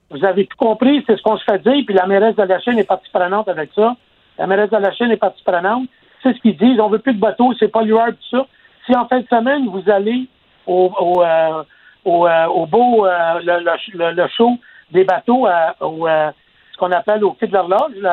Vous 0.10 0.24
avez 0.24 0.46
tout 0.46 0.56
compris, 0.56 1.04
c'est 1.06 1.18
ce 1.18 1.22
qu'on 1.22 1.36
se 1.36 1.44
fait 1.44 1.60
dire, 1.64 1.84
puis 1.86 1.96
la 1.96 2.08
mairesse 2.08 2.38
de 2.38 2.44
la 2.44 2.62
Chine 2.62 2.80
est 2.80 2.88
partie 2.88 3.10
prenante 3.12 3.50
avec 3.50 3.72
ça. 3.76 3.98
La 4.40 4.48
mairesse 4.48 4.70
de 4.70 4.78
la 4.78 4.94
Chine 4.94 5.12
est 5.12 5.18
partie 5.18 5.44
prenante. 5.44 5.90
C'est 6.24 6.34
ce 6.34 6.40
qu'ils 6.40 6.56
disent, 6.56 6.80
on 6.80 6.88
veut 6.88 7.00
plus 7.00 7.14
de 7.14 7.20
bateaux, 7.20 7.52
c'est 7.60 7.68
pas 7.68 7.82
l'UR, 7.82 8.06
tout 8.08 8.38
ça. 8.38 8.46
Si 8.86 8.96
en 8.96 9.06
fin 9.10 9.20
de 9.20 9.28
semaine, 9.28 9.68
vous 9.68 9.84
allez 9.92 10.28
au, 10.66 10.94
au, 10.98 11.24
euh, 11.24 11.64
au, 12.06 12.26
euh, 12.26 12.46
au 12.46 12.66
beau, 12.68 13.06
euh, 13.06 13.40
le, 13.44 14.14
le, 14.16 14.28
show 14.38 14.58
des 14.92 15.04
bateaux 15.04 15.48
au, 15.80 16.08
ce 16.08 16.78
qu'on 16.78 16.92
appelle 16.92 17.24
au 17.24 17.32
quai 17.32 17.48
de 17.48 17.54
l'horloge, 17.54 18.04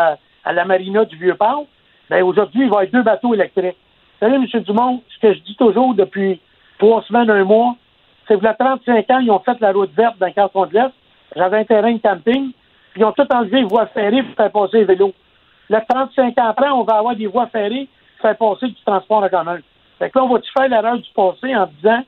à 0.45 0.53
la 0.53 0.65
marina 0.65 1.05
du 1.05 1.17
Vieux-Port, 1.17 1.67
ben 2.11 2.23
aujourd'hui, 2.23 2.63
il 2.63 2.71
va 2.71 2.85
y 2.85 2.87
avoir 2.87 2.93
deux 2.93 3.03
bateaux 3.03 3.35
électriques. 3.35 3.77
Vous 4.21 4.27
savez, 4.27 4.37
M. 4.37 4.63
Dumont, 4.63 5.03
ce 5.09 5.21
que 5.21 5.35
je 5.35 5.41
dis 5.41 5.57
toujours 5.57 5.95
depuis 5.95 6.41
trois 6.79 7.03
semaines, 7.03 7.31
un 7.31 7.45
mois, 7.45 7.77
c'est 8.27 8.39
que, 8.39 8.45
y 8.45 8.47
a 8.47 8.55
35 8.55 9.11
ans, 9.11 9.19
ils 9.21 9.31
ont 9.31 9.39
fait 9.41 9.59
la 9.61 9.73
route 9.73 9.93
verte 9.95 10.19
dans 10.19 10.27
le 10.27 10.33
canton 10.33 10.67
de 10.67 10.75
l'Est. 10.75 10.93
J'avais 11.37 11.59
un 11.59 11.65
terrain 11.65 11.93
de 11.93 11.99
camping, 11.99 12.53
puis 12.93 13.03
ils 13.03 13.05
ont 13.05 13.13
tout 13.13 13.27
enlevé 13.33 13.59
les 13.59 13.65
voies 13.65 13.87
ferrées 13.87 14.23
pour 14.23 14.35
faire 14.37 14.51
passer 14.51 14.79
les 14.79 14.85
vélos. 14.85 15.15
Là, 15.69 15.83
35 15.89 16.39
ans 16.39 16.49
après, 16.49 16.69
on 16.71 16.83
va 16.83 16.95
avoir 16.95 17.15
des 17.15 17.27
voies 17.27 17.47
ferrées 17.49 17.89
pour 18.19 18.29
faire 18.29 18.37
passer 18.37 18.69
du 18.69 18.83
transport 18.85 19.23
en 19.23 19.29
commun. 19.29 19.59
Fait 19.99 20.11
que 20.11 20.19
là, 20.19 20.25
on 20.25 20.33
va-tu 20.33 20.51
faire 20.57 20.69
l'erreur 20.69 20.97
du 20.99 21.11
passé 21.15 21.55
en 21.55 21.67
disant 21.67 22.03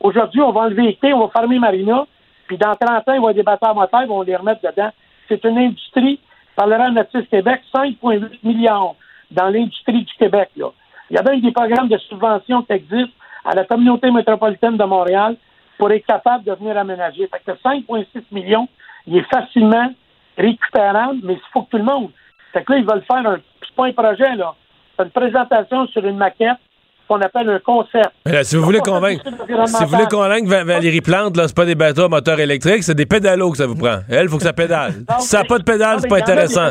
aujourd'hui, 0.00 0.40
on 0.40 0.52
va 0.52 0.62
enlever 0.62 0.98
les 1.02 1.12
on 1.14 1.26
va 1.26 1.28
fermer 1.28 1.58
Marina, 1.58 2.06
puis 2.48 2.56
dans 2.56 2.74
30 2.74 2.90
ans, 2.90 3.02
il 3.06 3.06
va 3.06 3.12
y 3.12 3.16
avoir 3.18 3.34
des 3.34 3.42
bateaux 3.42 3.74
moteurs, 3.74 4.10
on 4.10 4.18
va 4.18 4.24
les 4.24 4.36
remettre 4.36 4.62
dedans. 4.62 4.90
C'est 5.28 5.44
une 5.44 5.58
industrie, 5.58 6.18
par 6.56 6.66
le 6.66 6.76
Natif 6.90 7.28
Québec, 7.28 7.60
5,8 7.72 8.38
millions 8.42 8.96
dans 9.30 9.48
l'industrie 9.48 10.02
du 10.02 10.14
Québec. 10.18 10.48
Là. 10.56 10.70
Il 11.10 11.16
y 11.16 11.18
a 11.18 11.22
bien 11.22 11.38
des 11.38 11.52
programmes 11.52 11.88
de 11.88 11.98
subvention 11.98 12.62
qui 12.62 12.72
existent 12.72 13.14
à 13.44 13.54
la 13.54 13.64
communauté 13.64 14.10
métropolitaine 14.10 14.76
de 14.76 14.84
Montréal 14.84 15.36
pour 15.76 15.92
être 15.92 16.06
capable 16.06 16.44
de 16.44 16.52
venir 16.52 16.76
aménager. 16.76 17.28
Fait 17.28 17.42
que 17.44 17.58
5,6 17.58 18.06
millions, 18.32 18.68
il 19.06 19.18
est 19.18 19.30
facilement 19.30 19.92
récupérable, 20.36 21.20
mais 21.22 21.34
il 21.34 21.40
faut 21.52 21.62
que 21.62 21.70
tout 21.70 21.78
le 21.78 21.84
monde. 21.84 22.10
Fait 22.52 22.64
que 22.64 22.72
là, 22.72 22.78
ils 22.78 22.86
veulent 22.86 23.04
faire 23.04 23.26
un. 23.26 23.38
C'est 23.60 23.76
pas 23.76 23.86
un 23.86 23.92
projet, 23.92 24.34
là. 24.34 24.54
C'est 24.96 25.04
une 25.04 25.10
présentation 25.10 25.86
sur 25.88 26.04
une 26.04 26.16
maquette 26.16 26.58
qu'on 27.08 27.20
appelle 27.20 27.48
un 27.48 27.58
concept. 27.58 28.10
si 28.42 28.56
vous 28.56 28.62
voulez 28.62 28.80
convaincre, 28.80 29.24
si 29.66 29.84
vous 29.84 29.90
voulez 29.90 30.06
convaincre 30.06 30.48
Valérie 30.48 31.00
Plante, 31.00 31.36
là, 31.36 31.48
c'est 31.48 31.56
pas 31.56 31.64
des 31.64 31.74
bateaux 31.74 32.04
à 32.04 32.08
moteur 32.08 32.38
électrique, 32.38 32.82
c'est 32.82 32.94
des 32.94 33.06
pédalos 33.06 33.52
que 33.52 33.56
ça 33.56 33.66
vous 33.66 33.74
prend. 33.74 34.00
Elle, 34.08 34.24
il 34.24 34.28
faut 34.28 34.36
que 34.36 34.42
ça 34.42 34.52
pédale. 34.52 34.92
si 35.18 35.28
ça 35.28 35.38
n'a 35.38 35.44
pas 35.44 35.58
de 35.58 35.64
pédale, 35.64 36.00
c'est 36.00 36.08
pas 36.08 36.18
intéressant. 36.18 36.70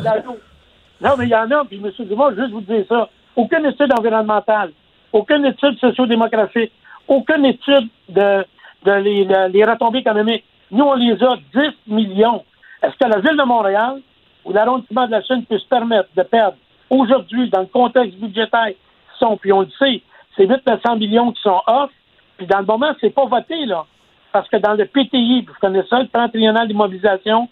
Non, 1.01 1.11
mais 1.17 1.25
il 1.25 1.29
y 1.29 1.35
en 1.35 1.49
a, 1.51 1.65
puis 1.65 1.81
M. 1.83 1.91
Dumont, 2.07 2.29
juste 2.35 2.51
vous 2.51 2.61
dire 2.61 2.85
ça. 2.87 3.09
Aucune 3.35 3.65
étude 3.65 3.91
environnementale, 3.97 4.71
aucune 5.11 5.45
étude 5.45 5.77
sociodémographique, 5.79 6.71
aucune 7.07 7.45
étude 7.45 7.87
de, 8.09 8.45
de 8.85 8.91
les, 8.91 9.27
les 9.49 9.65
retombées 9.65 9.99
économiques. 9.99 10.43
Nous, 10.71 10.83
on 10.83 10.95
les 10.95 11.13
a 11.23 11.35
10 11.53 11.93
millions. 11.93 12.43
Est-ce 12.83 12.93
que 12.93 13.09
la 13.09 13.19
Ville 13.19 13.37
de 13.37 13.43
Montréal 13.43 14.01
ou 14.45 14.53
l'arrondissement 14.53 15.05
de 15.05 15.11
la 15.11 15.21
Chine 15.21 15.45
peut 15.47 15.59
se 15.59 15.67
permettre 15.67 16.09
de 16.15 16.23
perdre 16.23 16.57
aujourd'hui, 16.89 17.49
dans 17.49 17.61
le 17.61 17.67
contexte 17.67 18.17
budgétaire, 18.17 18.71
sont, 19.19 19.37
puis 19.37 19.51
on 19.51 19.61
le 19.61 19.69
sait, 19.79 20.01
c'est 20.37 20.47
800 20.47 20.95
millions 20.97 21.31
qui 21.31 21.41
sont 21.41 21.61
off, 21.67 21.89
puis 22.37 22.47
dans 22.47 22.59
le 22.59 22.65
moment, 22.65 22.93
c'est 23.01 23.09
pas 23.09 23.25
voté, 23.25 23.65
là. 23.65 23.85
Parce 24.31 24.47
que 24.49 24.57
dans 24.57 24.73
le 24.73 24.85
PTI, 24.85 25.45
vous 25.47 25.53
connaissez 25.59 25.87
ça, 25.89 25.99
le 25.99 26.07
plan 26.07 26.29
triennal 26.29 26.67
d'immobilisation 26.67 27.49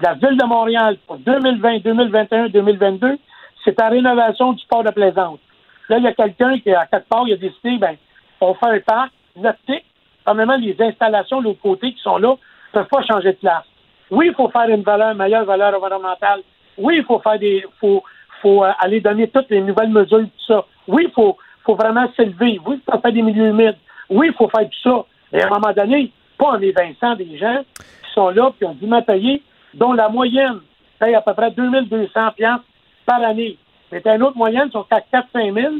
de 0.00 0.06
la 0.06 0.14
Ville 0.14 0.38
de 0.38 0.46
Montréal 0.46 0.96
pour 1.06 1.18
2020, 1.18 1.78
2021, 1.82 2.48
2022, 2.48 3.18
c'est 3.64 3.78
la 3.78 3.88
rénovation 3.88 4.52
du 4.52 4.64
port 4.66 4.84
de 4.84 4.90
Plaisance. 4.90 5.40
Là, 5.88 5.98
il 5.98 6.04
y 6.04 6.06
a 6.06 6.12
quelqu'un 6.12 6.58
qui, 6.60 6.70
à 6.72 6.86
quelque 6.86 7.08
part, 7.08 7.26
il 7.26 7.32
a 7.32 7.36
décidé, 7.36 7.78
ben, 7.78 7.96
on 8.40 8.54
fait 8.54 8.66
un 8.66 8.80
parc 8.80 9.10
nautique, 9.36 9.84
même 10.34 10.50
les 10.60 10.76
installations 10.80 11.40
de 11.40 11.44
l'autre 11.44 11.60
côté 11.60 11.92
qui 11.92 12.00
sont 12.02 12.18
là 12.18 12.30
ne 12.30 12.80
peuvent 12.80 12.88
pas 12.88 13.02
changer 13.02 13.32
de 13.32 13.38
place. 13.38 13.64
Oui, 14.10 14.26
il 14.28 14.34
faut 14.34 14.48
faire 14.48 14.68
une 14.68 14.82
valeur, 14.82 15.14
meilleure 15.14 15.44
valeur 15.44 15.74
environnementale. 15.74 16.42
Oui, 16.76 16.96
il 16.98 17.04
faut 17.04 17.18
faire 17.18 17.38
des, 17.38 17.64
faut, 17.80 18.02
faut 18.42 18.64
euh, 18.64 18.70
aller 18.78 19.00
donner 19.00 19.28
toutes 19.28 19.50
les 19.50 19.60
nouvelles 19.60 19.90
mesures, 19.90 20.20
tout 20.20 20.44
ça. 20.46 20.64
Oui, 20.86 21.04
il 21.08 21.12
faut, 21.12 21.36
faut 21.68 21.74
vraiment 21.74 22.10
s'élever. 22.16 22.58
Oui, 22.64 22.80
il 22.80 22.92
faut 22.92 22.98
faire 22.98 23.12
des 23.12 23.20
milieux 23.20 23.48
humides. 23.48 23.76
Oui, 24.08 24.28
il 24.28 24.32
faut 24.32 24.48
faire 24.48 24.66
tout 24.68 24.80
ça. 24.82 25.04
Mais 25.32 25.42
à 25.42 25.46
un 25.48 25.50
moment 25.50 25.72
donné, 25.76 26.10
pas 26.38 26.52
en 26.52 26.60
évinçant 26.60 27.14
des 27.14 27.36
gens 27.36 27.62
qui 27.76 28.12
sont 28.14 28.30
là 28.30 28.50
qui 28.56 28.64
ont 28.64 28.74
dû 28.74 28.88
payer, 29.06 29.42
dont 29.74 29.92
la 29.92 30.08
moyenne 30.08 30.60
paye 30.98 31.14
à 31.14 31.20
peu 31.20 31.34
près 31.34 31.50
2200 31.50 32.30
piastres 32.36 32.64
par 33.04 33.22
année. 33.22 33.58
Mais 33.92 34.00
une 34.06 34.22
autre 34.22 34.36
moyenne, 34.38 34.70
sont 34.70 34.86
à 34.90 35.00
4-5 35.00 35.54
000. 35.54 35.74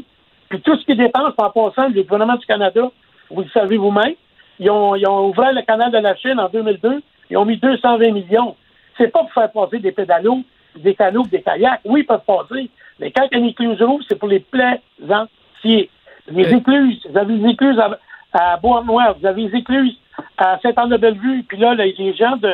Puis 0.49 0.61
tout 0.61 0.75
ce 0.77 0.85
qu'ils 0.85 0.97
dépensent 0.97 1.33
en 1.37 1.49
passant, 1.49 1.89
le 1.89 2.03
gouvernement 2.03 2.35
du 2.35 2.45
Canada, 2.45 2.91
vous 3.31 3.41
le 3.41 3.49
savez 3.49 3.77
vous-même, 3.77 4.13
ils 4.59 4.69
ont, 4.69 4.93
ouvert 5.27 5.53
le 5.53 5.63
canal 5.63 5.91
de 5.91 5.97
la 5.97 6.15
Chine 6.15 6.39
en 6.39 6.49
2002, 6.49 7.01
ils 7.31 7.37
ont 7.37 7.45
mis 7.45 7.57
220 7.57 8.11
millions. 8.11 8.55
C'est 8.97 9.07
pas 9.07 9.21
pour 9.21 9.33
faire 9.33 9.51
passer 9.51 9.79
des 9.79 9.91
pédalos, 9.91 10.43
des 10.75 10.93
canots, 10.93 11.23
des 11.23 11.41
kayaks. 11.41 11.81
Oui, 11.85 12.01
ils 12.01 12.05
peuvent 12.05 12.25
passer. 12.25 12.69
Mais 12.99 13.11
quand 13.11 13.27
une 13.31 13.45
écluse 13.45 13.81
roule, 13.81 14.03
c'est 14.07 14.19
pour 14.19 14.27
les 14.27 14.39
plaisants 14.39 15.27
les 15.63 15.89
euh. 16.31 16.57
écluses, 16.57 17.05
vous 17.09 17.17
avez 17.17 17.35
les 17.35 17.49
écluses 17.51 17.79
à, 17.79 17.97
à 18.33 18.57
Bois-Noir, 18.57 19.15
vous 19.19 19.25
avez 19.25 19.47
les 19.47 19.59
écluses 19.59 19.97
à 20.37 20.59
Saint-Anne-de-Bellevue, 20.61 21.43
puis 21.43 21.57
là, 21.57 21.73
les, 21.75 22.13
gens 22.15 22.37
de, 22.37 22.51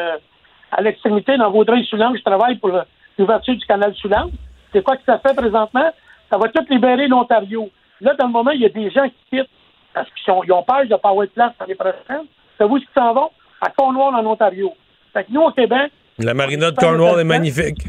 à 0.72 0.82
l'extrémité, 0.82 1.38
dans 1.38 1.52
Vaudreuil-Soulanges, 1.52 2.24
travaillent 2.24 2.58
pour 2.58 2.72
l'ouverture 3.18 3.56
du 3.56 3.66
canal 3.66 3.94
Soulanges. 3.96 4.32
C'est 4.74 4.84
quoi 4.84 4.98
que 4.98 5.04
ça 5.06 5.20
fait 5.20 5.36
présentement? 5.36 5.90
Ça 6.30 6.38
va 6.38 6.50
tout 6.50 6.66
libérer 6.70 7.08
l'Ontario. 7.08 7.70
Là, 8.02 8.14
dans 8.16 8.28
le 8.28 8.32
moment, 8.32 8.52
il 8.52 8.62
y 8.62 8.66
a 8.66 8.70
des 8.70 8.90
gens 8.90 9.06
qui 9.06 9.38
quittent 9.38 9.50
parce 9.94 10.10
qu'ils 10.12 10.34
ont 10.34 10.64
peur 10.64 10.84
de 10.84 10.92
ne 10.92 10.96
pas 10.98 11.10
avoir 11.10 11.26
de 11.26 11.32
place 11.32 11.54
l'année 11.60 11.76
prochaine. 11.76 12.26
Savez-vous 12.58 12.80
ce 12.80 12.86
qu'ils 12.86 12.94
s'en 13.02 13.14
vont? 13.14 13.30
À 13.62 13.70
Cornwall, 13.70 14.16
en 14.16 14.26
Ontario. 14.26 14.74
Fait 15.14 15.24
que 15.24 15.32
nous, 15.32 15.42
au 15.42 15.52
Québec... 15.52 15.92
La 16.20 16.34
marina 16.34 16.72
de 16.72 16.76
Cornwall 16.76 17.22
est 17.22 17.26
magnifique. 17.26 17.86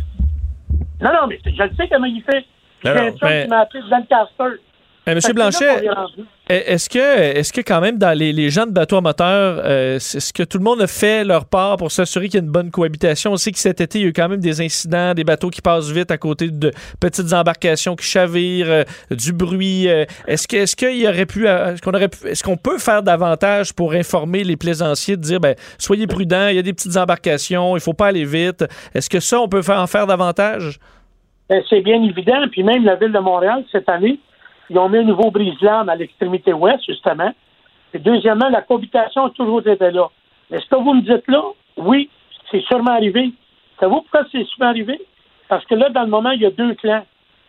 Non, 1.01 1.11
non, 1.13 1.27
mais 1.29 1.39
je 1.45 1.51
le 1.63 1.71
sais 1.71 1.89
qu'elle 1.89 1.99
est 1.99 2.01
magnifique. 2.01 2.49
J'ai 2.85 2.91
un 2.91 3.11
qui 3.11 3.49
m'a 3.49 3.61
appelé 3.61 3.83
Lancaster. 3.91 4.61
Eh, 5.09 5.15
Monsieur 5.15 5.35
Blanchet, 5.35 5.85
est-ce 6.49 6.89
que, 6.89 6.99
est-ce 6.99 7.53
que 7.53 7.61
quand 7.61 7.81
même 7.81 7.97
dans 7.97 8.17
les, 8.19 8.51
gens 8.51 8.67
de 8.67 8.73
bateaux 8.73 8.97
à 8.97 9.01
moteur, 9.01 9.61
euh, 9.65 9.97
est-ce 9.97 10.33
que 10.33 10.43
tout 10.43 10.59
le 10.59 10.65
monde 10.65 10.83
a 10.83 10.89
fait 10.89 11.23
leur 11.23 11.45
part 11.45 11.77
pour 11.77 11.93
s'assurer 11.93 12.27
qu'il 12.27 12.41
y 12.41 12.43
a 12.43 12.45
une 12.45 12.51
bonne 12.51 12.73
cohabitation? 12.73 13.31
On 13.31 13.37
sait 13.37 13.53
que 13.53 13.59
cet 13.61 13.81
été, 13.81 14.01
il 14.01 14.03
y 14.03 14.05
a 14.07 14.09
eu 14.09 14.13
quand 14.13 14.29
même 14.29 14.41
des 14.41 14.61
incidents, 14.61 15.15
des 15.15 15.23
bateaux 15.23 15.51
qui 15.51 15.63
passent 15.63 15.93
vite 15.93 16.11
à 16.11 16.19
côté 16.19 16.51
de 16.51 16.73
petites 16.99 17.33
embarcations 17.33 17.95
qui 17.95 18.05
chavirent, 18.05 18.69
euh, 18.69 18.83
du 19.13 19.33
bruit. 19.33 19.89
Euh, 19.89 20.07
est-ce 20.27 20.49
que, 20.49 20.57
est-ce 20.57 20.75
qu'il 20.75 20.97
y 20.97 21.07
aurait 21.07 21.27
pu, 21.27 21.47
est-ce 21.47 21.81
qu'on 21.81 21.95
aurait 21.95 22.09
pu, 22.09 22.27
est-ce 22.27 22.43
qu'on 22.43 22.57
peut 22.57 22.79
faire 22.79 23.05
davantage 23.05 23.73
pour 23.75 23.93
informer 23.93 24.43
les 24.43 24.57
plaisanciers 24.57 25.17
de 25.17 25.23
dire, 25.23 25.39
ben, 25.39 25.55
soyez 25.79 26.09
prudents, 26.09 26.49
il 26.49 26.57
y 26.57 26.59
a 26.59 26.63
des 26.63 26.73
petites 26.73 26.97
embarcations, 26.97 27.77
il 27.77 27.81
faut 27.81 27.95
pas 27.95 28.09
aller 28.09 28.25
vite. 28.25 28.65
Est-ce 28.93 29.09
que 29.09 29.21
ça, 29.21 29.41
on 29.41 29.49
peut 29.49 29.63
faire, 29.63 29.81
en 29.81 29.87
faire 29.87 30.09
davantage? 30.09 30.81
Ben, 31.49 31.63
c'est 31.71 31.81
bien 31.81 32.03
évident. 32.03 32.45
Puis 32.51 32.65
même 32.65 32.85
la 32.85 32.97
ville 32.97 33.13
de 33.13 33.21
Montréal 33.21 33.63
cette 33.71 33.89
année 33.89 34.19
ils 34.71 34.79
ont 34.79 34.89
mis 34.89 34.99
un 34.99 35.05
nouveau 35.05 35.31
brise-lames 35.31 35.89
à 35.89 35.97
l'extrémité 35.97 36.53
ouest, 36.53 36.85
justement. 36.87 37.33
Et 37.95 37.99
deuxièmement, 37.99 38.49
la 38.49 38.63
cohabitation 38.63 39.27
a 39.27 39.31
toujours 39.31 39.67
été 39.67 39.91
là. 39.91 40.09
Mais 40.51 40.61
ce 40.61 40.67
que 40.67 40.77
vous 40.77 40.95
me 40.95 41.03
dites 41.03 41.27
là, 41.29 41.43
oui, 41.77 42.11
c'est 42.51 42.63
sûrement 42.63 42.93
arrivé. 42.93 43.33
Savez-vous 43.79 44.03
pourquoi 44.03 44.25
c'est 44.33 44.45
sûrement 44.45 44.71
arrivé? 44.71 45.01
Parce 45.49 45.65
que 45.67 45.75
là, 45.75 45.89
dans 45.91 46.03
le 46.03 46.09
moment, 46.09 46.31
il 46.31 46.43
y 46.43 46.47
a 46.47 46.51
deux 46.51 46.75
clans. 46.75 47.05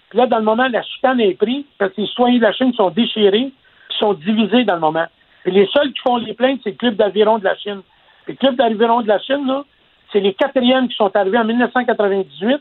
Puis 0.10 0.18
là, 0.18 0.28
dans 0.28 0.38
le 0.38 0.44
moment, 0.44 0.68
la 0.68 0.84
chicane 0.84 1.20
est 1.20 1.34
prise 1.34 1.66
parce 1.78 1.94
que 1.94 2.02
les 2.02 2.08
citoyens 2.08 2.38
de 2.38 2.44
la 2.44 2.54
Chine 2.54 2.74
sont 2.74 2.90
déchirés, 2.92 3.52
sont 4.00 4.14
divisés 4.14 4.64
dans 4.64 4.76
le 4.76 4.80
moment. 4.80 5.06
Et 5.46 5.52
les 5.52 5.68
seuls 5.68 5.92
qui 5.94 6.00
font 6.00 6.18
les 6.18 6.34
plaintes, 6.34 6.62
c'est 6.64 6.72
le 6.72 6.76
club 6.76 6.96
d'aviron 6.96 7.40
de 7.40 7.44
la 7.44 7.56
Chine. 7.56 7.82
Puis 8.26 8.34
le 8.34 8.38
club 8.38 8.56
d'aviron 8.56 9.02
de 9.02 9.08
la 9.08 9.20
Chine, 9.20 9.46
là, 9.48 9.64
c'est 10.12 10.20
les 10.20 10.34
quatrièmes 10.34 10.88
qui 10.88 10.96
sont 10.96 11.14
arrivés 11.16 11.38
en 11.38 11.46
1998. 11.46 12.58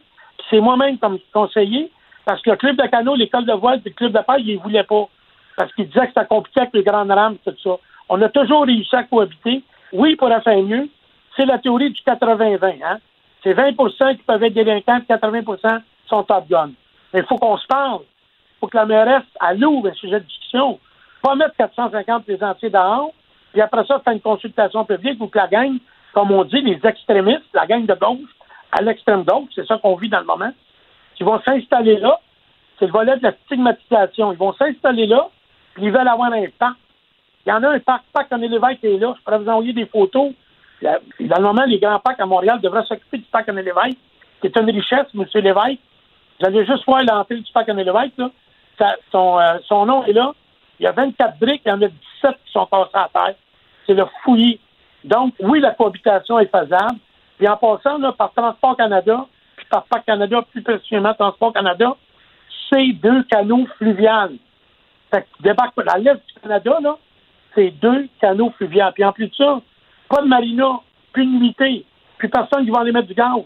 C'est 0.50 0.60
moi-même 0.60 0.98
comme 0.98 1.18
conseiller, 1.32 1.90
parce 2.26 2.42
que 2.42 2.50
le 2.50 2.56
club 2.56 2.76
de 2.76 2.86
canot, 2.88 3.14
l'école 3.14 3.46
de 3.46 3.52
voile 3.52 3.80
et 3.84 3.88
le 3.88 3.94
club 3.94 4.12
de 4.12 4.18
paille, 4.18 4.42
ils 4.44 4.56
ne 4.56 4.60
voulaient 4.60 4.82
pas. 4.82 5.08
Parce 5.56 5.72
qu'ils 5.74 5.86
disaient 5.86 6.08
que 6.08 6.12
c'était 6.14 6.26
compliqué 6.26 6.60
avec 6.60 6.74
les 6.74 6.82
grandes 6.82 7.10
rames, 7.10 7.36
tout 7.44 7.54
ça. 7.62 7.76
On 8.08 8.20
a 8.20 8.28
toujours 8.28 8.64
réussi 8.66 8.94
à 8.96 9.04
cohabiter. 9.04 9.62
Oui, 9.92 10.10
il 10.10 10.16
pourrait 10.16 10.40
faire 10.42 10.60
mieux. 10.60 10.88
C'est 11.36 11.46
la 11.46 11.58
théorie 11.58 11.90
du 11.90 12.00
80-20. 12.02 12.82
Hein? 12.84 12.98
C'est 13.44 13.54
20% 13.54 14.16
qui 14.16 14.22
peuvent 14.24 14.42
être 14.42 14.54
délinquants, 14.54 15.00
80 15.08 15.42
sont 16.08 16.24
top 16.24 16.48
gun. 16.48 16.70
Mais 17.14 17.20
il 17.20 17.26
faut 17.26 17.36
qu'on 17.36 17.56
se 17.58 17.66
parle. 17.68 18.00
Il 18.02 18.58
faut 18.60 18.66
que 18.66 18.76
la 18.76 18.86
mairesse, 18.86 19.24
elle 19.48 19.64
ouvre 19.64 19.88
un 19.88 19.94
sujet 19.94 20.18
de 20.18 20.26
discussion. 20.26 20.80
Pas 21.22 21.36
mettre 21.36 21.54
450 21.56 22.24
plaisanciers 22.24 22.70
dehors, 22.70 23.12
puis 23.52 23.60
après 23.60 23.84
ça, 23.86 24.00
faire 24.00 24.12
une 24.12 24.20
consultation 24.20 24.84
publique 24.84 25.20
où 25.20 25.28
que 25.28 25.38
la 25.38 25.46
gang, 25.46 25.78
comme 26.12 26.32
on 26.32 26.42
dit, 26.42 26.60
les 26.60 26.80
extrémistes, 26.84 27.46
la 27.54 27.66
gang 27.66 27.86
de 27.86 27.94
gauche, 27.94 28.30
à 28.72 28.82
l'extrême 28.82 29.22
gauche, 29.22 29.50
c'est 29.54 29.66
ça 29.66 29.78
qu'on 29.78 29.94
vit 29.94 30.08
dans 30.08 30.20
le 30.20 30.26
moment, 30.26 30.50
qui 31.16 31.24
vont 31.24 31.40
s'installer 31.42 31.96
là. 31.98 32.20
C'est 32.78 32.86
le 32.86 32.92
volet 32.92 33.16
de 33.16 33.22
la 33.22 33.32
stigmatisation. 33.44 34.32
Ils 34.32 34.38
vont 34.38 34.52
s'installer 34.54 35.06
là, 35.06 35.28
puis 35.74 35.84
ils 35.84 35.92
veulent 35.92 36.08
avoir 36.08 36.32
un 36.32 36.44
parc. 36.58 36.76
Il 37.46 37.50
y 37.50 37.52
en 37.52 37.62
a 37.62 37.70
un 37.70 37.78
parc, 37.78 38.04
parc 38.12 38.32
en 38.32 38.38
Lévesque 38.38 38.80
qui 38.80 38.88
est 38.88 38.98
là. 38.98 39.14
Je 39.16 39.22
pourrais 39.22 39.38
vous 39.38 39.48
envoyer 39.48 39.72
des 39.72 39.86
photos. 39.86 40.32
Dans 40.82 40.98
le 41.20 41.42
moment, 41.42 41.64
les 41.64 41.78
grands 41.78 42.00
parcs 42.00 42.20
à 42.20 42.26
Montréal 42.26 42.60
devraient 42.60 42.84
s'occuper 42.84 43.18
du 43.18 43.24
parc 43.24 43.48
en 43.48 43.52
Lévesque, 43.52 43.98
qui 44.40 44.48
est 44.48 44.58
une 44.58 44.70
richesse, 44.70 45.06
M. 45.14 45.24
Lévesque. 45.34 45.80
J'allais 46.40 46.66
juste 46.66 46.84
voir 46.84 47.02
l'entrée 47.02 47.36
du 47.36 47.52
parc 47.52 47.68
en 47.68 47.74
Lévesque. 47.74 48.18
Là. 48.18 48.30
son, 49.12 49.38
euh, 49.38 49.58
son 49.66 49.86
nom 49.86 50.04
est 50.04 50.12
là. 50.12 50.32
Il 50.78 50.84
y 50.84 50.86
a 50.86 50.92
24 50.92 51.38
briques, 51.38 51.62
il 51.64 51.68
y 51.68 51.72
en 51.72 51.80
a 51.80 51.88
17 51.88 52.36
qui 52.44 52.52
sont 52.52 52.66
passées 52.66 52.90
à 52.94 53.08
terre. 53.12 53.34
C'est 53.86 53.94
le 53.94 54.04
fouillis. 54.22 54.60
Donc, 55.04 55.32
oui, 55.40 55.60
la 55.60 55.70
cohabitation 55.70 56.38
est 56.40 56.50
faisable. 56.50 56.98
Puis 57.38 57.48
en 57.48 57.56
passant 57.56 57.98
là, 57.98 58.12
par 58.12 58.32
Transport 58.32 58.76
Canada, 58.76 59.26
puis 59.66 59.70
par 59.70 59.84
Parc 59.84 60.06
Canada, 60.06 60.42
plus 60.50 60.62
précisément 60.62 61.14
Transport 61.14 61.52
Canada, 61.52 61.96
c'est 62.70 62.92
deux 62.92 63.22
canaux 63.24 63.66
fluviales. 63.78 64.34
Fait 65.12 65.22
que 65.22 65.42
débarque 65.42 65.74
à 65.86 65.98
l'est 65.98 66.14
du 66.14 66.40
Canada, 66.42 66.78
là, 66.82 66.96
c'est 67.54 67.70
deux 67.70 68.08
canaux 68.20 68.52
fluviales. 68.56 68.92
Puis 68.94 69.04
en 69.04 69.12
plus 69.12 69.28
de 69.28 69.34
ça, 69.34 69.60
pas 70.08 70.22
de 70.22 70.28
marina, 70.28 70.80
plus 71.12 71.26
de 71.26 71.30
nuitée, 71.30 71.84
plus 72.18 72.28
personne 72.28 72.64
qui 72.64 72.70
va 72.70 72.80
aller 72.80 72.92
mettre 72.92 73.08
du 73.08 73.14
gaz, 73.14 73.42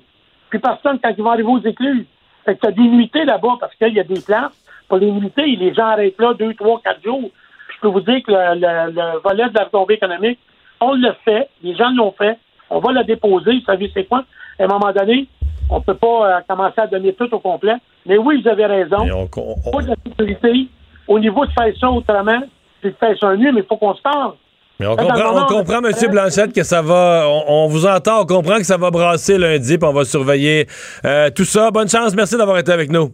plus 0.49 0.61
personne 0.61 0.99
quand 1.03 1.11
ils 1.17 1.23
vont 1.23 1.31
arriver 1.31 1.51
aux 1.51 1.63
écluses. 1.63 2.07
Fait 2.45 2.55
que 2.55 2.61
t'as 2.61 2.73
des 2.73 2.83
nuitées 2.83 3.25
là-bas 3.25 3.57
parce 3.61 3.75
qu'il 3.77 3.95
y 3.95 4.01
a 4.01 4.05
des 4.05 4.21
places 4.21 4.57
pour 4.89 4.99
les. 4.99 5.13
Les 5.37 5.75
gens 5.75 5.87
arrêtent 5.87 6.19
là 6.19 6.35
deux, 6.35 6.55
trois, 6.55 6.81
quatre 6.83 7.03
jours. 7.03 7.31
je 7.75 7.81
peux 7.81 7.89
vous 7.89 8.01
dire 8.01 8.23
que 8.23 8.33
le, 8.33 8.93
le 8.93 9.21
volet 9.21 9.49
de 9.49 9.55
la 9.55 9.65
retombée 9.65 9.95
économique, 9.95 10.39
on 10.81 10.95
le 10.95 11.13
fait, 11.25 11.49
les 11.63 11.75
gens 11.77 11.91
l'ont 11.91 12.13
fait, 12.13 12.39
on 12.71 12.79
va 12.79 12.93
le 12.93 13.05
déposer, 13.05 13.59
vous 13.59 13.65
savez 13.65 13.91
c'est 13.93 14.05
quoi? 14.05 14.25
À 14.59 14.65
un 14.65 14.67
moment 14.67 14.93
donné, 14.93 15.29
on 15.71 15.79
ne 15.79 15.85
peut 15.85 15.95
pas 15.95 16.07
euh, 16.07 16.41
commencer 16.49 16.81
à 16.81 16.87
donner 16.87 17.15
tout 17.15 17.33
au 17.33 17.39
complet. 17.39 17.75
Mais 18.07 18.19
oui, 18.19 18.43
vous 18.43 18.49
avez 18.49 18.67
raison. 18.67 18.99
On, 18.99 19.29
on... 19.73 19.81
de 19.81 19.89
la 19.89 19.95
sécurité, 20.05 20.69
au 21.09 21.19
niveau 21.19 21.47
de 21.47 21.53
faire 21.53 21.73
ça 21.81 21.91
autrement, 21.91 22.41
c'est 22.83 22.91
de 22.91 22.97
faire 22.99 23.17
ça 23.19 23.35
mieux, 23.37 23.53
mais 23.53 23.61
il 23.61 23.67
faut 23.67 23.77
qu'on 23.77 23.95
se 23.95 24.03
parle. 24.03 24.33
Mais 24.79 24.87
on 24.87 24.97
comprend, 24.97 25.43
on 25.43 25.47
comprend 25.47 25.85
M. 25.85 25.93
Blanchette, 26.11 26.55
que 26.55 26.63
ça 26.63 26.81
va. 26.81 27.27
On, 27.29 27.67
vous 27.69 27.85
entend, 27.87 28.23
on 28.23 28.27
comprend 28.27 28.57
que 28.57 28.65
ça 28.65 28.79
va 28.79 28.91
brasser 28.91 29.37
lundi, 29.37 29.77
puis 29.77 29.87
on 29.87 29.93
va 29.93 30.05
surveiller 30.07 30.67
euh, 31.05 31.29
tout 31.31 31.45
ça. 31.45 31.71
Bonne 31.71 31.89
chance, 31.89 32.15
merci 32.15 32.39
d'avoir 32.39 32.57
été 32.57 32.73
avec 32.73 32.91
nous. 32.91 33.13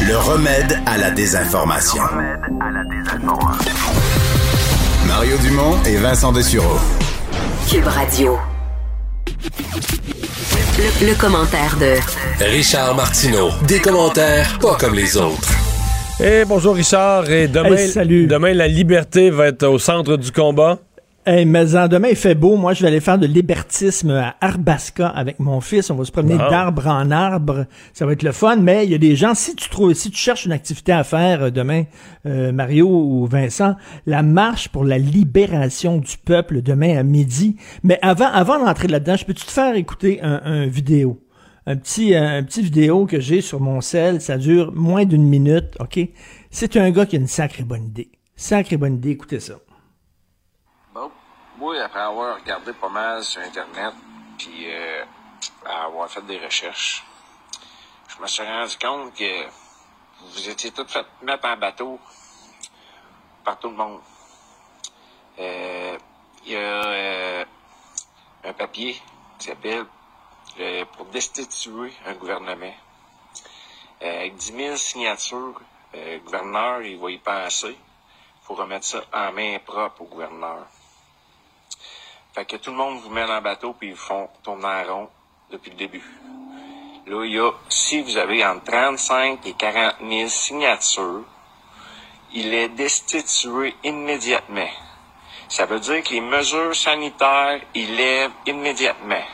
Le 0.00 0.16
remède 0.16 0.78
à 0.86 0.96
la 0.96 1.10
désinformation. 1.10 2.00
Le 2.00 2.16
remède 2.16 2.62
à 2.62 2.70
la 2.70 2.84
désinformation. 2.84 3.74
Mario 5.06 5.36
Dumont 5.42 5.76
et 5.84 5.96
Vincent 5.96 6.32
Dessureau. 6.32 6.78
Cube 7.70 7.86
Radio. 7.86 8.38
Le, 11.00 11.14
commentaire 11.20 11.76
de 11.80 12.44
Richard 12.44 12.94
Martineau. 12.94 13.50
Des 13.66 13.80
commentaires 13.80 14.58
pas 14.60 14.76
comme 14.76 14.94
les 14.94 15.16
autres. 15.16 15.48
Et 16.22 16.44
bonjour 16.44 16.74
Richard. 16.74 17.30
Et 17.30 17.48
demain, 17.48 17.76
salut. 17.76 18.26
demain, 18.26 18.54
la 18.54 18.68
liberté 18.68 19.30
va 19.30 19.48
être 19.48 19.66
au 19.66 19.78
centre 19.78 20.16
du 20.16 20.32
combat. 20.32 20.78
Hey, 21.30 21.44
mais 21.44 21.76
en 21.76 21.88
demain, 21.88 22.08
il 22.08 22.16
fait 22.16 22.34
beau. 22.34 22.56
Moi, 22.56 22.72
je 22.72 22.80
vais 22.80 22.88
aller 22.88 23.00
faire 23.00 23.18
de 23.18 23.26
l'hébertisme 23.26 24.12
à 24.12 24.36
Arbaska 24.40 25.08
avec 25.08 25.38
mon 25.40 25.60
fils. 25.60 25.90
On 25.90 25.94
va 25.94 26.06
se 26.06 26.10
promener 26.10 26.38
d'arbre 26.38 26.86
en 26.86 27.10
arbre. 27.10 27.66
Ça 27.92 28.06
va 28.06 28.12
être 28.14 28.22
le 28.22 28.32
fun. 28.32 28.56
Mais 28.56 28.86
il 28.86 28.92
y 28.92 28.94
a 28.94 28.98
des 28.98 29.14
gens, 29.14 29.34
si 29.34 29.54
tu 29.54 29.68
trouves, 29.68 29.92
si 29.92 30.10
tu 30.10 30.16
cherches 30.16 30.46
une 30.46 30.52
activité 30.52 30.90
à 30.90 31.04
faire 31.04 31.42
euh, 31.42 31.50
demain, 31.50 31.84
euh, 32.24 32.50
Mario 32.50 32.88
ou 32.88 33.26
Vincent, 33.26 33.76
la 34.06 34.22
marche 34.22 34.70
pour 34.70 34.86
la 34.86 34.96
libération 34.96 35.98
du 35.98 36.16
peuple 36.16 36.62
demain 36.62 36.96
à 36.96 37.02
midi. 37.02 37.56
Mais 37.82 37.98
avant, 38.00 38.32
avant 38.32 38.64
d'entrer 38.64 38.88
là-dedans, 38.88 39.16
je 39.16 39.26
peux-tu 39.26 39.44
te 39.44 39.50
faire 39.50 39.74
écouter 39.74 40.22
un, 40.22 40.40
un 40.42 40.66
vidéo? 40.66 41.22
Un 41.66 41.76
petit, 41.76 42.14
un 42.14 42.42
petit 42.42 42.62
vidéo 42.62 43.04
que 43.04 43.20
j'ai 43.20 43.42
sur 43.42 43.60
mon 43.60 43.82
sel. 43.82 44.22
Ça 44.22 44.38
dure 44.38 44.72
moins 44.74 45.04
d'une 45.04 45.28
minute, 45.28 45.76
OK? 45.78 46.00
C'est 46.50 46.78
un 46.78 46.90
gars 46.90 47.04
qui 47.04 47.16
a 47.16 47.18
une 47.18 47.26
sacrée 47.26 47.64
bonne 47.64 47.84
idée. 47.84 48.08
Sacrée 48.34 48.78
bonne 48.78 48.94
idée. 48.94 49.10
Écoutez 49.10 49.40
ça. 49.40 49.56
Après 51.60 51.98
avoir 52.00 52.36
regardé 52.36 52.72
pas 52.72 52.88
mal 52.88 53.24
sur 53.24 53.42
Internet, 53.42 53.92
puis 54.38 54.70
euh, 54.70 55.04
avoir 55.66 56.08
fait 56.08 56.22
des 56.22 56.38
recherches, 56.38 57.04
je 58.06 58.22
me 58.22 58.28
suis 58.28 58.44
rendu 58.44 58.78
compte 58.78 59.12
que 59.14 59.44
vous 60.20 60.48
étiez 60.48 60.70
tous 60.70 60.86
fait 60.86 61.04
mettre 61.20 61.48
en 61.48 61.56
bateau 61.56 61.98
par 63.44 63.58
tout 63.58 63.70
le 63.70 63.74
monde. 63.74 64.00
Euh, 65.40 65.98
il 66.46 66.52
y 66.52 66.56
a 66.56 66.60
euh, 66.60 67.44
un 68.44 68.52
papier 68.52 69.02
qui 69.40 69.48
s'appelle 69.48 69.84
pour 70.96 71.06
destituer 71.06 71.92
un 72.06 72.14
gouvernement. 72.14 72.74
avec 74.00 74.36
10 74.36 74.52
000 74.52 74.76
signatures, 74.76 75.60
le 75.92 76.18
gouverneur, 76.20 76.82
il 76.82 76.98
va 76.98 77.10
y 77.10 77.18
penser. 77.18 77.76
Il 77.76 78.46
faut 78.46 78.54
remettre 78.54 78.86
ça 78.86 79.02
en 79.12 79.32
main 79.32 79.58
propre 79.58 80.02
au 80.02 80.04
gouverneur. 80.04 80.64
Fait 82.38 82.44
que 82.44 82.56
tout 82.56 82.70
le 82.70 82.76
monde 82.76 83.00
vous 83.00 83.10
met 83.10 83.26
dans 83.26 83.34
le 83.34 83.40
bateau 83.40 83.72
puis 83.72 83.88
ils 83.88 83.96
font 83.96 84.28
tourner 84.44 84.64
en 84.64 84.84
rond 84.84 85.08
depuis 85.50 85.72
le 85.72 85.76
début. 85.76 86.04
Là, 87.08 87.24
il 87.24 87.32
y 87.32 87.40
a, 87.40 87.50
si 87.68 88.00
vous 88.00 88.16
avez 88.16 88.46
entre 88.46 88.62
35 88.62 89.44
et 89.44 89.54
40 89.54 89.96
000 90.08 90.28
signatures, 90.28 91.24
il 92.32 92.54
est 92.54 92.68
destitué 92.68 93.74
immédiatement. 93.82 94.70
Ça 95.48 95.66
veut 95.66 95.80
dire 95.80 96.00
que 96.04 96.10
les 96.10 96.20
mesures 96.20 96.76
sanitaires, 96.76 97.60
il 97.74 97.96
lève 97.96 98.30
immédiatement. 98.46 99.24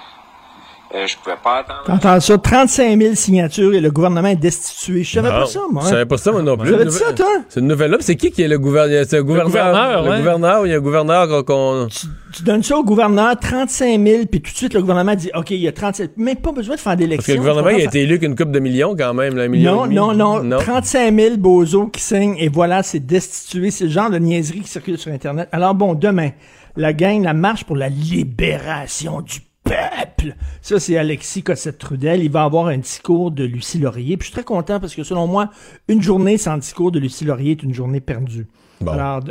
Euh, 0.95 1.07
je 1.07 1.17
pouvais 1.17 1.37
pas 1.43 1.59
attendre. 1.59 1.83
T'entends 1.87 2.21
ça, 2.21 2.39
35 2.39 3.01
000 3.01 3.15
signatures 3.15 3.75
et 3.75 3.81
le 3.81 3.91
gouvernement 3.91 4.29
est 4.29 4.37
destitué. 4.37 5.03
Je 5.03 5.13
savais 5.13 5.29
pas 5.29 5.47
ça, 5.47 5.61
moi. 5.71 5.83
Je 5.85 5.89
savais 5.89 6.07
pas 6.07 6.19
ça, 6.19 6.31
moi 6.31 6.43
non 6.43 6.57
plus. 6.57 6.71
Tu 6.71 6.91
ça, 6.91 7.13
toi? 7.13 7.27
C'est 7.49 7.61
une 7.61 7.69
nouvelle-là. 7.69 7.97
C'est 8.01 8.17
qui 8.17 8.31
qui 8.31 8.43
est 8.43 8.49
le 8.49 8.59
gouverneur? 8.59 9.05
C'est 9.09 9.17
le 9.17 9.25
gouverneur. 9.25 10.03
Le 10.03 10.19
gouverneur, 10.19 10.67
il 10.67 10.71
y 10.71 10.75
a 10.75 10.77
un 10.77 10.81
gouverneur 10.81 11.45
qu'on... 11.45 11.89
Tu, 12.33 12.43
donnes 12.43 12.63
ça 12.65 12.77
au 12.77 12.85
gouverneur, 12.85 13.39
35 13.39 14.05
000, 14.05 14.27
puis 14.27 14.41
tout 14.41 14.51
de 14.51 14.57
suite, 14.57 14.75
le 14.75 14.81
gouvernement 14.81 15.15
dit, 15.15 15.31
OK, 15.35 15.53
il 15.53 15.59
y 15.59 15.69
a 15.69 15.73
37 15.73 16.17
Même 16.17 16.37
pas 16.37 16.51
besoin 16.51 16.75
de 16.75 16.81
faire 16.81 16.97
d'élection. 16.97 17.19
Parce 17.19 17.27
que 17.27 17.33
le 17.33 17.39
gouvernement, 17.39 17.71
il 17.71 17.83
a 17.83 17.85
été 17.85 18.03
élu 18.03 18.19
qu'une 18.19 18.35
coupe 18.35 18.51
de 18.51 18.59
millions, 18.59 18.97
quand 18.97 19.15
même, 19.15 19.37
là, 19.37 19.45
un 19.45 19.49
million 19.49 19.87
non, 19.87 20.13
non, 20.15 20.43
non, 20.43 20.59
35 20.59 21.15
000 21.15 21.37
bozos 21.37 21.91
qui 21.93 22.03
signent, 22.03 22.37
et 22.39 22.49
voilà, 22.49 22.83
c'est 22.83 23.01
destitué. 23.01 23.71
C'est 23.71 23.85
le 23.85 23.91
genre 23.91 24.11
de 24.11 24.19
niaiserie 24.19 24.61
qui 24.61 24.69
circule 24.69 24.99
sur 24.99 25.13
Internet. 25.13 25.49
Alors 25.53 25.75
bon, 25.75 25.95
demain, 25.95 26.31
la 26.77 26.93
gang, 26.93 27.23
la 27.23 27.35
marche 27.35 27.65
pour 27.65 27.77
la 27.77 27.89
libération 27.89 29.21
du 29.21 29.41
peuple. 29.65 30.37
Ça, 30.63 30.79
c'est 30.79 30.97
Alexis 30.97 31.43
Cossette-Trudel. 31.43 32.23
Il 32.23 32.31
va 32.31 32.45
avoir 32.45 32.67
un 32.67 32.79
discours 32.79 33.31
de 33.31 33.45
Lucie 33.45 33.79
Laurier. 33.79 34.17
Puis 34.17 34.27
je 34.27 34.33
suis 34.33 34.35
très 34.35 34.45
content 34.45 34.79
parce 34.79 34.95
que 34.95 35.03
selon 35.03 35.27
moi, 35.27 35.51
une 35.89 36.03
journée 36.03 36.39
sans 36.39 36.59
discours 36.59 36.93
de 36.93 36.99
Lucie 36.99 37.25
Laurier 37.25 37.53
est 37.53 37.63
une 37.63 37.75
journée 37.75 38.01
perdue. 38.01 38.47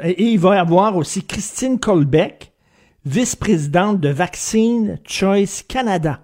et, 0.03 0.23
il 0.23 0.39
va 0.39 0.55
y 0.55 0.59
avoir 0.59 0.97
aussi 0.97 1.23
Christine 1.23 1.79
Colbeck, 1.79 2.51
vice-présidente 3.05 3.99
de 3.99 4.09
Vaccine 4.09 4.99
Choice 5.05 5.63
Canada. 5.67 6.21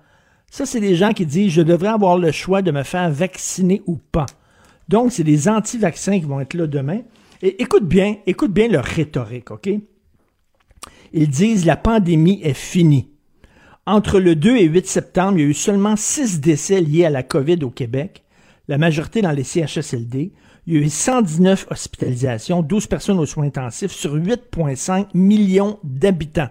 Ça, 0.49 0.65
c'est 0.65 0.79
des 0.79 0.95
gens 0.95 1.13
qui 1.13 1.25
disent 1.25 1.51
je 1.51 1.61
devrais 1.61 1.89
avoir 1.89 2.17
le 2.17 2.31
choix 2.31 2.61
de 2.61 2.71
me 2.71 2.83
faire 2.83 3.09
vacciner 3.11 3.81
ou 3.85 3.97
pas. 4.11 4.25
Donc, 4.87 5.11
c'est 5.11 5.23
des 5.23 5.47
anti-vaccins 5.47 6.19
qui 6.19 6.25
vont 6.25 6.39
être 6.39 6.55
là 6.55 6.65
demain. 6.65 7.01
Et 7.41 7.61
écoute 7.61 7.87
bien, 7.87 8.17
écoute 8.25 8.51
bien 8.51 8.67
leur 8.67 8.83
rhétorique, 8.83 9.51
OK? 9.51 9.69
Ils 11.13 11.29
disent 11.29 11.65
la 11.65 11.77
pandémie 11.77 12.41
est 12.43 12.53
finie. 12.53 13.09
Entre 13.89 14.19
le 14.19 14.35
2 14.35 14.55
et 14.55 14.65
8 14.65 14.85
septembre, 14.85 15.39
il 15.39 15.41
y 15.41 15.45
a 15.45 15.47
eu 15.47 15.53
seulement 15.55 15.95
6 15.95 16.41
décès 16.41 16.79
liés 16.79 17.05
à 17.05 17.09
la 17.09 17.23
COVID 17.23 17.63
au 17.63 17.71
Québec, 17.71 18.21
la 18.67 18.77
majorité 18.77 19.23
dans 19.23 19.31
les 19.31 19.43
CHSLD. 19.43 20.31
Il 20.67 20.73
y 20.75 20.77
a 20.77 20.81
eu 20.81 20.89
119 20.89 21.65
hospitalisations, 21.71 22.61
12 22.61 22.85
personnes 22.85 23.17
aux 23.17 23.25
soins 23.25 23.47
intensifs 23.47 23.91
sur 23.91 24.15
8,5 24.15 25.07
millions 25.15 25.79
d'habitants. 25.83 26.49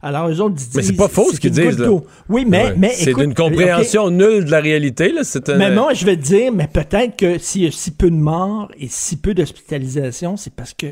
Alors, 0.00 0.28
eux 0.28 0.40
autres 0.40 0.54
disent. 0.54 0.76
Mais 0.76 0.82
c'est 0.82 0.92
pas 0.92 1.08
faux 1.08 1.32
ce 1.32 1.40
qu'ils 1.40 1.50
disent, 1.50 1.76
là. 1.76 1.90
Oui, 2.28 2.44
mais. 2.46 2.74
mais 2.76 2.90
c'est 2.90 3.10
une 3.10 3.34
compréhension 3.34 4.08
nulle 4.10 4.44
de 4.44 4.50
la 4.52 4.60
réalité, 4.60 5.10
là. 5.10 5.22
Mais 5.58 5.74
moi, 5.74 5.92
je 5.92 6.06
vais 6.06 6.16
te 6.16 6.22
dire, 6.22 6.52
mais 6.52 6.68
peut-être 6.68 7.16
que 7.16 7.38
s'il 7.38 7.62
y 7.62 7.66
a 7.66 7.72
si 7.72 7.90
peu 7.90 8.12
de 8.12 8.14
morts 8.14 8.70
et 8.78 8.86
si 8.88 9.16
peu 9.16 9.34
d'hospitalisations, 9.34 10.36
c'est 10.36 10.54
parce 10.54 10.72
que 10.72 10.86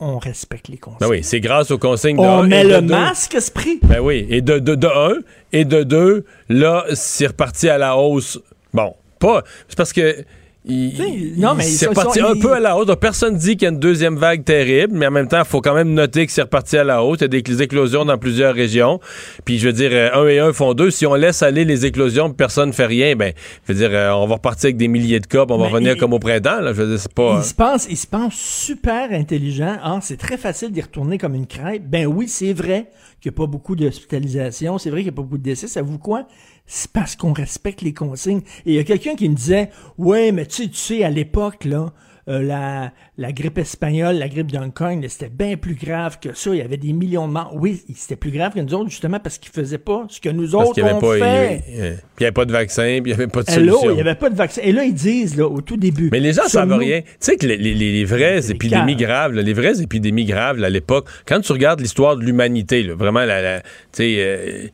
on 0.00 0.18
respecte 0.18 0.68
les 0.68 0.78
consignes. 0.78 0.98
Ben 1.00 1.08
oui, 1.08 1.22
c'est 1.22 1.40
grâce 1.40 1.70
aux 1.70 1.78
consignes 1.78 2.16
de 2.16 2.22
On 2.22 2.42
un 2.42 2.46
met 2.46 2.64
le 2.64 2.80
masque, 2.80 3.34
esprit. 3.34 3.78
Ben 3.82 4.00
oui, 4.00 4.26
et 4.28 4.40
de, 4.42 4.58
de, 4.58 4.74
de 4.74 4.86
un, 4.86 5.20
et 5.52 5.64
de 5.64 5.82
deux, 5.82 6.24
là, 6.48 6.84
c'est 6.94 7.28
reparti 7.28 7.68
à 7.68 7.78
la 7.78 7.96
hausse. 7.96 8.40
Bon, 8.72 8.94
pas. 9.18 9.44
C'est 9.68 9.76
parce 9.76 9.92
que. 9.92 10.24
Il- 10.66 11.34
non, 11.36 11.54
mais 11.54 11.62
c'est 11.64 11.84
sont- 11.84 11.90
reparti 11.90 12.18
ils 12.18 12.22
sont- 12.22 12.30
un 12.32 12.40
peu 12.40 12.52
à 12.54 12.60
la 12.60 12.76
hausse. 12.76 12.86
Donc, 12.86 12.98
personne 13.00 13.36
dit 13.36 13.56
qu'il 13.56 13.62
y 13.62 13.66
a 13.66 13.70
une 13.70 13.78
deuxième 13.78 14.16
vague 14.16 14.44
terrible, 14.44 14.96
mais 14.96 15.06
en 15.06 15.10
même 15.10 15.28
temps, 15.28 15.40
il 15.40 15.44
faut 15.44 15.60
quand 15.60 15.74
même 15.74 15.92
noter 15.92 16.24
que 16.26 16.32
c'est 16.32 16.42
reparti 16.42 16.76
à 16.78 16.84
la 16.84 17.02
hausse. 17.04 17.18
Il 17.20 17.22
y 17.22 17.24
a 17.36 17.40
des 17.42 17.62
éclosions 17.62 18.04
dans 18.04 18.16
plusieurs 18.16 18.54
régions. 18.54 18.98
Puis, 19.44 19.58
je 19.58 19.66
veux 19.66 19.72
dire, 19.74 19.90
euh, 19.92 20.08
un 20.14 20.26
et 20.26 20.38
un 20.38 20.52
font 20.54 20.72
deux. 20.72 20.90
Si 20.90 21.04
on 21.06 21.14
laisse 21.14 21.42
aller 21.42 21.64
les 21.66 21.84
éclosions, 21.84 22.30
personne 22.32 22.68
ne 22.70 22.74
fait 22.74 22.86
rien, 22.86 23.14
ben, 23.14 23.32
je 23.68 23.72
veux 23.72 23.78
dire, 23.78 23.90
euh, 23.92 24.10
on 24.12 24.26
va 24.26 24.34
repartir 24.36 24.68
avec 24.68 24.76
des 24.78 24.88
milliers 24.88 25.20
de 25.20 25.26
cas, 25.26 25.42
on 25.48 25.56
va 25.58 25.66
Mais 25.66 25.72
revenir 25.72 25.92
il- 25.94 25.98
comme 25.98 26.14
au 26.14 26.18
printemps. 26.18 26.60
Là. 26.60 26.72
Je 26.72 26.80
veux 26.82 26.88
dire, 26.88 26.98
c'est 27.00 27.12
pas. 27.12 27.36
Il 27.40 27.44
se 27.44 27.54
pense, 27.54 27.86
il 27.90 27.96
se 27.96 28.06
pense 28.06 28.34
super 28.34 29.10
intelligent. 29.12 29.76
Ah, 29.82 29.98
c'est 30.02 30.16
très 30.16 30.38
facile 30.38 30.70
d'y 30.70 30.80
retourner 30.80 31.18
comme 31.18 31.34
une 31.34 31.46
crêpe. 31.46 31.82
Ben 31.86 32.06
oui, 32.06 32.26
c'est 32.28 32.52
vrai 32.54 32.86
qu'il 33.20 33.30
n'y 33.30 33.34
a 33.34 33.38
pas 33.38 33.46
beaucoup 33.46 33.76
d'hospitalisation. 33.76 34.78
C'est 34.78 34.90
vrai 34.90 35.00
qu'il 35.00 35.10
n'y 35.10 35.14
a 35.14 35.16
pas 35.16 35.22
beaucoup 35.22 35.38
de 35.38 35.42
décès. 35.42 35.66
Ça 35.68 35.82
vous 35.82 35.98
quoi? 35.98 36.26
C'est 36.66 36.90
parce 36.92 37.14
qu'on 37.14 37.32
respecte 37.32 37.82
les 37.82 37.92
consignes. 37.92 38.40
Et 38.64 38.72
il 38.72 38.74
y 38.74 38.78
a 38.78 38.84
quelqu'un 38.84 39.14
qui 39.16 39.28
me 39.28 39.34
disait, 39.34 39.70
ouais, 39.98 40.32
mais 40.32 40.46
tu 40.46 40.62
sais, 40.64 40.68
tu 40.68 40.76
sais, 40.76 41.04
à 41.04 41.10
l'époque, 41.10 41.64
là, 41.66 41.92
euh, 42.26 42.40
la, 42.40 42.90
la 43.18 43.32
grippe 43.32 43.58
espagnole, 43.58 44.16
la 44.16 44.28
grippe 44.30 44.50
d'Hong 44.50 44.72
Kong, 44.72 45.04
c'était 45.10 45.28
bien 45.28 45.58
plus 45.58 45.74
grave 45.74 46.18
que 46.18 46.32
ça. 46.32 46.52
Il 46.52 46.56
y 46.56 46.62
avait 46.62 46.78
des 46.78 46.94
millions 46.94 47.28
de 47.28 47.34
morts. 47.34 47.52
Oui, 47.54 47.82
c'était 47.94 48.16
plus 48.16 48.30
grave 48.30 48.54
que 48.54 48.60
nous 48.60 48.72
autres, 48.72 48.88
justement, 48.88 49.20
parce 49.20 49.36
qu'ils 49.36 49.52
faisaient 49.52 49.76
pas 49.76 50.06
ce 50.08 50.22
que 50.22 50.30
nous 50.30 50.52
Parce 50.52 50.70
autres, 50.70 50.82
avait 50.82 50.94
on 50.94 51.00
pas. 51.00 51.14
fait. 51.16 51.22
avait- 51.22 51.62
il 51.68 51.80
n'y 52.20 52.24
avait 52.24 52.32
pas 52.32 52.46
de 52.46 52.52
vaccin, 52.52 52.82
puis 52.82 52.98
il 52.98 53.06
n'y 53.08 53.12
avait 53.12 53.26
pas 53.26 53.42
de 53.42 53.50
solution. 53.50 53.90
il 53.90 53.94
n'y 53.96 54.00
avait 54.00 54.14
pas 54.14 54.30
de 54.30 54.36
vaccin. 54.36 54.62
Et 54.64 54.72
là, 54.72 54.84
ils 54.84 54.94
disent, 54.94 55.36
là, 55.36 55.46
au 55.46 55.60
tout 55.60 55.76
début. 55.76 56.08
Mais 56.12 56.20
les 56.20 56.32
gens 56.32 56.44
savent 56.48 56.62
sommes-nous- 56.70 56.78
rien. 56.78 57.02
Tu 57.02 57.08
sais 57.20 57.36
que 57.36 57.46
les, 57.46 57.58
les- 57.58 57.74
les 57.74 58.04
vraies 58.06 58.50
épidémies 58.50 58.96
graves, 58.96 59.32
là, 59.34 59.42
les 59.42 59.52
vraies 59.52 59.82
épidémies 59.82 60.24
graves 60.24 60.56
là, 60.56 60.68
à 60.68 60.70
l'époque, 60.70 61.06
quand 61.26 61.40
tu 61.40 61.52
regardes 61.52 61.80
l'histoire 61.80 62.16
de 62.16 62.24
l'humanité, 62.24 62.84
vraiment, 62.84 63.26
la, 63.26 63.42
la- 63.42 63.60
tu 63.60 63.66
sais, 63.92 64.14
euh, 64.20 64.68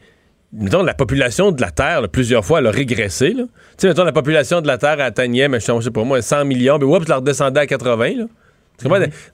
mettons, 0.53 0.83
la 0.83 0.95
population 0.95 1.53
de 1.53 1.61
la 1.61 1.71
Terre, 1.71 2.01
là, 2.03 2.09
plusieurs 2.09 2.45
fois, 2.45 2.59
elle 2.61 2.67
a 2.67 2.71
régressé. 2.71 3.33
Tu 3.35 3.45
sais, 3.79 3.89
mettons, 3.89 4.05
la 4.05 4.13
population 4.13 4.61
de 4.61 4.67
la 4.67 4.79
Terre 4.79 5.01
atteignait, 5.01 5.49
mais 5.49 5.61
je 5.61 5.81
sais 5.81 5.91
pas 5.91 6.05
moi, 6.05 6.21
100 6.23 6.45
millions, 6.45 6.79
mais 6.79 6.85
oups, 6.85 7.05
elle 7.09 7.15
redescendait 7.15 7.61
à 7.61 7.67
80. 7.67 8.13
Là. 8.17 8.25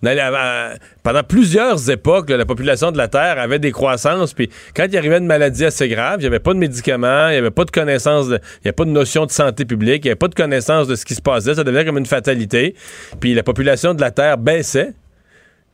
Avant- 0.04 0.74
pendant 1.04 1.22
plusieurs 1.22 1.88
époques, 1.88 2.30
là, 2.30 2.36
la 2.36 2.44
population 2.46 2.90
de 2.90 2.98
la 2.98 3.06
Terre 3.06 3.38
avait 3.38 3.60
des 3.60 3.70
croissances, 3.70 4.34
puis 4.34 4.50
quand 4.74 4.86
il 4.90 4.96
arrivait 4.98 5.18
une 5.18 5.26
maladie 5.26 5.64
assez 5.64 5.88
grave, 5.88 6.16
il 6.18 6.22
n'y 6.22 6.26
avait 6.26 6.40
pas 6.40 6.52
de 6.52 6.58
médicaments, 6.58 7.28
il 7.28 7.32
n'y 7.32 7.36
avait 7.38 7.52
pas 7.52 7.64
de 7.64 7.70
connaissance, 7.70 8.28
de- 8.28 8.36
il 8.38 8.40
n'y 8.64 8.68
avait 8.68 8.72
pas 8.72 8.84
de 8.84 8.90
notion 8.90 9.24
de 9.24 9.30
santé 9.30 9.64
publique, 9.64 10.04
il 10.04 10.08
n'y 10.08 10.10
avait 10.10 10.16
pas 10.16 10.26
de 10.26 10.34
connaissance 10.34 10.88
de 10.88 10.96
ce 10.96 11.04
qui 11.04 11.14
se 11.14 11.22
passait, 11.22 11.54
ça 11.54 11.62
devenait 11.62 11.84
comme 11.84 11.98
une 11.98 12.06
fatalité, 12.06 12.74
puis 13.20 13.34
la 13.34 13.44
population 13.44 13.94
de 13.94 14.00
la 14.00 14.10
Terre 14.10 14.36
baissait. 14.36 14.94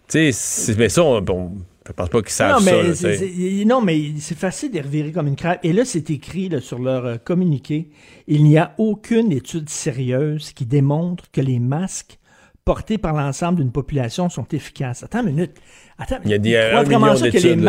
Tu 0.06 0.32
sais, 0.32 0.74
mais 0.76 0.90
ça, 0.90 1.02
on, 1.02 1.24
on- 1.30 1.52
je 1.86 1.92
pense 1.92 2.08
pas 2.08 2.22
qu'ils 2.22 2.30
savent 2.30 2.52
non, 2.52 2.58
ça. 2.60 2.70
mais 2.72 2.82
là, 2.82 2.94
c'est- 2.94 3.64
non, 3.64 3.80
mais 3.80 4.12
c'est 4.20 4.38
facile 4.38 4.70
de 4.70 4.78
revirer 4.80 5.12
comme 5.12 5.26
une 5.26 5.36
crêpe. 5.36 5.60
Et 5.62 5.72
là, 5.72 5.84
c'est 5.84 6.10
écrit 6.10 6.48
là, 6.48 6.60
sur 6.60 6.78
leur 6.78 7.04
euh, 7.04 7.16
communiqué. 7.16 7.90
Il 8.28 8.44
n'y 8.44 8.56
a 8.58 8.74
aucune 8.78 9.32
étude 9.32 9.68
sérieuse 9.68 10.52
qui 10.52 10.64
démontre 10.66 11.30
que 11.32 11.40
les 11.40 11.58
masques 11.58 12.18
portés 12.64 12.98
par 12.98 13.12
l'ensemble 13.14 13.58
d'une 13.58 13.72
population 13.72 14.28
sont 14.28 14.46
efficaces. 14.52 15.02
Attends 15.02 15.20
une 15.26 15.34
minute. 15.34 15.54
Attends, 16.02 16.16
Il 16.24 16.30
y 16.30 16.34
a 16.34 16.38
des- 16.38 16.56
un 16.56 16.82
million 16.82 17.14
d'études, 17.14 17.44
études 17.44 17.60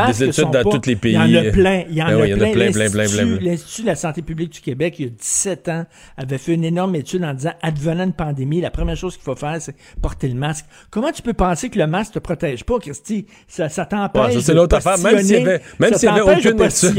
dans 0.51 0.51
pas- 0.51 0.63
tous 0.63 0.87
les 0.87 0.97
Il 1.03 1.11
y 1.11 1.17
en 1.17 1.21
pays. 1.25 1.37
a 1.37 1.51
plein. 1.51 1.83
Il 1.89 1.95
y 1.95 2.01
en 2.01 2.07
Ben 2.07 2.13
a 2.13 2.17
oui, 2.17 2.23
il 2.27 2.29
y 2.29 2.33
en 2.33 2.37
a 2.37 2.39
plein. 2.39 2.71
plein, 2.71 2.89
plein, 2.89 2.89
plein, 3.07 3.37
L'Institut- 3.41 3.81
de 3.81 3.87
la 3.87 3.95
santé 3.95 4.21
publique 4.21 4.53
du 4.53 4.61
Québec, 4.61 4.95
il 4.99 5.05
y 5.05 5.07
a 5.07 5.11
17 5.11 5.69
ans, 5.69 5.85
avait 6.17 6.37
fait 6.37 6.53
une 6.53 6.63
énorme 6.63 6.95
étude 6.95 7.23
en 7.23 7.33
disant, 7.33 7.51
advenant 7.61 8.05
une 8.05 8.13
pandémie, 8.13 8.61
la 8.61 8.71
première 8.71 8.95
chose 8.95 9.15
qu'il 9.15 9.23
faut 9.23 9.35
faire, 9.35 9.57
c'est 9.59 9.75
porter 10.01 10.27
le 10.29 10.35
masque. 10.35 10.65
Comment 10.89 11.11
tu 11.11 11.21
peux 11.21 11.33
penser 11.33 11.69
que 11.69 11.77
le 11.79 11.87
masque 11.87 12.13
te 12.13 12.19
protège 12.19 12.63
pas, 12.63 12.79
Christy? 12.79 13.25
Ça, 13.47 13.69
ça 13.69 13.85
t'empêche 13.85 14.35
Ouais, 14.35 14.41
c'est 14.41 14.53
l'autre 14.53 14.77
affaire. 14.77 14.97
Même 14.99 15.19
s'il 15.21 15.37
y 15.37 15.41
avait, 15.41 15.61
même 15.79 15.93
s'il 15.93 16.07
y 16.09 16.11
avait 16.11 16.21
aucune 16.21 16.61
étude. 16.61 16.95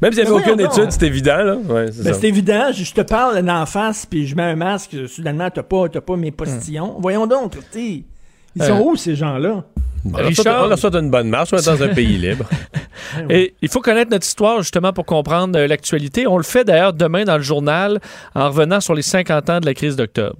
même 0.00 0.12
s'il 0.12 0.18
y 0.18 0.26
avait 0.26 0.30
aucune 0.30 0.60
étude, 0.60 0.86
c'est 0.90 1.06
évident, 1.06 1.38
là. 1.42 1.56
Ouais, 1.56 1.86
c'est 1.92 2.04
Ben, 2.04 2.14
c'est 2.14 2.28
évident, 2.28 2.66
je 2.72 2.84
je 2.84 2.92
te 2.94 3.00
parle 3.00 3.48
en 3.50 3.64
face, 3.66 4.04
puis 4.06 4.26
je 4.26 4.36
mets 4.36 4.42
un 4.42 4.56
masque, 4.56 5.08
soudainement, 5.08 5.48
t'as 5.50 5.62
pas, 5.62 5.88
t'as 5.88 6.00
pas 6.02 6.16
mes 6.16 6.30
postillons. 6.30 6.96
Voyons 7.00 7.26
donc, 7.26 7.52
Christy. 7.52 8.04
Ils 8.56 8.62
sont 8.64 8.76
Euh, 8.78 8.82
où, 8.84 8.96
ces 8.96 9.14
gens-là? 9.16 9.64
On 10.04 10.10
leur 10.18 10.32
souhaite- 10.34 10.46
on 10.64 10.66
leur 10.68 10.78
souhaite 10.78 10.94
une 10.96 11.10
bonne 11.10 11.28
marche, 11.28 11.50
on 11.52 11.58
est 11.58 11.64
dans 11.66 11.80
un 11.82 11.88
pays 11.94 12.18
libre. 12.18 12.44
Et 13.30 13.54
il 13.62 13.68
faut 13.68 13.80
connaître 13.80 14.10
notre 14.10 14.26
histoire 14.26 14.58
justement 14.58 14.92
pour 14.92 15.04
comprendre 15.06 15.56
euh, 15.58 15.66
l'actualité. 15.68 16.26
On 16.26 16.36
le 16.38 16.42
fait 16.42 16.64
d'ailleurs 16.64 16.92
demain 16.92 17.24
dans 17.24 17.36
le 17.36 17.42
journal 17.42 18.00
en 18.34 18.48
revenant 18.48 18.80
sur 18.80 18.94
les 18.94 19.02
50 19.02 19.48
ans 19.50 19.60
de 19.60 19.66
la 19.66 19.74
crise 19.74 19.94
d'octobre. 19.96 20.36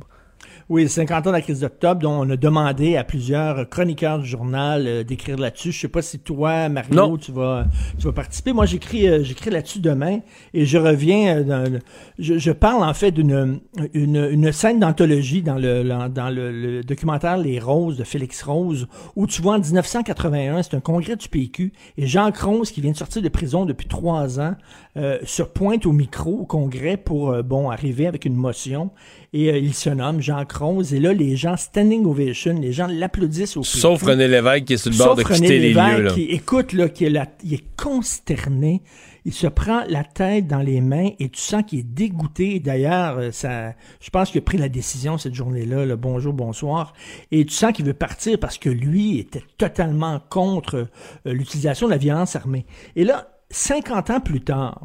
Oui, 0.68 0.89
50 0.89 1.26
ans 1.26 1.30
de 1.30 1.36
la 1.36 1.43
crise 1.43 1.60
d'octobre, 1.60 2.01
dont 2.01 2.12
on 2.26 2.30
a 2.30 2.36
demandé 2.36 2.97
à 2.97 3.05
plusieurs 3.05 3.68
chroniqueurs 3.68 4.18
du 4.20 4.26
journal 4.26 4.86
euh, 4.86 5.05
d'écrire 5.05 5.36
là-dessus. 5.36 5.72
Je 5.72 5.80
sais 5.80 5.89
pas 5.89 6.02
si 6.02 6.18
toi, 6.20 6.68
Mario, 6.68 6.94
Non. 6.94 7.16
tu 7.16 7.32
vas, 7.32 7.66
tu 7.98 8.06
vas 8.06 8.12
participer. 8.12 8.52
Moi, 8.52 8.64
j'écris, 8.66 9.09
euh, 9.09 9.22
j'écris 9.22 9.51
là-dessus 9.51 9.80
demain 9.80 10.20
et 10.55 10.64
je 10.64 10.78
reviens. 10.78 11.39
euh, 11.39 11.43
dans 11.44 11.80
je, 12.18 12.39
je 12.39 12.52
parle 12.52 12.84
en 12.84 12.94
fait 12.94 13.10
d'une 13.10 13.60
une, 13.93 14.28
une 14.30 14.52
scène 14.52 14.78
d'anthologie 14.80 15.43
dans 15.43 15.56
le 15.56 15.82
dans 16.09 16.30
le, 16.30 16.52
le 16.52 16.82
documentaire 16.82 17.36
Les 17.36 17.59
Roses 17.59 17.97
de 17.97 18.05
Félix 18.05 18.43
Rose, 18.43 18.86
où 19.16 19.26
tu 19.26 19.43
vois 19.43 19.55
en 19.56 19.59
1981, 19.59 20.62
c'est 20.62 20.74
un 20.76 20.80
congrès 20.80 21.16
du 21.16 21.28
PQ 21.28 21.72
et 21.98 22.06
Jean 22.06 22.30
Croze, 22.30 22.70
qui 22.70 22.80
vient 22.80 22.93
de 22.93 22.97
sortir 22.97 23.22
de 23.22 23.28
prison 23.28 23.64
depuis 23.64 23.89
trois 23.89 24.40
ans, 24.40 24.55
se 24.97 25.43
pointe 25.43 25.86
au 25.86 25.93
micro 25.93 26.30
au 26.32 26.44
congrès 26.47 26.97
pour 26.97 27.43
bon 27.43 27.70
arriver 27.70 28.06
avec 28.06 28.24
une 28.24 28.34
motion 28.36 28.90
et 29.32 29.50
euh, 29.50 29.59
il 29.59 29.74
se 29.74 29.90
nomme 29.90 30.20
Jean 30.20 30.44
Croze 30.44 30.92
et 30.92 31.00
là 31.00 31.12
les 31.12 31.36
gens 31.36 31.56
standing 31.56 32.04
ovation, 32.04 32.54
les 32.60 32.72
gens 32.72 32.86
l'applaudissent 32.86 33.56
au 33.56 33.62
Sauf. 33.64 34.02
René 34.02 34.28
Lévesque 34.28 34.64
qui 34.64 34.72
est 34.74 34.76
sur 34.76 34.90
le 34.90 34.96
bord 34.98 35.06
Sauf 35.09 35.18
de 35.18 35.24
René 35.24 35.40
quitter 35.40 35.59
les 35.59 35.72
lieux. 35.72 36.02
Là. 36.02 36.12
qui 36.12 36.22
écoute 36.24 36.72
là, 36.72 36.88
qui 36.88 37.04
est, 37.06 37.10
là- 37.10 37.26
il 37.44 37.54
est 37.54 37.64
consterné. 37.76 38.82
Il 39.24 39.32
se 39.32 39.46
prend 39.46 39.84
la 39.88 40.02
tête 40.02 40.48
dans 40.48 40.59
les 40.59 40.80
mains 40.80 41.10
et 41.20 41.28
tu 41.28 41.40
sens 41.40 41.62
qu'il 41.64 41.78
est 41.78 41.82
dégoûté. 41.84 42.59
D'ailleurs, 42.59 43.18
euh, 43.18 43.30
ça, 43.30 43.72
je 44.00 44.10
pense 44.10 44.30
qu'il 44.30 44.40
a 44.40 44.42
pris 44.42 44.59
la 44.59 44.68
décision 44.68 45.16
cette 45.16 45.34
journée-là, 45.34 45.86
le 45.86 45.94
bonjour, 45.96 46.32
bonsoir. 46.32 46.92
Et 47.30 47.44
tu 47.46 47.52
sens 47.54 47.72
qu'il 47.72 47.84
veut 47.84 47.94
partir 47.94 48.38
parce 48.40 48.59
que 48.59 48.68
lui 48.68 49.18
était 49.20 49.44
totalement 49.59 50.20
contre 50.28 50.88
euh, 51.26 51.32
l'utilisation 51.32 51.86
de 51.86 51.92
la 51.92 51.98
violence 51.98 52.34
armée. 52.34 52.66
Et 52.96 53.04
là, 53.04 53.28
50 53.50 54.10
ans 54.10 54.20
plus 54.20 54.40
tard, 54.40 54.84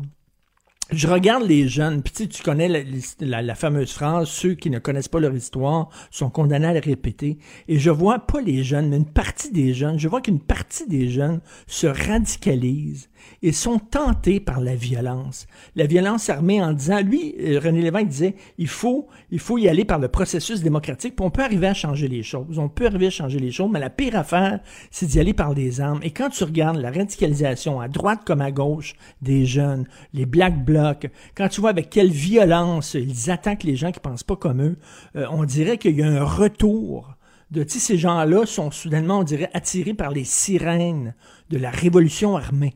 je 0.91 1.07
regarde 1.07 1.43
les 1.43 1.67
jeunes, 1.67 2.01
puis 2.01 2.27
tu 2.27 2.41
connais 2.43 2.67
la, 2.69 2.79
la- 3.19 3.41
la 3.41 3.55
fameuse 3.55 3.91
phrase, 3.91 4.29
ceux 4.29 4.53
qui 4.53 4.69
ne 4.69 4.79
connaissent 4.79 5.09
pas 5.09 5.19
leur 5.19 5.33
histoire 5.35 5.89
sont 6.11 6.29
condamnés 6.29 6.67
à 6.67 6.73
la 6.73 6.79
répéter. 6.79 7.37
Et 7.67 7.77
je 7.77 7.89
vois 7.89 8.19
pas 8.19 8.39
les 8.41 8.63
jeunes, 8.63 8.89
mais 8.89 8.97
une 8.97 9.05
partie 9.05 9.51
des 9.51 9.73
jeunes, 9.73 9.99
je 9.99 10.07
vois 10.07 10.21
qu'une 10.21 10.39
partie 10.39 10.87
des 10.87 11.09
jeunes 11.09 11.41
se 11.67 11.87
radicalisent 11.87 13.09
et 13.41 13.51
sont 13.51 13.79
tentés 13.79 14.39
par 14.39 14.59
la 14.59 14.75
violence. 14.75 15.47
La 15.75 15.85
violence 15.85 16.29
armée 16.29 16.61
en 16.61 16.73
disant, 16.73 17.01
lui, 17.01 17.35
euh, 17.39 17.59
René 17.63 17.81
Lévesque 17.81 18.07
disait, 18.07 18.35
il 18.57 18.67
faut, 18.67 19.07
il 19.31 19.39
faut 19.39 19.57
y 19.57 19.67
aller 19.67 19.85
par 19.85 19.99
le 19.99 20.07
processus 20.07 20.61
démocratique, 20.61 21.15
on 21.19 21.29
peut 21.29 21.43
arriver 21.43 21.67
à 21.67 21.73
changer 21.73 22.07
les 22.07 22.23
choses. 22.23 22.57
On 22.57 22.69
peut 22.69 22.85
arriver 22.85 23.07
à 23.07 23.11
changer 23.11 23.39
les 23.39 23.51
choses, 23.51 23.69
mais 23.71 23.79
la 23.79 23.89
pire 23.89 24.15
affaire, 24.15 24.59
c'est 24.91 25.05
d'y 25.05 25.19
aller 25.19 25.33
par 25.33 25.55
des 25.55 25.81
armes. 25.81 25.99
Et 26.03 26.11
quand 26.11 26.29
tu 26.29 26.43
regardes 26.43 26.77
la 26.77 26.91
radicalisation 26.91 27.79
à 27.79 27.87
droite 27.87 28.21
comme 28.25 28.41
à 28.41 28.51
gauche 28.51 28.95
des 29.21 29.45
jeunes, 29.45 29.87
les 30.13 30.25
Black 30.25 30.63
Blocs, 30.63 31.09
quand 31.35 31.49
tu 31.49 31.61
vois 31.61 31.71
avec 31.71 31.89
quelle 31.89 32.11
violence 32.11 32.93
ils 32.93 33.31
attaquent 33.31 33.63
les 33.63 33.75
gens 33.75 33.91
qui 33.91 33.99
pensent 33.99 34.23
pas 34.23 34.35
comme 34.35 34.61
eux, 34.61 34.77
euh, 35.15 35.25
on 35.31 35.43
dirait 35.43 35.77
qu'il 35.77 35.97
y 35.97 36.03
a 36.03 36.07
un 36.07 36.23
retour 36.23 37.17
de, 37.51 37.65
ces 37.67 37.97
gens-là 37.97 38.45
sont 38.45 38.71
soudainement, 38.71 39.19
on 39.19 39.23
dirait, 39.23 39.49
attirés 39.53 39.93
par 39.93 40.11
les 40.11 40.25
sirènes 40.25 41.15
de 41.49 41.57
la 41.57 41.69
révolution 41.69 42.35
armée. 42.35 42.73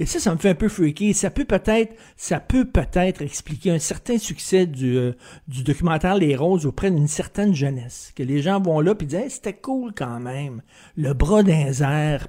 Et 0.00 0.06
ça, 0.06 0.18
ça 0.18 0.32
me 0.32 0.38
fait 0.38 0.48
un 0.48 0.54
peu 0.54 0.68
freaky. 0.68 1.12
Ça 1.12 1.30
peut 1.30 1.44
peut-être, 1.44 1.94
ça 2.16 2.40
peut 2.40 2.64
peut-être 2.64 3.20
expliquer 3.20 3.70
un 3.72 3.78
certain 3.78 4.16
succès 4.16 4.66
du, 4.66 4.96
euh, 4.96 5.12
du 5.46 5.62
documentaire 5.62 6.14
Les 6.14 6.34
Roses 6.34 6.64
auprès 6.64 6.90
d'une 6.90 7.06
certaine 7.06 7.54
jeunesse. 7.54 8.10
Que 8.16 8.22
les 8.22 8.40
gens 8.40 8.62
vont 8.62 8.80
là 8.80 8.94
puis 8.94 9.06
disent, 9.06 9.18
Hey, 9.18 9.30
c'était 9.30 9.52
cool 9.52 9.92
quand 9.94 10.18
même. 10.18 10.62
Le 10.96 11.12
bras 11.12 11.42
d'un 11.42 11.70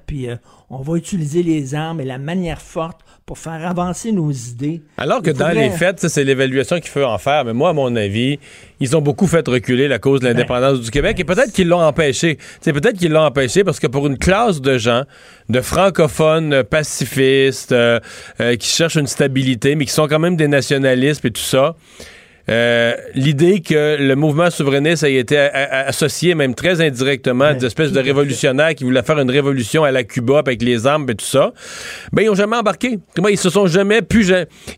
puis 0.05 0.29
euh, 0.29 0.35
on 0.71 0.81
va 0.81 0.95
utiliser 0.95 1.43
les 1.43 1.75
armes 1.75 1.99
et 1.99 2.05
la 2.05 2.17
manière 2.17 2.61
forte 2.61 3.01
pour 3.25 3.37
faire 3.37 3.67
avancer 3.67 4.13
nos 4.13 4.31
idées. 4.31 4.81
Alors 4.97 5.21
que 5.21 5.29
dans 5.29 5.49
les 5.49 5.69
faits, 5.69 6.07
c'est 6.07 6.23
l'évaluation 6.23 6.79
qu'il 6.79 6.89
faut 6.89 7.03
en 7.03 7.17
faire. 7.17 7.43
Mais 7.43 7.53
moi, 7.53 7.69
à 7.69 7.73
mon 7.73 7.93
avis, 7.95 8.39
ils 8.79 8.95
ont 8.95 9.01
beaucoup 9.01 9.27
fait 9.27 9.45
reculer 9.47 9.89
la 9.89 9.99
cause 9.99 10.21
de 10.21 10.27
Ben, 10.27 10.33
l'indépendance 10.33 10.79
du 10.79 10.89
Québec 10.89 11.19
et 11.19 11.25
peut-être 11.25 11.51
qu'ils 11.51 11.67
l'ont 11.67 11.81
empêché. 11.81 12.37
C'est 12.61 12.71
peut-être 12.71 12.97
qu'ils 12.97 13.11
l'ont 13.11 13.25
empêché 13.25 13.65
parce 13.65 13.79
que 13.79 13.87
pour 13.87 14.07
une 14.07 14.17
classe 14.17 14.61
de 14.61 14.77
gens, 14.77 15.03
de 15.49 15.59
francophones 15.59 16.63
pacifistes, 16.63 17.73
euh, 17.73 17.99
euh, 18.39 18.55
qui 18.55 18.69
cherchent 18.69 18.95
une 18.95 19.07
stabilité, 19.07 19.75
mais 19.75 19.85
qui 19.85 19.91
sont 19.91 20.07
quand 20.07 20.19
même 20.19 20.37
des 20.37 20.47
nationalistes 20.47 21.25
et 21.25 21.31
tout 21.31 21.41
ça, 21.41 21.75
euh, 22.49 22.93
l'idée 23.15 23.61
que 23.61 23.97
le 23.99 24.15
mouvement 24.15 24.49
souverainiste 24.49 25.03
a 25.03 25.09
été 25.09 25.37
a- 25.37 25.45
a- 25.53 25.87
associé, 25.87 26.35
même 26.35 26.55
très 26.55 26.81
indirectement, 26.81 27.45
à 27.45 27.53
des 27.53 27.65
espèces 27.65 27.91
de 27.91 27.99
révolutionnaires 27.99 28.73
qui 28.75 28.83
voulaient 28.83 29.03
faire 29.03 29.19
une 29.19 29.29
révolution 29.31 29.83
à 29.83 29.91
la 29.91 30.03
Cuba 30.03 30.39
avec 30.39 30.61
les 30.61 30.87
armes 30.87 31.09
et 31.09 31.15
tout 31.15 31.25
ça, 31.25 31.53
ben 32.11 32.23
ils 32.23 32.29
ont 32.29 32.35
jamais 32.35 32.57
embarqué. 32.57 32.99
Ils 33.29 33.37
se 33.37 33.49
sont 33.49 33.67
jamais 33.67 34.01
pu 34.01 34.23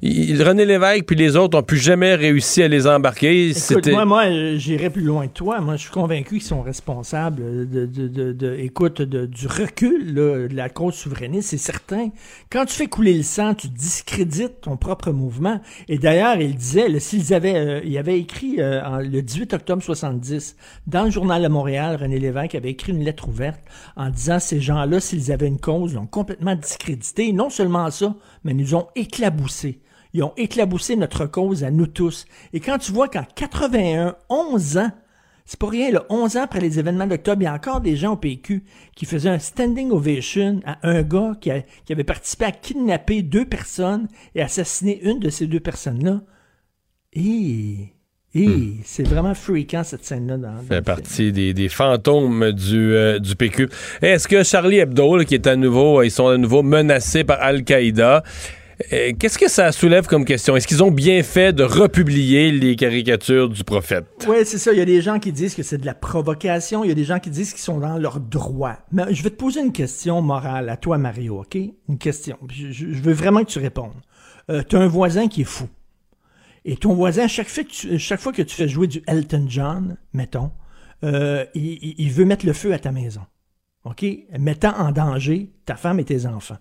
René 0.02 0.65
Lévesque 0.65 1.06
puis 1.06 1.15
les 1.15 1.35
autres 1.35 1.57
ont 1.57 1.64
pu 1.64 1.77
jamais 1.77 2.15
réussi 2.15 2.64
à 2.64 2.68
les 2.68 2.88
embarquer. 2.88 3.49
Écoute, 3.49 3.88
moi, 3.91 4.06
moi 4.06 4.23
j'irais 4.57 4.90
plus 4.90 5.02
loin 5.03 5.27
que 5.27 5.34
toi. 5.34 5.61
Moi, 5.61 5.76
je 5.76 5.81
suis 5.84 5.91
convaincu 5.91 6.35
qu'ils 6.35 6.41
sont 6.44 6.61
responsables 6.61 7.41
de, 7.69 7.85
de- 7.85 8.07
de- 8.07 8.31
de- 8.34 8.56
écoute, 8.60 9.02
du 9.02 9.48
recul 9.48 10.14
là, 10.14 10.48
de 10.48 10.56
la 10.56 10.69
cause 10.69 10.95
souverainiste, 10.95 11.49
c'est 11.49 11.57
certain. 11.57 12.10
Quand 12.52 12.65
tu 12.65 12.76
fais 12.76 12.88
couler 12.88 13.14
le 13.14 13.23
sang, 13.23 13.53
tu 13.53 13.68
discrédites 13.68 14.61
ton 14.61 14.77
propre 14.77 15.11
mouvement. 15.11 15.61
Et 15.88 15.98
d'ailleurs, 15.98 16.35
il 16.40 16.56
disait, 16.56 16.88
s'ils 16.99 17.34
avaient, 17.34 17.53
euh, 17.56 17.82
il 17.84 17.98
avait 17.98 18.20
écrit 18.20 18.56
euh, 18.60 19.00
le 19.00 19.22
18 19.22 19.54
octobre 19.54 19.82
70, 19.82 20.56
dans 20.88 21.06
le 21.06 21.12
journal 21.12 21.42
de 21.42 21.48
Montréal, 21.48 21.98
René 22.00 22.20
Lévesque 22.20 22.56
avait 22.56 22.72
écrit 22.72 22.92
une 22.92 23.04
lettre 23.04 23.28
ouverte 23.28 23.62
en 23.96 24.10
disant 24.10 24.40
ces 24.40 24.60
gens-là, 24.60 25.00
s'ils 25.00 25.32
avaient 25.32 25.48
une 25.48 25.60
cause, 25.60 25.96
l'ont 25.96 26.08
complètement 26.08 26.56
discrédité. 26.56 27.32
Non 27.34 27.50
seulement 27.50 27.90
ça, 27.92 28.16
mais 28.44 28.54
nous 28.54 28.76
ont 28.76 28.88
éclaboussés. 28.96 29.80
Ils 30.14 30.24
ont 30.24 30.34
éclaboussé 30.38 30.96
notre 30.96 31.26
cause 31.26 31.64
à 31.64 31.72
nous 31.72 31.88
tous. 31.88 32.26
Et 32.54 32.60
quand 32.60 32.78
tu 32.78 32.92
vois 32.92 33.08
qu'en 33.08 33.26
81, 33.36 34.16
11 34.30 34.78
ans, 34.78 34.92
c'est 35.46 35.60
pas 35.60 35.68
rien, 35.68 35.92
là, 35.92 36.06
11 36.10 36.38
ans 36.38 36.44
après 36.44 36.62
les 36.62 36.80
événements 36.80 37.08
d'octobre, 37.08 37.42
il 37.42 37.46
y 37.46 37.48
a 37.48 37.54
encore 37.54 37.82
des 37.82 37.98
gens 37.98 38.14
au 38.14 38.18
PQ 38.18 38.64
qui 38.96 39.06
faisaient 39.06 39.30
un 39.30 39.40
standing 39.40 39.92
ovation 39.92 40.62
à 40.66 40.78
un 40.88 41.02
gars 41.02 41.34
qui, 41.42 41.52
qui 41.86 41.94
avait 41.94 42.04
participé 42.04 42.46
à 42.46 42.52
kidnapper 42.52 43.22
deux 43.24 43.46
personnes 43.46 44.08
et 44.36 44.42
assassiner 44.42 45.02
une 45.04 45.20
de 45.20 45.30
ces 45.30 45.48
deux 45.48 45.60
personnes-là. 45.60 46.22
Et, 47.15 47.94
et 48.35 48.48
c'est 48.84 49.07
vraiment 49.07 49.34
freakant 49.34 49.84
cette 49.84 50.06
scène-là. 50.06 50.38
Dans, 50.38 50.53
dans 50.53 50.61
fait 50.61 50.81
partie 50.81 51.31
des, 51.31 51.53
des 51.53 51.69
fantômes 51.69 52.52
du, 52.52 52.94
euh, 52.94 53.19
du 53.19 53.35
PQ. 53.35 53.69
Est-ce 54.02 54.27
que 54.27 54.44
Charlie 54.44 54.80
Hebdo, 54.80 55.18
là, 55.18 55.26
qui 55.26 55.35
est 55.35 55.48
à 55.48 55.56
nouveau, 55.56 56.02
ils 56.02 56.11
sont 56.11 56.27
à 56.27 56.38
nouveau 56.38 56.64
menacés 56.64 57.23
par 57.23 57.41
Al-Qaïda, 57.41 58.23
euh, 58.91 59.11
qu'est-ce 59.18 59.38
que 59.38 59.49
ça 59.49 59.72
soulève 59.72 60.07
comme 60.07 60.26
question? 60.26 60.56
Est-ce 60.56 60.68
qu'ils 60.68 60.84
ont 60.84 60.91
bien 60.91 61.23
fait 61.23 61.53
de 61.53 61.64
republier 61.64 62.52
les 62.52 62.76
caricatures 62.76 63.49
du 63.49 63.64
prophète? 63.64 64.06
Oui, 64.27 64.38
c'est 64.45 64.57
ça. 64.57 64.72
Il 64.73 64.80
y 64.80 64.81
a 64.81 64.85
des 64.85 65.02
gens 65.02 65.19
qui 65.19 65.31
disent 65.31 65.56
que 65.56 65.64
c'est 65.64 65.77
de 65.77 65.85
la 65.85 65.94
provocation. 65.94 66.84
Il 66.84 66.88
y 66.88 66.91
a 66.91 66.95
des 66.95 67.03
gens 67.03 67.19
qui 67.19 67.30
disent 67.30 67.52
qu'ils 67.52 67.61
sont 67.61 67.80
dans 67.80 67.98
leur 67.98 68.19
droit. 68.19 68.77
Mais 68.91 69.14
je 69.14 69.23
vais 69.23 69.30
te 69.30 69.35
poser 69.35 69.61
une 69.61 69.72
question 69.72 70.22
morale 70.22 70.69
à 70.69 70.77
toi, 70.77 70.98
Mario, 70.98 71.41
OK? 71.41 71.56
Une 71.56 71.98
question. 71.98 72.38
Je, 72.49 72.85
veux 72.85 73.14
vraiment 73.14 73.44
que 73.44 73.49
tu 73.52 73.60
répondes. 73.60 73.94
Euh, 74.49 74.64
tu 74.68 74.76
as 74.76 74.80
un 74.80 74.88
voisin 74.88 75.27
qui 75.27 75.41
est 75.41 75.45
fou. 75.45 75.68
Et 76.65 76.77
ton 76.77 76.94
voisin, 76.94 77.27
chaque 77.27 77.49
fois 77.49 77.64
que 77.64 77.69
tu, 77.69 77.99
chaque 77.99 78.19
fois 78.22 78.31
que 78.31 78.41
tu 78.41 78.56
fais 78.56 78.68
jouer 78.69 78.88
du 78.88 79.03
Elton 79.07 79.45
John, 79.49 79.98
mettons, 80.14 80.52
euh, 81.03 81.45
il, 81.56 81.65
il- 81.81 81.95
il 81.98 82.11
veut 82.11 82.26
mettre 82.26 82.45
le 82.45 82.53
feu 82.53 82.73
à 82.73 82.80
ta 82.80 82.91
maison. 82.91 83.22
OK? 83.84 84.06
Mettant 84.40 84.73
en 84.77 84.91
danger 84.91 85.52
ta 85.65 85.76
femme 85.76 85.99
et 85.99 86.06
tes 86.06 86.26
enfants. 86.26 86.57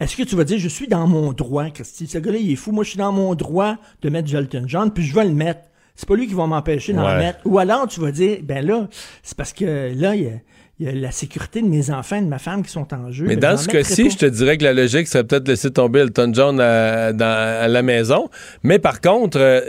Est-ce 0.00 0.16
que 0.16 0.22
tu 0.22 0.34
vas 0.36 0.44
dire, 0.44 0.58
je 0.58 0.68
suis 0.68 0.88
dans 0.88 1.06
mon 1.06 1.32
droit, 1.32 1.68
Christy? 1.70 2.06
Ce 2.06 2.18
gars-là, 2.18 2.38
il 2.38 2.50
est 2.50 2.56
fou. 2.56 2.72
Moi, 2.72 2.84
je 2.84 2.90
suis 2.90 2.98
dans 2.98 3.12
mon 3.12 3.34
droit 3.34 3.76
de 4.02 4.08
mettre 4.10 4.28
du 4.28 4.36
Elton 4.36 4.64
John, 4.66 4.90
puis 4.92 5.04
je 5.04 5.14
vais 5.14 5.24
le 5.24 5.32
mettre. 5.34 5.60
C'est 5.94 6.06
pas 6.08 6.16
lui 6.16 6.26
qui 6.26 6.34
va 6.34 6.46
m'empêcher 6.46 6.92
d'en 6.92 7.04
Ouais. 7.06 7.16
mettre. 7.18 7.40
Ou 7.46 7.58
alors, 7.58 7.86
tu 7.88 8.00
vas 8.00 8.12
dire, 8.12 8.38
ben 8.42 8.64
là, 8.64 8.88
c'est 9.22 9.36
parce 9.36 9.54
que 9.54 9.92
là, 9.94 10.14
il 10.14 10.22
y 10.22 10.26
a, 10.28 10.32
il 10.78 10.86
y 10.86 10.88
a 10.90 10.92
la 10.92 11.10
sécurité 11.10 11.62
de 11.62 11.66
mes 11.68 11.90
enfants 11.90 12.16
et 12.16 12.20
de 12.22 12.26
ma 12.26 12.38
femme 12.38 12.62
qui 12.62 12.70
sont 12.70 12.92
en 12.92 13.10
jeu. 13.10 13.24
Mais 13.26 13.36
dans 13.36 13.56
ce 13.56 13.66
cas-ci, 13.72 14.10
je 14.10 14.18
te 14.18 14.26
dirais 14.26 14.58
que 14.58 14.64
la 14.64 14.74
logique 14.74 15.06
serait 15.08 15.24
peut-être 15.24 15.48
laisser 15.48 15.70
tomber 15.70 16.00
Elton 16.00 16.30
John 16.34 16.60
à, 16.60 17.12
dans- 17.14 17.24
à 17.62 17.66
la 17.66 17.82
maison. 17.82 18.28
Mais 18.62 18.78
par 18.78 19.00
contre, 19.00 19.38
euh, 19.40 19.60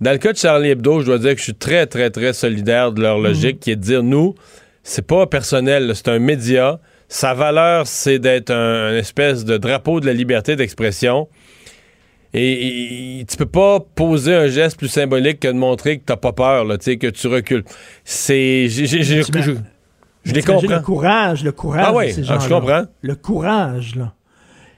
dans 0.00 0.12
le 0.12 0.18
cas 0.18 0.32
de 0.32 0.38
Charlie 0.38 0.70
Hebdo, 0.70 1.00
je 1.00 1.06
dois 1.06 1.18
dire 1.18 1.32
que 1.32 1.38
je 1.38 1.44
suis 1.44 1.54
très, 1.54 1.86
très, 1.86 2.08
très 2.10 2.32
solidaire 2.32 2.92
de 2.92 3.02
leur 3.02 3.18
logique 3.18 3.60
qui 3.60 3.72
est 3.72 3.76
de 3.76 3.82
dire, 3.82 4.02
nous, 4.02 4.34
c'est 4.82 5.06
pas 5.06 5.26
personnel, 5.26 5.92
c'est 5.94 6.08
un 6.08 6.18
média. 6.18 6.80
Sa 7.08 7.34
valeur, 7.34 7.86
c'est 7.86 8.18
d'être 8.18 8.50
un, 8.50 8.86
un 8.92 8.96
espèce 8.96 9.44
de 9.44 9.58
drapeau 9.58 10.00
de 10.00 10.06
la 10.06 10.14
liberté 10.14 10.56
d'expression. 10.56 11.28
Et, 12.32 13.20
et 13.20 13.24
tu 13.26 13.36
peux 13.36 13.46
pas 13.46 13.78
poser 13.94 14.34
un 14.34 14.48
geste 14.48 14.76
plus 14.78 14.88
symbolique 14.88 15.40
que 15.40 15.48
de 15.48 15.52
montrer 15.52 15.98
que 15.98 16.04
t'as 16.06 16.16
pas 16.16 16.32
peur, 16.32 16.64
là, 16.64 16.78
que 16.78 17.10
tu 17.10 17.26
recules. 17.28 17.64
C'est... 18.04 18.68
j'ai- 18.68 18.86
je- 20.24 20.34
les 20.34 20.42
comprends. 20.42 20.68
Le 20.68 20.80
courage, 20.80 21.44
le 21.44 21.52
courage. 21.52 21.94
Ah 21.96 22.06
de 22.06 22.10
ces 22.10 22.30
ah, 22.30 22.38
je 22.40 22.48
comprends. 22.48 22.82
Le 23.02 23.14
courage, 23.14 23.94
là. 23.96 24.14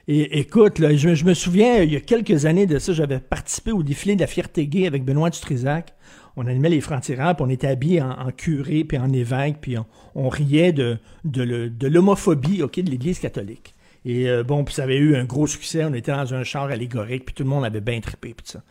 Et 0.09 0.39
écoute, 0.39 0.79
là, 0.79 0.95
je, 0.95 1.15
je 1.15 1.25
me 1.25 1.33
souviens, 1.33 1.81
il 1.83 1.91
y 1.91 1.97
a 1.97 1.99
quelques 1.99 2.45
années 2.45 2.65
de 2.65 2.79
ça, 2.79 2.93
j'avais 2.93 3.19
participé 3.19 3.73
au 3.73 3.83
défilé 3.83 4.15
de 4.15 4.21
la 4.21 4.27
fierté 4.27 4.65
gay 4.67 4.87
avec 4.87 5.03
Benoît 5.03 5.29
Dutrisac. 5.29 5.93
On 6.37 6.47
animait 6.47 6.69
les 6.69 6.79
francs-tireurs, 6.81 7.35
puis 7.35 7.43
on 7.45 7.49
était 7.49 7.67
habillés 7.67 8.01
en, 8.01 8.11
en 8.11 8.31
curé, 8.31 8.83
puis 8.85 8.97
en 8.97 9.11
évêque, 9.11 9.57
puis 9.59 9.77
on, 9.77 9.85
on 10.15 10.29
riait 10.29 10.71
de, 10.71 10.97
de, 11.25 11.87
l'homophobie 11.87 12.61
ok, 12.63 12.79
de 12.79 12.89
l'Église 12.89 13.19
catholique. 13.19 13.73
Et 14.05 14.29
euh, 14.29 14.43
bon, 14.43 14.63
puis 14.63 14.73
ça 14.75 14.83
avait 14.83 14.95
eu 14.97 15.17
un 15.17 15.25
gros 15.25 15.47
succès. 15.47 15.83
On 15.83 15.93
était 15.93 16.11
dans 16.13 16.33
un 16.33 16.43
char 16.43 16.65
allégorique, 16.65 17.25
puis 17.25 17.35
tout 17.35 17.43
le 17.43 17.49
monde 17.49 17.65
avait 17.65 17.81
bien 17.81 17.99
trippé, 17.99 18.33
puis 18.33 18.45
tout 18.45 18.51
ça. 18.53 18.61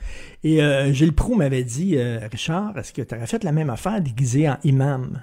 Et 0.42 0.62
euh, 0.62 0.90
Gilles 0.94 1.12
Proux 1.12 1.34
m'avait 1.34 1.64
dit, 1.64 1.96
euh, 1.98 2.20
Richard, 2.30 2.78
est-ce 2.78 2.94
que 2.94 3.02
tu 3.02 3.14
aurais 3.14 3.26
fait 3.26 3.44
la 3.44 3.52
même 3.52 3.68
affaire 3.68 4.00
déguisé 4.00 4.48
en 4.48 4.56
imam? 4.64 5.20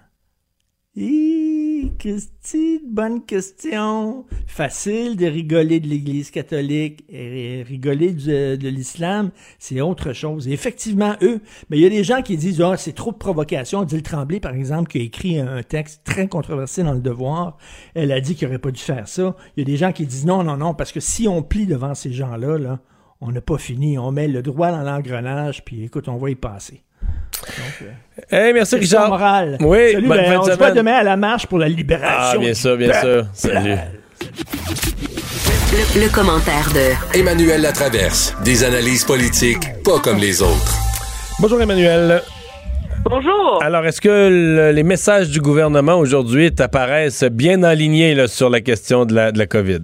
Hi, 0.95 1.91
Christy, 1.98 2.80
bonne 2.88 3.26
question. 3.26 4.26
Facile 4.45 5.15
de 5.18 5.26
rigoler 5.26 5.80
de 5.80 5.88
l'Église 5.88 6.30
catholique 6.30 7.03
et 7.10 7.64
rigoler 7.64 8.14
de 8.14 8.68
l'islam, 8.68 9.32
c'est 9.57 9.82
autre 9.82 10.14
chose. 10.14 10.48
Effectivement, 10.48 11.15
eux, 11.24 11.41
mais 11.72 11.80
il 11.80 11.82
y 11.82 11.88
a 11.88 11.90
des 11.90 12.03
gens 12.03 12.22
qui 12.22 12.38
disent 12.38 12.61
ah 12.61 12.78
c'est 12.78 12.94
trop 12.94 13.11
de 13.11 13.18
provocation. 13.18 13.80
Odile 13.80 14.03
Tremblay, 14.03 14.40
par 14.40 14.53
exemple, 14.53 14.91
qui 14.91 14.99
a 14.99 15.02
écrit 15.02 15.40
un 15.40 15.64
texte 15.64 16.03
très 16.03 16.28
controversé 16.28 16.84
dans 16.84 16.94
Le 16.94 17.02
Devoir, 17.02 17.57
elle 17.95 18.11
a 18.11 18.22
dit 18.22 18.36
qu'il 18.36 18.48
n'aurait 18.48 18.60
pas 18.60 18.70
dû 18.70 18.80
faire 18.80 19.07
ça. 19.07 19.36
Il 19.57 19.61
y 19.61 19.64
a 19.64 19.65
des 19.65 19.78
gens 19.78 19.94
qui 19.94 20.06
disent 20.06 20.28
non, 20.28 20.44
non, 20.44 20.57
non, 20.57 20.76
parce 20.76 20.91
que 20.91 20.99
si 20.99 21.28
on 21.28 21.41
plie 21.41 21.65
devant 21.65 21.95
ces 21.95 22.14
gens-là, 22.14 22.60
là, 22.60 22.82
on 23.20 23.32
n'a 23.32 23.41
pas 23.41 23.57
fini. 23.57 23.98
On 23.98 24.11
met 24.11 24.28
le 24.28 24.44
droit 24.44 24.70
dans 24.70 24.84
l'engrenage, 24.84 25.65
puis 25.65 25.86
écoute, 25.86 26.07
on 26.07 26.18
va 26.18 26.30
y 26.30 26.36
passer. 26.36 26.84
Donc, 27.04 27.82
euh, 27.82 27.92
Hey, 28.48 28.54
merci 28.54 28.76
Richard. 28.76 29.12
Oui, 29.62 29.92
Salut, 29.94 30.08
bonne 30.08 30.18
ben, 30.18 30.26
fin 30.26 30.34
de 30.34 30.38
on 30.38 30.44
se 30.44 30.52
voit 30.58 30.72
demain 30.72 30.94
à 30.94 31.04
la 31.04 31.18
marche 31.18 31.48
pour 31.48 31.58
la 31.60 31.66
Ah, 31.66 31.70
libération. 31.70 32.40
bien 32.40 32.50
du 32.50 32.56
sûr, 32.56 32.78
bien 32.78 32.94
sûr. 32.94 33.26
Salut. 33.34 33.76
Le, 35.72 36.02
le 36.06 36.14
commentaire 36.14 36.68
de 36.74 37.18
Emmanuel 37.20 37.62
Latraverse. 37.62 38.36
Des 38.44 38.64
analyses 38.64 39.04
politiques 39.04 39.64
pas 39.84 40.00
comme 40.00 40.18
les 40.18 40.42
autres. 40.42 40.74
Bonjour 41.40 41.60
Emmanuel. 41.62 42.22
Bonjour. 43.06 43.62
Alors, 43.62 43.86
est-ce 43.86 44.00
que 44.00 44.30
le- 44.30 44.72
les 44.72 44.84
messages 44.84 45.30
du 45.30 45.42
gouvernement 45.42 45.96
aujourd'hui 45.96 46.54
t'apparaissent 46.54 47.24
bien 47.26 47.64
alignés 47.64 48.14
là, 48.16 48.28
sur 48.28 48.50
la 48.50 48.62
question 48.62 49.06
de 49.06 49.14
la, 49.14 49.32
de 49.32 49.38
la 49.40 49.46
COVID? 49.48 49.80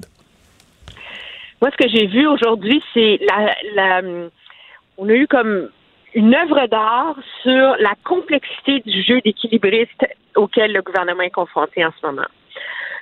Moi, 1.62 1.72
ce 1.72 1.84
que 1.84 1.90
j'ai 1.94 2.08
vu 2.08 2.26
aujourd'hui, 2.28 2.82
c'est 2.94 3.20
la, 3.28 3.54
la, 3.76 4.02
on 4.98 5.10
a 5.10 5.14
eu 5.14 5.28
comme 5.28 5.68
une 6.16 6.34
œuvre 6.34 6.68
d'art 6.68 7.16
sur 7.44 7.76
la 7.80 7.94
complexité 8.04 8.80
du 8.80 9.04
jeu 9.04 9.22
d'équilibriste 9.22 10.06
auquel 10.36 10.74
le 10.74 10.82
gouvernement 10.82 11.22
est 11.22 11.30
confronté 11.30 11.86
en 11.86 11.92
ce 12.00 12.06
moment. 12.06 12.28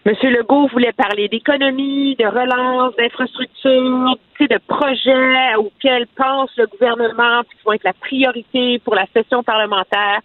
Monsieur 0.06 0.30
Legault 0.30 0.68
voulait 0.68 0.94
parler 0.94 1.28
d'économie, 1.28 2.16
de 2.16 2.26
relance, 2.26 2.96
d'infrastructure, 2.96 4.16
de 4.40 4.58
projets 4.68 5.56
auxquels 5.56 6.08
pense 6.16 6.50
le 6.58 6.68
gouvernement, 6.68 7.44
qui 7.44 7.58
vont 7.66 7.74
être 7.74 7.84
la 7.84 7.94
priorité 7.94 8.80
pour 8.80 8.96
la 8.96 9.06
session 9.14 9.44
parlementaire. 9.44 10.22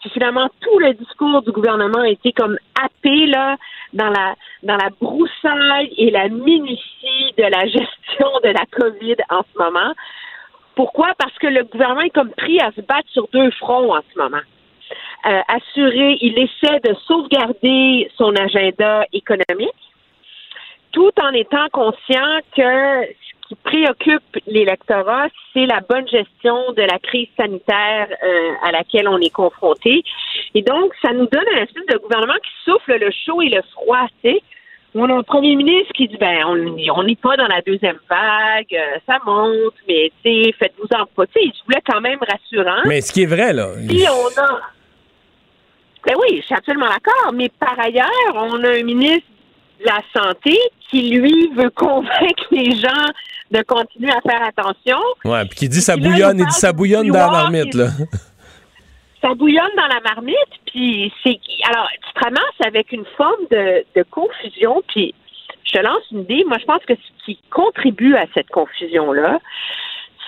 Puis 0.00 0.10
finalement, 0.10 0.48
tout 0.60 0.78
le 0.80 0.94
discours 0.94 1.42
du 1.42 1.52
gouvernement 1.52 2.00
a 2.00 2.08
été 2.08 2.32
comme 2.32 2.58
happé 2.82 3.26
là 3.26 3.56
dans 3.92 4.10
la 4.10 4.34
dans 4.62 4.76
la 4.76 4.90
broussaille 5.00 5.94
et 5.96 6.10
la 6.10 6.28
minutie 6.28 7.32
de 7.38 7.42
la 7.42 7.66
gestion 7.66 8.28
de 8.42 8.48
la 8.48 8.66
COVID 8.72 9.16
en 9.30 9.42
ce 9.42 9.58
moment. 9.62 9.94
Pourquoi? 10.74 11.12
Parce 11.18 11.36
que 11.38 11.46
le 11.46 11.64
gouvernement 11.64 12.02
est 12.02 12.10
comme 12.10 12.30
pris 12.30 12.60
à 12.60 12.72
se 12.72 12.80
battre 12.80 13.08
sur 13.08 13.28
deux 13.32 13.50
fronts 13.52 13.94
en 13.94 14.00
ce 14.12 14.18
moment. 14.18 14.42
Euh, 15.26 15.40
assurer, 15.48 16.18
il 16.20 16.38
essaie 16.38 16.80
de 16.80 16.94
sauvegarder 17.06 18.10
son 18.16 18.34
agenda 18.36 19.06
économique, 19.12 19.70
tout 20.92 21.12
en 21.20 21.30
étant 21.30 21.68
conscient 21.72 22.40
que 22.54 23.06
ce 23.06 23.48
qui 23.48 23.54
préoccupe 23.56 24.36
l'électorat, 24.46 25.28
c'est 25.52 25.66
la 25.66 25.80
bonne 25.80 26.06
gestion 26.08 26.72
de 26.72 26.82
la 26.82 26.98
crise 26.98 27.28
sanitaire 27.36 28.08
euh, 28.22 28.52
à 28.62 28.72
laquelle 28.72 29.08
on 29.08 29.18
est 29.18 29.32
confronté. 29.32 30.02
Et 30.54 30.62
donc, 30.62 30.92
ça 31.02 31.12
nous 31.12 31.26
donne 31.26 31.44
un 31.54 31.62
espèce 31.62 31.86
de 31.86 31.98
gouvernement 31.98 32.38
qui 32.42 32.70
souffle 32.70 32.98
le 32.98 33.10
chaud 33.10 33.40
et 33.40 33.48
le 33.48 33.62
froid, 33.72 34.06
tu 34.22 34.30
sais. 34.30 34.42
On 34.96 35.10
a 35.10 35.14
un 35.14 35.22
premier 35.22 35.56
ministre 35.56 35.92
qui 35.94 36.06
dit 36.06 36.16
ben 36.18 36.44
on 36.46 37.02
n'est 37.02 37.16
pas 37.16 37.36
dans 37.36 37.48
la 37.48 37.60
deuxième 37.62 37.98
vague, 38.08 38.72
euh, 38.72 38.98
ça 39.06 39.18
monte, 39.26 39.74
mais 39.88 40.12
tu 40.22 40.44
sais, 40.44 40.54
faites-vous 40.58 40.86
en 40.96 41.06
pas. 41.06 41.26
Tu 41.26 41.32
sais, 41.34 41.40
il 41.44 41.52
voulait 41.66 41.82
quand 41.84 42.00
même 42.00 42.18
rassurant. 42.20 42.82
Mais 42.86 43.00
ce 43.00 43.12
qui 43.12 43.22
est 43.22 43.26
vrai, 43.26 43.52
là. 43.52 43.70
Puis 43.88 44.04
on 44.08 44.40
a. 44.40 44.60
Ben 46.06 46.14
oui, 46.20 46.36
je 46.40 46.42
suis 46.42 46.54
absolument 46.54 46.88
d'accord. 46.88 47.32
Mais 47.32 47.50
par 47.58 47.78
ailleurs, 47.78 48.34
on 48.34 48.62
a 48.62 48.78
un 48.78 48.82
ministre 48.82 49.26
la 49.84 50.00
santé 50.14 50.56
qui, 50.90 51.10
lui, 51.10 51.50
veut 51.56 51.70
convaincre 51.70 52.46
les 52.50 52.76
gens 52.76 53.12
de 53.50 53.62
continuer 53.62 54.10
à 54.10 54.20
faire 54.20 54.42
attention. 54.42 54.98
Ouais, 55.24 55.44
puis 55.46 55.58
qui 55.58 55.68
dit 55.68 55.80
ça 55.80 55.96
bouillonne, 55.96 56.38
il 56.38 56.46
dit 56.46 56.52
ça 56.52 56.72
bouillonne 56.72 57.08
dans 57.08 57.18
la 57.18 57.30
marmite, 57.30 57.74
là. 57.74 57.88
Ça 59.24 59.34
bouillonne 59.34 59.74
dans 59.76 59.86
la 59.86 60.00
marmite, 60.00 60.36
puis 60.66 61.12
c'est 61.22 61.40
alors 61.70 61.88
tu 61.92 62.12
te 62.12 62.24
ramasses 62.24 62.60
avec 62.66 62.92
une 62.92 63.06
forme 63.16 63.46
de, 63.50 64.02
confusion, 64.10 64.82
puis 64.88 65.14
je 65.64 65.72
te 65.72 65.82
lance 65.82 66.02
une 66.10 66.20
idée. 66.20 66.44
Moi, 66.46 66.58
je 66.60 66.66
pense 66.66 66.84
que 66.84 66.94
ce 66.94 67.24
qui 67.24 67.38
contribue 67.50 68.14
à 68.16 68.26
cette 68.34 68.50
confusion-là, 68.50 69.40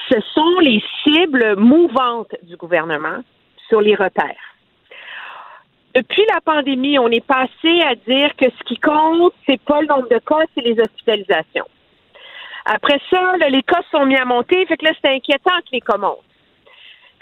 ce 0.09 0.21
sont 0.35 0.61
les 0.61 0.83
cibles 1.03 1.57
mouvantes 1.57 2.35
du 2.45 2.57
gouvernement 2.57 3.19
sur 3.69 3.83
les 3.83 3.95
repères. 3.95 4.55
Depuis 5.95 6.23
la 6.33 6.41
pandémie, 6.41 6.99
on 6.99 7.09
est 7.09 7.25
passé 7.25 7.81
à 7.87 7.95
dire 7.95 8.35
que 8.37 8.47
ce 8.47 8.65
qui 8.65 8.79
compte, 8.79 9.35
c'est 9.47 9.61
pas 9.63 9.81
le 9.83 9.89
nombre 9.89 10.09
de 10.09 10.19
cas, 10.19 10.45
c'est 10.55 10.63
les 10.63 10.79
hospitalisations. 10.79 11.67
Après 12.65 13.01
ça, 13.11 13.37
les 13.49 13.63
cas 13.63 13.83
sont 13.91 14.07
mis 14.07 14.17
à 14.17 14.25
monter, 14.25 14.65
fait 14.67 14.77
que 14.77 14.85
là, 14.85 14.93
c'est 15.03 15.11
inquiétant 15.11 15.57
que 15.61 15.73
les 15.73 15.81
cas 15.81 15.97
montent. 15.99 16.26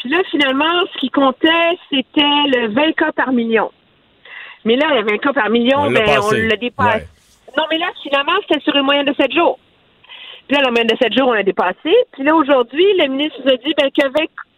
Puis 0.04 0.12
là, 0.12 0.18
finalement, 0.30 0.84
ce 0.92 0.98
qui 0.98 1.08
comptait, 1.08 1.78
c'était 1.88 2.20
le 2.20 2.68
20 2.74 2.92
cas 2.92 3.10
par 3.12 3.32
million. 3.32 3.70
Mais 4.66 4.76
là, 4.76 4.94
le 5.00 5.02
20 5.10 5.16
cas 5.16 5.32
par 5.32 5.48
million, 5.48 5.78
On 5.78 5.88
l'a 5.88 6.00
ben, 6.00 6.18
on 6.18 6.22
passé. 6.28 6.42
le 6.42 6.56
dépasse. 6.58 6.94
Ouais. 6.96 7.06
Non, 7.56 7.64
mais 7.70 7.78
là, 7.78 7.86
finalement, 8.02 8.32
c'était 8.46 8.60
sur 8.60 8.76
une 8.76 8.82
moyenne 8.82 9.06
de 9.06 9.14
7 9.14 9.32
jours. 9.32 9.58
Puis 10.46 10.56
là, 10.58 10.62
la 10.62 10.70
moyenne 10.70 10.88
de 10.88 10.96
7 10.96 11.10
jours, 11.16 11.28
on 11.28 11.32
l'a 11.32 11.42
dépassé. 11.42 11.94
Puis 12.12 12.22
là, 12.22 12.34
aujourd'hui, 12.34 12.84
le 12.98 13.06
ministre 13.08 13.40
nous 13.46 13.50
a 13.50 13.56
dit 13.56 13.72
ben, 13.78 13.88
que 13.90 14.06
20 14.06 14.12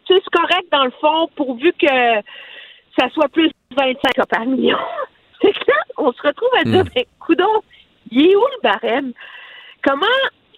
tu 0.07 0.15
sais, 0.15 0.21
c'est 0.25 0.37
correct 0.41 0.67
dans 0.73 0.85
le 0.85 0.93
fond, 1.01 1.29
pourvu 1.37 1.73
que 1.81 1.87
ça 2.99 3.09
soit 3.11 3.29
plus 3.29 3.51
25 3.77 4.15
cas 4.15 4.27
par 4.27 4.47
million. 4.47 4.79
C'est 5.43 5.53
que 5.53 5.65
là, 5.71 5.77
on 5.99 6.13
se 6.13 6.23
retrouve 6.23 6.49
à 6.59 6.65
dire, 6.65 6.83
Hmm. 6.83 6.89
ben, 6.95 7.05
coudon, 7.21 7.63
il 8.11 8.31
est 8.31 8.35
où 8.37 8.41
le 8.41 8.63
barème? 8.63 9.13
Comment? 9.85 10.07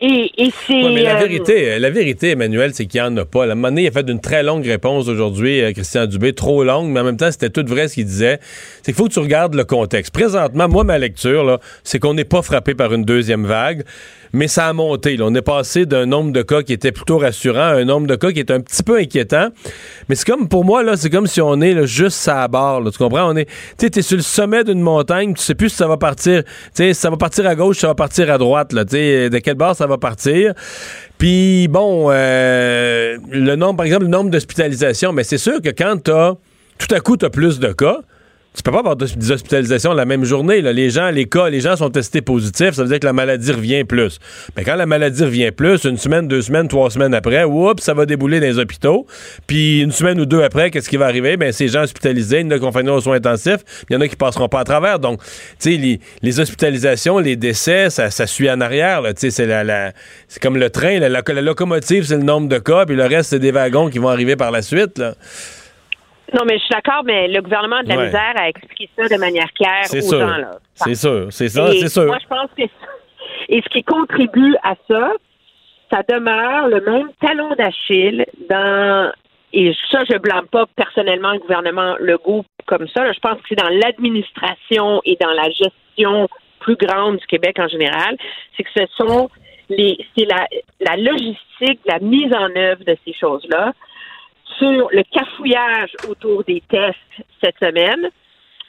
Et, 0.00 0.30
et 0.36 0.52
c'est. 0.66 0.74
Ouais, 0.74 0.92
mais 0.92 1.02
la 1.02 1.16
euh, 1.16 1.20
vérité, 1.20 1.78
la 1.78 1.90
vérité, 1.90 2.30
Emmanuel, 2.30 2.72
c'est 2.72 2.86
qu'il 2.86 3.00
n'y 3.00 3.06
en 3.06 3.16
a 3.16 3.24
pas. 3.24 3.46
Donné, 3.46 3.82
il 3.82 3.88
a 3.88 3.90
fait 3.90 4.08
une 4.08 4.20
très 4.20 4.42
longue 4.42 4.64
réponse 4.64 5.08
aujourd'hui, 5.08 5.60
euh, 5.60 5.72
Christian 5.72 6.06
Dubé, 6.06 6.32
trop 6.32 6.62
longue, 6.62 6.88
mais 6.90 7.00
en 7.00 7.04
même 7.04 7.16
temps, 7.16 7.30
c'était 7.32 7.50
tout 7.50 7.64
vrai 7.66 7.88
ce 7.88 7.94
qu'il 7.94 8.04
disait. 8.04 8.38
C'est 8.82 8.92
qu'il 8.92 8.94
faut 8.94 9.08
que 9.08 9.12
tu 9.12 9.18
regardes 9.18 9.54
le 9.54 9.64
contexte. 9.64 10.12
Présentement, 10.12 10.68
moi, 10.68 10.84
ma 10.84 10.98
lecture, 10.98 11.58
c'est 11.82 11.98
qu'on 11.98 12.14
n'est 12.14 12.24
pas 12.24 12.42
frappé 12.42 12.74
par 12.74 12.94
une 12.94 13.04
deuxième 13.04 13.44
vague, 13.44 13.82
mais 14.32 14.48
ça 14.48 14.66
a 14.66 14.72
monté. 14.72 15.16
On 15.20 15.34
est 15.34 15.42
passé 15.42 15.86
d'un 15.86 16.06
nombre 16.06 16.32
de 16.32 16.42
cas 16.42 16.62
qui 16.62 16.72
était 16.72 16.92
plutôt 16.92 17.18
rassurant 17.18 17.60
à 17.60 17.74
un 17.74 17.84
nombre 17.84 18.06
de 18.06 18.16
cas 18.16 18.32
qui 18.32 18.40
est 18.40 18.50
un 18.50 18.60
petit 18.60 18.82
peu 18.82 18.98
inquiétant. 18.98 19.48
Mais 20.08 20.14
c'est 20.14 20.26
comme, 20.26 20.48
pour 20.48 20.64
moi, 20.64 20.82
là, 20.82 20.96
c'est 20.96 21.10
comme 21.10 21.26
si 21.26 21.40
on 21.40 21.60
est 21.60 21.86
juste 21.86 22.28
à 22.28 22.36
la 22.36 22.48
barre. 22.48 22.82
tu 22.90 22.98
comprends? 22.98 23.30
On 23.32 23.36
est, 23.36 23.48
tu 23.78 23.90
t'es 23.90 24.02
sur 24.02 24.16
le 24.16 24.22
sommet 24.22 24.64
d'une 24.64 24.80
montagne, 24.80 25.34
tu 25.34 25.42
sais 25.42 25.54
plus 25.54 25.70
si 25.70 25.76
ça 25.76 25.86
va 25.86 25.96
partir, 25.96 26.42
tu 26.74 26.94
ça 26.94 27.10
va 27.10 27.16
partir 27.16 27.46
à 27.46 27.54
gauche, 27.54 27.78
ça 27.78 27.88
va 27.88 27.94
partir 27.94 28.30
à 28.30 28.38
droite, 28.38 28.74
de 28.74 29.38
quelle 29.38 29.54
barre 29.54 29.76
ça 29.76 29.86
va 29.86 29.98
partir. 29.98 30.54
Puis, 31.18 31.68
bon, 31.68 32.08
euh, 32.10 33.18
le 33.30 33.56
nombre, 33.56 33.76
par 33.76 33.86
exemple, 33.86 34.04
le 34.04 34.10
nombre 34.10 34.30
d'hospitalisations, 34.30 35.12
mais 35.12 35.24
c'est 35.24 35.38
sûr 35.38 35.60
que 35.60 35.70
quand 35.70 35.96
t'as, 36.02 36.34
tout 36.78 36.94
à 36.94 37.00
coup, 37.00 37.16
t'as 37.16 37.30
plus 37.30 37.58
de 37.58 37.72
cas, 37.72 37.98
tu 38.58 38.62
peux 38.64 38.72
pas 38.72 38.80
avoir 38.80 38.96
des 38.96 39.30
hospitalisations 39.30 39.92
la 39.94 40.04
même 40.04 40.24
journée. 40.24 40.60
Là. 40.60 40.72
Les 40.72 40.90
gens, 40.90 41.10
les 41.10 41.26
cas, 41.26 41.48
les 41.48 41.60
gens 41.60 41.76
sont 41.76 41.90
testés 41.90 42.20
positifs, 42.22 42.72
ça 42.72 42.82
veut 42.82 42.88
dire 42.88 42.98
que 42.98 43.06
la 43.06 43.12
maladie 43.12 43.52
revient 43.52 43.84
plus. 43.84 44.18
Mais 44.56 44.64
quand 44.64 44.74
la 44.74 44.84
maladie 44.86 45.22
revient 45.24 45.52
plus, 45.52 45.84
une 45.84 45.96
semaine, 45.96 46.26
deux 46.26 46.42
semaines, 46.42 46.66
trois 46.68 46.90
semaines 46.90 47.14
après, 47.14 47.44
oups, 47.44 47.82
ça 47.82 47.94
va 47.94 48.04
débouler 48.04 48.40
dans 48.40 48.46
les 48.46 48.58
hôpitaux. 48.58 49.06
Puis 49.46 49.80
une 49.82 49.92
semaine 49.92 50.20
ou 50.20 50.26
deux 50.26 50.42
après, 50.42 50.70
qu'est-ce 50.70 50.88
qui 50.88 50.96
va 50.96 51.06
arriver? 51.06 51.36
Ben, 51.36 51.52
ces 51.52 51.68
gens 51.68 51.82
hospitalisés, 51.82 52.40
il 52.40 52.46
y 52.46 52.48
en 52.48 52.50
a 52.50 52.54
qui 52.58 52.64
vont 52.64 52.72
finir 52.72 52.94
aux 52.94 53.00
soins 53.00 53.16
intensifs, 53.16 53.60
il 53.88 53.94
y 53.94 53.96
en 53.96 54.00
a 54.00 54.08
qui 54.08 54.16
passeront 54.16 54.48
pas 54.48 54.60
à 54.60 54.64
travers. 54.64 54.98
Donc, 54.98 55.22
tu 55.60 55.72
sais, 55.76 55.98
les, 56.22 56.40
hospitalisations, 56.40 57.18
les 57.18 57.36
décès, 57.36 57.90
ça, 57.90 58.10
suit 58.26 58.50
en 58.50 58.60
arrière. 58.60 59.02
Tu 59.08 59.12
sais, 59.18 59.30
c'est 59.30 59.46
la, 59.46 59.62
la- 59.62 59.92
c'est 60.26 60.42
comme 60.42 60.56
le 60.56 60.70
train, 60.70 60.98
la, 60.98 61.08
la- 61.08 61.22
la 61.26 61.42
locomotive, 61.42 62.04
c'est 62.04 62.16
le 62.16 62.22
nombre 62.24 62.48
de 62.48 62.58
cas, 62.58 62.86
puis 62.86 62.96
le 62.96 63.04
reste, 63.06 63.30
c'est 63.30 63.38
des 63.38 63.52
wagons 63.52 63.88
qui 63.88 63.98
vont 63.98 64.08
arriver 64.08 64.34
par 64.36 64.50
la 64.50 64.62
suite. 64.62 64.98
Là. 64.98 65.14
Non, 66.34 66.44
mais 66.46 66.58
je 66.58 66.62
suis 66.64 66.70
d'accord, 66.74 67.02
mais 67.04 67.28
le 67.28 67.40
gouvernement 67.40 67.76
a 67.76 67.82
de 67.82 67.88
la 67.88 67.96
Ouais. 67.96 68.04
misère 68.06 68.34
à 68.36 68.48
expliquer 68.48 68.90
ça 68.96 69.08
de 69.08 69.18
manière 69.20 69.50
claire 69.54 69.84
C'est 69.84 69.98
aux 70.04 70.08
sûr. 70.10 70.20
gens. 70.20 70.36
Là. 70.36 70.50
C'est 70.74 70.94
sûr, 70.94 71.26
c'est 71.30 71.48
ça, 71.48 71.70
c'est 71.72 71.88
sûr. 71.88 72.04
Moi, 72.06 72.18
je 72.22 72.26
pense 72.28 72.50
que 72.56 72.62
et 73.50 73.62
ce 73.62 73.68
qui 73.70 73.82
contribue 73.82 74.54
à 74.62 74.74
ça, 74.88 75.12
ça 75.90 76.02
demeure 76.08 76.68
le 76.68 76.80
même 76.82 77.08
talon 77.20 77.54
d'Achille 77.56 78.26
dans 78.50 79.10
et 79.54 79.72
ça, 79.90 80.00
je 80.10 80.18
blâme 80.18 80.46
pas 80.48 80.66
personnellement 80.76 81.32
le 81.32 81.38
gouvernement 81.38 81.96
Legault 82.00 82.44
comme 82.66 82.86
ça. 82.88 83.04
là. 83.04 83.12
Je 83.14 83.20
pense 83.20 83.36
que 83.40 83.44
c'est 83.48 83.54
dans 83.54 83.70
l'administration 83.70 85.00
et 85.06 85.16
dans 85.18 85.30
la 85.32 85.48
gestion 85.50 86.28
plus 86.60 86.76
grande 86.76 87.16
du 87.16 87.26
Québec 87.26 87.56
en 87.58 87.68
général. 87.68 88.16
C'est 88.56 88.64
que 88.64 88.70
ce 88.76 88.84
sont 88.98 89.30
les 89.70 89.96
c'est 90.16 90.26
la, 90.26 90.46
la 90.80 90.96
logistique, 90.96 91.80
la 91.86 91.98
mise 92.00 92.32
en 92.34 92.54
œuvre 92.56 92.84
de 92.84 92.96
ces 93.06 93.14
choses-là 93.14 93.72
sur 94.58 94.88
le 94.90 95.02
cafouillage 95.12 95.90
autour 96.08 96.44
des 96.44 96.62
tests 96.68 96.96
cette 97.42 97.58
semaine, 97.58 98.10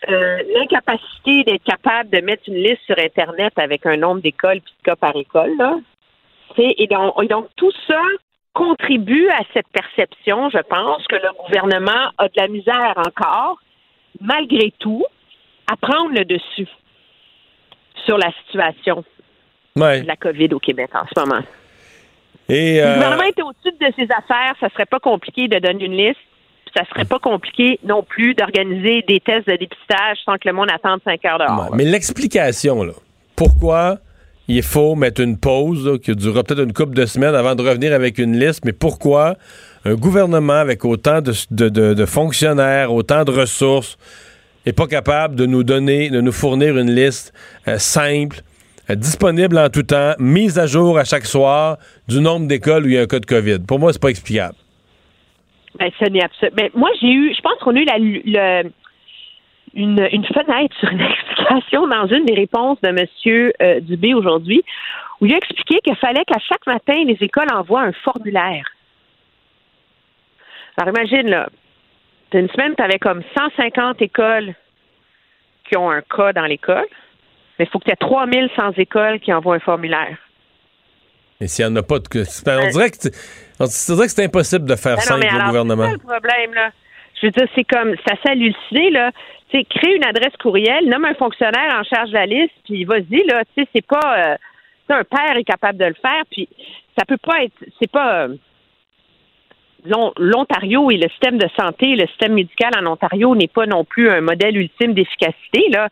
euh, 0.10 0.38
l'incapacité 0.56 1.44
d'être 1.44 1.64
capable 1.64 2.10
de 2.10 2.22
mettre 2.22 2.44
une 2.48 2.56
liste 2.56 2.82
sur 2.86 2.98
Internet 2.98 3.54
avec 3.58 3.86
un 3.86 3.98
nombre 3.98 4.22
d'écoles 4.22 4.62
puis 4.62 4.74
de 4.80 4.84
cas 4.84 4.96
par 4.96 5.16
école, 5.16 5.56
là. 5.58 5.78
Et 6.58 6.88
donc, 6.88 7.14
et 7.24 7.28
donc, 7.28 7.48
tout 7.56 7.72
ça 7.88 8.02
contribue 8.54 9.30
à 9.30 9.42
cette 9.54 9.68
perception, 9.68 10.50
je 10.50 10.58
pense, 10.58 11.06
que 11.08 11.16
le 11.16 11.30
gouvernement 11.46 12.12
a 12.18 12.28
de 12.28 12.34
la 12.36 12.48
misère 12.48 12.94
encore, 12.98 13.60
malgré 14.20 14.74
tout, 14.80 15.06
à 15.72 15.76
prendre 15.78 16.12
le 16.14 16.26
dessus 16.26 16.68
sur 18.06 18.18
la 18.18 18.32
situation 18.46 19.04
Ouais. 19.76 20.02
de 20.02 20.08
la 20.08 20.16
COVID 20.16 20.50
au 20.54 20.60
Québec 20.60 20.90
en 20.94 21.06
ce 21.06 21.20
moment. 21.20 21.42
Et, 22.50 22.76
Si 22.76 22.82
le 22.82 22.82
euh, 22.88 22.94
gouvernement 22.96 23.24
était 23.24 23.42
au-dessus 23.44 23.78
de 23.80 23.94
ses 23.98 24.08
affaires, 24.16 24.54
ça 24.60 24.70
serait 24.70 24.86
pas 24.86 25.00
compliqué 25.00 25.48
de 25.48 25.60
donner 25.60 25.86
une 25.86 25.96
liste. 25.98 26.20
Ça 26.76 26.84
serait 26.94 27.06
pas 27.06 27.18
compliqué 27.20 27.80
non 27.84 28.04
plus 28.04 28.36
d'organiser 28.36 29.04
des 29.08 29.20
tests 29.20 29.48
de 29.48 29.56
dépistage 29.56 30.18
sans 30.24 30.34
que 30.36 30.48
le 30.48 30.54
monde 30.54 30.70
attende 30.72 31.00
cinq 31.04 31.26
heures 31.26 31.40
dehors. 31.40 31.72
Ouais, 31.72 31.78
mais 31.78 31.84
l'explication, 31.86 32.84
là, 32.84 32.94
pourquoi 33.36 33.98
il 34.48 34.62
faut 34.64 34.96
mettre 34.96 35.22
une 35.22 35.38
pause 35.38 35.86
là, 35.88 35.98
qui 35.98 36.16
durera 36.16 36.44
peut-être 36.44 36.64
une 36.64 36.74
couple 36.74 36.96
de 36.96 37.06
semaines 37.06 37.34
avant 37.36 37.56
de 37.56 37.62
revenir 37.68 37.94
avec 37.94 38.18
une 38.20 38.40
liste, 38.40 38.66
mais 38.66 38.74
pourquoi 38.74 39.36
un 39.86 39.96
gouvernement 39.96 40.54
avec 40.54 40.86
autant 40.86 41.22
de, 41.22 41.34
de- 41.52 41.70
de- 41.70 41.94
de 41.94 42.06
fonctionnaires, 42.06 42.92
autant 42.94 43.24
de 43.24 43.32
ressources, 43.32 43.98
n'est 44.66 44.74
pas 44.74 44.88
capable 44.88 45.36
de 45.36 45.46
nous 45.46 45.64
donner, 45.64 46.10
de 46.10 46.20
nous 46.22 46.32
fournir 46.32 46.78
une 46.78 46.92
liste 46.92 47.34
euh, 47.68 47.78
simple, 47.80 48.42
disponible 48.96 49.58
en 49.58 49.70
tout 49.70 49.84
temps, 49.84 50.14
mise 50.20 50.58
à 50.58 50.66
jour 50.66 50.98
à 50.98 51.04
chaque 51.04 51.26
soir 51.26 51.78
du 52.08 52.20
nombre 52.22 52.48
d'écoles 52.48 52.86
où 52.86 52.88
il 52.88 52.96
y 52.96 52.98
a 52.98 53.02
un 53.02 53.08
cas 53.08 53.20
de 53.20 53.26
COVID. 53.26 53.60
Pour 53.68 53.80
moi, 53.80 53.94
c'est 53.94 54.02
pas 54.02 54.10
explicable. 54.10 54.56
Ben, 55.78 55.92
ce 56.00 56.06
n'est 56.06 56.24
absolument. 56.24 56.56
Mais 56.58 56.72
moi, 56.74 56.90
j'ai 57.00 57.12
eu, 57.12 57.34
je 57.34 57.42
pense 57.42 57.60
qu'on 57.60 57.76
a 57.76 57.80
eu 57.80 58.22
la, 58.26 58.64
une, 59.74 60.08
une 60.12 60.26
fenêtre 60.26 60.76
sur 60.80 60.90
une 60.90 61.02
explication 61.40 61.88
dans 61.88 62.08
une 62.08 62.26
des 62.26 62.36
réponses 62.36 62.80
de 62.82 62.90
M. 62.90 63.54
euh, 63.62 63.80
Dubé 63.82 64.14
aujourd'hui, 64.14 64.64
où 65.22 65.26
il 65.26 65.34
a 65.34 65.38
expliqué 65.38 65.80
qu'il 65.84 65.96
fallait 65.96 66.26
qu'à 66.26 66.40
chaque 66.40 66.66
matin, 66.66 67.04
les 67.06 67.18
écoles 67.22 67.48
envoient 67.54 67.84
un 67.84 67.94
formulaire. 67.94 68.66
Alors, 70.78 70.96
imagine, 70.96 71.30
là, 71.30 71.50
t'as 72.30 72.40
une 72.40 72.50
semaine, 72.50 72.74
tu 72.76 72.84
avais 72.84 73.00
comme 73.00 73.22
150 73.38 74.02
écoles 74.02 74.54
qui 75.68 75.78
ont 75.78 75.90
un 75.90 76.02
cas 76.02 76.34
dans 76.34 76.46
l'école, 76.46 76.88
mais 77.60 77.66
il 77.66 77.70
faut 77.70 77.78
que 77.80 77.86
tu 77.86 77.92
aies 77.92 77.96
3100 77.96 78.72
écoles 78.78 79.20
qui 79.20 79.32
envoient 79.34 79.56
un 79.56 79.60
formulaire. 79.60 80.18
Et 81.42 81.48
s'il 81.48 81.66
n'y 81.66 81.72
en 81.74 81.76
a 81.78 81.84
pas 81.84 82.00
de. 82.00 82.06
On 82.48 82.70
dirait 82.70 82.90
que 82.90 82.98
c'est 83.00 83.16
on 83.60 83.66
dirait 83.66 84.08
que 84.08 84.12
c'est 84.14 84.24
impossible 84.26 84.66
de 84.66 84.76
faire 84.76 85.00
simple 85.02 85.20
mais 85.22 85.32
au 85.32 85.36
alors, 85.36 85.48
gouvernement. 85.48 85.84
C'est 85.84 85.90
ça 85.92 85.98
le 86.14 86.20
problème, 86.20 86.54
là. 86.54 86.72
Je 87.22 87.28
veux 87.28 87.32
dire, 87.32 87.48
c'est 87.56 87.64
comme, 87.66 87.96
c'est 88.06 88.14
assez 88.14 88.30
halluciné, 88.30 88.90
là. 88.92 89.12
Tu 89.50 89.58
sais, 89.60 89.66
crée 89.66 89.96
une 89.96 90.06
adresse 90.06 90.36
courriel, 90.42 90.88
nomme 90.88 91.06
un 91.06 91.16
fonctionnaire 91.16 91.74
en 91.80 91.84
charge 91.84 92.10
de 92.10 92.14
la 92.16 92.26
liste, 92.26 92.54
puis 92.66 92.86
vas-y, 92.86 93.24
là. 93.28 93.44
Tu 93.56 93.64
sais, 93.64 93.70
c'est 93.76 93.86
pas. 93.86 94.18
euh, 94.32 94.36
tu 94.36 94.94
sais, 94.94 95.00
un 95.00 95.04
père 95.04 95.36
est 95.38 95.44
capable 95.44 95.78
de 95.78 95.86
le 95.86 95.96
faire, 96.02 96.24
puis 96.32 96.48
ça 96.98 97.06
peut 97.06 97.18
pas 97.18 97.44
être. 97.44 97.54
C'est 97.82 97.92
pas. 97.92 98.24
euh, 98.28 98.36
l'On- 99.86 100.14
L'Ontario 100.18 100.92
et 100.92 100.98
le 100.98 101.10
système 101.10 101.38
de 101.38 101.48
santé, 101.58 101.96
le 101.96 102.06
système 102.08 102.34
médical 102.34 102.72
en 102.78 102.86
Ontario 102.86 103.34
n'est 103.36 103.48
pas 103.48 103.66
non 103.66 103.86
plus 103.86 104.10
un 104.10 104.22
modèle 104.22 104.58
ultime 104.58 104.94
d'efficacité, 104.94 105.66
là. 105.70 105.88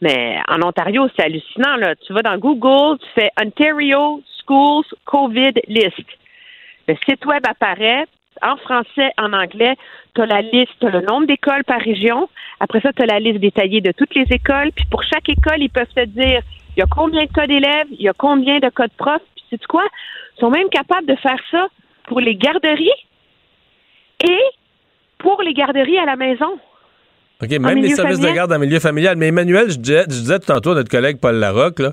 Mais 0.00 0.38
en 0.48 0.62
Ontario, 0.62 1.08
c'est 1.16 1.24
hallucinant, 1.24 1.76
là. 1.76 1.94
Tu 1.96 2.12
vas 2.12 2.22
dans 2.22 2.38
Google, 2.38 2.98
tu 2.98 3.08
fais 3.14 3.30
Ontario 3.40 4.22
Schools 4.40 4.84
COVID 5.04 5.52
List. 5.66 6.06
Le 6.86 6.94
site 7.06 7.24
web 7.26 7.42
apparaît 7.48 8.06
en 8.42 8.56
français, 8.56 9.10
en 9.18 9.32
anglais. 9.32 9.76
Tu 10.14 10.22
as 10.22 10.26
la 10.26 10.42
liste, 10.42 10.72
t'as 10.80 10.90
le 10.90 11.00
nombre 11.00 11.26
d'écoles 11.26 11.64
par 11.64 11.80
région. 11.80 12.28
Après 12.60 12.80
ça, 12.80 12.92
tu 12.92 13.02
as 13.02 13.06
la 13.06 13.18
liste 13.18 13.40
détaillée 13.40 13.80
de 13.80 13.92
toutes 13.92 14.14
les 14.14 14.26
écoles. 14.30 14.70
Puis 14.72 14.84
pour 14.90 15.02
chaque 15.02 15.28
école, 15.28 15.60
ils 15.60 15.70
peuvent 15.70 15.92
te 15.94 16.04
dire 16.04 16.42
il 16.76 16.80
y 16.80 16.82
a 16.82 16.86
combien 16.86 17.24
de 17.24 17.32
cas 17.32 17.46
d'élèves, 17.46 17.88
il 17.90 18.02
y 18.02 18.08
a 18.08 18.12
combien 18.12 18.60
de 18.60 18.68
cas 18.68 18.86
de 18.86 18.92
profs. 18.96 19.22
Puis 19.34 19.44
sais-tu 19.50 19.66
quoi? 19.66 19.84
Ils 20.36 20.40
sont 20.40 20.50
même 20.50 20.68
capables 20.68 21.06
de 21.06 21.16
faire 21.16 21.40
ça 21.50 21.66
pour 22.04 22.20
les 22.20 22.36
garderies 22.36 22.90
et 24.24 24.40
pour 25.18 25.42
les 25.42 25.54
garderies 25.54 25.98
à 25.98 26.04
la 26.04 26.16
maison. 26.16 26.58
OK, 27.42 27.50
même 27.50 27.78
les 27.78 27.94
services 27.94 28.18
de 28.18 28.30
garde 28.30 28.52
en 28.52 28.58
milieu 28.58 28.80
familial. 28.80 29.16
Mais 29.16 29.28
Emmanuel, 29.28 29.70
je 29.70 29.76
disais, 29.76 30.02
je 30.08 30.16
disais 30.20 30.38
tantôt 30.40 30.72
à 30.72 30.74
notre 30.74 30.90
collègue 30.90 31.18
Paul 31.18 31.36
Larocque, 31.36 31.78
là, 31.78 31.92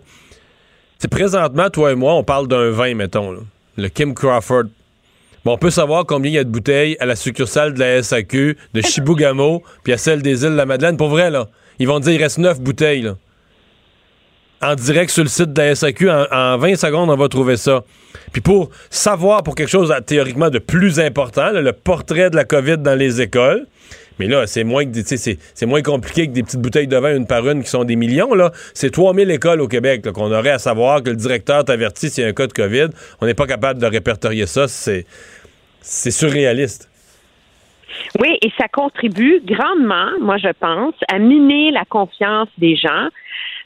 c'est 0.98 1.08
présentement, 1.08 1.70
toi 1.70 1.92
et 1.92 1.96
moi, 1.96 2.16
on 2.16 2.24
parle 2.24 2.48
d'un 2.48 2.72
vin, 2.72 2.96
mettons, 2.96 3.32
là, 3.32 3.40
le 3.78 3.88
Kim 3.90 4.16
Crawford. 4.16 4.64
Bon, 5.44 5.54
on 5.54 5.58
peut 5.60 5.70
savoir 5.70 6.06
combien 6.08 6.32
il 6.32 6.34
y 6.34 6.40
a 6.40 6.44
de 6.44 6.50
bouteilles 6.50 6.98
à 7.00 7.06
la 7.06 7.16
succursale 7.16 7.76
de 7.76 7.80
la 7.80 8.02
SAQ, 8.02 8.58
de 8.74 8.82
Chibougamau, 8.86 9.62
puis 9.84 9.94
à 9.94 9.98
celle 9.98 10.24
des 10.24 10.44
îles 10.44 10.52
de 10.52 10.56
la 10.56 10.66
Madeleine. 10.66 10.98
Pour 10.98 11.10
vrai, 11.10 11.30
là, 11.30 11.48
ils 11.78 11.88
vont 11.88 12.00
dire 12.00 12.14
il 12.14 12.24
reste 12.24 12.40
neuf 12.40 12.60
bouteilles, 12.60 13.04
là. 13.04 13.16
En 14.64 14.74
direct 14.74 15.12
sur 15.12 15.22
le 15.22 15.30
site 15.30 15.54
de 15.54 15.62
la 15.62 15.76
SAQ, 15.76 16.10
en, 16.10 16.26
en 16.32 16.58
20 16.58 16.76
secondes, 16.76 17.12
on 17.12 17.16
va 17.16 17.28
trouver 17.28 17.58
ça. 17.58 17.84
Puis 18.32 18.42
pour 18.42 18.72
savoir, 18.90 19.44
pour 19.44 19.54
quelque 19.54 19.70
chose 19.70 19.94
théoriquement 20.08 20.50
de 20.50 20.58
plus 20.58 21.00
important, 21.00 21.52
là, 21.52 21.62
le 21.62 21.74
portrait 21.74 22.32
de 22.32 22.36
la 22.36 22.46
COVID 22.46 22.78
dans 22.78 22.98
les 22.98 23.22
écoles, 23.22 23.68
mais 24.20 24.28
là, 24.28 24.48
c'est 24.48 24.64
moins, 24.64 24.84
c'est, 24.94 25.66
moins 25.66 25.82
compliqué 25.82 26.28
que 26.28 26.32
des 26.32 26.44
petites 26.44 26.62
bouteilles 26.62 26.88
de 26.88 26.98
vin 26.98 27.16
une 27.16 27.28
par 27.28 27.48
une 27.48 27.64
qui 27.64 27.70
sont 27.70 27.84
des 27.84 27.96
millions. 27.96 28.34
Là. 28.34 28.52
C'est 28.74 28.92
3000 28.92 29.30
écoles 29.32 29.62
au 29.62 29.68
Québec 29.68 30.10
qu'on 30.12 30.32
aurait 30.32 30.52
à 30.52 30.60
savoir 30.60 31.04
que 31.04 31.10
le 31.10 31.16
directeur 31.16 31.66
t'avertit 31.66 32.10
s'il 32.10 32.24
y 32.24 32.28
a 32.28 32.30
un 32.30 32.34
cas 32.34 32.48
de 32.48 32.54
COVID. 32.54 32.88
On 33.22 33.26
n'est 33.26 33.34
pas 33.34 33.48
capable 33.48 33.80
de 33.80 33.86
répertorier 33.86 34.46
ça. 34.46 34.68
C'est, 34.68 35.06
surréaliste. 35.82 36.90
Oui, 38.20 38.38
et 38.42 38.52
ça 38.58 38.68
contribue 38.68 39.42
grandement, 39.46 40.10
moi 40.20 40.38
je 40.38 40.52
pense, 40.60 40.96
à 41.08 41.20
miner 41.20 41.72
la 41.72 41.86
confiance 41.86 42.50
des 42.58 42.76
gens 42.76 43.10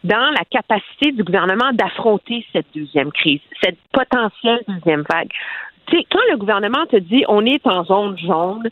dans 0.04 0.30
la 0.32 0.44
capacité 0.50 1.12
du 1.12 1.24
gouvernement 1.24 1.72
d'affronter 1.74 2.46
cette 2.54 2.68
deuxième 2.76 3.12
crise, 3.12 3.42
cette 3.62 3.78
potentielle 3.92 4.62
deuxième 4.68 5.04
vague. 5.10 5.30
Quand 5.92 6.20
le 6.32 6.38
gouvernement 6.38 6.86
te 6.86 6.98
dit 6.98 7.24
on 7.28 7.46
est 7.46 7.66
en 7.66 7.84
zone 7.86 8.18
jaune, 8.20 8.70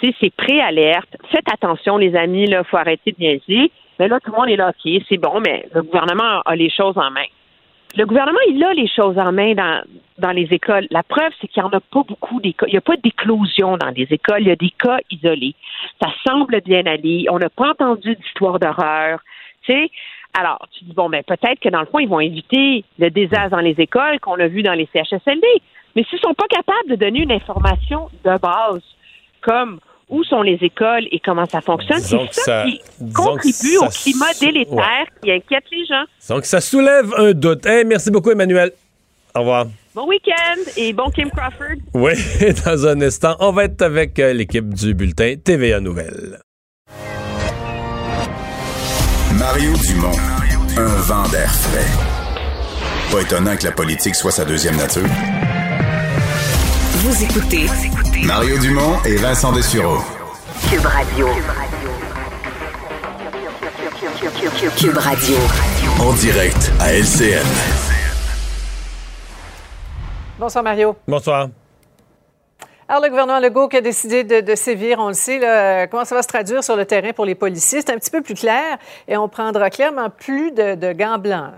c'est 0.00 0.34
préalerte, 0.34 1.16
faites 1.30 1.50
attention 1.52 1.96
les 1.96 2.14
amis, 2.14 2.46
là, 2.46 2.64
faut 2.64 2.76
arrêter 2.76 3.12
de 3.12 3.18
niaiser. 3.18 3.70
Mais 3.98 4.08
là, 4.08 4.20
tout 4.20 4.30
le 4.30 4.36
monde 4.36 4.50
est 4.50 4.56
là, 4.56 4.70
OK, 4.70 5.02
c'est 5.08 5.16
bon, 5.16 5.40
mais 5.40 5.66
le 5.74 5.82
gouvernement 5.82 6.42
a 6.44 6.54
les 6.54 6.70
choses 6.70 6.96
en 6.98 7.10
main. 7.10 7.24
Le 7.96 8.04
gouvernement, 8.04 8.38
il 8.48 8.62
a 8.62 8.74
les 8.74 8.88
choses 8.88 9.16
en 9.16 9.32
main 9.32 9.54
dans, 9.54 9.82
dans 10.18 10.32
les 10.32 10.48
écoles. 10.50 10.86
La 10.90 11.02
preuve, 11.02 11.32
c'est 11.40 11.48
qu'il 11.48 11.62
n'y 11.62 11.68
en 11.68 11.72
a 11.72 11.80
pas 11.80 12.02
beaucoup. 12.02 12.40
Il 12.44 12.54
n'y 12.68 12.76
a 12.76 12.82
pas 12.82 12.96
d'éclosion 12.96 13.78
dans 13.78 13.88
les 13.88 14.06
écoles. 14.10 14.40
Il 14.40 14.48
y 14.48 14.50
a 14.50 14.56
des 14.56 14.72
cas 14.78 14.98
isolés. 15.10 15.54
Ça 16.02 16.10
semble 16.26 16.60
bien 16.60 16.84
aller. 16.84 17.24
On 17.30 17.38
n'a 17.38 17.48
pas 17.48 17.70
entendu 17.70 18.14
d'histoire 18.16 18.58
d'horreur. 18.58 19.20
Tu 19.62 19.72
sais, 19.72 19.90
alors, 20.38 20.58
tu 20.72 20.84
dis, 20.84 20.92
bon, 20.92 21.08
ben, 21.08 21.22
peut-être 21.22 21.58
que 21.58 21.70
dans 21.70 21.80
le 21.80 21.86
fond, 21.86 21.98
ils 21.98 22.08
vont 22.08 22.20
éviter 22.20 22.84
le 22.98 23.08
désastre 23.08 23.50
dans 23.50 23.60
les 23.60 23.76
écoles 23.78 24.20
qu'on 24.20 24.38
a 24.38 24.46
vu 24.46 24.62
dans 24.62 24.74
les 24.74 24.86
CHSLD. 24.92 25.46
Mais 25.94 26.04
s'ils 26.04 26.18
ne 26.22 26.28
sont 26.28 26.34
pas 26.34 26.46
capables 26.48 26.90
de 26.90 26.96
donner 26.96 27.22
une 27.22 27.32
information 27.32 28.10
de 28.22 28.38
base, 28.38 28.82
comme 29.46 29.78
où 30.08 30.22
sont 30.24 30.42
les 30.42 30.58
écoles 30.60 31.06
et 31.10 31.20
comment 31.24 31.46
ça 31.46 31.60
fonctionne, 31.60 32.00
c'est 32.00 32.16
ça, 32.32 32.42
ça- 32.44 32.64
qui 32.64 32.80
contribue 33.12 33.52
ça 33.52 33.86
au 33.86 33.88
climat 33.88 34.32
délétère 34.40 35.06
qui 35.22 35.30
inquiète 35.32 35.64
les 35.72 35.84
gens. 35.86 36.04
Donc, 36.34 36.44
ça 36.44 36.60
soulève 36.60 37.12
un 37.16 37.32
doute. 37.32 37.64
Hey, 37.66 37.84
merci 37.84 38.10
beaucoup, 38.10 38.30
Emmanuel. 38.30 38.72
Au 39.34 39.40
revoir. 39.40 39.66
Bon 39.94 40.06
week-end 40.08 40.60
et 40.76 40.92
bon 40.92 41.10
Kim 41.10 41.30
Crawford. 41.30 41.76
Oui, 41.94 42.12
dans 42.66 42.86
un 42.86 43.00
instant, 43.00 43.34
on 43.40 43.50
va 43.52 43.64
être 43.64 43.80
avec 43.82 44.18
euh, 44.18 44.32
l'équipe 44.32 44.68
du 44.74 44.94
bulletin 44.94 45.34
TVA 45.42 45.80
Nouvelles. 45.80 46.38
Mario 49.38 49.72
Dumont, 49.86 50.16
un 50.78 50.86
vent 51.02 51.28
d'air 51.28 51.50
frais. 51.50 51.86
Pas 53.10 53.22
étonnant 53.22 53.56
que 53.56 53.64
la 53.64 53.72
politique 53.72 54.14
soit 54.14 54.30
sa 54.32 54.44
deuxième 54.44 54.76
nature. 54.76 55.02
Vous 57.02 57.24
écoutez 57.24 57.66
Mario 58.24 58.58
Dumont 58.58 58.96
et 59.04 59.16
Vincent 59.16 59.52
Dessureau. 59.52 59.98
Cube 60.70 60.84
Radio. 60.86 61.28
Cube 64.78 64.96
Radio. 64.96 65.36
En 66.00 66.12
direct 66.14 66.72
à 66.80 66.92
LCN. 66.94 67.44
Bonsoir 70.38 70.64
Mario. 70.64 70.96
Bonsoir. 71.06 71.48
Alors, 72.88 73.02
le 73.02 73.08
gouvernement 73.10 73.40
Legault 73.40 73.68
qui 73.68 73.76
a 73.76 73.80
décidé 73.80 74.24
de, 74.24 74.40
de 74.40 74.54
sévir, 74.54 74.98
on 75.00 75.08
le 75.08 75.14
sait, 75.14 75.38
là, 75.38 75.86
comment 75.88 76.04
ça 76.04 76.14
va 76.14 76.22
se 76.22 76.28
traduire 76.28 76.62
sur 76.62 76.76
le 76.76 76.84
terrain 76.84 77.12
pour 77.12 77.24
les 77.24 77.34
policiers? 77.34 77.80
C'est 77.80 77.92
un 77.92 77.98
petit 77.98 78.10
peu 78.10 78.22
plus 78.22 78.34
clair 78.34 78.78
et 79.08 79.16
on 79.16 79.28
prendra 79.28 79.70
clairement 79.70 80.08
plus 80.10 80.52
de, 80.52 80.74
de 80.76 80.92
gants 80.92 81.18
blancs. 81.18 81.52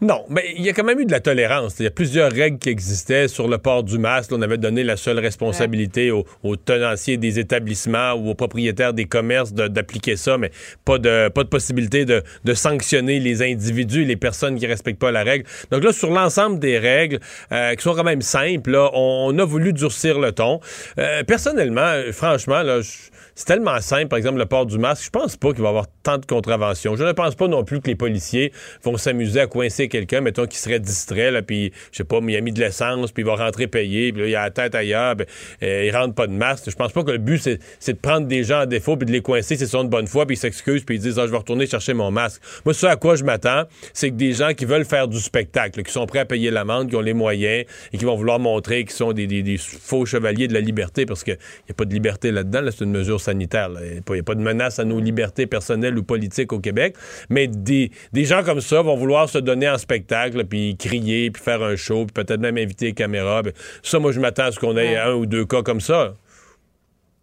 Non, 0.00 0.24
mais 0.30 0.54
il 0.56 0.62
y 0.64 0.70
a 0.70 0.72
quand 0.72 0.84
même 0.84 0.98
eu 1.00 1.04
de 1.04 1.12
la 1.12 1.20
tolérance. 1.20 1.76
Il 1.78 1.84
y 1.84 1.86
a 1.86 1.90
plusieurs 1.90 2.32
règles 2.32 2.58
qui 2.58 2.70
existaient 2.70 3.28
sur 3.28 3.48
le 3.48 3.58
port 3.58 3.82
du 3.84 3.98
masque. 3.98 4.32
On 4.32 4.40
avait 4.40 4.56
donné 4.56 4.82
la 4.82 4.96
seule 4.96 5.18
responsabilité 5.18 6.10
aux, 6.10 6.24
aux 6.42 6.56
tenanciers 6.56 7.18
des 7.18 7.38
établissements 7.38 8.12
ou 8.14 8.30
aux 8.30 8.34
propriétaires 8.34 8.94
des 8.94 9.04
commerces 9.04 9.52
de- 9.52 9.68
d'appliquer 9.68 10.16
ça, 10.16 10.38
mais 10.38 10.50
pas 10.84 10.98
de, 10.98 11.28
pas 11.28 11.44
de 11.44 11.48
possibilité 11.48 12.04
de, 12.06 12.22
de 12.44 12.54
sanctionner 12.54 13.20
les 13.20 13.42
individus, 13.42 14.04
les 14.04 14.16
personnes 14.16 14.58
qui 14.58 14.66
respectent 14.66 14.98
pas 15.00 15.10
la 15.12 15.22
règle. 15.22 15.44
Donc 15.70 15.84
là, 15.84 15.92
sur 15.92 16.10
l'ensemble 16.10 16.58
des 16.58 16.78
règles, 16.78 17.18
euh, 17.52 17.74
qui 17.74 17.82
sont 17.82 17.94
quand 17.94 18.04
même 18.04 18.22
simples, 18.22 18.70
là, 18.70 18.90
on, 18.94 19.32
on 19.34 19.38
a 19.38 19.44
voulu 19.44 19.72
durcir 19.74 20.18
le 20.18 20.32
ton. 20.32 20.60
Euh, 20.98 21.22
personnellement, 21.24 21.80
euh, 21.82 22.12
franchement, 22.12 22.62
là, 22.62 22.80
je- 22.80 23.09
c'est 23.40 23.46
tellement 23.46 23.80
simple, 23.80 24.08
par 24.08 24.18
exemple, 24.18 24.38
le 24.38 24.44
port 24.44 24.66
du 24.66 24.76
masque. 24.76 25.04
Je 25.06 25.08
pense 25.08 25.38
pas 25.38 25.52
qu'il 25.52 25.62
va 25.62 25.68
y 25.68 25.70
avoir 25.70 25.86
tant 26.02 26.18
de 26.18 26.26
contraventions. 26.26 26.94
Je 26.94 27.04
ne 27.04 27.12
pense 27.12 27.34
pas 27.36 27.48
non 27.48 27.64
plus 27.64 27.80
que 27.80 27.86
les 27.86 27.94
policiers 27.94 28.52
vont 28.84 28.98
s'amuser 28.98 29.40
à 29.40 29.46
coincer 29.46 29.88
quelqu'un, 29.88 30.20
mettons, 30.20 30.44
qui 30.44 30.58
serait 30.58 30.78
distrait, 30.78 31.40
puis, 31.40 31.72
je 31.90 31.96
sais 31.96 32.04
pas, 32.04 32.18
il 32.20 32.36
a 32.36 32.40
mis 32.42 32.52
de 32.52 32.60
l'essence, 32.60 33.12
puis 33.12 33.22
il 33.22 33.26
va 33.26 33.36
rentrer 33.36 33.66
payer, 33.66 34.12
puis 34.12 34.20
là, 34.20 34.28
il 34.28 34.36
a 34.36 34.42
la 34.42 34.50
tête 34.50 34.74
ailleurs, 34.74 35.16
puis 35.16 35.26
euh, 35.62 35.86
il 35.86 35.96
rentre 35.96 36.14
pas 36.14 36.26
de 36.26 36.34
masque. 36.34 36.64
Je 36.68 36.76
pense 36.76 36.92
pas 36.92 37.02
que 37.02 37.12
le 37.12 37.16
but, 37.16 37.38
c'est, 37.38 37.92
de 37.94 37.98
prendre 37.98 38.26
des 38.26 38.44
gens 38.44 38.58
à 38.58 38.66
défaut, 38.66 38.98
puis 38.98 39.06
de 39.06 39.12
les 39.12 39.22
coincer, 39.22 39.56
c'est 39.56 39.66
sont 39.66 39.84
de 39.84 39.88
bonne 39.88 40.06
foi, 40.06 40.26
puis 40.26 40.36
ils 40.36 40.38
s'excusent, 40.38 40.84
puis 40.84 40.96
ils 40.96 41.00
disent, 41.00 41.18
ah, 41.18 41.26
je 41.26 41.30
vais 41.30 41.38
retourner 41.38 41.66
chercher 41.66 41.94
mon 41.94 42.10
masque. 42.10 42.42
Moi, 42.66 42.74
ce 42.74 42.84
à 42.84 42.96
quoi 42.96 43.14
je 43.14 43.24
m'attends, 43.24 43.62
c'est 43.94 44.10
que 44.10 44.16
des 44.16 44.34
gens 44.34 44.52
qui 44.52 44.66
veulent 44.66 44.84
faire 44.84 45.08
du 45.08 45.18
spectacle, 45.18 45.82
qui 45.82 45.92
sont 45.92 46.04
prêts 46.04 46.18
à 46.18 46.26
payer 46.26 46.50
l'amende, 46.50 46.90
qui 46.90 46.96
ont 46.96 47.00
les 47.00 47.14
moyens, 47.14 47.64
et 47.90 47.96
qui 47.96 48.04
vont 48.04 48.16
vouloir 48.16 48.38
montrer 48.38 48.84
qu'ils 48.84 48.92
sont 48.92 49.14
des, 49.14 49.56
faux 49.58 50.04
chevaliers 50.04 50.46
de 50.46 50.52
la 50.52 50.60
liberté, 50.60 51.06
parce 51.06 51.24
qu'il 51.24 51.36
n'y 51.36 51.70
a 51.70 51.74
pas 51.74 51.86
de 51.86 51.94
liberté 51.94 52.32
là-dedans, 52.32 52.60
là, 52.60 52.70
c'est 52.70 52.84
une 52.84 52.92
mesure 52.92 53.18
sanitaire. 53.30 53.70
Il 53.80 53.92
n'y 53.92 53.98
a, 53.98 54.22
pas- 54.22 54.32
a 54.32 54.34
de 54.34 54.40
menace 54.42 54.78
à 54.78 54.84
nos 54.84 55.00
libertés 55.00 55.46
personnelles 55.46 55.96
ou 55.98 56.02
politiques 56.02 56.52
au 56.52 56.60
Québec. 56.60 56.96
Mais 57.28 57.46
des, 57.46 57.90
des 58.12 58.24
gens 58.24 58.42
comme 58.42 58.60
ça 58.60 58.82
vont 58.82 58.96
vouloir 58.96 59.28
se 59.28 59.38
donner 59.38 59.68
en 59.68 59.78
spectacle, 59.78 60.44
puis 60.44 60.76
crier, 60.76 61.30
puis 61.30 61.42
faire 61.42 61.62
un 61.62 61.76
show, 61.76 62.06
puis 62.06 62.24
peut-être 62.24 62.40
même 62.40 62.58
inviter 62.58 62.86
les 62.86 62.92
caméras. 62.94 63.42
Ben, 63.42 63.52
ça, 63.82 63.98
moi, 63.98 64.12
je 64.12 64.20
m'attends 64.20 64.44
à 64.44 64.52
ce 64.52 64.58
qu'on 64.58 64.76
ait 64.76 64.96
un 64.96 65.12
ou 65.14 65.26
deux 65.26 65.44
cas 65.46 65.62
comme 65.62 65.80
ça. 65.80 66.14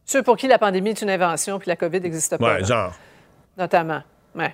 Ceux 0.06 0.24
pour 0.24 0.38
qui 0.38 0.48
la 0.48 0.58
pandémie 0.58 0.92
est 0.92 1.02
une 1.02 1.10
invention 1.10 1.60
puis 1.60 1.68
la 1.68 1.76
COVID 1.76 2.00
n'existe 2.00 2.38
pas. 2.38 2.60
Là, 2.60 2.66
genre. 2.66 2.96
Notamment. 3.58 4.02
Ouais. 4.36 4.54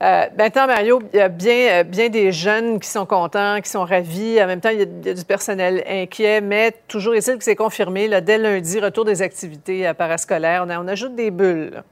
Euh, 0.00 0.26
maintenant, 0.36 0.66
Mario, 0.68 1.02
il 1.12 1.18
y 1.18 1.20
a 1.20 1.28
bien, 1.28 1.80
euh, 1.80 1.82
bien 1.82 2.08
des 2.08 2.30
jeunes 2.30 2.78
qui 2.78 2.88
sont 2.88 3.04
contents, 3.04 3.60
qui 3.60 3.68
sont 3.68 3.84
ravis. 3.84 4.40
En 4.42 4.46
même 4.46 4.60
temps, 4.60 4.68
il 4.68 4.78
y 4.78 4.82
a, 4.82 5.14
du 5.14 5.24
personnel 5.24 5.82
inquiet, 5.88 6.40
mais 6.40 6.72
toujours 6.86 7.14
est-il 7.14 7.36
que 7.36 7.44
c'est 7.44 7.56
confirmé. 7.56 8.06
Là, 8.06 8.20
dès 8.20 8.38
lundi, 8.38 8.78
retour 8.78 9.04
des 9.04 9.22
activités 9.22 9.88
euh, 9.88 9.94
parascolaires. 9.94 10.64
On 10.68 10.88
ajoute 10.88 11.16
des 11.16 11.30
bulles. 11.30 11.82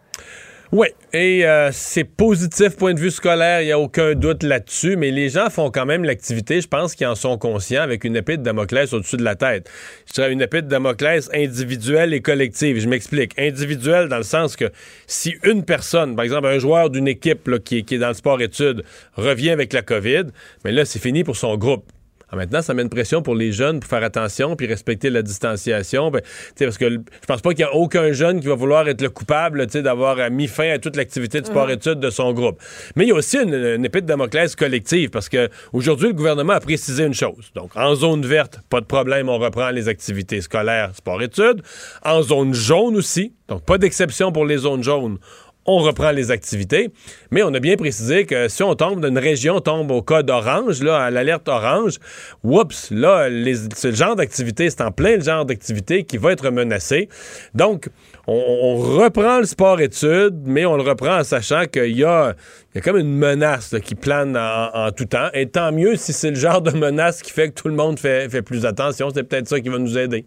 Oui, 0.73 0.89
et 1.13 1.47
euh, 1.47 1.71
c'est 1.73 2.03
positif 2.03 2.77
point 2.77 2.93
de 2.93 2.99
vue 2.99 3.13
scolaire, 3.13 3.63
il 3.63 3.67
n'y 3.67 3.73
a 3.73 3.79
aucun 3.79 4.15
doute 4.15 4.43
là-dessus, 4.43 4.97
mais 4.97 5.13
les 5.13 5.29
gens 5.29 5.49
font 5.49 5.71
quand 5.71 5.87
même 5.87 6.03
l'activité, 6.03 6.61
je 6.61 6.67
pense 6.67 6.97
qu'ils 6.97 7.07
en 7.07 7.15
sont 7.15 7.39
conscients, 7.39 7.83
avec 7.83 8.03
une 8.03 8.17
épée 8.17 8.37
de 8.37 8.43
Damoclès 8.43 8.93
au-dessus 8.93 9.17
de 9.17 9.23
la 9.23 9.37
tête. 9.37 9.71
Je 10.09 10.15
dirais 10.15 10.33
une 10.33 10.43
épée 10.43 10.63
de 10.63 10.67
Damoclès 10.69 11.31
individuelle 11.33 12.13
et 12.13 12.21
collective. 12.21 12.81
Je 12.81 12.89
m'explique. 12.89 13.39
Individuelle 13.39 14.09
dans 14.09 14.17
le 14.17 14.25
sens 14.25 14.57
que 14.57 14.65
si 15.07 15.37
une 15.45 15.65
personne, 15.65 16.17
par 16.17 16.25
exemple 16.25 16.49
un 16.49 16.59
joueur 16.59 16.91
d'une 16.91 17.07
équipe 17.07 17.49
qui, 17.63 17.79
est- 17.79 17.99
dans 17.99 18.09
le 18.09 18.15
sport-études, 18.15 18.83
revient 19.15 19.51
avec 19.51 19.73
la 19.73 19.83
COVID, 19.83 20.25
mais 20.65 20.73
là, 20.73 20.85
c'est 20.85 20.99
fini 20.99 21.23
pour 21.23 21.37
son 21.37 21.57
groupe. 21.57 21.85
Ah, 22.29 22.35
maintenant, 22.37 22.61
ça 22.61 22.75
met 22.75 22.83
une 22.83 22.89
pression 22.89 23.23
pour 23.23 23.37
les 23.37 23.53
jeunes 23.53 23.79
pour 23.79 23.89
faire 23.89 24.03
attention 24.03 24.57
puis 24.57 24.67
respecter 24.67 25.11
la 25.11 25.23
distanciation. 25.23 26.11
Ben, 26.11 26.23
parce 26.59 26.77
que 26.77 26.91
je 26.91 27.27
pense 27.27 27.41
pas 27.41 27.51
qu'il 27.51 27.61
y 27.61 27.65
a 27.65 27.73
aucun 27.75 28.13
jeune 28.13 28.41
qui 28.41 28.49
va 28.49 28.55
vouloir 28.55 28.89
être 28.89 29.01
le 29.01 29.11
coupable 29.11 29.67
d'avoir 29.67 30.19
euh, 30.19 30.31
mis 30.31 30.49
fin 30.49 30.71
à 30.71 30.79
toute 30.79 30.97
l'activité 30.97 31.41
de 31.41 31.47
sport-études 31.47 32.01
de 32.01 32.11
son 32.11 32.33
groupe. 32.33 32.61
Mais 32.97 33.05
il 33.05 33.09
y 33.09 33.13
a 33.13 33.15
aussi 33.15 33.39
une, 33.39 33.55
une 33.55 33.85
épée 33.85 34.01
de 34.01 34.07
Damoclès 34.07 34.57
collective 34.57 35.11
parce 35.11 35.29
que 35.29 35.49
aujourd'hui, 35.73 36.09
le 36.09 36.15
gouvernement 36.15 36.55
a 36.55 36.61
précisé 36.61 37.05
une 37.05 37.15
chose. 37.15 37.53
Donc, 37.55 37.77
en 37.77 37.95
zone 37.95 38.27
verte, 38.27 38.59
pas 38.71 38.81
de 38.81 38.87
problème, 38.87 39.29
on 39.29 39.39
reprend 39.39 39.71
les 39.71 39.89
activités 39.89 40.41
scolaires, 40.41 40.91
sport-études. 40.95 41.63
En 42.05 42.23
zone 42.23 42.55
jaune 42.55 42.97
aussi, 42.97 43.35
donc 43.49 43.65
pas 43.65 43.79
d'exception 43.79 44.33
pour 44.33 44.45
les 44.45 44.59
zones 44.59 44.83
jaunes 44.83 45.19
on 45.67 45.79
reprend 45.79 46.11
les 46.11 46.31
activités. 46.31 46.91
Mais 47.31 47.43
on 47.43 47.53
a 47.55 47.61
bien 47.61 47.77
précisé 47.77 48.25
que 48.25 48.49
si 48.49 48.63
on 48.63 48.75
tombe 48.75 49.05
d'une 49.05 49.19
région, 49.19 49.61
tombe 49.61 49.91
au 49.91 50.03
code 50.03 50.31
orange, 50.31 50.83
là, 50.83 50.99
à 51.05 51.11
l'alerte 51.11 51.49
orange, 51.49 51.99
oups, 52.43 52.91
là, 52.91 53.29
c'est 53.75 53.91
le 53.91 53.97
genre 53.97 54.17
d'activité, 54.17 54.71
c'est 54.71 54.81
en 54.83 54.93
plein 54.93 55.17
le 55.17 55.23
genre 55.23 55.45
d'activité 55.45 56.05
qui 56.05 56.17
va 56.17 56.33
être 56.33 56.51
menacé. 56.51 57.09
Donc, 57.55 57.89
on, 58.27 58.35
on 58.35 58.77
reprend 58.77 59.39
le 59.39 59.45
sport-études, 59.45 60.43
mais 60.45 60.67
on 60.67 60.77
le 60.77 60.83
reprend 60.83 61.21
en 61.21 61.25
sachant 61.25 61.65
qu'il 61.67 61.97
y 61.97 62.05
a, 62.05 62.35
y 62.75 62.79
a 62.79 62.81
comme 62.81 62.97
une 62.97 63.17
menace 63.17 63.75
qui 63.85 63.95
plane 63.95 64.37
en, 64.37 64.87
en 64.87 64.93
tout 64.93 65.05
temps. 65.05 65.29
Et 65.35 65.47
tant 65.47 65.73
mieux 65.73 65.97
si 65.97 66.13
c'est 66.13 66.31
le 66.31 66.37
genre 66.37 66.61
de 66.61 66.73
menace 66.73 67.23
qui 67.23 67.33
fait 67.33 67.51
que 67.51 67.55
tout 67.61 67.69
le 67.69 67.75
monde 67.75 67.99
fait, 67.99 68.29
fait 68.29 68.43
plus 68.43 68.67
attention. 68.67 69.11
C'est 69.15 69.25
peut-être 69.25 69.49
ça 69.49 69.61
qui 69.61 69.69
va 69.69 69.79
nous 69.79 69.97
aider. 69.97 70.25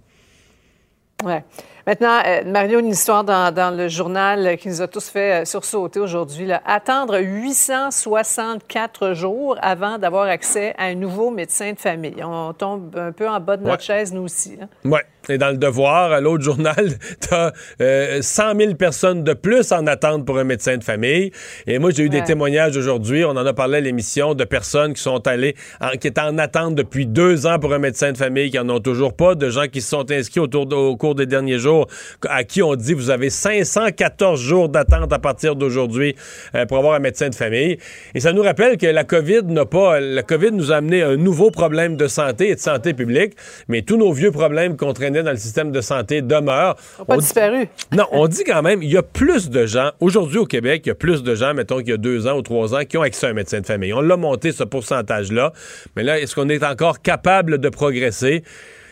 Ouais. 1.23 1.43
Maintenant, 1.87 2.19
euh, 2.25 2.43
Mario, 2.45 2.79
une 2.79 2.87
histoire 2.87 3.23
dans, 3.23 3.53
dans, 3.53 3.75
le 3.75 3.87
journal 3.87 4.57
qui 4.57 4.67
nous 4.67 4.81
a 4.81 4.87
tous 4.87 5.09
fait 5.09 5.41
euh, 5.41 5.45
sursauter 5.45 5.99
aujourd'hui. 5.99 6.49
Attendre 6.65 7.19
864 7.19 9.13
jours 9.13 9.57
avant 9.61 9.97
d'avoir 9.97 10.23
accès 10.23 10.73
à 10.77 10.85
un 10.85 10.95
nouveau 10.95 11.31
médecin 11.31 11.73
de 11.73 11.79
famille. 11.79 12.23
On 12.23 12.53
tombe 12.53 12.95
un 12.97 13.11
peu 13.11 13.27
en 13.27 13.39
bas 13.39 13.57
de 13.57 13.63
notre 13.63 13.83
chaise, 13.83 14.13
nous 14.13 14.23
aussi. 14.23 14.57
Oui. 14.83 14.99
Et 15.29 15.37
dans 15.37 15.49
le 15.49 15.57
Devoir, 15.57 16.11
à 16.11 16.21
l'autre 16.21 16.43
journal, 16.43 16.75
tu 17.21 17.33
as 17.33 17.53
euh, 17.81 18.21
100 18.21 18.55
000 18.57 18.73
personnes 18.75 19.23
de 19.23 19.33
plus 19.33 19.71
en 19.71 19.85
attente 19.85 20.25
pour 20.25 20.39
un 20.39 20.43
médecin 20.43 20.77
de 20.77 20.83
famille. 20.83 21.31
Et 21.67 21.77
moi, 21.77 21.91
j'ai 21.91 22.03
eu 22.03 22.09
des 22.09 22.23
témoignages 22.23 22.75
aujourd'hui, 22.77 23.23
on 23.25 23.31
en 23.31 23.45
a 23.45 23.53
parlé 23.53 23.77
à 23.77 23.81
l'émission, 23.81 24.33
de 24.33 24.43
personnes 24.43 24.93
qui 24.93 25.01
sont 25.01 25.27
allées, 25.27 25.55
en, 25.81 25.89
qui 25.91 26.07
étaient 26.07 26.21
en 26.21 26.37
attente 26.39 26.75
depuis 26.75 27.05
deux 27.05 27.45
ans 27.45 27.59
pour 27.59 27.73
un 27.73 27.79
médecin 27.79 28.11
de 28.11 28.17
famille, 28.17 28.49
qui 28.49 28.57
n'en 28.57 28.69
ont 28.69 28.79
toujours 28.79 29.13
pas, 29.13 29.35
de 29.35 29.49
gens 29.49 29.67
qui 29.67 29.81
se 29.81 29.89
sont 29.89 30.09
inscrits 30.11 30.39
autour 30.39 30.71
au 30.73 30.97
cours 30.97 31.15
des 31.15 31.25
derniers 31.25 31.59
jours, 31.59 31.78
à 32.27 32.43
qui 32.43 32.61
on 32.61 32.75
dit, 32.75 32.93
vous 32.93 33.09
avez 33.09 33.29
514 33.29 34.39
jours 34.39 34.69
d'attente 34.69 35.11
à 35.13 35.19
partir 35.19 35.55
d'aujourd'hui 35.55 36.15
euh, 36.55 36.65
pour 36.65 36.77
avoir 36.77 36.95
un 36.95 36.99
médecin 36.99 37.29
de 37.29 37.35
famille. 37.35 37.77
Et 38.15 38.19
ça 38.19 38.33
nous 38.33 38.41
rappelle 38.41 38.77
que 38.77 38.87
la 38.87 39.03
COVID 39.03 39.43
n'a 39.45 39.65
pas, 39.65 39.99
la 39.99 40.23
COVID 40.23 40.51
nous 40.51 40.71
a 40.71 40.77
amené 40.77 41.01
un 41.01 41.17
nouveau 41.17 41.51
problème 41.51 41.95
de 41.97 42.07
santé 42.07 42.49
et 42.49 42.55
de 42.55 42.59
santé 42.59 42.93
publique, 42.93 43.33
mais 43.67 43.81
tous 43.81 43.97
nos 43.97 44.11
vieux 44.11 44.31
problèmes 44.31 44.77
qu'on 44.77 44.93
traînait 44.93 45.23
dans 45.23 45.31
le 45.31 45.37
système 45.37 45.71
de 45.71 45.81
santé 45.81 46.21
demeurent. 46.21 46.75
Ils 46.97 47.01
n'ont 47.01 47.05
pas 47.05 47.17
disparu. 47.17 47.67
Non, 47.91 48.05
on 48.11 48.27
dit 48.27 48.43
quand 48.45 48.61
même, 48.61 48.83
il 48.83 48.91
y 48.91 48.97
a 48.97 49.03
plus 49.03 49.49
de 49.49 49.65
gens, 49.65 49.91
aujourd'hui 49.99 50.37
au 50.37 50.45
Québec, 50.45 50.83
il 50.85 50.89
y 50.89 50.91
a 50.91 50.95
plus 50.95 51.23
de 51.23 51.33
gens, 51.33 51.53
mettons 51.53 51.79
qu'il 51.79 51.89
y 51.89 51.93
a 51.93 51.97
deux 51.97 52.27
ans 52.27 52.37
ou 52.37 52.41
trois 52.41 52.75
ans, 52.75 52.85
qui 52.87 52.97
ont 52.97 53.01
accès 53.01 53.27
à 53.27 53.29
un 53.29 53.33
médecin 53.33 53.61
de 53.61 53.65
famille. 53.65 53.93
On 53.93 54.01
l'a 54.01 54.15
monté, 54.15 54.51
ce 54.51 54.63
pourcentage-là. 54.63 55.53
Mais 55.95 56.03
là, 56.03 56.19
est-ce 56.19 56.35
qu'on 56.35 56.49
est 56.49 56.63
encore 56.63 57.01
capable 57.01 57.57
de 57.57 57.69
progresser? 57.69 58.43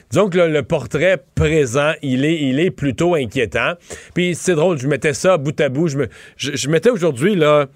Disons 0.10 0.30
le 0.34 0.62
portrait 0.62 1.22
présent, 1.36 1.94
il 2.02 2.24
est, 2.26 2.42
il 2.42 2.60
est 2.60 2.72
plutôt 2.72 3.16
inquiétant. 3.16 3.74
Puis 4.14 4.36
c'est 4.36 4.56
drôle, 4.56 4.78
je 4.78 4.88
mettais 4.88 5.14
ça 5.14 5.38
bout 5.38 5.60
à 5.60 5.70
bout. 5.70 5.88
Je, 5.88 5.98
me, 5.98 6.08
je, 6.38 6.70
mettais 6.70 6.90
aujourd'hui 6.90 7.36
le 7.36 7.68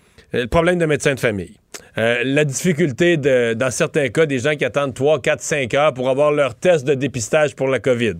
problème 0.49 0.79
de 0.79 0.85
médecin 0.85 1.13
de 1.13 1.19
famille. 1.19 1.57
Euh, 1.97 2.23
la 2.23 2.45
difficulté, 2.45 3.17
dans 3.17 3.71
certains 3.71 4.07
cas, 4.09 4.25
des 4.25 4.39
gens 4.39 4.55
qui 4.55 4.63
attendent 4.63 4.93
3, 4.93 5.21
4, 5.21 5.41
5 5.41 5.73
heures 5.73 5.93
pour 5.93 6.09
avoir 6.09 6.31
leur 6.31 6.55
test 6.55 6.85
de 6.85 6.93
dépistage 6.93 7.55
pour 7.55 7.67
la 7.67 7.79
COVID. 7.79 8.13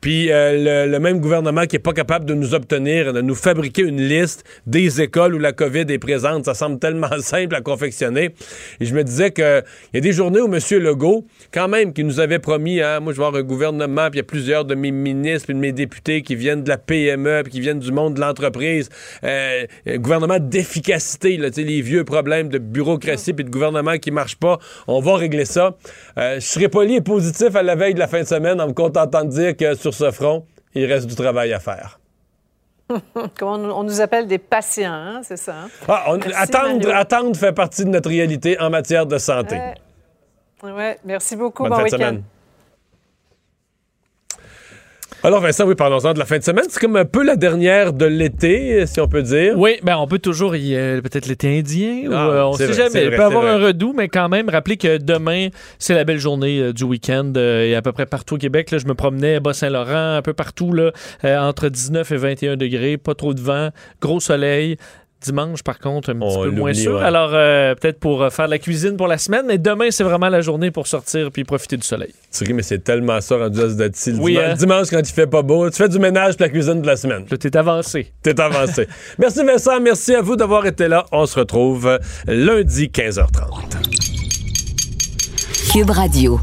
Puis 0.00 0.30
euh, 0.30 0.86
le, 0.86 0.98
même 1.00 1.20
gouvernement 1.20 1.66
qui 1.66 1.76
est 1.76 1.80
pas 1.80 1.92
capable 1.92 2.24
de 2.24 2.34
nous 2.34 2.54
obtenir, 2.54 3.12
de 3.12 3.20
nous 3.20 3.34
fabriquer 3.34 3.82
une 3.82 4.00
liste 4.00 4.44
des 4.66 5.00
écoles 5.00 5.34
où 5.34 5.38
la 5.38 5.52
COVID 5.52 5.86
est 5.88 5.98
présente. 5.98 6.44
Ça 6.44 6.54
semble 6.54 6.78
tellement 6.78 7.08
simple 7.18 7.56
à 7.56 7.60
confectionner. 7.60 8.30
Et 8.78 8.84
je 8.84 8.94
me 8.94 9.02
disais 9.02 9.32
que 9.32 9.62
il 9.92 9.96
y 9.96 9.98
a 9.98 10.00
des 10.00 10.12
journées 10.12 10.40
où 10.40 10.52
M. 10.52 10.60
Legault, 10.80 11.26
quand 11.52 11.66
même, 11.66 11.92
qui 11.92 12.04
nous 12.04 12.20
avait 12.20 12.38
promis, 12.38 12.80
hein, 12.80 13.00
moi 13.00 13.12
je 13.12 13.18
vais 13.18 13.26
avoir 13.26 13.40
un 13.40 13.44
gouvernement, 13.44 14.10
puis 14.10 14.18
il 14.18 14.18
y 14.18 14.20
a 14.20 14.24
plusieurs 14.24 14.64
de 14.64 14.76
mes 14.76 14.92
ministres, 14.92 15.46
puis 15.46 15.54
de 15.54 15.60
mes 15.60 15.72
députés 15.72 16.22
qui 16.22 16.36
viennent 16.36 16.62
de 16.62 16.68
la 16.68 16.78
PME, 16.78 17.42
puis 17.42 17.54
qui 17.54 17.60
viennent 17.60 17.80
du 17.80 17.90
monde 17.90 18.14
de 18.14 18.20
l'entreprise. 18.20 18.88
Euh, 19.24 19.66
gouvernement 19.96 20.38
d'efficacité, 20.38 21.36
les 21.56 21.80
vieux 21.80 22.04
problèmes 22.04 22.48
de 22.48 22.58
bureaucratie 22.58 23.07
puis 23.16 23.44
de 23.44 23.50
gouvernement 23.50 23.98
qui 23.98 24.10
marche 24.10 24.36
pas. 24.36 24.58
On 24.86 25.00
va 25.00 25.16
régler 25.16 25.44
ça. 25.44 25.76
Euh, 26.18 26.36
je 26.36 26.46
serais 26.46 26.68
poli 26.68 26.96
et 26.96 27.00
positif 27.00 27.54
à 27.54 27.62
la 27.62 27.74
veille 27.74 27.94
de 27.94 27.98
la 27.98 28.08
fin 28.08 28.20
de 28.20 28.26
semaine 28.26 28.60
en 28.60 28.68
me 28.68 28.72
contentant 28.72 29.24
de 29.24 29.30
dire 29.30 29.56
que 29.56 29.74
sur 29.74 29.94
ce 29.94 30.10
front, 30.10 30.44
il 30.74 30.84
reste 30.86 31.06
du 31.06 31.14
travail 31.14 31.52
à 31.52 31.60
faire. 31.60 31.98
on, 33.42 33.84
nous 33.84 34.00
appelle 34.00 34.26
des 34.26 34.38
patients, 34.38 34.92
hein, 34.92 35.20
c'est 35.22 35.36
ça? 35.36 35.54
Hein? 35.54 35.68
Ah, 35.86 36.14
attendre, 36.36 36.94
attendre, 36.94 37.36
fait 37.36 37.52
partie 37.52 37.84
de 37.84 37.90
notre 37.90 38.08
réalité 38.08 38.58
en 38.58 38.70
matière 38.70 39.06
de 39.06 39.18
santé. 39.18 39.58
Oui, 40.62 40.72
merci 41.04 41.36
beaucoup. 41.36 41.64
bon 41.64 41.82
week-end. 41.82 42.18
Alors 45.24 45.40
Vincent, 45.40 45.66
oui, 45.66 45.74
parlons-en 45.74 46.12
de 46.12 46.18
la 46.18 46.24
fin 46.24 46.38
de 46.38 46.44
semaine. 46.44 46.64
C'est 46.68 46.80
comme 46.80 46.96
un 46.96 47.04
peu 47.04 47.24
la 47.24 47.36
dernière 47.36 47.92
de 47.92 48.06
l'été, 48.06 48.86
si 48.86 49.00
on 49.00 49.08
peut 49.08 49.22
dire. 49.22 49.58
Oui, 49.58 49.78
ben 49.82 49.96
on 49.96 50.06
peut 50.06 50.18
toujours 50.18 50.54
y 50.54 50.74
peut-être 51.02 51.26
l'été 51.26 51.58
indien 51.58 52.08
ou 52.08 52.12
ah, 52.14 52.28
euh, 52.28 52.44
on 52.44 52.52
sait 52.52 52.72
jamais. 52.72 53.04
Il 53.04 53.10
peut 53.10 53.24
avoir 53.24 53.44
un 53.44 53.58
redout, 53.58 53.92
mais 53.92 54.08
quand 54.08 54.28
même 54.28 54.48
rappeler 54.48 54.76
que 54.76 54.98
demain 54.98 55.48
c'est 55.78 55.94
la 55.94 56.04
belle 56.04 56.18
journée 56.18 56.60
euh, 56.60 56.72
du 56.72 56.84
week-end 56.84 57.32
euh, 57.36 57.64
et 57.64 57.74
à 57.74 57.82
peu 57.82 57.92
près 57.92 58.06
partout 58.06 58.36
au 58.36 58.38
Québec. 58.38 58.70
Là, 58.70 58.78
je 58.78 58.86
me 58.86 58.94
promenais 58.94 59.36
à 59.36 59.40
Bas-Saint-Laurent, 59.40 60.16
un 60.16 60.22
peu 60.22 60.34
partout 60.34 60.72
là, 60.72 60.92
entre 61.24 61.68
19 61.68 62.10
et 62.10 62.16
21 62.16 62.56
degrés, 62.56 62.96
pas 62.96 63.14
trop 63.14 63.34
de 63.34 63.40
vent, 63.40 63.70
gros 64.00 64.20
soleil. 64.20 64.76
Dimanche, 65.22 65.62
par 65.64 65.78
contre, 65.80 66.10
un 66.10 66.18
petit 66.18 66.38
peu 66.38 66.50
moins 66.50 66.72
sûr. 66.72 67.02
Alors, 67.02 67.30
euh, 67.32 67.74
peut-être 67.74 67.98
pour 67.98 68.22
euh, 68.22 68.30
faire 68.30 68.46
de 68.46 68.52
la 68.52 68.58
cuisine 68.58 68.96
pour 68.96 69.08
la 69.08 69.18
semaine, 69.18 69.46
mais 69.46 69.58
demain, 69.58 69.90
c'est 69.90 70.04
vraiment 70.04 70.28
la 70.28 70.40
journée 70.40 70.70
pour 70.70 70.86
sortir 70.86 71.30
puis 71.32 71.42
profiter 71.42 71.76
du 71.76 71.86
soleil. 71.86 72.14
C'est 72.30 72.44
vrai, 72.44 72.54
mais 72.54 72.62
c'est 72.62 72.84
tellement 72.84 73.20
ça 73.20 73.36
rendu 73.36 73.60
à 73.60 73.68
ce 73.68 74.10
oui, 74.10 74.32
dimanche, 74.32 74.46
hein? 74.48 74.54
dimanche, 74.54 74.86
quand 74.90 75.00
il 75.00 75.12
fait 75.12 75.26
pas 75.26 75.42
beau, 75.42 75.68
tu 75.70 75.76
fais 75.76 75.88
du 75.88 75.98
ménage 75.98 76.36
pour 76.36 76.46
la 76.46 76.50
cuisine 76.50 76.82
de 76.82 76.86
la 76.86 76.96
semaine. 76.96 77.24
Là, 77.28 77.36
t'es 77.36 77.56
avancé. 77.56 78.12
T'es 78.22 78.40
avancé. 78.40 78.86
merci 79.18 79.44
Vincent, 79.44 79.80
merci 79.80 80.14
à 80.14 80.22
vous 80.22 80.36
d'avoir 80.36 80.66
été 80.66 80.86
là. 80.86 81.04
On 81.10 81.26
se 81.26 81.38
retrouve 81.38 81.98
lundi 82.26 82.86
15h30. 82.86 83.98
Cube 85.72 85.90
Radio. 85.90 86.40